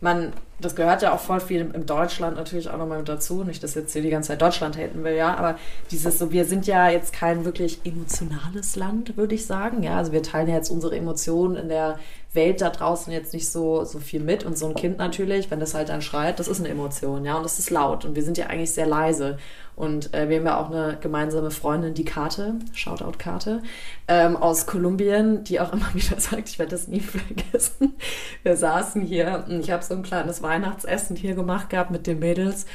man, 0.02 0.34
das 0.60 0.76
gehört 0.76 1.04
ja 1.04 1.14
auch 1.14 1.20
voll 1.20 1.40
viel 1.40 1.72
in 1.74 1.86
Deutschland 1.86 2.36
natürlich 2.36 2.70
auch 2.70 2.78
nochmal 2.78 2.98
mit 3.00 3.08
dazu. 3.08 3.44
Nicht, 3.44 3.64
dass 3.64 3.76
jetzt 3.76 3.94
hier 3.94 4.02
die 4.02 4.10
ganze 4.10 4.30
Zeit 4.30 4.42
Deutschland 4.42 4.76
haten 4.76 5.04
will, 5.04 5.16
ja, 5.16 5.36
aber 5.36 5.58
dieses 5.92 6.20
so, 6.20 6.32
wir 6.32 6.46
sind 6.46 6.68
ja 6.68 6.90
jetzt 6.90 7.14
kein 7.14 7.46
wirklich 7.46 7.80
emotionales 7.86 8.76
Land, 8.76 9.16
würde 9.16 9.36
ich 9.36 9.46
sagen, 9.46 9.84
ja. 9.84 9.98
Also 9.98 10.12
wir 10.12 10.24
teilen 10.24 10.50
ja 10.50 10.56
jetzt 10.56 10.72
unsere 10.72 10.98
Emotionen 10.98 11.56
in 11.56 11.70
der 11.70 12.00
Welt 12.34 12.62
da 12.62 12.70
draußen 12.70 13.12
jetzt 13.14 13.34
nicht 13.34 13.50
so, 13.50 13.84
so 13.84 14.00
viel 14.00 14.22
mit 14.22 14.44
und 14.44 14.58
so 14.58 14.68
ein 14.68 14.76
Kind 14.76 14.98
natürlich, 14.98 15.52
wenn 15.52 15.60
das 15.60 15.74
halt 15.74 15.90
dann 15.90 16.02
schreit, 16.02 16.40
das 16.40 16.48
ist 16.48 16.60
eine 16.60 16.70
Emotion, 16.70 17.26
ja, 17.26 17.36
und 17.36 17.44
das 17.44 17.60
ist 17.60 17.70
laut 17.70 18.06
und 18.06 18.16
wir 18.16 18.24
sind 18.24 18.38
ja 18.38 18.48
eigentlich 18.48 18.72
sehr 18.72 18.88
leise 18.88 19.38
und 19.76 20.14
äh, 20.14 20.30
wir 20.30 20.38
haben 20.38 20.46
ja 20.46 20.60
auch 20.60 20.70
eine 20.70 20.98
gemeinsame 21.00 21.52
Freundin, 21.52 21.94
die 21.94 22.06
Karte, 22.06 22.56
Shoutout 22.74 23.18
Karte, 23.18 23.64
ähm, 24.08 24.36
aus 24.36 24.66
Kolumbien, 24.66 25.44
die 25.44 25.60
auch 25.60 25.74
immer 25.74 25.88
wieder 25.94 26.20
sagt, 26.20 26.50
ich 26.50 26.60
werde 26.60 26.72
das 26.72 26.88
nie 26.88 27.00
vergessen. 27.02 27.96
Wir 28.44 28.58
saßen 28.58 29.02
hier 29.02 29.46
und 29.48 29.62
ich 29.62 29.72
habe 29.72 29.84
so 29.84 29.94
ein 29.94 30.04
kleines 30.04 30.42
Weihnachtsessen 30.42 31.16
hier 31.16 31.36
gemacht 31.36 31.70
gehabt 31.70 31.92
mit 31.92 32.08
den 32.08 32.20
Mädels. 32.20 32.66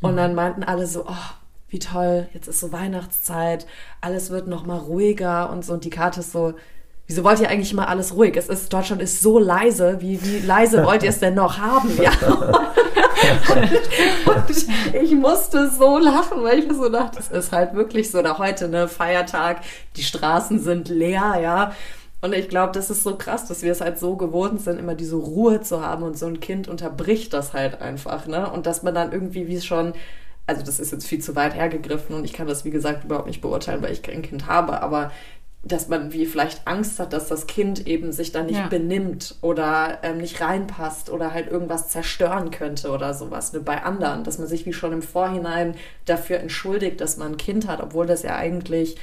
Und 0.00 0.12
mhm. 0.12 0.16
dann 0.16 0.34
meinten 0.34 0.64
alle 0.64 0.86
so, 0.86 1.04
oh, 1.06 1.34
wie 1.68 1.78
toll, 1.78 2.28
jetzt 2.32 2.48
ist 2.48 2.60
so 2.60 2.72
Weihnachtszeit, 2.72 3.66
alles 4.00 4.30
wird 4.30 4.48
noch 4.48 4.64
mal 4.64 4.78
ruhiger 4.78 5.50
und 5.50 5.64
so. 5.64 5.74
Und 5.74 5.84
die 5.84 5.90
Karte 5.90 6.20
ist 6.20 6.32
so, 6.32 6.54
wieso 7.08 7.24
wollt 7.24 7.40
ihr 7.40 7.48
eigentlich 7.48 7.72
immer 7.72 7.88
alles 7.88 8.14
ruhig? 8.14 8.36
Es 8.36 8.48
ist, 8.48 8.72
Deutschland 8.72 9.02
ist 9.02 9.20
so 9.20 9.38
leise, 9.40 9.96
wie, 10.00 10.22
wie 10.22 10.38
leise 10.38 10.84
wollt 10.86 11.02
ihr 11.02 11.08
es 11.08 11.18
denn 11.18 11.34
noch 11.34 11.58
haben? 11.58 11.90
Ja. 12.00 12.12
und, 14.26 14.50
ich, 14.50 14.68
ich, 14.94 15.12
musste 15.12 15.70
so 15.70 15.98
lachen, 15.98 16.44
weil 16.44 16.60
ich 16.60 16.68
mir 16.68 16.74
so 16.74 16.88
dachte, 16.88 17.18
es 17.18 17.30
ist 17.30 17.50
halt 17.50 17.74
wirklich 17.74 18.10
so, 18.10 18.22
da 18.22 18.38
heute, 18.38 18.68
ne, 18.68 18.86
Feiertag, 18.86 19.62
die 19.96 20.02
Straßen 20.02 20.60
sind 20.60 20.88
leer, 20.88 21.38
ja. 21.42 21.72
Und 22.20 22.34
ich 22.34 22.48
glaube, 22.48 22.72
das 22.72 22.90
ist 22.90 23.04
so 23.04 23.16
krass, 23.16 23.46
dass 23.46 23.62
wir 23.62 23.72
es 23.72 23.80
halt 23.80 23.98
so 23.98 24.16
gewohnt 24.16 24.60
sind, 24.60 24.78
immer 24.78 24.94
diese 24.94 25.16
Ruhe 25.16 25.62
zu 25.62 25.84
haben 25.84 26.02
und 26.02 26.18
so 26.18 26.26
ein 26.26 26.40
Kind 26.40 26.68
unterbricht 26.68 27.32
das 27.32 27.54
halt 27.54 27.80
einfach, 27.80 28.26
ne? 28.26 28.50
Und 28.50 28.66
dass 28.66 28.82
man 28.82 28.94
dann 28.94 29.12
irgendwie 29.12 29.46
wie 29.46 29.60
schon, 29.60 29.94
also 30.46 30.62
das 30.62 30.78
ist 30.78 30.92
jetzt 30.92 31.06
viel 31.06 31.20
zu 31.20 31.36
weit 31.36 31.54
hergegriffen 31.54 32.16
und 32.16 32.24
ich 32.24 32.32
kann 32.32 32.48
das, 32.48 32.64
wie 32.64 32.70
gesagt, 32.70 33.04
überhaupt 33.04 33.28
nicht 33.28 33.40
beurteilen, 33.40 33.82
weil 33.82 33.92
ich 33.92 34.02
kein 34.02 34.22
Kind 34.22 34.46
habe, 34.46 34.82
aber 34.82 35.12
dass 35.68 35.88
man 35.88 36.12
wie 36.12 36.26
vielleicht 36.26 36.66
Angst 36.66 36.98
hat, 36.98 37.12
dass 37.12 37.28
das 37.28 37.46
Kind 37.46 37.86
eben 37.86 38.12
sich 38.12 38.32
dann 38.32 38.46
nicht 38.46 38.58
ja. 38.58 38.66
benimmt 38.68 39.36
oder 39.42 39.98
ähm, 40.02 40.18
nicht 40.18 40.40
reinpasst 40.40 41.10
oder 41.10 41.32
halt 41.32 41.48
irgendwas 41.48 41.88
zerstören 41.88 42.50
könnte 42.50 42.90
oder 42.90 43.14
sowas 43.14 43.52
ne, 43.52 43.60
bei 43.60 43.82
anderen, 43.82 44.24
dass 44.24 44.38
man 44.38 44.48
sich 44.48 44.66
wie 44.66 44.72
schon 44.72 44.92
im 44.92 45.02
Vorhinein 45.02 45.74
dafür 46.06 46.40
entschuldigt, 46.40 47.00
dass 47.00 47.16
man 47.16 47.32
ein 47.32 47.36
Kind 47.36 47.68
hat, 47.68 47.80
obwohl 47.80 48.06
das 48.06 48.22
ja 48.22 48.36
eigentlich 48.36 48.96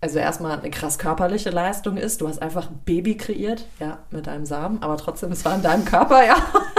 also 0.00 0.18
erstmal 0.18 0.58
eine 0.58 0.70
krass 0.70 0.98
körperliche 0.98 1.48
Leistung 1.48 1.96
ist. 1.96 2.20
Du 2.20 2.28
hast 2.28 2.42
einfach 2.42 2.68
ein 2.68 2.82
Baby 2.84 3.16
kreiert, 3.16 3.64
ja, 3.80 4.00
mit 4.10 4.26
deinem 4.26 4.44
Samen, 4.44 4.82
aber 4.82 4.98
trotzdem, 4.98 5.32
es 5.32 5.46
war 5.46 5.54
in 5.54 5.62
deinem 5.62 5.86
Körper, 5.86 6.26
ja. 6.26 6.36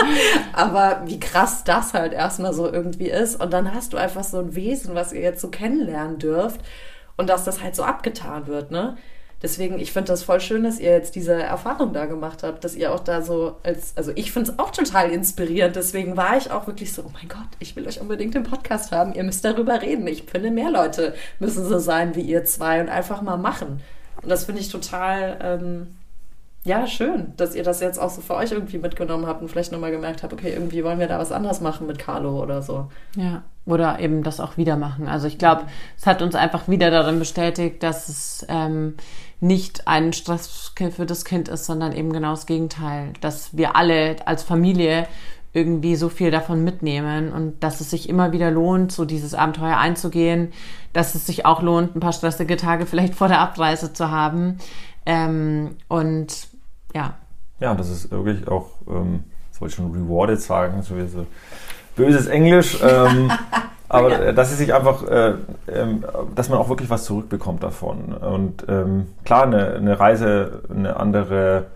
aber 0.53 1.01
wie 1.05 1.19
krass 1.19 1.63
das 1.63 1.95
halt 1.95 2.13
erstmal 2.13 2.53
so 2.53 2.71
irgendwie 2.71 3.09
ist. 3.09 3.41
Und 3.41 3.51
dann 3.51 3.73
hast 3.73 3.93
du 3.93 3.97
einfach 3.97 4.23
so 4.23 4.37
ein 4.37 4.53
Wesen, 4.53 4.93
was 4.93 5.11
ihr 5.11 5.21
jetzt 5.21 5.41
so 5.41 5.47
kennenlernen 5.47 6.19
dürft 6.19 6.61
und 7.17 7.29
dass 7.29 7.43
das 7.43 7.61
halt 7.61 7.75
so 7.75 7.83
abgetan 7.83 8.47
wird, 8.47 8.71
ne? 8.71 8.97
Deswegen, 9.41 9.79
ich 9.79 9.91
finde 9.91 10.07
das 10.07 10.23
voll 10.23 10.39
schön, 10.39 10.63
dass 10.63 10.79
ihr 10.79 10.91
jetzt 10.91 11.13
diese 11.13 11.33
Erfahrung 11.33 11.93
da 11.93 12.05
gemacht 12.05 12.41
habt, 12.41 12.63
dass 12.63 12.73
ihr 12.73 12.93
auch 12.93 13.01
da 13.01 13.21
so 13.21 13.57
als, 13.63 13.95
also 13.95 14.11
ich 14.15 14.31
finde 14.31 14.51
es 14.51 14.59
auch 14.59 14.71
total 14.71 15.11
inspirierend. 15.11 15.75
Deswegen 15.75 16.17
war 16.17 16.37
ich 16.37 16.49
auch 16.51 16.67
wirklich 16.67 16.93
so, 16.93 17.03
oh 17.03 17.11
mein 17.13 17.27
Gott, 17.27 17.49
ich 17.59 17.75
will 17.75 17.85
euch 17.85 17.99
unbedingt 17.99 18.33
im 18.33 18.43
Podcast 18.43 18.91
haben. 18.91 19.13
Ihr 19.13 19.23
müsst 19.23 19.43
darüber 19.45 19.81
reden. 19.81 20.07
Ich 20.07 20.23
finde, 20.23 20.51
mehr 20.51 20.71
Leute 20.71 21.13
müssen 21.39 21.63
so 21.65 21.77
sein 21.79 22.15
wie 22.15 22.21
ihr 22.21 22.45
zwei 22.45 22.81
und 22.81 22.89
einfach 22.89 23.21
mal 23.21 23.37
machen. 23.37 23.81
Und 24.23 24.29
das 24.29 24.45
finde 24.45 24.61
ich 24.61 24.69
total, 24.69 25.37
ähm, 25.41 25.95
ja, 26.65 26.87
schön, 26.87 27.33
dass 27.37 27.53
ihr 27.53 27.63
das 27.63 27.79
jetzt 27.79 27.99
auch 27.99 28.09
so 28.09 28.21
für 28.21 28.33
euch 28.33 28.51
irgendwie 28.51 28.79
mitgenommen 28.79 29.27
habt 29.27 29.41
und 29.41 29.49
vielleicht 29.49 29.71
nochmal 29.71 29.91
gemerkt 29.91 30.23
habt, 30.23 30.33
okay, 30.33 30.51
irgendwie 30.51 30.83
wollen 30.83 30.99
wir 30.99 31.07
da 31.07 31.19
was 31.19 31.31
anderes 31.31 31.61
machen 31.61 31.85
mit 31.85 31.99
Carlo 31.99 32.41
oder 32.41 32.63
so. 32.63 32.87
Ja, 33.15 33.43
oder 33.67 33.99
eben 33.99 34.23
das 34.23 34.39
auch 34.39 34.57
wieder 34.57 34.75
machen. 34.75 35.07
Also 35.07 35.27
ich 35.27 35.37
glaube, 35.37 35.63
es 35.95 36.07
hat 36.07 36.23
uns 36.23 36.33
einfach 36.33 36.67
wieder 36.67 36.89
darin 36.89 37.19
bestätigt, 37.19 37.83
dass 37.83 38.09
es 38.09 38.45
ähm, 38.49 38.95
nicht 39.39 39.87
ein 39.87 40.11
Stress 40.11 40.73
für 40.75 41.05
das 41.05 41.23
Kind 41.23 41.49
ist, 41.49 41.65
sondern 41.65 41.93
eben 41.93 42.11
genau 42.11 42.31
das 42.31 42.47
Gegenteil, 42.47 43.13
dass 43.21 43.55
wir 43.55 43.75
alle 43.75 44.15
als 44.25 44.41
Familie 44.41 45.07
irgendwie 45.53 45.95
so 45.95 46.09
viel 46.09 46.31
davon 46.31 46.63
mitnehmen 46.63 47.31
und 47.31 47.63
dass 47.63 47.79
es 47.79 47.91
sich 47.91 48.09
immer 48.09 48.31
wieder 48.31 48.49
lohnt, 48.49 48.91
so 48.91 49.05
dieses 49.05 49.35
Abenteuer 49.35 49.77
einzugehen, 49.77 50.51
dass 50.93 51.13
es 51.13 51.27
sich 51.27 51.45
auch 51.45 51.61
lohnt, 51.61 51.95
ein 51.95 51.99
paar 51.99 52.11
stressige 52.11 52.57
Tage 52.57 52.87
vielleicht 52.87 53.13
vor 53.13 53.27
der 53.27 53.39
Abreise 53.39 53.93
zu 53.93 54.09
haben. 54.09 54.57
Ähm, 55.05 55.75
und 55.87 56.54
ja. 56.95 57.13
Ja, 57.59 57.75
das 57.75 57.89
ist 57.89 58.11
wirklich 58.11 58.47
auch, 58.47 58.69
ähm, 58.87 59.23
das 59.51 59.61
wollte 59.61 59.71
ich 59.71 59.75
schon 59.75 59.91
rewarded 59.91 60.41
sagen, 60.41 60.81
so 60.81 60.97
wie 60.97 61.07
so 61.07 61.25
böses 61.95 62.27
Englisch. 62.27 62.79
Ähm, 62.83 63.31
aber 63.89 64.25
ja. 64.25 64.31
dass 64.31 64.51
es 64.51 64.57
sich 64.57 64.73
einfach, 64.73 65.07
äh, 65.07 65.29
äh, 65.29 65.35
dass 66.33 66.49
man 66.49 66.57
auch 66.57 66.69
wirklich 66.69 66.89
was 66.89 67.05
zurückbekommt 67.05 67.63
davon. 67.63 68.13
Und 68.13 68.65
ähm, 68.67 69.07
klar, 69.23 69.43
eine, 69.43 69.73
eine, 69.73 69.99
Reise, 69.99 70.63
eine 70.69 70.97
andere 70.97 71.67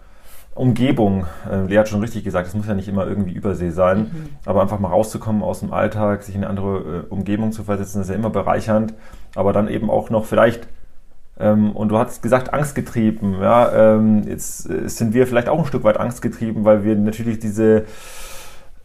Umgebung, 0.55 1.25
äh, 1.49 1.65
Lea 1.65 1.77
hat 1.77 1.87
schon 1.87 2.01
richtig 2.01 2.23
gesagt, 2.23 2.47
es 2.47 2.53
muss 2.53 2.67
ja 2.67 2.73
nicht 2.73 2.89
immer 2.89 3.07
irgendwie 3.07 3.31
Übersee 3.31 3.69
sein, 3.69 3.99
mhm. 3.99 4.29
aber 4.45 4.61
einfach 4.61 4.79
mal 4.79 4.89
rauszukommen 4.89 5.43
aus 5.43 5.61
dem 5.61 5.71
Alltag, 5.71 6.23
sich 6.23 6.35
in 6.35 6.43
eine 6.43 6.49
andere 6.49 6.77
äh, 6.77 7.13
Umgebung 7.13 7.53
zu 7.53 7.63
versetzen, 7.63 8.01
ist 8.01 8.09
ja 8.09 8.15
immer 8.15 8.29
bereichernd, 8.29 8.93
aber 9.35 9.53
dann 9.53 9.69
eben 9.69 9.89
auch 9.89 10.09
noch 10.09 10.25
vielleicht 10.25 10.67
und 11.39 11.89
du 11.89 11.97
hast 11.97 12.21
gesagt, 12.21 12.53
angstgetrieben. 12.53 13.41
Ja, 13.41 13.95
ähm, 13.95 14.23
jetzt 14.27 14.69
äh, 14.69 14.89
sind 14.89 15.13
wir 15.13 15.25
vielleicht 15.25 15.49
auch 15.49 15.59
ein 15.59 15.65
Stück 15.65 15.83
weit 15.83 15.97
angstgetrieben, 15.97 16.65
weil 16.65 16.83
wir 16.83 16.95
natürlich 16.95 17.39
diese 17.39 17.85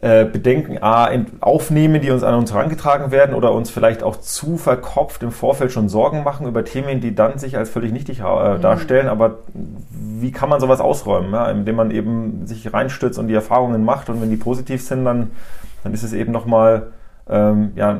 äh, 0.01 0.25
Bedenken 0.25 0.83
A, 0.83 1.09
aufnehmen, 1.41 2.01
die 2.01 2.11
uns 2.11 2.21
an 2.23 2.35
uns 2.35 2.53
herangetragen 2.53 3.11
werden 3.11 3.33
oder 3.33 3.53
uns 3.53 3.69
vielleicht 3.69 4.03
auch 4.03 4.17
zu 4.17 4.57
verkopft 4.57 5.23
im 5.23 5.31
Vorfeld 5.31 5.71
schon 5.71 5.89
Sorgen 5.89 6.23
machen 6.23 6.47
über 6.47 6.63
Themen, 6.63 7.01
die 7.01 7.15
dann 7.15 7.39
sich 7.39 7.57
als 7.57 7.69
völlig 7.69 7.91
nichtig 7.91 8.19
äh, 8.19 8.23
mhm. 8.23 8.61
darstellen. 8.61 9.07
Aber 9.07 9.39
wie 9.53 10.31
kann 10.31 10.49
man 10.49 10.59
sowas 10.59 10.79
ausräumen? 10.79 11.33
Ja? 11.33 11.49
Indem 11.49 11.75
man 11.75 11.91
eben 11.91 12.45
sich 12.45 12.71
reinstürzt 12.71 13.17
und 13.17 13.27
die 13.27 13.33
Erfahrungen 13.33 13.83
macht 13.83 14.09
und 14.09 14.21
wenn 14.21 14.29
die 14.29 14.37
positiv 14.37 14.81
sind, 14.85 15.05
dann, 15.05 15.31
dann 15.83 15.93
ist 15.93 16.03
es 16.03 16.13
eben 16.13 16.31
nochmal 16.31 16.87
ähm, 17.29 17.71
ja, 17.75 17.99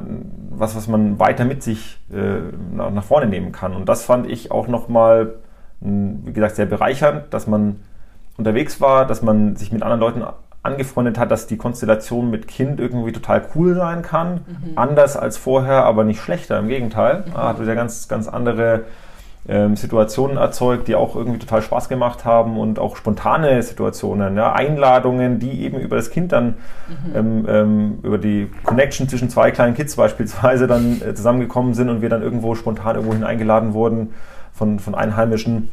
was, 0.50 0.76
was 0.76 0.88
man 0.88 1.20
weiter 1.20 1.46
mit 1.46 1.64
sich 1.64 2.00
äh, 2.14 2.40
nach, 2.76 2.92
nach, 2.92 3.04
vorne 3.04 3.28
nehmen 3.28 3.52
kann. 3.52 3.74
Und 3.74 3.90
das 3.90 4.04
fand 4.04 4.30
ich 4.30 4.52
auch 4.52 4.68
nochmal, 4.68 5.36
wie 5.80 6.34
gesagt, 6.34 6.56
sehr 6.56 6.66
bereichernd, 6.66 7.34
dass 7.34 7.48
man 7.48 7.78
unterwegs 8.38 8.82
war, 8.82 9.06
dass 9.06 9.22
man 9.22 9.56
sich 9.56 9.72
mit 9.72 9.82
anderen 9.84 10.00
Leuten 10.00 10.24
angefreundet 10.62 11.18
hat, 11.18 11.32
dass 11.32 11.48
die 11.48 11.58
Konstellation 11.58 12.30
mit 12.30 12.48
Kind 12.48 12.80
irgendwie 12.80 13.12
total 13.12 13.46
cool 13.56 13.76
sein 13.76 14.02
kann. 14.02 14.42
Mhm. 14.48 14.72
Anders 14.78 15.16
als 15.16 15.38
vorher, 15.38 15.86
aber 15.86 16.04
nicht 16.04 16.22
schlechter, 16.22 16.60
im 16.60 16.68
Gegenteil. 16.68 17.24
Mhm. 17.28 17.38
Hat 17.38 17.62
wieder 17.62 17.76
ganz, 17.76 18.08
ganz 18.08 18.28
andere 18.28 18.84
ähm, 19.48 19.76
Situationen 19.76 20.38
erzeugt, 20.38 20.88
die 20.88 20.96
auch 20.96 21.16
irgendwie 21.16 21.40
total 21.40 21.62
Spaß 21.62 21.88
gemacht 21.88 22.26
haben 22.26 22.58
und 22.58 22.80
auch 22.80 22.96
spontane 22.96 23.62
Situationen, 23.62 24.36
ja, 24.36 24.54
Einladungen, 24.54 25.40
die 25.40 25.62
eben 25.64 25.80
über 25.80 25.96
das 25.98 26.10
Kind 26.10 26.32
dann, 26.32 26.56
mhm. 26.88 27.16
ähm, 27.16 27.46
ähm, 27.48 28.00
über 28.02 28.18
die 28.18 28.50
Connection 28.64 29.08
zwischen 29.08 29.30
zwei 29.30 29.52
kleinen 29.52 29.76
Kids 29.76 29.96
beispielsweise 29.96 30.66
dann 30.68 31.02
äh, 31.02 31.14
zusammengekommen 31.14 31.74
sind 31.76 31.90
und 31.90 32.02
wir 32.02 32.10
dann 32.10 32.24
irgendwo 32.24 32.56
spontan 32.56 32.96
irgendwohin 32.96 33.24
eingeladen 33.24 33.74
wurden 33.74 34.14
von, 34.52 34.80
von 34.80 34.96
Einheimischen. 34.96 35.70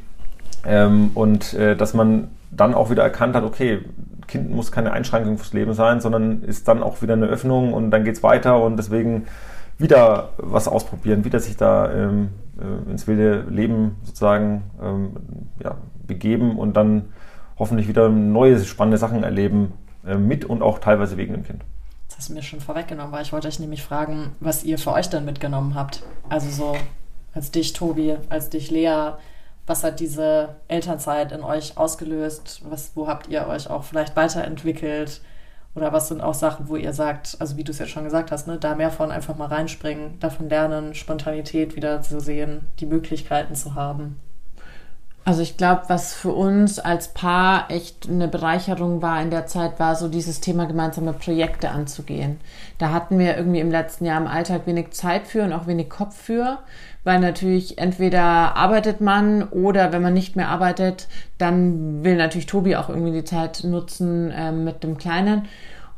Ähm, 0.66 1.10
und 1.14 1.54
äh, 1.54 1.74
dass 1.74 1.94
man 1.94 2.28
dann 2.50 2.74
auch 2.74 2.90
wieder 2.90 3.02
erkannt 3.02 3.34
hat, 3.34 3.42
okay, 3.42 3.80
Kind 4.28 4.50
muss 4.54 4.70
keine 4.70 4.92
Einschränkung 4.92 5.38
fürs 5.38 5.52
Leben 5.52 5.72
sein, 5.72 6.00
sondern 6.00 6.42
ist 6.42 6.68
dann 6.68 6.82
auch 6.82 7.02
wieder 7.02 7.14
eine 7.14 7.26
Öffnung 7.26 7.72
und 7.72 7.90
dann 7.90 8.04
geht 8.04 8.16
es 8.16 8.22
weiter 8.22 8.62
und 8.62 8.76
deswegen 8.76 9.26
wieder 9.78 10.30
was 10.36 10.68
ausprobieren, 10.68 11.24
wieder 11.24 11.40
sich 11.40 11.56
da 11.56 11.90
ähm, 11.90 12.28
äh, 12.60 12.90
ins 12.90 13.06
wilde 13.06 13.46
Leben 13.48 13.96
sozusagen 14.04 14.64
ähm, 14.80 15.12
ja, 15.62 15.76
begeben 16.06 16.58
und 16.58 16.76
dann 16.76 17.06
hoffentlich 17.58 17.88
wieder 17.88 18.08
neue 18.08 18.62
spannende 18.64 18.98
Sachen 18.98 19.22
erleben 19.22 19.72
äh, 20.06 20.16
mit 20.16 20.44
und 20.44 20.62
auch 20.62 20.78
teilweise 20.78 21.16
wegen 21.16 21.32
dem 21.32 21.44
Kind. 21.44 21.62
Das 22.08 22.18
hast 22.18 22.28
du 22.28 22.34
mir 22.34 22.42
schon 22.42 22.60
vorweggenommen, 22.60 23.12
weil 23.12 23.22
ich 23.22 23.32
wollte 23.32 23.48
euch 23.48 23.58
nämlich 23.58 23.82
fragen, 23.82 24.32
was 24.40 24.64
ihr 24.64 24.78
für 24.78 24.92
euch 24.92 25.08
dann 25.08 25.24
mitgenommen 25.24 25.74
habt. 25.74 26.02
Also 26.28 26.50
so 26.50 26.76
als 27.34 27.50
dich, 27.50 27.72
Tobi, 27.72 28.16
als 28.28 28.50
dich, 28.50 28.70
Lea, 28.70 29.12
was 29.66 29.84
hat 29.84 30.00
diese 30.00 30.56
Elternzeit 30.68 31.32
in 31.32 31.42
euch 31.42 31.78
ausgelöst? 31.78 32.62
Was, 32.68 32.92
wo 32.94 33.06
habt 33.06 33.28
ihr 33.28 33.46
euch 33.46 33.70
auch 33.70 33.84
vielleicht 33.84 34.16
weiterentwickelt? 34.16 35.22
Oder 35.74 35.92
was 35.92 36.08
sind 36.08 36.20
auch 36.20 36.34
Sachen, 36.34 36.68
wo 36.68 36.76
ihr 36.76 36.92
sagt, 36.92 37.36
also 37.38 37.56
wie 37.56 37.64
du 37.64 37.72
es 37.72 37.78
jetzt 37.78 37.90
schon 37.90 38.04
gesagt 38.04 38.30
hast, 38.30 38.46
ne, 38.46 38.58
da 38.58 38.74
mehr 38.74 38.90
von 38.90 39.10
einfach 39.10 39.36
mal 39.36 39.46
reinspringen, 39.46 40.18
davon 40.20 40.48
lernen, 40.48 40.94
Spontanität 40.94 41.76
wieder 41.76 42.02
zu 42.02 42.20
sehen, 42.20 42.66
die 42.78 42.86
Möglichkeiten 42.86 43.54
zu 43.54 43.74
haben? 43.74 44.20
Also 45.24 45.42
ich 45.42 45.56
glaube, 45.56 45.82
was 45.86 46.14
für 46.14 46.32
uns 46.32 46.80
als 46.80 47.14
Paar 47.14 47.70
echt 47.70 48.08
eine 48.08 48.26
Bereicherung 48.26 49.02
war 49.02 49.22
in 49.22 49.30
der 49.30 49.46
Zeit, 49.46 49.78
war 49.78 49.94
so 49.94 50.08
dieses 50.08 50.40
Thema 50.40 50.66
gemeinsame 50.66 51.12
Projekte 51.12 51.70
anzugehen. 51.70 52.40
Da 52.78 52.90
hatten 52.90 53.20
wir 53.20 53.36
irgendwie 53.36 53.60
im 53.60 53.70
letzten 53.70 54.04
Jahr 54.04 54.20
im 54.20 54.26
Alltag 54.26 54.66
wenig 54.66 54.90
Zeit 54.90 55.28
für 55.28 55.44
und 55.44 55.52
auch 55.52 55.68
wenig 55.68 55.88
Kopf 55.88 56.16
für, 56.16 56.58
weil 57.04 57.20
natürlich 57.20 57.78
entweder 57.78 58.56
arbeitet 58.56 59.00
man 59.00 59.44
oder 59.44 59.92
wenn 59.92 60.02
man 60.02 60.14
nicht 60.14 60.34
mehr 60.34 60.48
arbeitet, 60.48 61.06
dann 61.38 62.02
will 62.02 62.16
natürlich 62.16 62.46
Tobi 62.46 62.74
auch 62.74 62.88
irgendwie 62.88 63.12
die 63.12 63.24
Zeit 63.24 63.62
nutzen 63.62 64.32
äh, 64.32 64.50
mit 64.50 64.82
dem 64.82 64.98
Kleinen 64.98 65.46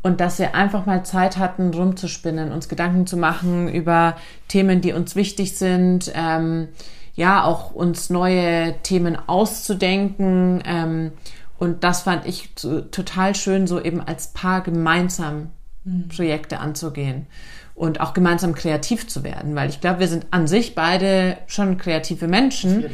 und 0.02 0.20
dass 0.20 0.38
wir 0.38 0.54
einfach 0.54 0.84
mal 0.84 1.02
Zeit 1.02 1.38
hatten, 1.38 1.72
rumzuspinnen, 1.72 2.52
uns 2.52 2.68
Gedanken 2.68 3.06
zu 3.06 3.16
machen 3.16 3.68
über 3.68 4.16
Themen, 4.48 4.82
die 4.82 4.92
uns 4.92 5.16
wichtig 5.16 5.56
sind. 5.56 6.12
Ähm, 6.14 6.68
ja 7.14 7.44
auch 7.44 7.72
uns 7.72 8.10
neue 8.10 8.74
Themen 8.82 9.16
auszudenken. 9.26 10.62
Ähm, 10.64 11.12
und 11.58 11.84
das 11.84 12.02
fand 12.02 12.26
ich 12.26 12.50
so, 12.56 12.80
total 12.80 13.34
schön, 13.34 13.66
so 13.66 13.80
eben 13.80 14.00
als 14.00 14.28
Paar 14.28 14.60
gemeinsam 14.60 15.50
mhm. 15.84 16.08
Projekte 16.08 16.58
anzugehen 16.58 17.26
und 17.74 18.00
auch 18.00 18.14
gemeinsam 18.14 18.54
kreativ 18.54 19.08
zu 19.08 19.24
werden, 19.24 19.56
weil 19.56 19.68
ich 19.68 19.80
glaube, 19.80 20.00
wir 20.00 20.08
sind 20.08 20.26
an 20.30 20.46
sich 20.46 20.74
beide 20.74 21.36
schon 21.46 21.76
kreative 21.76 22.28
Menschen, 22.28 22.84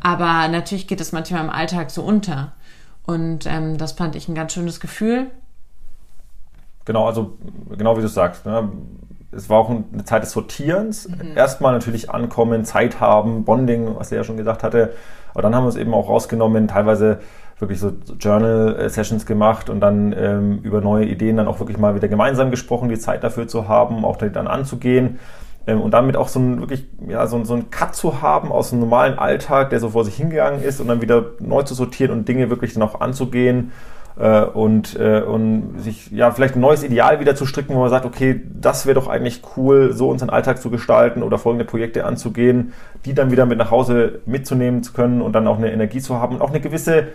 aber 0.00 0.46
natürlich 0.48 0.86
geht 0.86 1.00
es 1.00 1.10
manchmal 1.10 1.42
im 1.42 1.50
Alltag 1.50 1.90
so 1.90 2.02
unter. 2.02 2.52
Und 3.04 3.46
ähm, 3.46 3.78
das 3.78 3.92
fand 3.92 4.14
ich 4.14 4.28
ein 4.28 4.34
ganz 4.34 4.52
schönes 4.52 4.80
Gefühl. 4.80 5.30
Genau, 6.84 7.06
also 7.06 7.36
genau 7.76 7.96
wie 7.96 8.02
du 8.02 8.08
sagst. 8.08 8.46
Ne? 8.46 8.70
Es 9.30 9.50
war 9.50 9.58
auch 9.58 9.70
eine 9.70 10.04
Zeit 10.04 10.22
des 10.22 10.32
Sortierens. 10.32 11.08
Mhm. 11.08 11.36
Erstmal 11.36 11.72
natürlich 11.72 12.10
ankommen, 12.10 12.64
Zeit 12.64 13.00
haben, 13.00 13.44
Bonding, 13.44 13.96
was 13.96 14.10
er 14.10 14.18
ja 14.18 14.24
schon 14.24 14.36
gesagt 14.36 14.62
hatte. 14.62 14.92
Aber 15.32 15.42
dann 15.42 15.54
haben 15.54 15.64
wir 15.64 15.68
es 15.68 15.76
eben 15.76 15.94
auch 15.94 16.08
rausgenommen, 16.08 16.68
teilweise 16.68 17.20
wirklich 17.58 17.80
so 17.80 17.92
Journal-Sessions 18.18 19.26
gemacht 19.26 19.68
und 19.68 19.80
dann 19.80 20.14
ähm, 20.16 20.60
über 20.62 20.80
neue 20.80 21.06
Ideen 21.06 21.36
dann 21.36 21.48
auch 21.48 21.58
wirklich 21.58 21.76
mal 21.76 21.94
wieder 21.94 22.08
gemeinsam 22.08 22.50
gesprochen, 22.50 22.88
die 22.88 22.98
Zeit 22.98 23.24
dafür 23.24 23.48
zu 23.48 23.68
haben, 23.68 24.04
auch 24.04 24.16
dann 24.16 24.46
anzugehen. 24.46 25.18
Ähm, 25.66 25.80
und 25.80 25.92
damit 25.92 26.16
auch 26.16 26.28
so 26.28 26.38
ein 26.38 26.60
wirklich, 26.60 26.86
ja, 27.06 27.26
so, 27.26 27.44
so 27.44 27.54
ein 27.54 27.70
Cut 27.70 27.94
zu 27.94 28.22
haben 28.22 28.52
aus 28.52 28.70
dem 28.70 28.80
normalen 28.80 29.18
Alltag, 29.18 29.70
der 29.70 29.80
so 29.80 29.90
vor 29.90 30.04
sich 30.04 30.16
hingegangen 30.16 30.62
ist 30.62 30.80
und 30.80 30.88
dann 30.88 31.02
wieder 31.02 31.32
neu 31.40 31.62
zu 31.64 31.74
sortieren 31.74 32.12
und 32.12 32.28
Dinge 32.28 32.48
wirklich 32.48 32.74
dann 32.74 32.82
auch 32.82 33.00
anzugehen 33.00 33.72
äh, 34.18 34.42
und, 34.42 34.98
äh, 34.98 35.20
und 35.20 35.78
sich 35.78 36.10
ja 36.10 36.30
vielleicht 36.30 36.56
ein 36.56 36.60
neues 36.60 36.82
Ideal 36.82 37.20
wieder 37.20 37.36
zu 37.36 37.46
stricken, 37.46 37.74
wo 37.74 37.80
man 37.80 37.90
sagt, 37.90 38.04
okay, 38.04 38.40
das 38.52 38.84
wäre 38.86 38.94
doch 38.94 39.08
eigentlich 39.08 39.42
cool, 39.56 39.92
so 39.92 40.08
unseren 40.08 40.30
Alltag 40.30 40.60
zu 40.60 40.70
gestalten 40.70 41.22
oder 41.22 41.38
folgende 41.38 41.64
Projekte 41.64 42.04
anzugehen, 42.04 42.72
die 43.04 43.14
dann 43.14 43.30
wieder 43.30 43.46
mit 43.46 43.58
nach 43.58 43.70
Hause 43.70 44.20
mitzunehmen 44.26 44.82
zu 44.82 44.92
können 44.92 45.22
und 45.22 45.32
dann 45.32 45.46
auch 45.46 45.58
eine 45.58 45.72
Energie 45.72 46.00
zu 46.00 46.16
haben 46.16 46.36
und 46.36 46.42
auch 46.42 46.50
eine 46.50 46.60
gewisse 46.60 47.08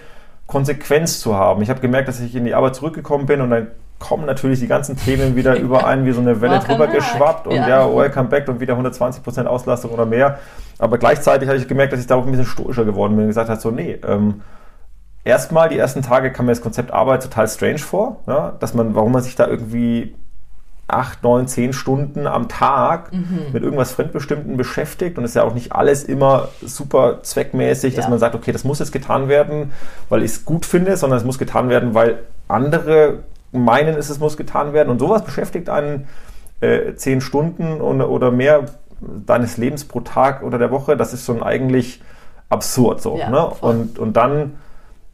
Konsequenz 0.48 1.20
zu 1.20 1.36
haben. 1.36 1.62
Ich 1.62 1.70
habe 1.70 1.82
gemerkt, 1.82 2.08
dass 2.08 2.20
ich 2.20 2.36
in 2.36 2.46
die 2.46 2.54
Arbeit 2.54 2.76
zurückgekommen 2.76 3.26
bin 3.26 3.42
und 3.42 3.50
dann 3.50 3.68
kommen 4.00 4.26
natürlich 4.26 4.60
die 4.60 4.68
ganzen 4.68 4.96
Themen 4.98 5.36
wieder 5.36 5.56
über 5.60 5.86
einen 5.86 6.06
wie 6.06 6.12
so 6.12 6.22
eine 6.22 6.40
Welle 6.42 6.60
drüber 6.60 6.88
geschwappt 6.88 7.48
und 7.48 7.56
ja. 7.56 7.68
ja, 7.68 7.96
welcome 7.96 8.30
back 8.30 8.48
und 8.48 8.60
wieder 8.60 8.76
120% 8.78 9.46
Auslastung 9.46 9.92
oder 9.92 10.06
mehr. 10.06 10.40
Aber 10.80 10.98
gleichzeitig 10.98 11.50
habe 11.50 11.58
ich 11.58 11.68
gemerkt, 11.68 11.94
dass 11.94 12.00
ich 12.00 12.08
da 12.08 12.16
auch 12.16 12.26
ein 12.26 12.32
bisschen 12.32 12.46
stoischer 12.46 12.86
geworden 12.86 13.16
bin 13.16 13.24
und 13.24 13.30
gesagt 13.30 13.50
habe, 13.50 13.60
so 13.60 13.72
nee, 13.72 14.00
ähm, 14.08 14.42
erstmal 15.24 15.70
die 15.70 15.78
ersten 15.78 16.02
Tage 16.02 16.32
kam 16.32 16.46
mir 16.46 16.52
das 16.52 16.62
Konzept 16.62 16.92
Arbeit 16.92 17.24
total 17.24 17.48
strange 17.48 17.80
vor, 17.80 18.22
ja, 18.28 18.54
dass 18.60 18.74
man, 18.74 18.96
warum 18.96 19.12
man 19.12 19.22
sich 19.22 19.36
da 19.36 19.48
irgendwie 19.48 20.16
acht, 20.88 21.24
neun, 21.24 21.48
zehn 21.48 21.74
Stunden 21.74 22.28
am 22.28 22.50
Tag 22.50 23.14
mhm. 23.14 23.48
mit 23.54 23.64
irgendwas 23.64 23.94
Fremdbestimmten 23.94 24.58
beschäftigt 24.58 25.18
und 25.18 25.24
es 25.24 25.32
ist 25.32 25.36
ja 25.36 25.44
auch 25.44 25.54
nicht 25.54 25.72
alles 25.72 26.04
immer 26.04 26.50
super 26.62 27.24
zweckmäßig, 27.24 27.96
dass 27.96 28.06
ja. 28.06 28.10
man 28.10 28.20
sagt, 28.20 28.36
okay, 28.36 28.52
das 28.52 28.64
muss 28.64 28.80
jetzt 28.80 28.92
getan 28.92 29.30
werden, 29.30 29.72
weil 30.10 30.24
ich 30.24 30.32
es 30.32 30.46
gut 30.46 30.66
finde, 30.66 30.98
sondern 30.98 31.18
es 31.18 31.26
muss 31.26 31.40
getan 31.40 31.70
werden, 31.70 31.94
weil 31.94 32.20
andere 32.48 33.20
meinen, 33.52 33.96
es 33.96 34.20
muss 34.20 34.36
getan 34.36 34.74
werden 34.74 34.90
und 34.90 35.00
sowas 35.00 35.24
beschäftigt 35.24 35.70
einen 35.70 36.08
äh, 36.60 36.96
zehn 36.96 37.22
Stunden 37.22 37.80
und, 37.80 38.02
oder 38.02 38.32
mehr 38.32 38.66
deines 39.00 39.58
Lebens 39.58 39.86
pro 39.86 40.02
Tag 40.02 40.44
oder 40.44 40.58
der 40.58 40.72
Woche, 40.72 40.98
das 40.98 41.14
ist 41.14 41.26
schon 41.26 41.44
eigentlich 41.44 42.02
absurd 42.50 43.02
so. 43.02 43.18
Ja, 43.18 43.30
ne? 43.30 43.46
und, 43.62 44.00
und 44.00 44.18
dann 44.18 44.54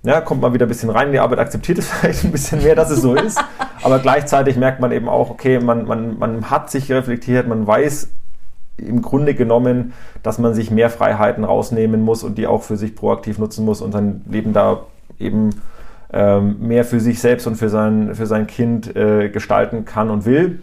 ja, 0.03 0.21
kommt 0.21 0.41
man 0.41 0.53
wieder 0.53 0.65
ein 0.65 0.69
bisschen 0.69 0.89
rein 0.89 1.07
in 1.07 1.13
die 1.13 1.19
Arbeit, 1.19 1.39
akzeptiert 1.39 1.77
es 1.77 1.87
vielleicht 1.89 2.23
ein 2.23 2.31
bisschen 2.31 2.63
mehr, 2.63 2.75
dass 2.75 2.89
es 2.89 3.01
so 3.01 3.15
ist. 3.15 3.43
Aber 3.83 3.99
gleichzeitig 3.99 4.57
merkt 4.57 4.79
man 4.79 4.91
eben 4.91 5.09
auch, 5.09 5.29
okay, 5.29 5.59
man, 5.59 5.85
man, 5.85 6.17
man 6.17 6.49
hat 6.49 6.69
sich 6.69 6.91
reflektiert, 6.91 7.47
man 7.47 7.65
weiß 7.65 8.09
im 8.77 9.01
Grunde 9.01 9.35
genommen, 9.35 9.93
dass 10.23 10.37
man 10.37 10.53
sich 10.53 10.71
mehr 10.71 10.89
Freiheiten 10.89 11.43
rausnehmen 11.43 12.01
muss 12.01 12.23
und 12.23 12.37
die 12.37 12.47
auch 12.47 12.63
für 12.63 12.77
sich 12.77 12.95
proaktiv 12.95 13.37
nutzen 13.37 13.65
muss 13.65 13.81
und 13.81 13.91
sein 13.91 14.21
Leben 14.29 14.53
da 14.53 14.85
eben 15.19 15.49
ähm, 16.13 16.55
mehr 16.59 16.85
für 16.85 16.99
sich 16.99 17.19
selbst 17.19 17.45
und 17.45 17.55
für 17.55 17.69
sein, 17.69 18.15
für 18.15 18.25
sein 18.25 18.47
Kind 18.47 18.95
äh, 18.95 19.29
gestalten 19.29 19.85
kann 19.85 20.09
und 20.09 20.25
will. 20.25 20.61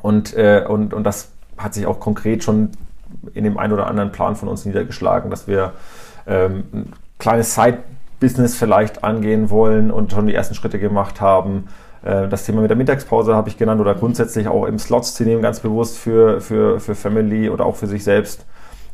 Und, 0.00 0.34
äh, 0.34 0.64
und, 0.66 0.94
und 0.94 1.04
das 1.04 1.30
hat 1.58 1.74
sich 1.74 1.86
auch 1.86 2.00
konkret 2.00 2.42
schon 2.42 2.70
in 3.34 3.44
dem 3.44 3.58
einen 3.58 3.72
oder 3.72 3.86
anderen 3.86 4.10
Plan 4.10 4.34
von 4.34 4.48
uns 4.48 4.64
niedergeschlagen, 4.64 5.30
dass 5.30 5.46
wir 5.46 5.74
ähm, 6.26 6.64
ein 6.72 6.92
kleines 7.18 7.54
Side 7.54 7.78
Business 8.22 8.54
vielleicht 8.54 9.02
angehen 9.02 9.50
wollen 9.50 9.90
und 9.90 10.12
schon 10.12 10.28
die 10.28 10.34
ersten 10.34 10.54
Schritte 10.54 10.78
gemacht 10.78 11.20
haben. 11.20 11.64
Äh, 12.02 12.28
das 12.28 12.46
Thema 12.46 12.62
mit 12.62 12.70
der 12.70 12.76
Mittagspause 12.76 13.34
habe 13.34 13.48
ich 13.48 13.58
genannt 13.58 13.80
oder 13.80 13.94
grundsätzlich 13.94 14.46
auch 14.46 14.64
im 14.64 14.78
Slots 14.78 15.14
zu 15.14 15.24
nehmen, 15.24 15.42
ganz 15.42 15.58
bewusst 15.60 15.98
für, 15.98 16.40
für, 16.40 16.78
für 16.78 16.94
Family 16.94 17.50
oder 17.50 17.66
auch 17.66 17.74
für 17.74 17.88
sich 17.88 18.04
selbst. 18.04 18.46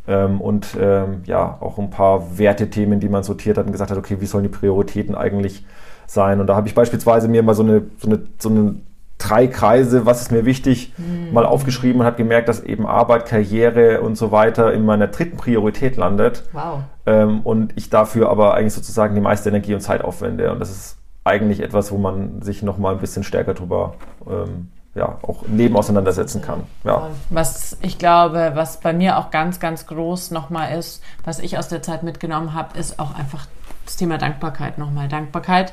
Ähm, 0.09 0.41
und 0.41 0.69
ähm, 0.81 1.21
ja, 1.27 1.59
auch 1.61 1.79
ein 1.79 1.91
paar 1.91 2.39
Wertethemen, 2.39 3.01
die 3.01 3.11
man 3.11 3.23
sortiert 3.23 3.59
hat 3.59 3.67
und 3.67 3.73
gesagt 3.73 3.91
hat, 3.91 3.99
okay, 3.99 4.17
wie 4.21 4.27
sollen 4.27 4.45
die 4.45 4.49
Prioritäten 4.49 5.15
eigentlich 5.15 5.67
sein? 6.07 6.41
Und 6.41 6.47
da 6.47 6.57
habe 6.57 6.67
ich 6.67 6.75
beispielsweise 6.75 7.29
mir 7.29 7.43
mal 7.43 7.55
so 7.55 7.63
eine, 7.63 7.83
so 7.99 8.09
eine, 8.09 8.23
so 8.39 8.49
eine 8.49 8.77
drei 9.19 9.49
Kreise, 9.49 10.07
was 10.07 10.23
ist 10.23 10.33
mir 10.33 10.45
wichtig, 10.45 10.93
mhm. 10.97 11.33
mal 11.33 11.45
aufgeschrieben 11.45 12.01
und 12.01 12.07
habe 12.07 12.17
gemerkt, 12.17 12.49
dass 12.49 12.61
eben 12.61 12.87
Arbeit, 12.87 13.27
Karriere 13.27 14.01
und 14.01 14.17
so 14.17 14.31
weiter 14.31 14.73
in 14.73 14.85
meiner 14.85 15.09
dritten 15.09 15.37
Priorität 15.37 15.97
landet. 15.97 16.45
Wow. 16.53 16.81
Ähm, 17.05 17.41
und 17.41 17.77
ich 17.77 17.91
dafür 17.91 18.31
aber 18.31 18.55
eigentlich 18.55 18.75
sozusagen 18.75 19.15
die 19.15 19.21
meiste 19.21 19.49
Energie 19.49 19.75
und 19.75 19.81
Zeit 19.81 20.03
aufwende. 20.03 20.51
Und 20.53 20.61
das 20.61 20.71
ist 20.71 20.99
eigentlich 21.25 21.61
etwas, 21.61 21.91
wo 21.93 21.99
man 21.99 22.43
sich 22.43 22.63
nochmal 22.63 22.95
ein 22.95 23.01
bisschen 23.01 23.25
stärker 23.25 23.55
drüber 23.55 23.95
ähm, 24.29 24.69
ja, 24.95 25.19
auch 25.23 25.43
im 25.43 25.57
Leben 25.57 25.77
auseinandersetzen 25.77 26.41
kann. 26.41 26.65
Ja. 26.85 27.09
Was 27.31 27.77
ich 27.83 27.99
glaube, 27.99 28.53
was 28.55 28.81
bei 28.81 28.93
mir 28.93 29.19
auch 29.19 29.31
ganz, 29.31 29.61
ganz 29.61 29.87
groß 29.87 30.31
nochmal 30.31 30.79
ist, 30.79 31.03
was 31.25 31.39
ich 31.39 31.59
aus 31.59 31.69
der 31.69 31.83
Zeit 31.83 32.03
mitgenommen 32.03 32.55
habe, 32.55 32.79
ist 32.79 32.99
auch 32.99 33.15
einfach 33.15 33.47
das 33.85 33.97
Thema 33.97 34.19
Dankbarkeit 34.19 34.79
nochmal. 34.79 35.09
Dankbarkeit 35.09 35.73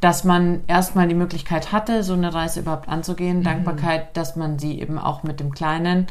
dass 0.00 0.24
man 0.24 0.62
erstmal 0.66 1.08
die 1.08 1.14
Möglichkeit 1.14 1.72
hatte, 1.72 2.02
so 2.02 2.14
eine 2.14 2.32
Reise 2.32 2.60
überhaupt 2.60 2.88
anzugehen. 2.88 3.40
Mhm. 3.40 3.44
Dankbarkeit, 3.44 4.16
dass 4.16 4.36
man 4.36 4.58
sie 4.58 4.80
eben 4.80 4.98
auch 4.98 5.22
mit 5.22 5.40
dem 5.40 5.52
Kleinen 5.52 6.06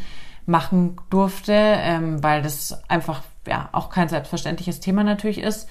machen 0.46 0.98
durfte, 1.10 1.54
ähm, 1.54 2.24
weil 2.24 2.42
das 2.42 2.82
einfach 2.88 3.22
ja 3.48 3.70
auch 3.72 3.90
kein 3.90 4.10
selbstverständliches 4.10 4.80
Thema 4.80 5.04
natürlich 5.04 5.40
ist, 5.40 5.68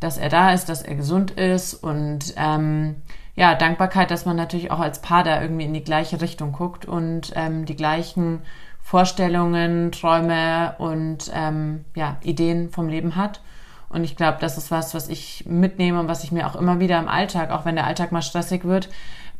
dass 0.00 0.18
er 0.18 0.28
da 0.28 0.52
ist, 0.52 0.68
dass 0.68 0.82
er 0.82 0.94
gesund 0.94 1.32
ist 1.32 1.74
und 1.74 2.34
ähm, 2.36 2.96
ja, 3.34 3.54
Dankbarkeit, 3.54 4.10
dass 4.10 4.26
man 4.26 4.36
natürlich 4.36 4.70
auch 4.70 4.80
als 4.80 5.00
Paar 5.00 5.22
da 5.22 5.40
irgendwie 5.40 5.64
in 5.64 5.74
die 5.74 5.84
gleiche 5.84 6.20
Richtung 6.20 6.52
guckt 6.52 6.86
und 6.86 7.32
ähm, 7.36 7.66
die 7.66 7.76
gleichen 7.76 8.42
Vorstellungen, 8.80 9.92
Träume 9.92 10.74
und 10.78 11.30
ähm, 11.34 11.84
ja, 11.94 12.16
Ideen 12.22 12.70
vom 12.70 12.88
Leben 12.88 13.16
hat. 13.16 13.40
Und 13.88 14.04
ich 14.04 14.16
glaube, 14.16 14.38
das 14.40 14.58
ist 14.58 14.70
was, 14.70 14.94
was 14.94 15.08
ich 15.08 15.44
mitnehme 15.46 16.00
und 16.00 16.08
was 16.08 16.24
ich 16.24 16.32
mir 16.32 16.46
auch 16.46 16.56
immer 16.56 16.78
wieder 16.78 16.98
im 16.98 17.08
Alltag, 17.08 17.50
auch 17.50 17.64
wenn 17.64 17.76
der 17.76 17.86
Alltag 17.86 18.12
mal 18.12 18.22
stressig 18.22 18.64
wird, 18.64 18.88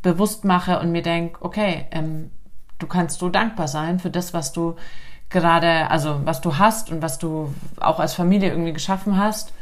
bewusst 0.02 0.44
mache 0.44 0.78
und 0.80 0.92
mir 0.92 1.02
denke, 1.02 1.44
okay, 1.44 1.86
ähm, 1.90 2.30
du 2.78 2.86
kannst 2.86 3.18
so 3.18 3.28
dankbar 3.28 3.68
sein 3.68 3.98
für 3.98 4.10
das, 4.10 4.32
was 4.32 4.52
du 4.52 4.76
gerade, 5.28 5.90
also 5.90 6.20
was 6.24 6.40
du 6.40 6.58
hast 6.58 6.90
und 6.90 7.02
was 7.02 7.18
du 7.18 7.52
auch 7.78 8.00
als 8.00 8.14
Familie 8.14 8.50
irgendwie 8.50 8.72
geschaffen 8.72 9.18
hast. 9.18 9.52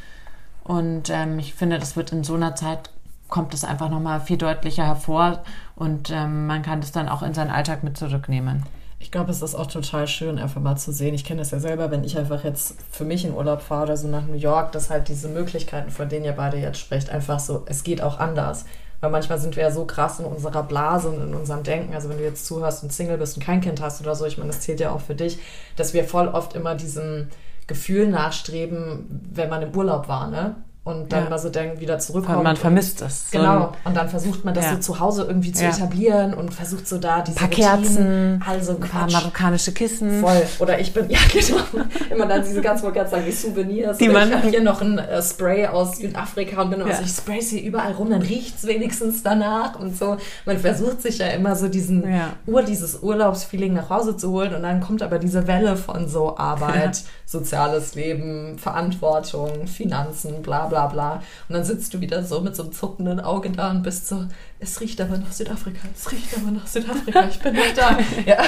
Und 0.63 1.11
ähm, 1.11 1.39
ich 1.39 1.55
finde, 1.55 1.79
das 1.79 1.97
wird 1.97 2.13
in 2.13 2.25
so 2.25 2.35
einer 2.35 2.55
Zeit 2.55 2.91
kommt 3.29 3.55
es 3.55 3.65
einfach 3.65 3.89
nochmal 3.89 4.21
viel 4.21 4.37
deutlicher 4.37 4.85
hervor 4.85 5.43
und 5.75 6.11
ähm, 6.11 6.47
man 6.47 6.63
kann 6.63 6.81
das 6.81 6.93
dann 6.93 7.09
auch 7.09 7.23
in 7.23 7.35
seinen 7.35 7.51
Alltag 7.51 7.83
mit 7.83 7.97
zurücknehmen. 7.97 8.63
Ich 8.99 9.11
glaube, 9.11 9.31
es 9.31 9.43
ist 9.43 9.55
auch 9.55 9.67
total 9.67 10.09
schön, 10.09 10.39
einfach 10.39 10.61
mal 10.61 10.77
zu 10.77 10.91
sehen. 10.91 11.15
Ich 11.15 11.25
kenne 11.25 11.41
das 11.41 11.51
ja 11.51 11.61
selber, 11.61 11.91
wenn 11.91 12.03
ich 12.03 12.17
einfach 12.17 12.45
jetzt 12.45 12.77
für 12.91 13.05
mich 13.05 13.25
in 13.25 13.35
Urlaub 13.35 13.61
fahre 13.61 13.85
oder 13.85 13.97
so 13.97 14.09
nach 14.09 14.27
New 14.27 14.37
York, 14.37 14.73
dass 14.73 14.91
halt 14.91 15.09
diese 15.09 15.29
Möglichkeiten, 15.29 15.91
von 15.91 16.09
denen 16.09 16.25
ihr 16.25 16.33
beide 16.33 16.57
jetzt 16.57 16.79
sprecht, 16.79 17.11
einfach 17.11 17.39
so, 17.39 17.65
es 17.67 17.85
geht 17.85 18.03
auch 18.03 18.19
anders. 18.19 18.65
Weil 19.01 19.11
manchmal 19.11 19.39
sind 19.39 19.57
wir 19.57 19.65
ja 19.65 19.71
so 19.71 19.85
krass 19.85 20.19
in 20.19 20.25
unserer 20.25 20.63
Blase 20.63 21.11
und 21.11 21.23
in 21.23 21.35
unserem 21.35 21.63
Denken, 21.63 21.95
also 21.95 22.09
wenn 22.09 22.17
du 22.17 22.25
jetzt 22.25 22.47
zuhörst 22.47 22.83
und 22.83 22.93
Single 22.93 23.19
bist 23.19 23.37
und 23.37 23.45
kein 23.45 23.61
Kind 23.61 23.83
hast 23.83 24.01
oder 24.01 24.15
so, 24.15 24.25
ich 24.25 24.39
meine, 24.39 24.51
das 24.51 24.61
zählt 24.61 24.81
ja 24.81 24.91
auch 24.91 25.01
für 25.01 25.15
dich, 25.15 25.39
dass 25.77 25.93
wir 25.93 26.05
voll 26.05 26.29
oft 26.29 26.55
immer 26.55 26.75
diesem 26.75 27.29
Gefühl 27.67 28.09
nachstreben, 28.09 29.07
wenn 29.33 29.51
man 29.51 29.61
im 29.61 29.77
Urlaub 29.77 30.09
war, 30.09 30.31
ne? 30.31 30.57
Und 30.87 31.13
dann 31.13 31.25
ja. 31.25 31.31
mal 31.31 31.39
so 31.39 31.49
denkt, 31.49 31.81
wieder 31.81 31.99
zurückkommt. 31.99 32.45
Man 32.45 32.55
vermisst 32.55 33.03
es. 33.03 33.27
Genau. 33.33 33.73
Und 33.83 33.97
dann 33.97 34.09
versucht 34.09 34.45
man 34.45 34.55
das 34.55 34.67
ja. 34.67 34.75
so 34.75 34.79
zu 34.79 35.01
Hause 35.01 35.25
irgendwie 35.27 35.51
zu 35.51 35.65
ja. 35.65 35.71
etablieren 35.71 36.33
und 36.33 36.55
versucht 36.55 36.87
so 36.87 36.99
da 36.99 37.23
diese 37.23 37.39
ein 37.39 37.41
paar 37.41 37.49
Kerzen, 37.49 38.41
also 38.47 38.77
ein 38.77 38.81
paar 38.81 39.11
marokkanische 39.11 39.73
Kissen. 39.73 40.21
Voll. 40.21 40.47
Oder 40.61 40.79
ich 40.79 40.95
bin, 40.95 41.07
ja 41.11 41.19
genau, 41.33 41.85
immer 42.09 42.27
dann 42.27 42.45
diese 42.45 42.61
ganz, 42.61 42.85
wollte 42.85 43.05
sagen, 43.09 43.25
die 43.27 43.33
Souvenirs. 43.33 43.99
Die 43.99 44.09
man, 44.09 44.29
ich 44.29 44.37
habe 44.37 44.47
hier 44.51 44.63
noch 44.63 44.81
ein 44.81 45.01
äh, 45.01 45.21
Spray 45.21 45.67
aus 45.67 45.97
Südafrika 45.97 46.63
und 46.63 46.71
bin 46.71 46.81
immer 46.81 46.95
so, 46.95 47.03
ich 47.03 47.11
spray 47.11 47.41
sie 47.41 47.67
überall 47.67 47.91
rum, 47.91 48.11
dann 48.11 48.23
riecht 48.23 48.57
es 48.57 48.65
wenigstens 48.69 49.25
danach 49.25 49.81
und 49.81 49.99
so. 49.99 50.19
Man 50.45 50.57
versucht 50.57 51.03
sich 51.03 51.19
ja 51.19 51.27
immer 51.27 51.57
so 51.57 51.67
diesen 51.67 52.05
Ur, 52.47 52.63
dieses 52.63 53.03
Urlaubsfeeling 53.03 53.75
nach 53.75 53.91
Hause 53.91 54.17
zu 54.17 54.31
holen 54.31 54.55
und 54.55 54.63
dann 54.63 54.81
kommt 54.81 55.03
aber 55.03 55.19
diese 55.19 55.49
Welle 55.49 55.77
von 55.77 56.07
so 56.07 56.37
Arbeit, 56.37 57.03
soziales 57.27 57.97
Leben, 57.97 58.57
Verantwortung, 58.57 59.67
Finanzen, 59.67 60.43
bla 60.43 60.67
bla 60.67 60.76
bla 60.77 60.87
bla. 60.87 61.13
Und 61.49 61.55
dann 61.55 61.65
sitzt 61.65 61.95
du 61.95 62.01
wieder 62.01 62.23
so 62.23 62.41
mit 62.41 62.55
so 62.55 62.65
einem 62.65 62.73
zuckenden 62.73 63.21
Auge 63.21 63.51
da 63.51 63.71
und 63.71 63.83
bist 63.83 64.09
so, 64.09 64.25
es 64.59 64.81
riecht 64.81 65.01
aber 65.01 65.17
nach 65.17 65.33
Südafrika, 65.33 65.81
es 65.95 66.11
riecht 66.13 66.37
aber 66.37 66.51
nach 66.51 66.67
Südafrika, 66.67 67.27
ich 67.29 67.39
bin 67.39 67.55
noch 67.55 67.75
da. 67.75 67.99
ja, 68.27 68.39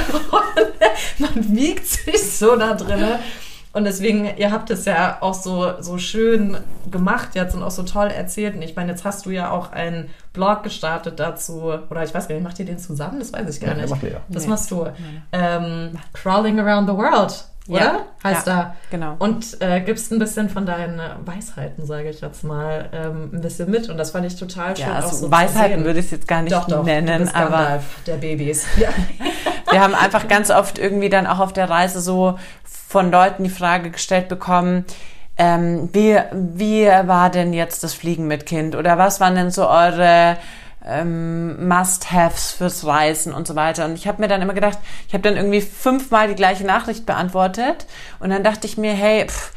man 1.19 1.57
wiegt 1.57 1.87
sich 1.87 2.37
so 2.37 2.57
da 2.57 2.75
drin. 2.75 3.05
Und 3.75 3.85
deswegen, 3.85 4.25
ihr 4.39 4.51
habt 4.51 4.71
es 4.71 4.87
ja 4.87 5.19
auch 5.21 5.35
so, 5.35 5.81
so 5.81 5.99
schön 5.99 6.57
gemacht 6.91 7.35
jetzt 7.35 7.55
und 7.55 7.63
auch 7.63 7.71
so 7.71 7.83
toll 7.83 8.09
erzählt. 8.09 8.57
Und 8.57 8.63
ich 8.63 8.75
meine, 8.75 8.91
jetzt 8.91 9.05
hast 9.05 9.27
du 9.27 9.31
ja 9.31 9.51
auch 9.51 9.73
einen 9.73 10.09
Blog 10.33 10.63
gestartet 10.63 11.21
dazu. 11.21 11.75
Oder 11.89 12.03
ich 12.03 12.13
weiß 12.13 12.29
gar 12.29 12.35
nicht, 12.35 12.45
macht 12.45 12.59
ihr 12.59 12.65
den 12.65 12.79
zusammen? 12.79 13.19
Das 13.19 13.33
weiß 13.33 13.55
ich 13.55 13.61
gar 13.61 13.77
ja, 13.77 13.83
nicht. 13.83 13.91
Macht 13.91 14.03
ihr, 14.03 14.13
ja. 14.13 14.21
Das 14.31 14.45
nee. 14.45 14.49
machst 14.49 14.71
du. 14.71 14.87
Ähm, 15.33 15.99
Crawling 16.15 16.59
Around 16.59 16.89
the 16.89 16.97
World 16.97 17.45
oder? 17.69 17.81
Ja, 17.81 18.05
heißt 18.25 18.47
ja, 18.47 18.53
da. 18.53 18.77
Genau. 18.91 19.17
Und 19.19 19.61
äh, 19.61 19.81
gibst 19.81 20.11
ein 20.11 20.19
bisschen 20.19 20.49
von 20.49 20.67
deinen 20.67 21.01
Weisheiten, 21.25 21.87
sage 21.87 22.11
ich 22.11 22.21
jetzt 22.21 22.45
mal, 22.45 22.89
ähm, 22.93 23.31
ein 23.33 23.41
bisschen 23.41 23.71
mit. 23.71 23.89
Und 23.89 23.99
das 23.99 24.13
fand 24.13 24.27
ich 24.27 24.37
total 24.37 24.77
schön. 24.77 24.87
Ja, 24.87 24.95
also 24.95 25.15
so 25.15 25.31
Weisheiten 25.31 25.85
würde 25.85 26.01
ich 26.01 26.07
es 26.07 26.11
jetzt 26.13 26.29
gar 26.29 26.43
nicht 26.43 26.55
doch, 26.55 26.67
doch, 26.67 26.85
nennen, 26.85 27.29
aber 27.35 27.83
der 28.07 28.17
Babys. 28.17 28.67
Ja. 28.79 28.91
Wir 29.71 29.83
haben 29.83 29.95
einfach 29.95 30.29
ganz 30.29 30.51
oft 30.51 30.79
irgendwie 30.79 31.11
dann 31.11 31.27
auch 31.27 31.41
auf 31.41 31.53
der 31.53 31.69
Reise 31.69 32.01
so 32.01 32.39
von 32.65 33.11
Leuten 33.11 33.45
die 33.45 33.51
Frage 33.51 33.91
gestellt 33.91 34.29
bekommen, 34.29 34.87
ähm, 35.37 35.91
wie, 35.93 36.19
wie 36.33 36.87
war 36.87 37.31
denn 37.31 37.53
jetzt 37.53 37.85
das 37.85 37.93
Fliegen 37.95 38.27
mit 38.27 38.47
Kind? 38.47 38.75
Oder 38.75 38.99
was 38.99 39.21
waren 39.21 39.35
denn 39.35 39.51
so 39.51 39.69
eure 39.69 40.37
ähm, 40.89 41.69
Must-Haves 41.69 42.53
fürs 42.53 42.85
Reisen 42.87 43.33
und 43.33 43.47
so 43.47 43.55
weiter. 43.55 43.85
Und 43.85 43.95
ich 43.95 44.09
habe 44.09 44.21
mir 44.21 44.29
dann 44.29 44.43
immer 44.43 44.55
gedacht, 44.55 44.79
ich 45.07 45.15
habe 45.15 45.23
dann 45.23 45.37
irgendwie 45.37 45.61
fünfmal 45.61 46.29
die 46.29 46.35
gleiche 46.35 46.65
Nachricht 46.65 47.07
beantwortet 47.07 47.87
und 48.21 48.31
dann 48.31 48.43
dachte 48.43 48.67
ich 48.67 48.79
mir, 48.79 48.95
hey, 48.95 49.27
pff, 49.27 49.53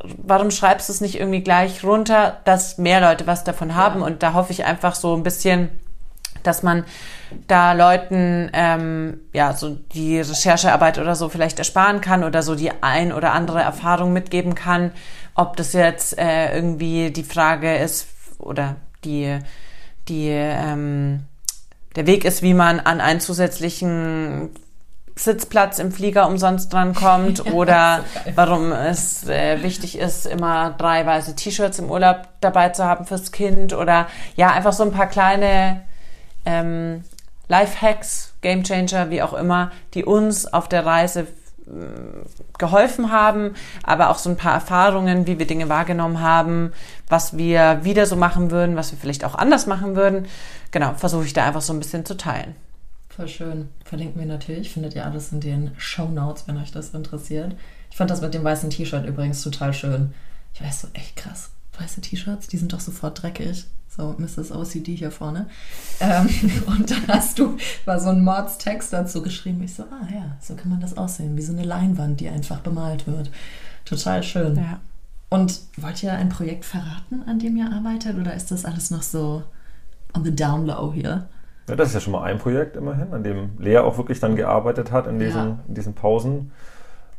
warum 0.00 0.50
schreibst 0.50 0.88
du 0.88 0.92
es 0.92 1.00
nicht 1.00 1.18
irgendwie 1.18 1.42
gleich 1.42 1.82
runter, 1.84 2.40
dass 2.44 2.78
mehr 2.78 3.00
Leute 3.00 3.26
was 3.26 3.44
davon 3.44 3.74
haben? 3.74 4.00
Ja. 4.00 4.06
Und 4.06 4.22
da 4.22 4.34
hoffe 4.34 4.52
ich 4.52 4.64
einfach 4.64 4.94
so 4.94 5.14
ein 5.14 5.22
bisschen, 5.22 5.70
dass 6.42 6.62
man 6.62 6.84
da 7.48 7.72
Leuten 7.72 8.50
ähm, 8.52 9.20
ja 9.32 9.52
so 9.52 9.70
die 9.70 10.20
Recherchearbeit 10.20 10.98
oder 10.98 11.14
so 11.14 11.28
vielleicht 11.28 11.58
ersparen 11.58 12.00
kann 12.00 12.22
oder 12.24 12.42
so 12.42 12.54
die 12.54 12.70
ein 12.82 13.12
oder 13.12 13.32
andere 13.32 13.60
Erfahrung 13.60 14.12
mitgeben 14.12 14.54
kann, 14.54 14.92
ob 15.34 15.56
das 15.56 15.72
jetzt 15.72 16.18
äh, 16.18 16.54
irgendwie 16.54 17.10
die 17.10 17.24
Frage 17.24 17.76
ist 17.76 18.06
oder 18.38 18.76
die 19.04 19.38
die, 20.08 20.28
ähm, 20.30 21.20
der 21.96 22.06
Weg 22.06 22.24
ist, 22.24 22.42
wie 22.42 22.54
man 22.54 22.80
an 22.80 23.00
einen 23.00 23.20
zusätzlichen 23.20 24.50
Sitzplatz 25.18 25.78
im 25.78 25.92
Flieger 25.92 26.26
umsonst 26.26 26.72
drankommt 26.72 27.38
ja, 27.46 27.52
oder 27.52 28.04
so 28.24 28.32
warum 28.34 28.72
es 28.72 29.26
äh, 29.26 29.62
wichtig 29.62 29.98
ist, 29.98 30.26
immer 30.26 30.74
drei 30.76 31.06
weiße 31.06 31.34
T-Shirts 31.34 31.78
im 31.78 31.90
Urlaub 31.90 32.28
dabei 32.40 32.68
zu 32.68 32.84
haben 32.84 33.06
fürs 33.06 33.32
Kind 33.32 33.72
oder 33.72 34.08
ja, 34.36 34.50
einfach 34.50 34.74
so 34.74 34.82
ein 34.82 34.92
paar 34.92 35.06
kleine 35.06 35.82
ähm, 36.44 37.02
Life-Hacks, 37.48 38.34
Gamechanger, 38.42 39.10
wie 39.10 39.22
auch 39.22 39.32
immer, 39.32 39.70
die 39.94 40.04
uns 40.04 40.52
auf 40.52 40.68
der 40.68 40.84
Reise 40.84 41.26
geholfen 42.58 43.10
haben, 43.10 43.54
aber 43.82 44.10
auch 44.10 44.18
so 44.18 44.30
ein 44.30 44.36
paar 44.36 44.54
Erfahrungen, 44.54 45.26
wie 45.26 45.38
wir 45.38 45.46
Dinge 45.46 45.68
wahrgenommen 45.68 46.20
haben, 46.20 46.72
was 47.08 47.36
wir 47.36 47.80
wieder 47.82 48.06
so 48.06 48.16
machen 48.16 48.50
würden, 48.50 48.76
was 48.76 48.92
wir 48.92 48.98
vielleicht 48.98 49.24
auch 49.24 49.34
anders 49.34 49.66
machen 49.66 49.96
würden. 49.96 50.26
Genau, 50.70 50.94
versuche 50.94 51.24
ich 51.24 51.32
da 51.32 51.44
einfach 51.44 51.62
so 51.62 51.72
ein 51.72 51.80
bisschen 51.80 52.04
zu 52.04 52.16
teilen. 52.16 52.54
Voll 53.08 53.28
schön. 53.28 53.68
Verlinken 53.84 54.20
wir 54.20 54.26
natürlich. 54.26 54.70
Findet 54.70 54.94
ihr 54.94 55.06
alles 55.06 55.32
in 55.32 55.40
den 55.40 55.72
Show 55.78 56.06
Notes, 56.06 56.46
wenn 56.46 56.58
euch 56.58 56.70
das 56.70 56.90
interessiert. 56.90 57.56
Ich 57.90 57.96
fand 57.96 58.10
das 58.10 58.20
mit 58.20 58.34
dem 58.34 58.44
weißen 58.44 58.70
T-Shirt 58.70 59.06
übrigens 59.06 59.42
total 59.42 59.72
schön. 59.72 60.12
Ich 60.52 60.62
weiß 60.62 60.82
so, 60.82 60.88
echt 60.92 61.16
krass. 61.16 61.50
Weiße 61.80 62.00
T-Shirts, 62.00 62.46
die 62.46 62.56
sind 62.56 62.72
doch 62.72 62.80
sofort 62.80 63.22
dreckig 63.22 63.66
so 63.96 64.14
Mrs. 64.18 64.52
OCD 64.52 64.94
hier 64.94 65.10
vorne. 65.10 65.46
Ähm, 66.00 66.28
und 66.66 66.90
dann 66.90 67.08
hast 67.08 67.38
du 67.38 67.56
war 67.84 67.98
so 67.98 68.10
ein 68.10 68.22
Mordstext 68.22 68.92
dazu 68.92 69.22
geschrieben. 69.22 69.62
Ich 69.62 69.74
so, 69.74 69.84
ah 69.84 70.06
ja, 70.12 70.36
so 70.40 70.54
kann 70.54 70.70
man 70.70 70.80
das 70.80 70.96
aussehen, 70.96 71.36
wie 71.36 71.42
so 71.42 71.52
eine 71.52 71.64
Leinwand, 71.64 72.20
die 72.20 72.28
einfach 72.28 72.60
bemalt 72.60 73.06
wird. 73.06 73.30
Total 73.84 74.22
schön. 74.22 74.56
Ja. 74.56 74.80
Und 75.28 75.60
wollt 75.76 76.02
ihr 76.02 76.12
ein 76.12 76.28
Projekt 76.28 76.64
verraten, 76.64 77.22
an 77.26 77.38
dem 77.38 77.56
ihr 77.56 77.70
arbeitet, 77.72 78.16
oder 78.18 78.34
ist 78.34 78.50
das 78.50 78.64
alles 78.64 78.90
noch 78.90 79.02
so 79.02 79.42
on 80.14 80.24
the 80.24 80.34
down 80.34 80.66
low 80.66 80.92
hier? 80.92 81.28
Ja, 81.68 81.74
das 81.74 81.88
ist 81.88 81.94
ja 81.94 82.00
schon 82.00 82.12
mal 82.12 82.22
ein 82.22 82.38
Projekt 82.38 82.76
immerhin, 82.76 83.12
an 83.12 83.24
dem 83.24 83.58
Lea 83.58 83.78
auch 83.78 83.98
wirklich 83.98 84.20
dann 84.20 84.36
gearbeitet 84.36 84.92
hat 84.92 85.08
in 85.08 85.18
diesen, 85.18 85.48
ja. 85.48 85.58
in 85.66 85.74
diesen 85.74 85.94
Pausen. 85.94 86.52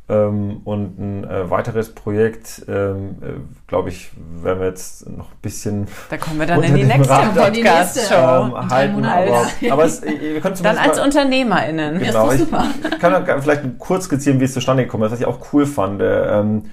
Ähm, 0.09 0.61
und 0.63 0.97
ein 0.99 1.23
äh, 1.25 1.49
weiteres 1.49 1.93
Projekt, 1.93 2.63
ähm, 2.69 3.17
äh, 3.21 3.25
glaube 3.67 3.89
ich, 3.89 4.09
werden 4.41 4.61
wir 4.61 4.67
jetzt 4.67 5.09
noch 5.09 5.31
ein 5.31 5.37
bisschen. 5.41 5.87
Da 6.09 6.15
kommen 6.17 6.39
wir 6.39 6.45
dann 6.45 6.63
in 6.63 6.75
die 6.75 6.85
nächste 6.85 7.13
Podcast-Show. 7.35 8.15
Ähm, 8.15 8.69
halten, 8.69 9.03
aber, 9.03 9.47
aber 9.69 9.83
es, 9.83 10.01
wir 10.01 10.39
können 10.39 10.55
Dann 10.63 10.77
als 10.77 10.97
mal, 10.97 11.03
UnternehmerInnen. 11.03 11.99
Genau, 11.99 12.31
ich, 12.31 12.41
ich 12.41 12.99
kann 12.99 13.41
vielleicht 13.41 13.63
kurz 13.79 14.05
skizzieren, 14.05 14.39
wie 14.39 14.45
es 14.45 14.53
zustande 14.53 14.85
gekommen 14.85 15.03
ist, 15.03 15.11
was 15.11 15.19
ich 15.19 15.25
auch 15.25 15.39
cool 15.51 15.65
fand. 15.65 16.01
Äh, 16.01 16.39
ähm, 16.39 16.63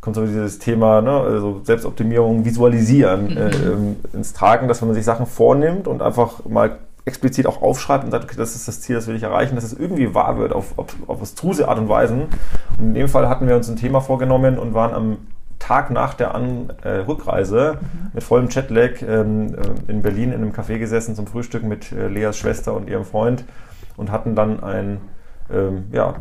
kommt 0.00 0.14
so 0.14 0.24
dieses 0.24 0.60
Thema, 0.60 1.00
ne, 1.00 1.10
also 1.10 1.62
Selbstoptimierung, 1.64 2.44
Visualisieren 2.44 3.24
mhm. 3.24 3.36
äh, 3.36 3.50
ähm, 3.50 3.96
ins 4.12 4.34
Tragen, 4.34 4.68
dass 4.68 4.82
wenn 4.82 4.88
man 4.88 4.94
sich 4.94 5.04
Sachen 5.04 5.26
vornimmt 5.26 5.88
und 5.88 6.00
einfach 6.00 6.44
mal 6.44 6.78
explizit 7.04 7.46
auch 7.46 7.60
aufschreibt 7.60 8.04
und 8.04 8.10
sagt, 8.10 8.24
okay, 8.24 8.36
das 8.36 8.54
ist 8.54 8.66
das 8.66 8.80
Ziel, 8.80 8.96
das 8.96 9.06
will 9.06 9.16
ich 9.16 9.22
erreichen, 9.22 9.54
dass 9.54 9.64
es 9.64 9.72
irgendwie 9.74 10.14
wahr 10.14 10.38
wird 10.38 10.52
auf, 10.52 10.78
auf, 10.78 10.96
auf 11.06 11.20
abstruse 11.20 11.68
Art 11.68 11.78
und 11.78 11.88
Weisen. 11.88 12.28
Und 12.78 12.86
in 12.86 12.94
dem 12.94 13.08
Fall 13.08 13.28
hatten 13.28 13.46
wir 13.46 13.56
uns 13.56 13.68
ein 13.68 13.76
Thema 13.76 14.00
vorgenommen 14.00 14.58
und 14.58 14.74
waren 14.74 14.94
am 14.94 15.18
Tag 15.58 15.90
nach 15.90 16.14
der 16.14 16.34
An 16.34 16.72
äh, 16.82 16.88
Rückreise 16.88 17.78
mhm. 17.80 18.10
mit 18.14 18.22
vollem 18.22 18.48
Chatlag 18.48 19.02
ähm, 19.02 19.54
äh, 19.54 19.90
in 19.90 20.02
Berlin 20.02 20.32
in 20.32 20.42
einem 20.42 20.52
Café 20.52 20.78
gesessen 20.78 21.14
zum 21.14 21.26
Frühstück 21.26 21.62
mit 21.62 21.92
äh, 21.92 22.08
Leas 22.08 22.36
Schwester 22.36 22.74
und 22.74 22.88
ihrem 22.88 23.04
Freund 23.04 23.44
und 23.96 24.10
hatten 24.10 24.34
dann 24.34 24.62
ein, 24.62 25.00
ähm, 25.50 25.84
ja, 25.92 26.16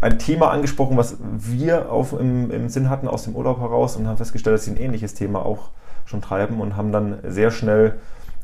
ein 0.00 0.18
Thema 0.18 0.50
angesprochen, 0.50 0.96
was 0.96 1.16
wir 1.20 1.90
auf, 1.90 2.12
im, 2.18 2.50
im 2.50 2.68
Sinn 2.68 2.90
hatten 2.90 3.08
aus 3.08 3.24
dem 3.24 3.34
Urlaub 3.34 3.60
heraus 3.60 3.96
und 3.96 4.06
haben 4.06 4.18
festgestellt, 4.18 4.54
dass 4.54 4.64
sie 4.64 4.72
ein 4.72 4.76
ähnliches 4.76 5.14
Thema 5.14 5.44
auch 5.44 5.70
schon 6.04 6.20
treiben 6.20 6.60
und 6.60 6.76
haben 6.76 6.92
dann 6.92 7.18
sehr 7.26 7.50
schnell 7.50 7.94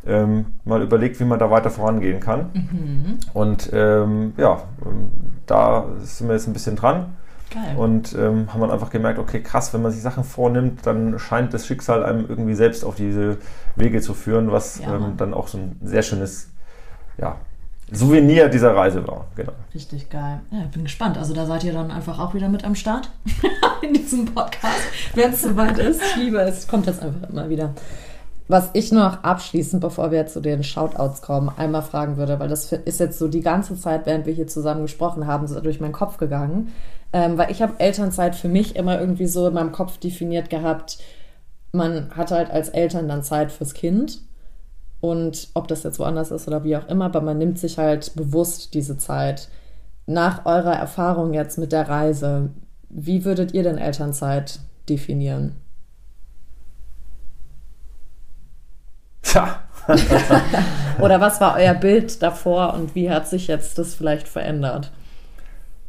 ähm, 0.07 0.47
mal 0.65 0.83
überlegt, 0.83 1.21
wie 1.21 1.25
man 1.25 1.39
da 1.39 1.51
weiter 1.51 1.71
vorangehen 1.71 2.21
kann. 2.21 2.51
Mhm. 2.53 3.19
Und 3.33 3.71
ähm, 3.73 4.35
ja, 4.37 4.63
ähm, 4.85 5.11
da 5.47 5.87
sind 6.01 6.29
wir 6.29 6.35
jetzt 6.35 6.47
ein 6.47 6.53
bisschen 6.53 6.77
dran. 6.77 7.17
Geil. 7.51 7.77
Und 7.77 8.13
ähm, 8.15 8.53
haben 8.53 8.61
dann 8.61 8.71
einfach 8.71 8.91
gemerkt, 8.91 9.19
okay, 9.19 9.41
krass, 9.41 9.73
wenn 9.73 9.83
man 9.83 9.93
sich 9.93 10.03
Sachen 10.03 10.25
vornimmt, 10.25 10.85
dann 10.85 11.19
scheint 11.19 11.55
das 11.55 11.67
Schicksal 11.67 12.05
einem 12.05 12.27
irgendwie 12.29 12.55
selbst 12.55 12.85
auf 12.85 12.97
diese 12.97 13.39
Wege 13.77 14.01
zu 14.01 14.15
führen, 14.15 14.51
was 14.51 14.81
ja. 14.81 14.95
ähm, 14.95 15.15
dann 15.17 15.33
auch 15.33 15.47
so 15.47 15.59
ein 15.59 15.77
sehr 15.83 16.03
schönes 16.03 16.49
ja, 17.19 17.37
Souvenir 17.93 18.49
dieser 18.49 18.75
Reise 18.75 19.07
war. 19.07 19.27
Genau. 19.37 19.53
Richtig 19.73 20.11
geil. 20.11 20.41
Ja, 20.51 20.63
ich 20.65 20.71
bin 20.71 20.83
gespannt. 20.83 21.19
Also 21.19 21.35
da 21.35 21.47
seid 21.47 21.63
ihr 21.63 21.73
dann 21.73 21.93
einfach 21.93 22.19
auch 22.19 22.35
wieder 22.35 22.49
mit 22.49 22.65
am 22.65 22.75
Start 22.75 23.11
in 23.83 23.95
diesem 23.95 24.25
Podcast, 24.25 24.81
wenn 25.15 25.33
es 25.33 25.43
soweit 25.43 25.79
ist. 25.79 26.03
Ich 26.03 26.17
liebe 26.17 26.39
es. 26.39 26.67
Kommt 26.67 26.87
jetzt 26.87 27.01
einfach 27.01 27.29
immer 27.31 27.49
wieder. 27.49 27.75
Was 28.49 28.71
ich 28.75 28.93
noch 28.93 29.25
abschließend, 29.25 29.81
bevor 29.81 30.13
wir 30.13 30.27
zu 30.27 30.41
den 30.41 30.63
Shoutouts 30.63 31.21
kommen, 31.21 31.51
einmal 31.57 31.83
fragen 31.83 32.17
würde, 32.17 32.39
weil 32.39 32.49
das 32.49 32.71
ist 32.71 33.01
jetzt 33.01 33.19
so 33.19 33.27
die 33.27 33.41
ganze 33.41 33.77
Zeit, 33.77 34.07
während 34.07 34.25
wir 34.27 34.33
hier 34.35 34.47
zusammen 34.47 34.83
gesprochen 34.83 35.27
haben, 35.27 35.49
so 35.49 35.59
durch 35.61 35.81
meinen 35.81 35.93
Kopf 35.93 36.17
gegangen. 36.17 36.73
Ähm, 37.13 37.39
weil 37.39 37.51
ich 37.51 37.61
habe 37.61 37.81
Elternzeit 37.81 38.37
für 38.37 38.49
mich 38.49 38.77
immer 38.77 39.01
irgendwie 39.01 39.27
so 39.27 39.49
in 39.49 39.55
meinem 39.55 39.73
Kopf 39.73 39.99
definiert 39.99 40.49
gehabt, 40.49 40.99
man 41.73 42.11
hat 42.17 42.31
halt 42.31 42.51
als 42.51 42.69
Eltern 42.69 43.09
dann 43.09 43.25
Zeit 43.25 43.51
fürs 43.51 43.75
Kind. 43.75 44.21
Und 45.01 45.49
ob 45.55 45.69
das 45.69 45.83
jetzt 45.83 45.99
woanders 45.99 46.31
ist 46.31 46.47
oder 46.47 46.65
wie 46.65 46.77
auch 46.77 46.89
immer, 46.89 47.07
aber 47.07 47.21
man 47.21 47.39
nimmt 47.39 47.59
sich 47.59 47.79
halt 47.79 48.15
bewusst 48.15 48.75
diese 48.75 48.97
Zeit. 48.97 49.49
Nach 50.07 50.47
eurer 50.47 50.75
Erfahrung 50.75 51.35
jetzt 51.35 51.59
mit 51.59 51.73
der 51.73 51.89
Reise, 51.89 52.51
wie 52.89 53.25
würdet 53.25 53.55
ihr 53.55 53.65
denn 53.65 53.79
Elternzeit 53.79 54.61
definieren? 54.89 55.57
Tja. 59.37 59.59
Oder 61.01 61.21
was 61.21 61.41
war 61.41 61.57
euer 61.57 61.75
Bild 61.75 62.23
davor 62.23 62.75
und 62.75 62.95
wie 62.95 63.11
hat 63.11 63.29
sich 63.29 63.47
jetzt 63.47 63.79
das 63.79 63.95
vielleicht 63.95 64.27
verändert? 64.27 64.91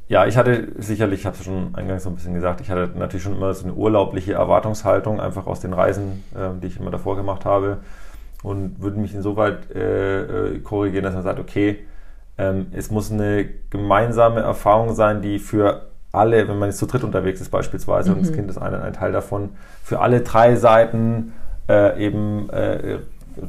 Ja, 0.09 0.25
ich 0.25 0.37
hatte 0.37 0.67
sicherlich, 0.77 1.21
ich 1.21 1.25
habe 1.25 1.35
es 1.37 1.43
schon 1.43 1.73
eingangs 1.73 2.03
so 2.03 2.09
ein 2.09 2.15
bisschen 2.15 2.33
gesagt, 2.33 2.61
ich 2.61 2.69
hatte 2.69 2.91
natürlich 2.95 3.23
schon 3.23 3.35
immer 3.35 3.53
so 3.53 3.65
eine 3.65 3.73
urlaubliche 3.73 4.33
Erwartungshaltung, 4.33 5.19
einfach 5.19 5.47
aus 5.47 5.59
den 5.59 5.73
Reisen, 5.73 6.23
äh, 6.35 6.59
die 6.61 6.67
ich 6.67 6.79
immer 6.79 6.91
davor 6.91 7.15
gemacht 7.15 7.45
habe. 7.45 7.77
Und 8.43 8.81
würde 8.81 8.99
mich 8.99 9.15
insoweit 9.15 9.71
äh, 9.73 10.21
äh, 10.21 10.59
korrigieren, 10.59 11.03
dass 11.03 11.15
man 11.15 11.23
sagt, 11.23 11.39
okay, 11.39 11.79
ähm, 12.37 12.67
es 12.71 12.91
muss 12.91 13.11
eine 13.11 13.45
gemeinsame 13.69 14.41
Erfahrung 14.41 14.93
sein, 14.93 15.21
die 15.21 15.39
für 15.39 15.87
alle, 16.11 16.47
wenn 16.47 16.59
man 16.59 16.69
jetzt 16.69 16.77
zu 16.77 16.85
dritt 16.85 17.03
unterwegs 17.03 17.41
ist 17.41 17.49
beispielsweise 17.49 18.11
mhm. 18.11 18.17
und 18.17 18.27
das 18.27 18.33
Kind 18.33 18.49
ist 18.49 18.57
ein, 18.57 18.75
ein 18.75 18.93
Teil 18.93 19.11
davon, 19.11 19.49
für 19.83 19.99
alle 19.99 20.21
drei 20.21 20.55
Seiten 20.55 21.33
äh, 21.67 22.05
eben 22.05 22.49
äh, 22.49 22.99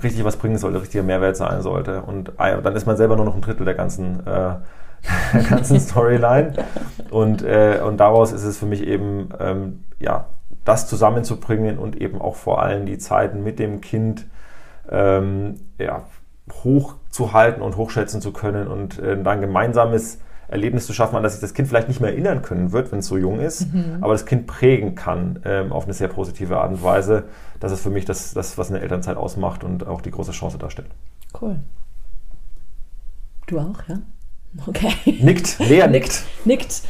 richtig 0.03 0.25
was 0.25 0.37
bringen 0.37 0.59
sollte, 0.59 0.81
richtiger 0.81 1.03
Mehrwert 1.03 1.37
sein 1.37 1.63
sollte. 1.63 2.03
Und 2.03 2.31
äh, 2.39 2.63
dann 2.63 2.77
ist 2.77 2.87
man 2.87 2.97
selber 2.97 3.17
nur 3.17 3.25
noch 3.25 3.35
ein 3.35 3.41
Drittel 3.41 3.65
der 3.65 3.75
ganzen, 3.75 4.21
äh, 4.27 4.55
der 5.35 5.43
ganzen 5.49 5.81
Storyline. 5.81 6.53
Und, 7.11 7.43
äh, 7.43 7.81
und 7.85 7.99
daraus 7.99 8.33
ist 8.33 8.45
es 8.45 8.59
für 8.59 8.67
mich 8.67 8.87
eben, 8.87 9.31
ähm, 9.41 9.85
ja, 9.99 10.27
das 10.65 10.87
zusammenzubringen 10.87 11.79
und 11.79 11.97
eben 11.97 12.21
auch 12.21 12.37
vor 12.37 12.63
allem 12.63 12.85
die 12.85 12.99
Zeiten 12.99 13.43
mit 13.43 13.59
dem 13.59 13.81
Kind 13.81 14.27
ähm, 14.91 15.57
ja, 15.79 16.03
hochzuhalten 16.65 17.63
und 17.63 17.77
hochschätzen 17.77 18.21
zu 18.21 18.33
können 18.33 18.69
und 18.69 18.99
äh, 18.99 19.21
dann 19.23 19.41
gemeinsames 19.41 20.19
Erlebnis 20.49 20.87
zu 20.87 20.93
schaffen, 20.93 21.17
an 21.17 21.23
das 21.23 21.33
sich 21.33 21.41
das 21.43 21.55
Kind 21.55 21.69
vielleicht 21.69 21.89
nicht 21.89 22.01
mehr 22.01 22.11
erinnern 22.11 22.43
können 22.43 22.73
wird, 22.73 22.91
wenn 22.91 23.01
es 23.01 23.07
so 23.07 23.19
jung 23.19 23.39
ist, 23.39 23.73
mhm. 23.73 23.99
aber 24.01 24.15
das 24.15 24.25
Kind 24.25 24.47
prägen 24.47 24.95
kann 24.95 25.41
ähm, 25.45 25.73
auf 25.73 25.85
eine 25.85 25.93
sehr 25.93 26.09
positive 26.09 26.59
Art 26.59 26.71
und 26.71 26.83
Weise. 26.83 27.25
Das 27.61 27.71
ist 27.71 27.83
für 27.83 27.91
mich 27.91 28.07
das, 28.07 28.33
das, 28.33 28.57
was 28.57 28.71
eine 28.71 28.81
Elternzeit 28.81 29.17
ausmacht 29.17 29.63
und 29.63 29.87
auch 29.87 30.01
die 30.01 30.11
große 30.11 30.33
Chance 30.33 30.59
darstellt. 30.59 30.89
Cool. 31.41 31.57
Du 33.47 33.59
auch, 33.59 33.83
ja? 33.89 33.99
Okay. 34.67 34.93
Nickt, 35.21 35.59
Lea 35.59 35.87
nickt. 35.89 36.23
Nickt. 36.47 36.83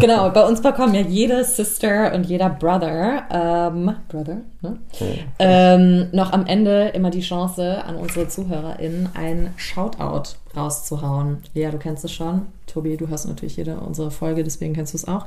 Genau, 0.00 0.30
bei 0.30 0.44
uns 0.44 0.60
bekommen 0.60 0.94
ja 0.94 1.00
jede 1.00 1.44
Sister 1.44 2.12
und 2.12 2.24
jeder 2.26 2.50
Brother, 2.50 3.24
ähm, 3.30 3.94
Brother, 4.08 4.38
ne? 4.60 4.78
Okay. 4.92 5.24
Ähm, 5.38 6.08
noch 6.12 6.32
am 6.32 6.44
Ende 6.46 6.88
immer 6.88 7.10
die 7.10 7.20
Chance, 7.20 7.84
an 7.84 7.96
unsere 7.96 8.26
ZuhörerInnen 8.26 9.10
ein 9.14 9.54
Shoutout 9.56 10.36
rauszuhauen. 10.56 11.38
Lea, 11.54 11.70
du 11.70 11.78
kennst 11.78 12.04
es 12.04 12.12
schon. 12.12 12.46
Tobi, 12.66 12.96
du 12.96 13.08
hast 13.10 13.26
natürlich 13.26 13.56
jede 13.56 13.78
unsere 13.78 14.10
Folge, 14.10 14.42
deswegen 14.42 14.74
kennst 14.74 14.94
du 14.94 14.96
es 14.98 15.06
auch. 15.06 15.26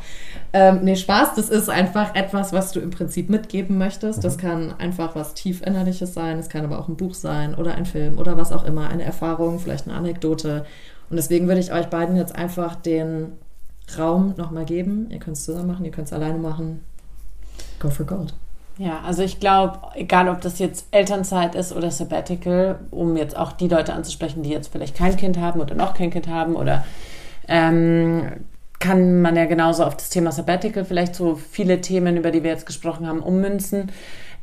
Ähm, 0.54 0.80
nee, 0.84 0.96
Spaß, 0.96 1.36
das 1.36 1.50
ist 1.50 1.70
einfach 1.70 2.16
etwas, 2.16 2.54
was 2.54 2.72
du 2.72 2.80
im 2.80 2.90
Prinzip 2.90 3.30
mitgeben 3.30 3.78
möchtest. 3.78 4.24
Das 4.24 4.38
mhm. 4.38 4.42
kann 4.42 4.74
einfach 4.80 5.16
was 5.16 5.34
tief 5.34 5.62
Innerliches 5.62 6.14
sein, 6.14 6.40
es 6.40 6.50
kann 6.50 6.66
aber 6.66 6.80
auch 6.80 6.88
ein 6.88 6.98
Buch 6.98 7.14
sein 7.14 7.56
oder 7.56 7.76
ein 7.76 7.86
Film 7.86 8.18
oder 8.18 8.38
was 8.38 8.52
auch 8.52 8.64
immer, 8.64 8.90
eine 8.90 9.04
Erfahrung, 9.04 9.60
vielleicht 9.60 9.88
eine 9.88 9.96
Anekdote 9.96 10.66
und 11.10 11.18
deswegen 11.18 11.48
würde 11.48 11.62
ich 11.62 11.72
euch 11.72 11.88
beiden 11.88 12.16
jetzt 12.16 12.36
einfach 12.36 12.76
den 12.76 13.34
Raum 13.98 14.34
nochmal 14.38 14.66
geben. 14.66 15.10
Ihr 15.10 15.20
könnt 15.20 15.38
es 15.38 15.46
zusammen 15.46 15.68
machen, 15.68 15.86
ihr 15.86 15.92
könnt 15.92 16.08
es 16.08 16.14
alleine 16.14 16.38
machen. 16.38 16.84
Go 17.80 17.90
for 17.90 18.06
gold. 18.06 18.34
Ja, 18.78 19.02
also 19.02 19.24
ich 19.24 19.40
glaube, 19.40 19.80
egal 19.96 20.30
ob 20.30 20.42
das 20.42 20.60
jetzt 20.60 20.88
Elternzeit 20.92 21.56
ist 21.56 21.74
oder 21.74 21.90
Sabbatical, 21.90 22.80
um 22.92 23.18
jetzt 23.18 23.36
auch 23.36 23.52
die 23.52 23.68
Leute 23.68 23.94
anzusprechen, 23.94 24.44
die 24.44 24.50
jetzt 24.50 24.72
vielleicht 24.72 24.96
kein 24.96 25.18
Kind 25.18 25.40
haben 25.40 25.60
oder 25.60 25.74
noch 25.74 25.96
kein 25.96 26.12
Kind 26.12 26.28
haben 26.28 26.56
oder 26.56 26.86
ähm, 27.48 28.46
kann 28.80 29.22
man 29.22 29.36
ja 29.36 29.46
genauso 29.46 29.84
auf 29.84 29.96
das 29.96 30.10
Thema 30.10 30.32
Sabbatical 30.32 30.86
vielleicht 30.86 31.16
so 31.16 31.36
viele 31.36 31.82
Themen, 31.82 32.18
über 32.18 32.30
die 32.30 32.44
wir 32.44 32.52
jetzt 32.52 32.68
gesprochen 32.68 33.08
haben, 33.08 33.22
ummünzen. 33.22 33.92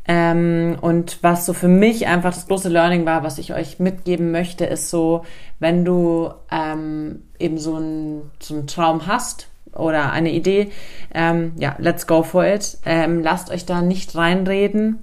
Ähm, 0.06 0.76
und 0.80 1.22
was 1.22 1.46
so 1.46 1.52
für 1.52 1.68
mich 1.68 2.08
einfach 2.08 2.34
das 2.34 2.48
große 2.48 2.68
Learning 2.68 3.06
war, 3.06 3.22
was 3.22 3.38
ich 3.38 3.54
euch 3.54 3.78
mitgeben 3.78 4.32
möchte, 4.32 4.66
ist 4.66 4.90
so, 4.90 5.24
wenn 5.60 5.84
du 5.84 6.30
ähm, 6.50 7.22
eben 7.38 7.56
so 7.56 7.76
einen 7.76 8.30
so 8.40 8.54
einen 8.54 8.66
Traum 8.66 9.06
hast 9.06 9.48
oder 9.76 10.12
eine 10.12 10.30
Idee, 10.30 10.70
ähm, 11.14 11.52
ja, 11.58 11.76
let's 11.78 12.06
go 12.06 12.22
for 12.22 12.44
it. 12.46 12.78
Ähm, 12.84 13.22
lasst 13.22 13.50
euch 13.50 13.66
da 13.66 13.82
nicht 13.82 14.14
reinreden. 14.16 15.00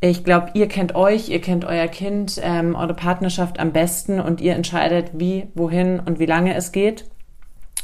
Ich 0.00 0.22
glaube, 0.22 0.50
ihr 0.54 0.68
kennt 0.68 0.94
euch, 0.94 1.28
ihr 1.28 1.40
kennt 1.40 1.64
euer 1.64 1.88
Kind, 1.88 2.40
ähm, 2.42 2.76
eure 2.76 2.94
Partnerschaft 2.94 3.58
am 3.58 3.72
besten 3.72 4.20
und 4.20 4.40
ihr 4.40 4.54
entscheidet, 4.54 5.10
wie, 5.14 5.48
wohin 5.54 5.98
und 5.98 6.20
wie 6.20 6.26
lange 6.26 6.54
es 6.54 6.70
geht. 6.70 7.04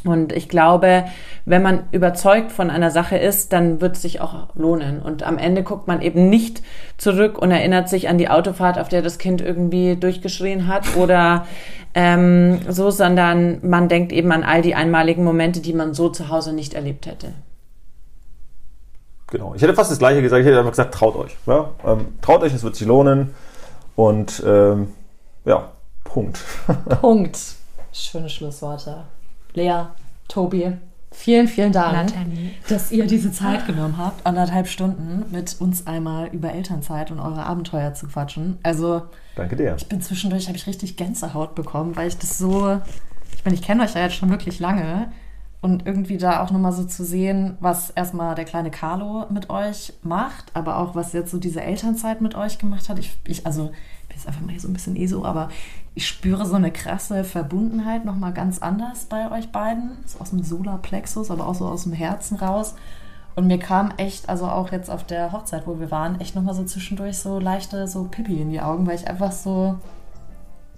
Und 0.04 0.32
ich 0.32 0.48
glaube, 0.48 1.04
wenn 1.46 1.62
man 1.62 1.84
überzeugt 1.90 2.52
von 2.52 2.70
einer 2.70 2.90
Sache 2.90 3.16
ist, 3.16 3.52
dann 3.52 3.80
wird 3.80 3.96
es 3.96 4.02
sich 4.02 4.20
auch 4.20 4.54
lohnen. 4.54 5.00
Und 5.00 5.22
am 5.22 5.38
Ende 5.38 5.62
guckt 5.62 5.88
man 5.88 6.02
eben 6.02 6.28
nicht 6.28 6.62
zurück 6.98 7.38
und 7.38 7.50
erinnert 7.50 7.88
sich 7.88 8.08
an 8.08 8.18
die 8.18 8.28
Autofahrt, 8.28 8.78
auf 8.78 8.88
der 8.88 9.00
das 9.00 9.18
Kind 9.18 9.40
irgendwie 9.40 9.96
durchgeschrien 9.96 10.68
hat 10.68 10.96
oder 10.96 11.46
ähm, 11.94 12.60
so, 12.68 12.90
sondern 12.90 13.60
man 13.62 13.88
denkt 13.88 14.12
eben 14.12 14.30
an 14.32 14.42
all 14.42 14.60
die 14.60 14.74
einmaligen 14.74 15.24
Momente, 15.24 15.60
die 15.60 15.72
man 15.72 15.94
so 15.94 16.10
zu 16.10 16.28
Hause 16.28 16.52
nicht 16.52 16.74
erlebt 16.74 17.06
hätte. 17.06 17.32
Genau. 19.28 19.54
Ich 19.54 19.62
hätte 19.62 19.74
fast 19.74 19.90
das 19.90 19.98
Gleiche 19.98 20.20
gesagt. 20.22 20.40
Ich 20.40 20.46
hätte 20.46 20.58
einfach 20.58 20.72
gesagt, 20.72 20.94
traut 20.94 21.16
euch. 21.16 21.36
Ja? 21.46 21.70
Ähm, 21.84 22.18
traut 22.20 22.42
euch, 22.42 22.52
es 22.52 22.62
wird 22.62 22.76
sich 22.76 22.86
lohnen. 22.86 23.34
Und 23.96 24.42
ähm, 24.46 24.92
ja, 25.44 25.72
Punkt. 26.04 26.40
Punkt. 27.00 27.38
Schöne 27.92 28.28
Schlussworte. 28.28 29.04
Lea, 29.54 29.86
Tobi, 30.28 30.72
vielen, 31.12 31.48
vielen 31.48 31.72
Dank, 31.72 32.14
Nathalie. 32.14 32.50
dass 32.68 32.90
ihr 32.90 33.06
diese 33.06 33.30
Zeit 33.30 33.66
genommen 33.66 33.96
habt, 33.98 34.26
anderthalb 34.26 34.66
Stunden 34.66 35.24
mit 35.30 35.60
uns 35.60 35.86
einmal 35.86 36.26
über 36.28 36.52
Elternzeit 36.52 37.10
und 37.10 37.20
eure 37.20 37.46
Abenteuer 37.46 37.94
zu 37.94 38.08
quatschen. 38.08 38.58
Also, 38.62 39.02
danke 39.36 39.56
dir. 39.56 39.76
Ich 39.78 39.88
bin 39.88 40.02
zwischendurch, 40.02 40.48
habe 40.48 40.56
ich 40.56 40.66
richtig 40.66 40.96
Gänsehaut 40.96 41.54
bekommen, 41.54 41.96
weil 41.96 42.08
ich 42.08 42.18
das 42.18 42.36
so, 42.36 42.80
ich 43.36 43.44
meine, 43.44 43.54
ich 43.54 43.62
kenne 43.62 43.84
euch 43.84 43.94
ja 43.94 44.02
jetzt 44.02 44.16
schon 44.16 44.30
wirklich 44.30 44.58
lange 44.58 45.12
und 45.60 45.86
irgendwie 45.86 46.18
da 46.18 46.42
auch 46.42 46.50
nochmal 46.50 46.72
so 46.72 46.84
zu 46.84 47.04
sehen, 47.04 47.56
was 47.60 47.90
erstmal 47.90 48.34
der 48.34 48.44
kleine 48.44 48.70
Carlo 48.70 49.26
mit 49.30 49.50
euch 49.50 49.94
macht, 50.02 50.46
aber 50.52 50.78
auch 50.78 50.94
was 50.94 51.12
jetzt 51.12 51.30
so 51.30 51.38
diese 51.38 51.62
Elternzeit 51.62 52.20
mit 52.20 52.34
euch 52.34 52.58
gemacht 52.58 52.88
hat. 52.88 52.98
Ich, 52.98 53.16
ich 53.26 53.46
also, 53.46 53.70
jetzt 54.14 54.26
einfach 54.26 54.40
mal 54.40 54.58
so 54.58 54.68
ein 54.68 54.72
bisschen 54.72 54.96
eh 54.96 55.06
so, 55.06 55.24
aber 55.24 55.48
ich 55.94 56.06
spüre 56.06 56.46
so 56.46 56.54
eine 56.54 56.72
krasse 56.72 57.22
Verbundenheit 57.24 58.04
nochmal 58.04 58.32
ganz 58.32 58.58
anders 58.58 59.04
bei 59.04 59.30
euch 59.30 59.52
beiden. 59.52 59.92
So 60.06 60.18
aus 60.20 60.30
dem 60.30 60.42
Solarplexus, 60.42 61.30
aber 61.30 61.46
auch 61.46 61.54
so 61.54 61.66
aus 61.66 61.84
dem 61.84 61.92
Herzen 61.92 62.36
raus. 62.36 62.74
Und 63.36 63.46
mir 63.46 63.58
kam 63.58 63.92
echt, 63.96 64.28
also 64.28 64.46
auch 64.46 64.70
jetzt 64.72 64.90
auf 64.90 65.04
der 65.04 65.32
Hochzeit, 65.32 65.66
wo 65.66 65.80
wir 65.80 65.90
waren, 65.90 66.20
echt 66.20 66.34
nochmal 66.34 66.54
so 66.54 66.64
zwischendurch 66.64 67.18
so 67.18 67.38
leichte 67.38 67.88
so 67.88 68.04
Pipi 68.04 68.40
in 68.40 68.50
die 68.50 68.60
Augen, 68.60 68.86
weil 68.86 68.96
ich 68.96 69.08
einfach 69.08 69.32
so. 69.32 69.76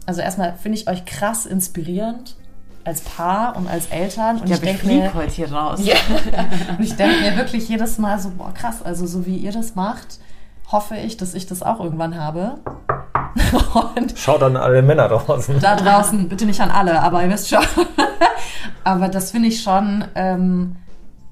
Also 0.07 0.21
erstmal 0.21 0.55
finde 0.55 0.79
ich 0.79 0.89
euch 0.89 1.05
krass 1.05 1.47
inspirierend 1.47 2.37
als 2.85 3.01
Paar 3.01 3.57
und 3.57 3.69
als 3.69 3.87
Eltern. 3.89 4.39
Und 4.39 4.47
ich, 4.47 4.53
ich 4.53 4.61
denke 4.61 4.87
mir 4.87 5.13
heute 5.15 5.33
hier 5.33 5.53
raus. 5.53 5.81
Ja, 5.83 5.97
und 6.79 6.85
ich 6.85 6.95
denke 6.95 7.21
mir 7.21 7.37
wirklich 7.37 7.69
jedes 7.69 7.99
Mal 7.99 8.19
so, 8.19 8.31
boah, 8.31 8.55
krass, 8.55 8.83
also 8.83 9.07
so 9.07 9.27
wie 9.27 9.37
ihr 9.37 9.53
das 9.53 9.75
macht, 9.75 10.21
hoffe 10.71 10.97
ich, 10.97 11.17
dass 11.17 11.35
ich 11.35 11.47
das 11.47 11.63
auch 11.63 11.81
irgendwann 11.81 12.17
habe. 12.17 12.59
Und 13.95 14.19
Schaut 14.19 14.43
an 14.43 14.57
alle 14.57 14.83
Männer 14.83 15.09
draußen. 15.09 15.61
Da 15.61 15.77
draußen, 15.77 16.29
bitte 16.29 16.47
nicht 16.47 16.61
an 16.61 16.71
alle, 16.71 17.03
aber 17.03 17.23
ihr 17.23 17.31
wisst 17.31 17.49
schon. 17.49 17.65
aber 18.85 19.09
das 19.09 19.31
finde 19.31 19.49
ich 19.49 19.63
schon, 19.63 20.05
ähm, 20.15 20.77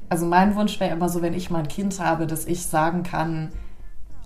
also 0.08 0.26
mein 0.26 0.54
Wunsch 0.54 0.78
wäre 0.80 0.92
immer 0.92 1.08
so, 1.08 1.22
wenn 1.22 1.34
ich 1.34 1.50
mein 1.50 1.68
Kind 1.68 1.98
habe, 2.00 2.26
dass 2.26 2.46
ich 2.46 2.66
sagen 2.66 3.02
kann, 3.02 3.50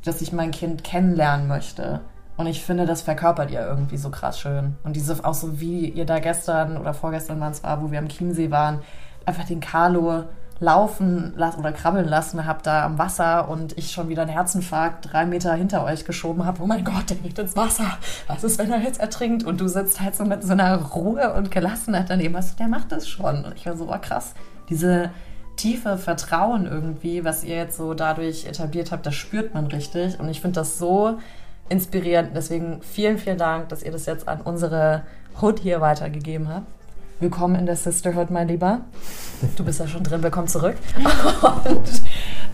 dass 0.04 0.20
ich 0.20 0.32
mein 0.32 0.50
Kind 0.50 0.84
kennenlernen 0.84 1.48
möchte. 1.48 2.00
Und 2.36 2.46
ich 2.46 2.62
finde, 2.62 2.86
das 2.86 3.02
verkörpert 3.02 3.50
ihr 3.50 3.66
irgendwie 3.66 3.96
so 3.96 4.10
krass 4.10 4.38
schön. 4.38 4.76
Und 4.84 4.94
diese, 4.94 5.24
auch 5.24 5.34
so 5.34 5.60
wie 5.60 5.88
ihr 5.88 6.04
da 6.04 6.20
gestern 6.20 6.76
oder 6.76 6.94
vorgestern 6.94 7.40
waren 7.40 7.52
es 7.52 7.64
war, 7.64 7.82
wo 7.82 7.90
wir 7.90 7.98
am 7.98 8.08
Chiemsee 8.08 8.50
waren, 8.50 8.80
einfach 9.26 9.44
den 9.44 9.60
Carlo 9.60 10.24
laufen 10.60 11.32
lassen 11.36 11.60
oder 11.60 11.72
krabbeln 11.72 12.08
lassen 12.08 12.44
habt 12.46 12.66
da 12.66 12.84
am 12.84 12.98
Wasser 12.98 13.48
und 13.48 13.78
ich 13.78 13.92
schon 13.92 14.08
wieder 14.08 14.22
einen 14.22 14.30
Herzinfarkt 14.30 15.12
drei 15.12 15.24
Meter 15.24 15.54
hinter 15.54 15.84
euch 15.84 16.04
geschoben 16.04 16.44
habe. 16.44 16.62
Oh 16.62 16.66
mein 16.66 16.84
Gott, 16.84 17.10
der 17.10 17.16
geht 17.16 17.38
ins 17.38 17.56
Wasser. 17.56 17.98
Was 18.26 18.42
ist, 18.42 18.58
wenn 18.58 18.72
er 18.72 18.80
jetzt 18.80 19.00
ertrinkt? 19.00 19.44
Und 19.44 19.60
du 19.60 19.68
sitzt 19.68 20.00
halt 20.00 20.16
so 20.16 20.24
mit 20.24 20.42
so 20.42 20.52
einer 20.52 20.76
Ruhe 20.76 21.32
und 21.34 21.50
Gelassenheit 21.50 22.10
daneben. 22.10 22.34
Was, 22.34 22.56
der 22.56 22.68
macht 22.68 22.90
das 22.90 23.08
schon. 23.08 23.44
Und 23.44 23.54
ich 23.54 23.66
war 23.66 23.76
so, 23.76 23.92
oh 23.92 23.98
krass. 24.00 24.34
Diese 24.68 25.10
tiefe 25.56 25.96
Vertrauen 25.96 26.66
irgendwie, 26.66 27.24
was 27.24 27.44
ihr 27.44 27.56
jetzt 27.56 27.76
so 27.76 27.94
dadurch 27.94 28.46
etabliert 28.46 28.90
habt, 28.90 29.06
das 29.06 29.14
spürt 29.14 29.54
man 29.54 29.66
richtig. 29.66 30.18
Und 30.18 30.28
ich 30.28 30.40
finde 30.40 30.60
das 30.60 30.78
so 30.78 31.18
inspirierend. 31.68 32.30
Deswegen 32.34 32.82
vielen, 32.82 33.18
vielen 33.18 33.38
Dank, 33.38 33.68
dass 33.68 33.84
ihr 33.84 33.92
das 33.92 34.06
jetzt 34.06 34.26
an 34.26 34.40
unsere 34.40 35.02
Hood 35.40 35.60
hier 35.60 35.80
weitergegeben 35.80 36.48
habt. 36.48 36.66
Willkommen 37.20 37.56
in 37.56 37.66
der 37.66 37.74
Sisterhood, 37.74 38.30
mein 38.30 38.46
Lieber. 38.46 38.82
Du 39.56 39.64
bist 39.64 39.80
ja 39.80 39.88
schon 39.88 40.04
drin, 40.04 40.22
willkommen 40.22 40.46
zurück. 40.46 40.76
Und 41.64 42.02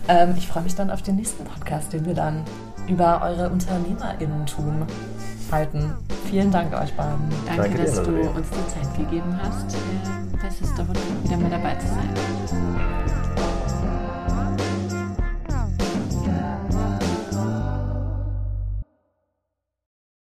ähm, 0.07 0.33
ich 0.35 0.47
freue 0.47 0.63
mich 0.63 0.73
dann 0.73 0.89
auf 0.89 1.03
den 1.03 1.17
nächsten 1.17 1.43
Podcast, 1.43 1.93
den 1.93 2.03
wir 2.03 2.15
dann 2.15 2.43
über 2.87 3.21
eure 3.21 3.51
UnternehmerInnentum 3.51 4.87
halten. 5.51 5.93
Vielen 6.31 6.49
Dank 6.49 6.73
euch 6.73 6.91
beiden. 6.95 7.29
Danke, 7.45 7.61
Danke 7.61 7.83
dass 7.83 7.93
dir, 7.93 8.03
du 8.05 8.29
uns 8.29 8.47
die 8.49 8.73
Zeit 8.73 8.97
gegeben 8.97 9.39
hast, 9.39 9.75
äh, 9.75 10.37
bei 10.41 10.49
Sisterhood 10.49 10.97
wieder 11.23 11.37
mal 11.37 11.51
dabei 11.51 11.75
zu 11.75 11.85
sein. 11.85 13.24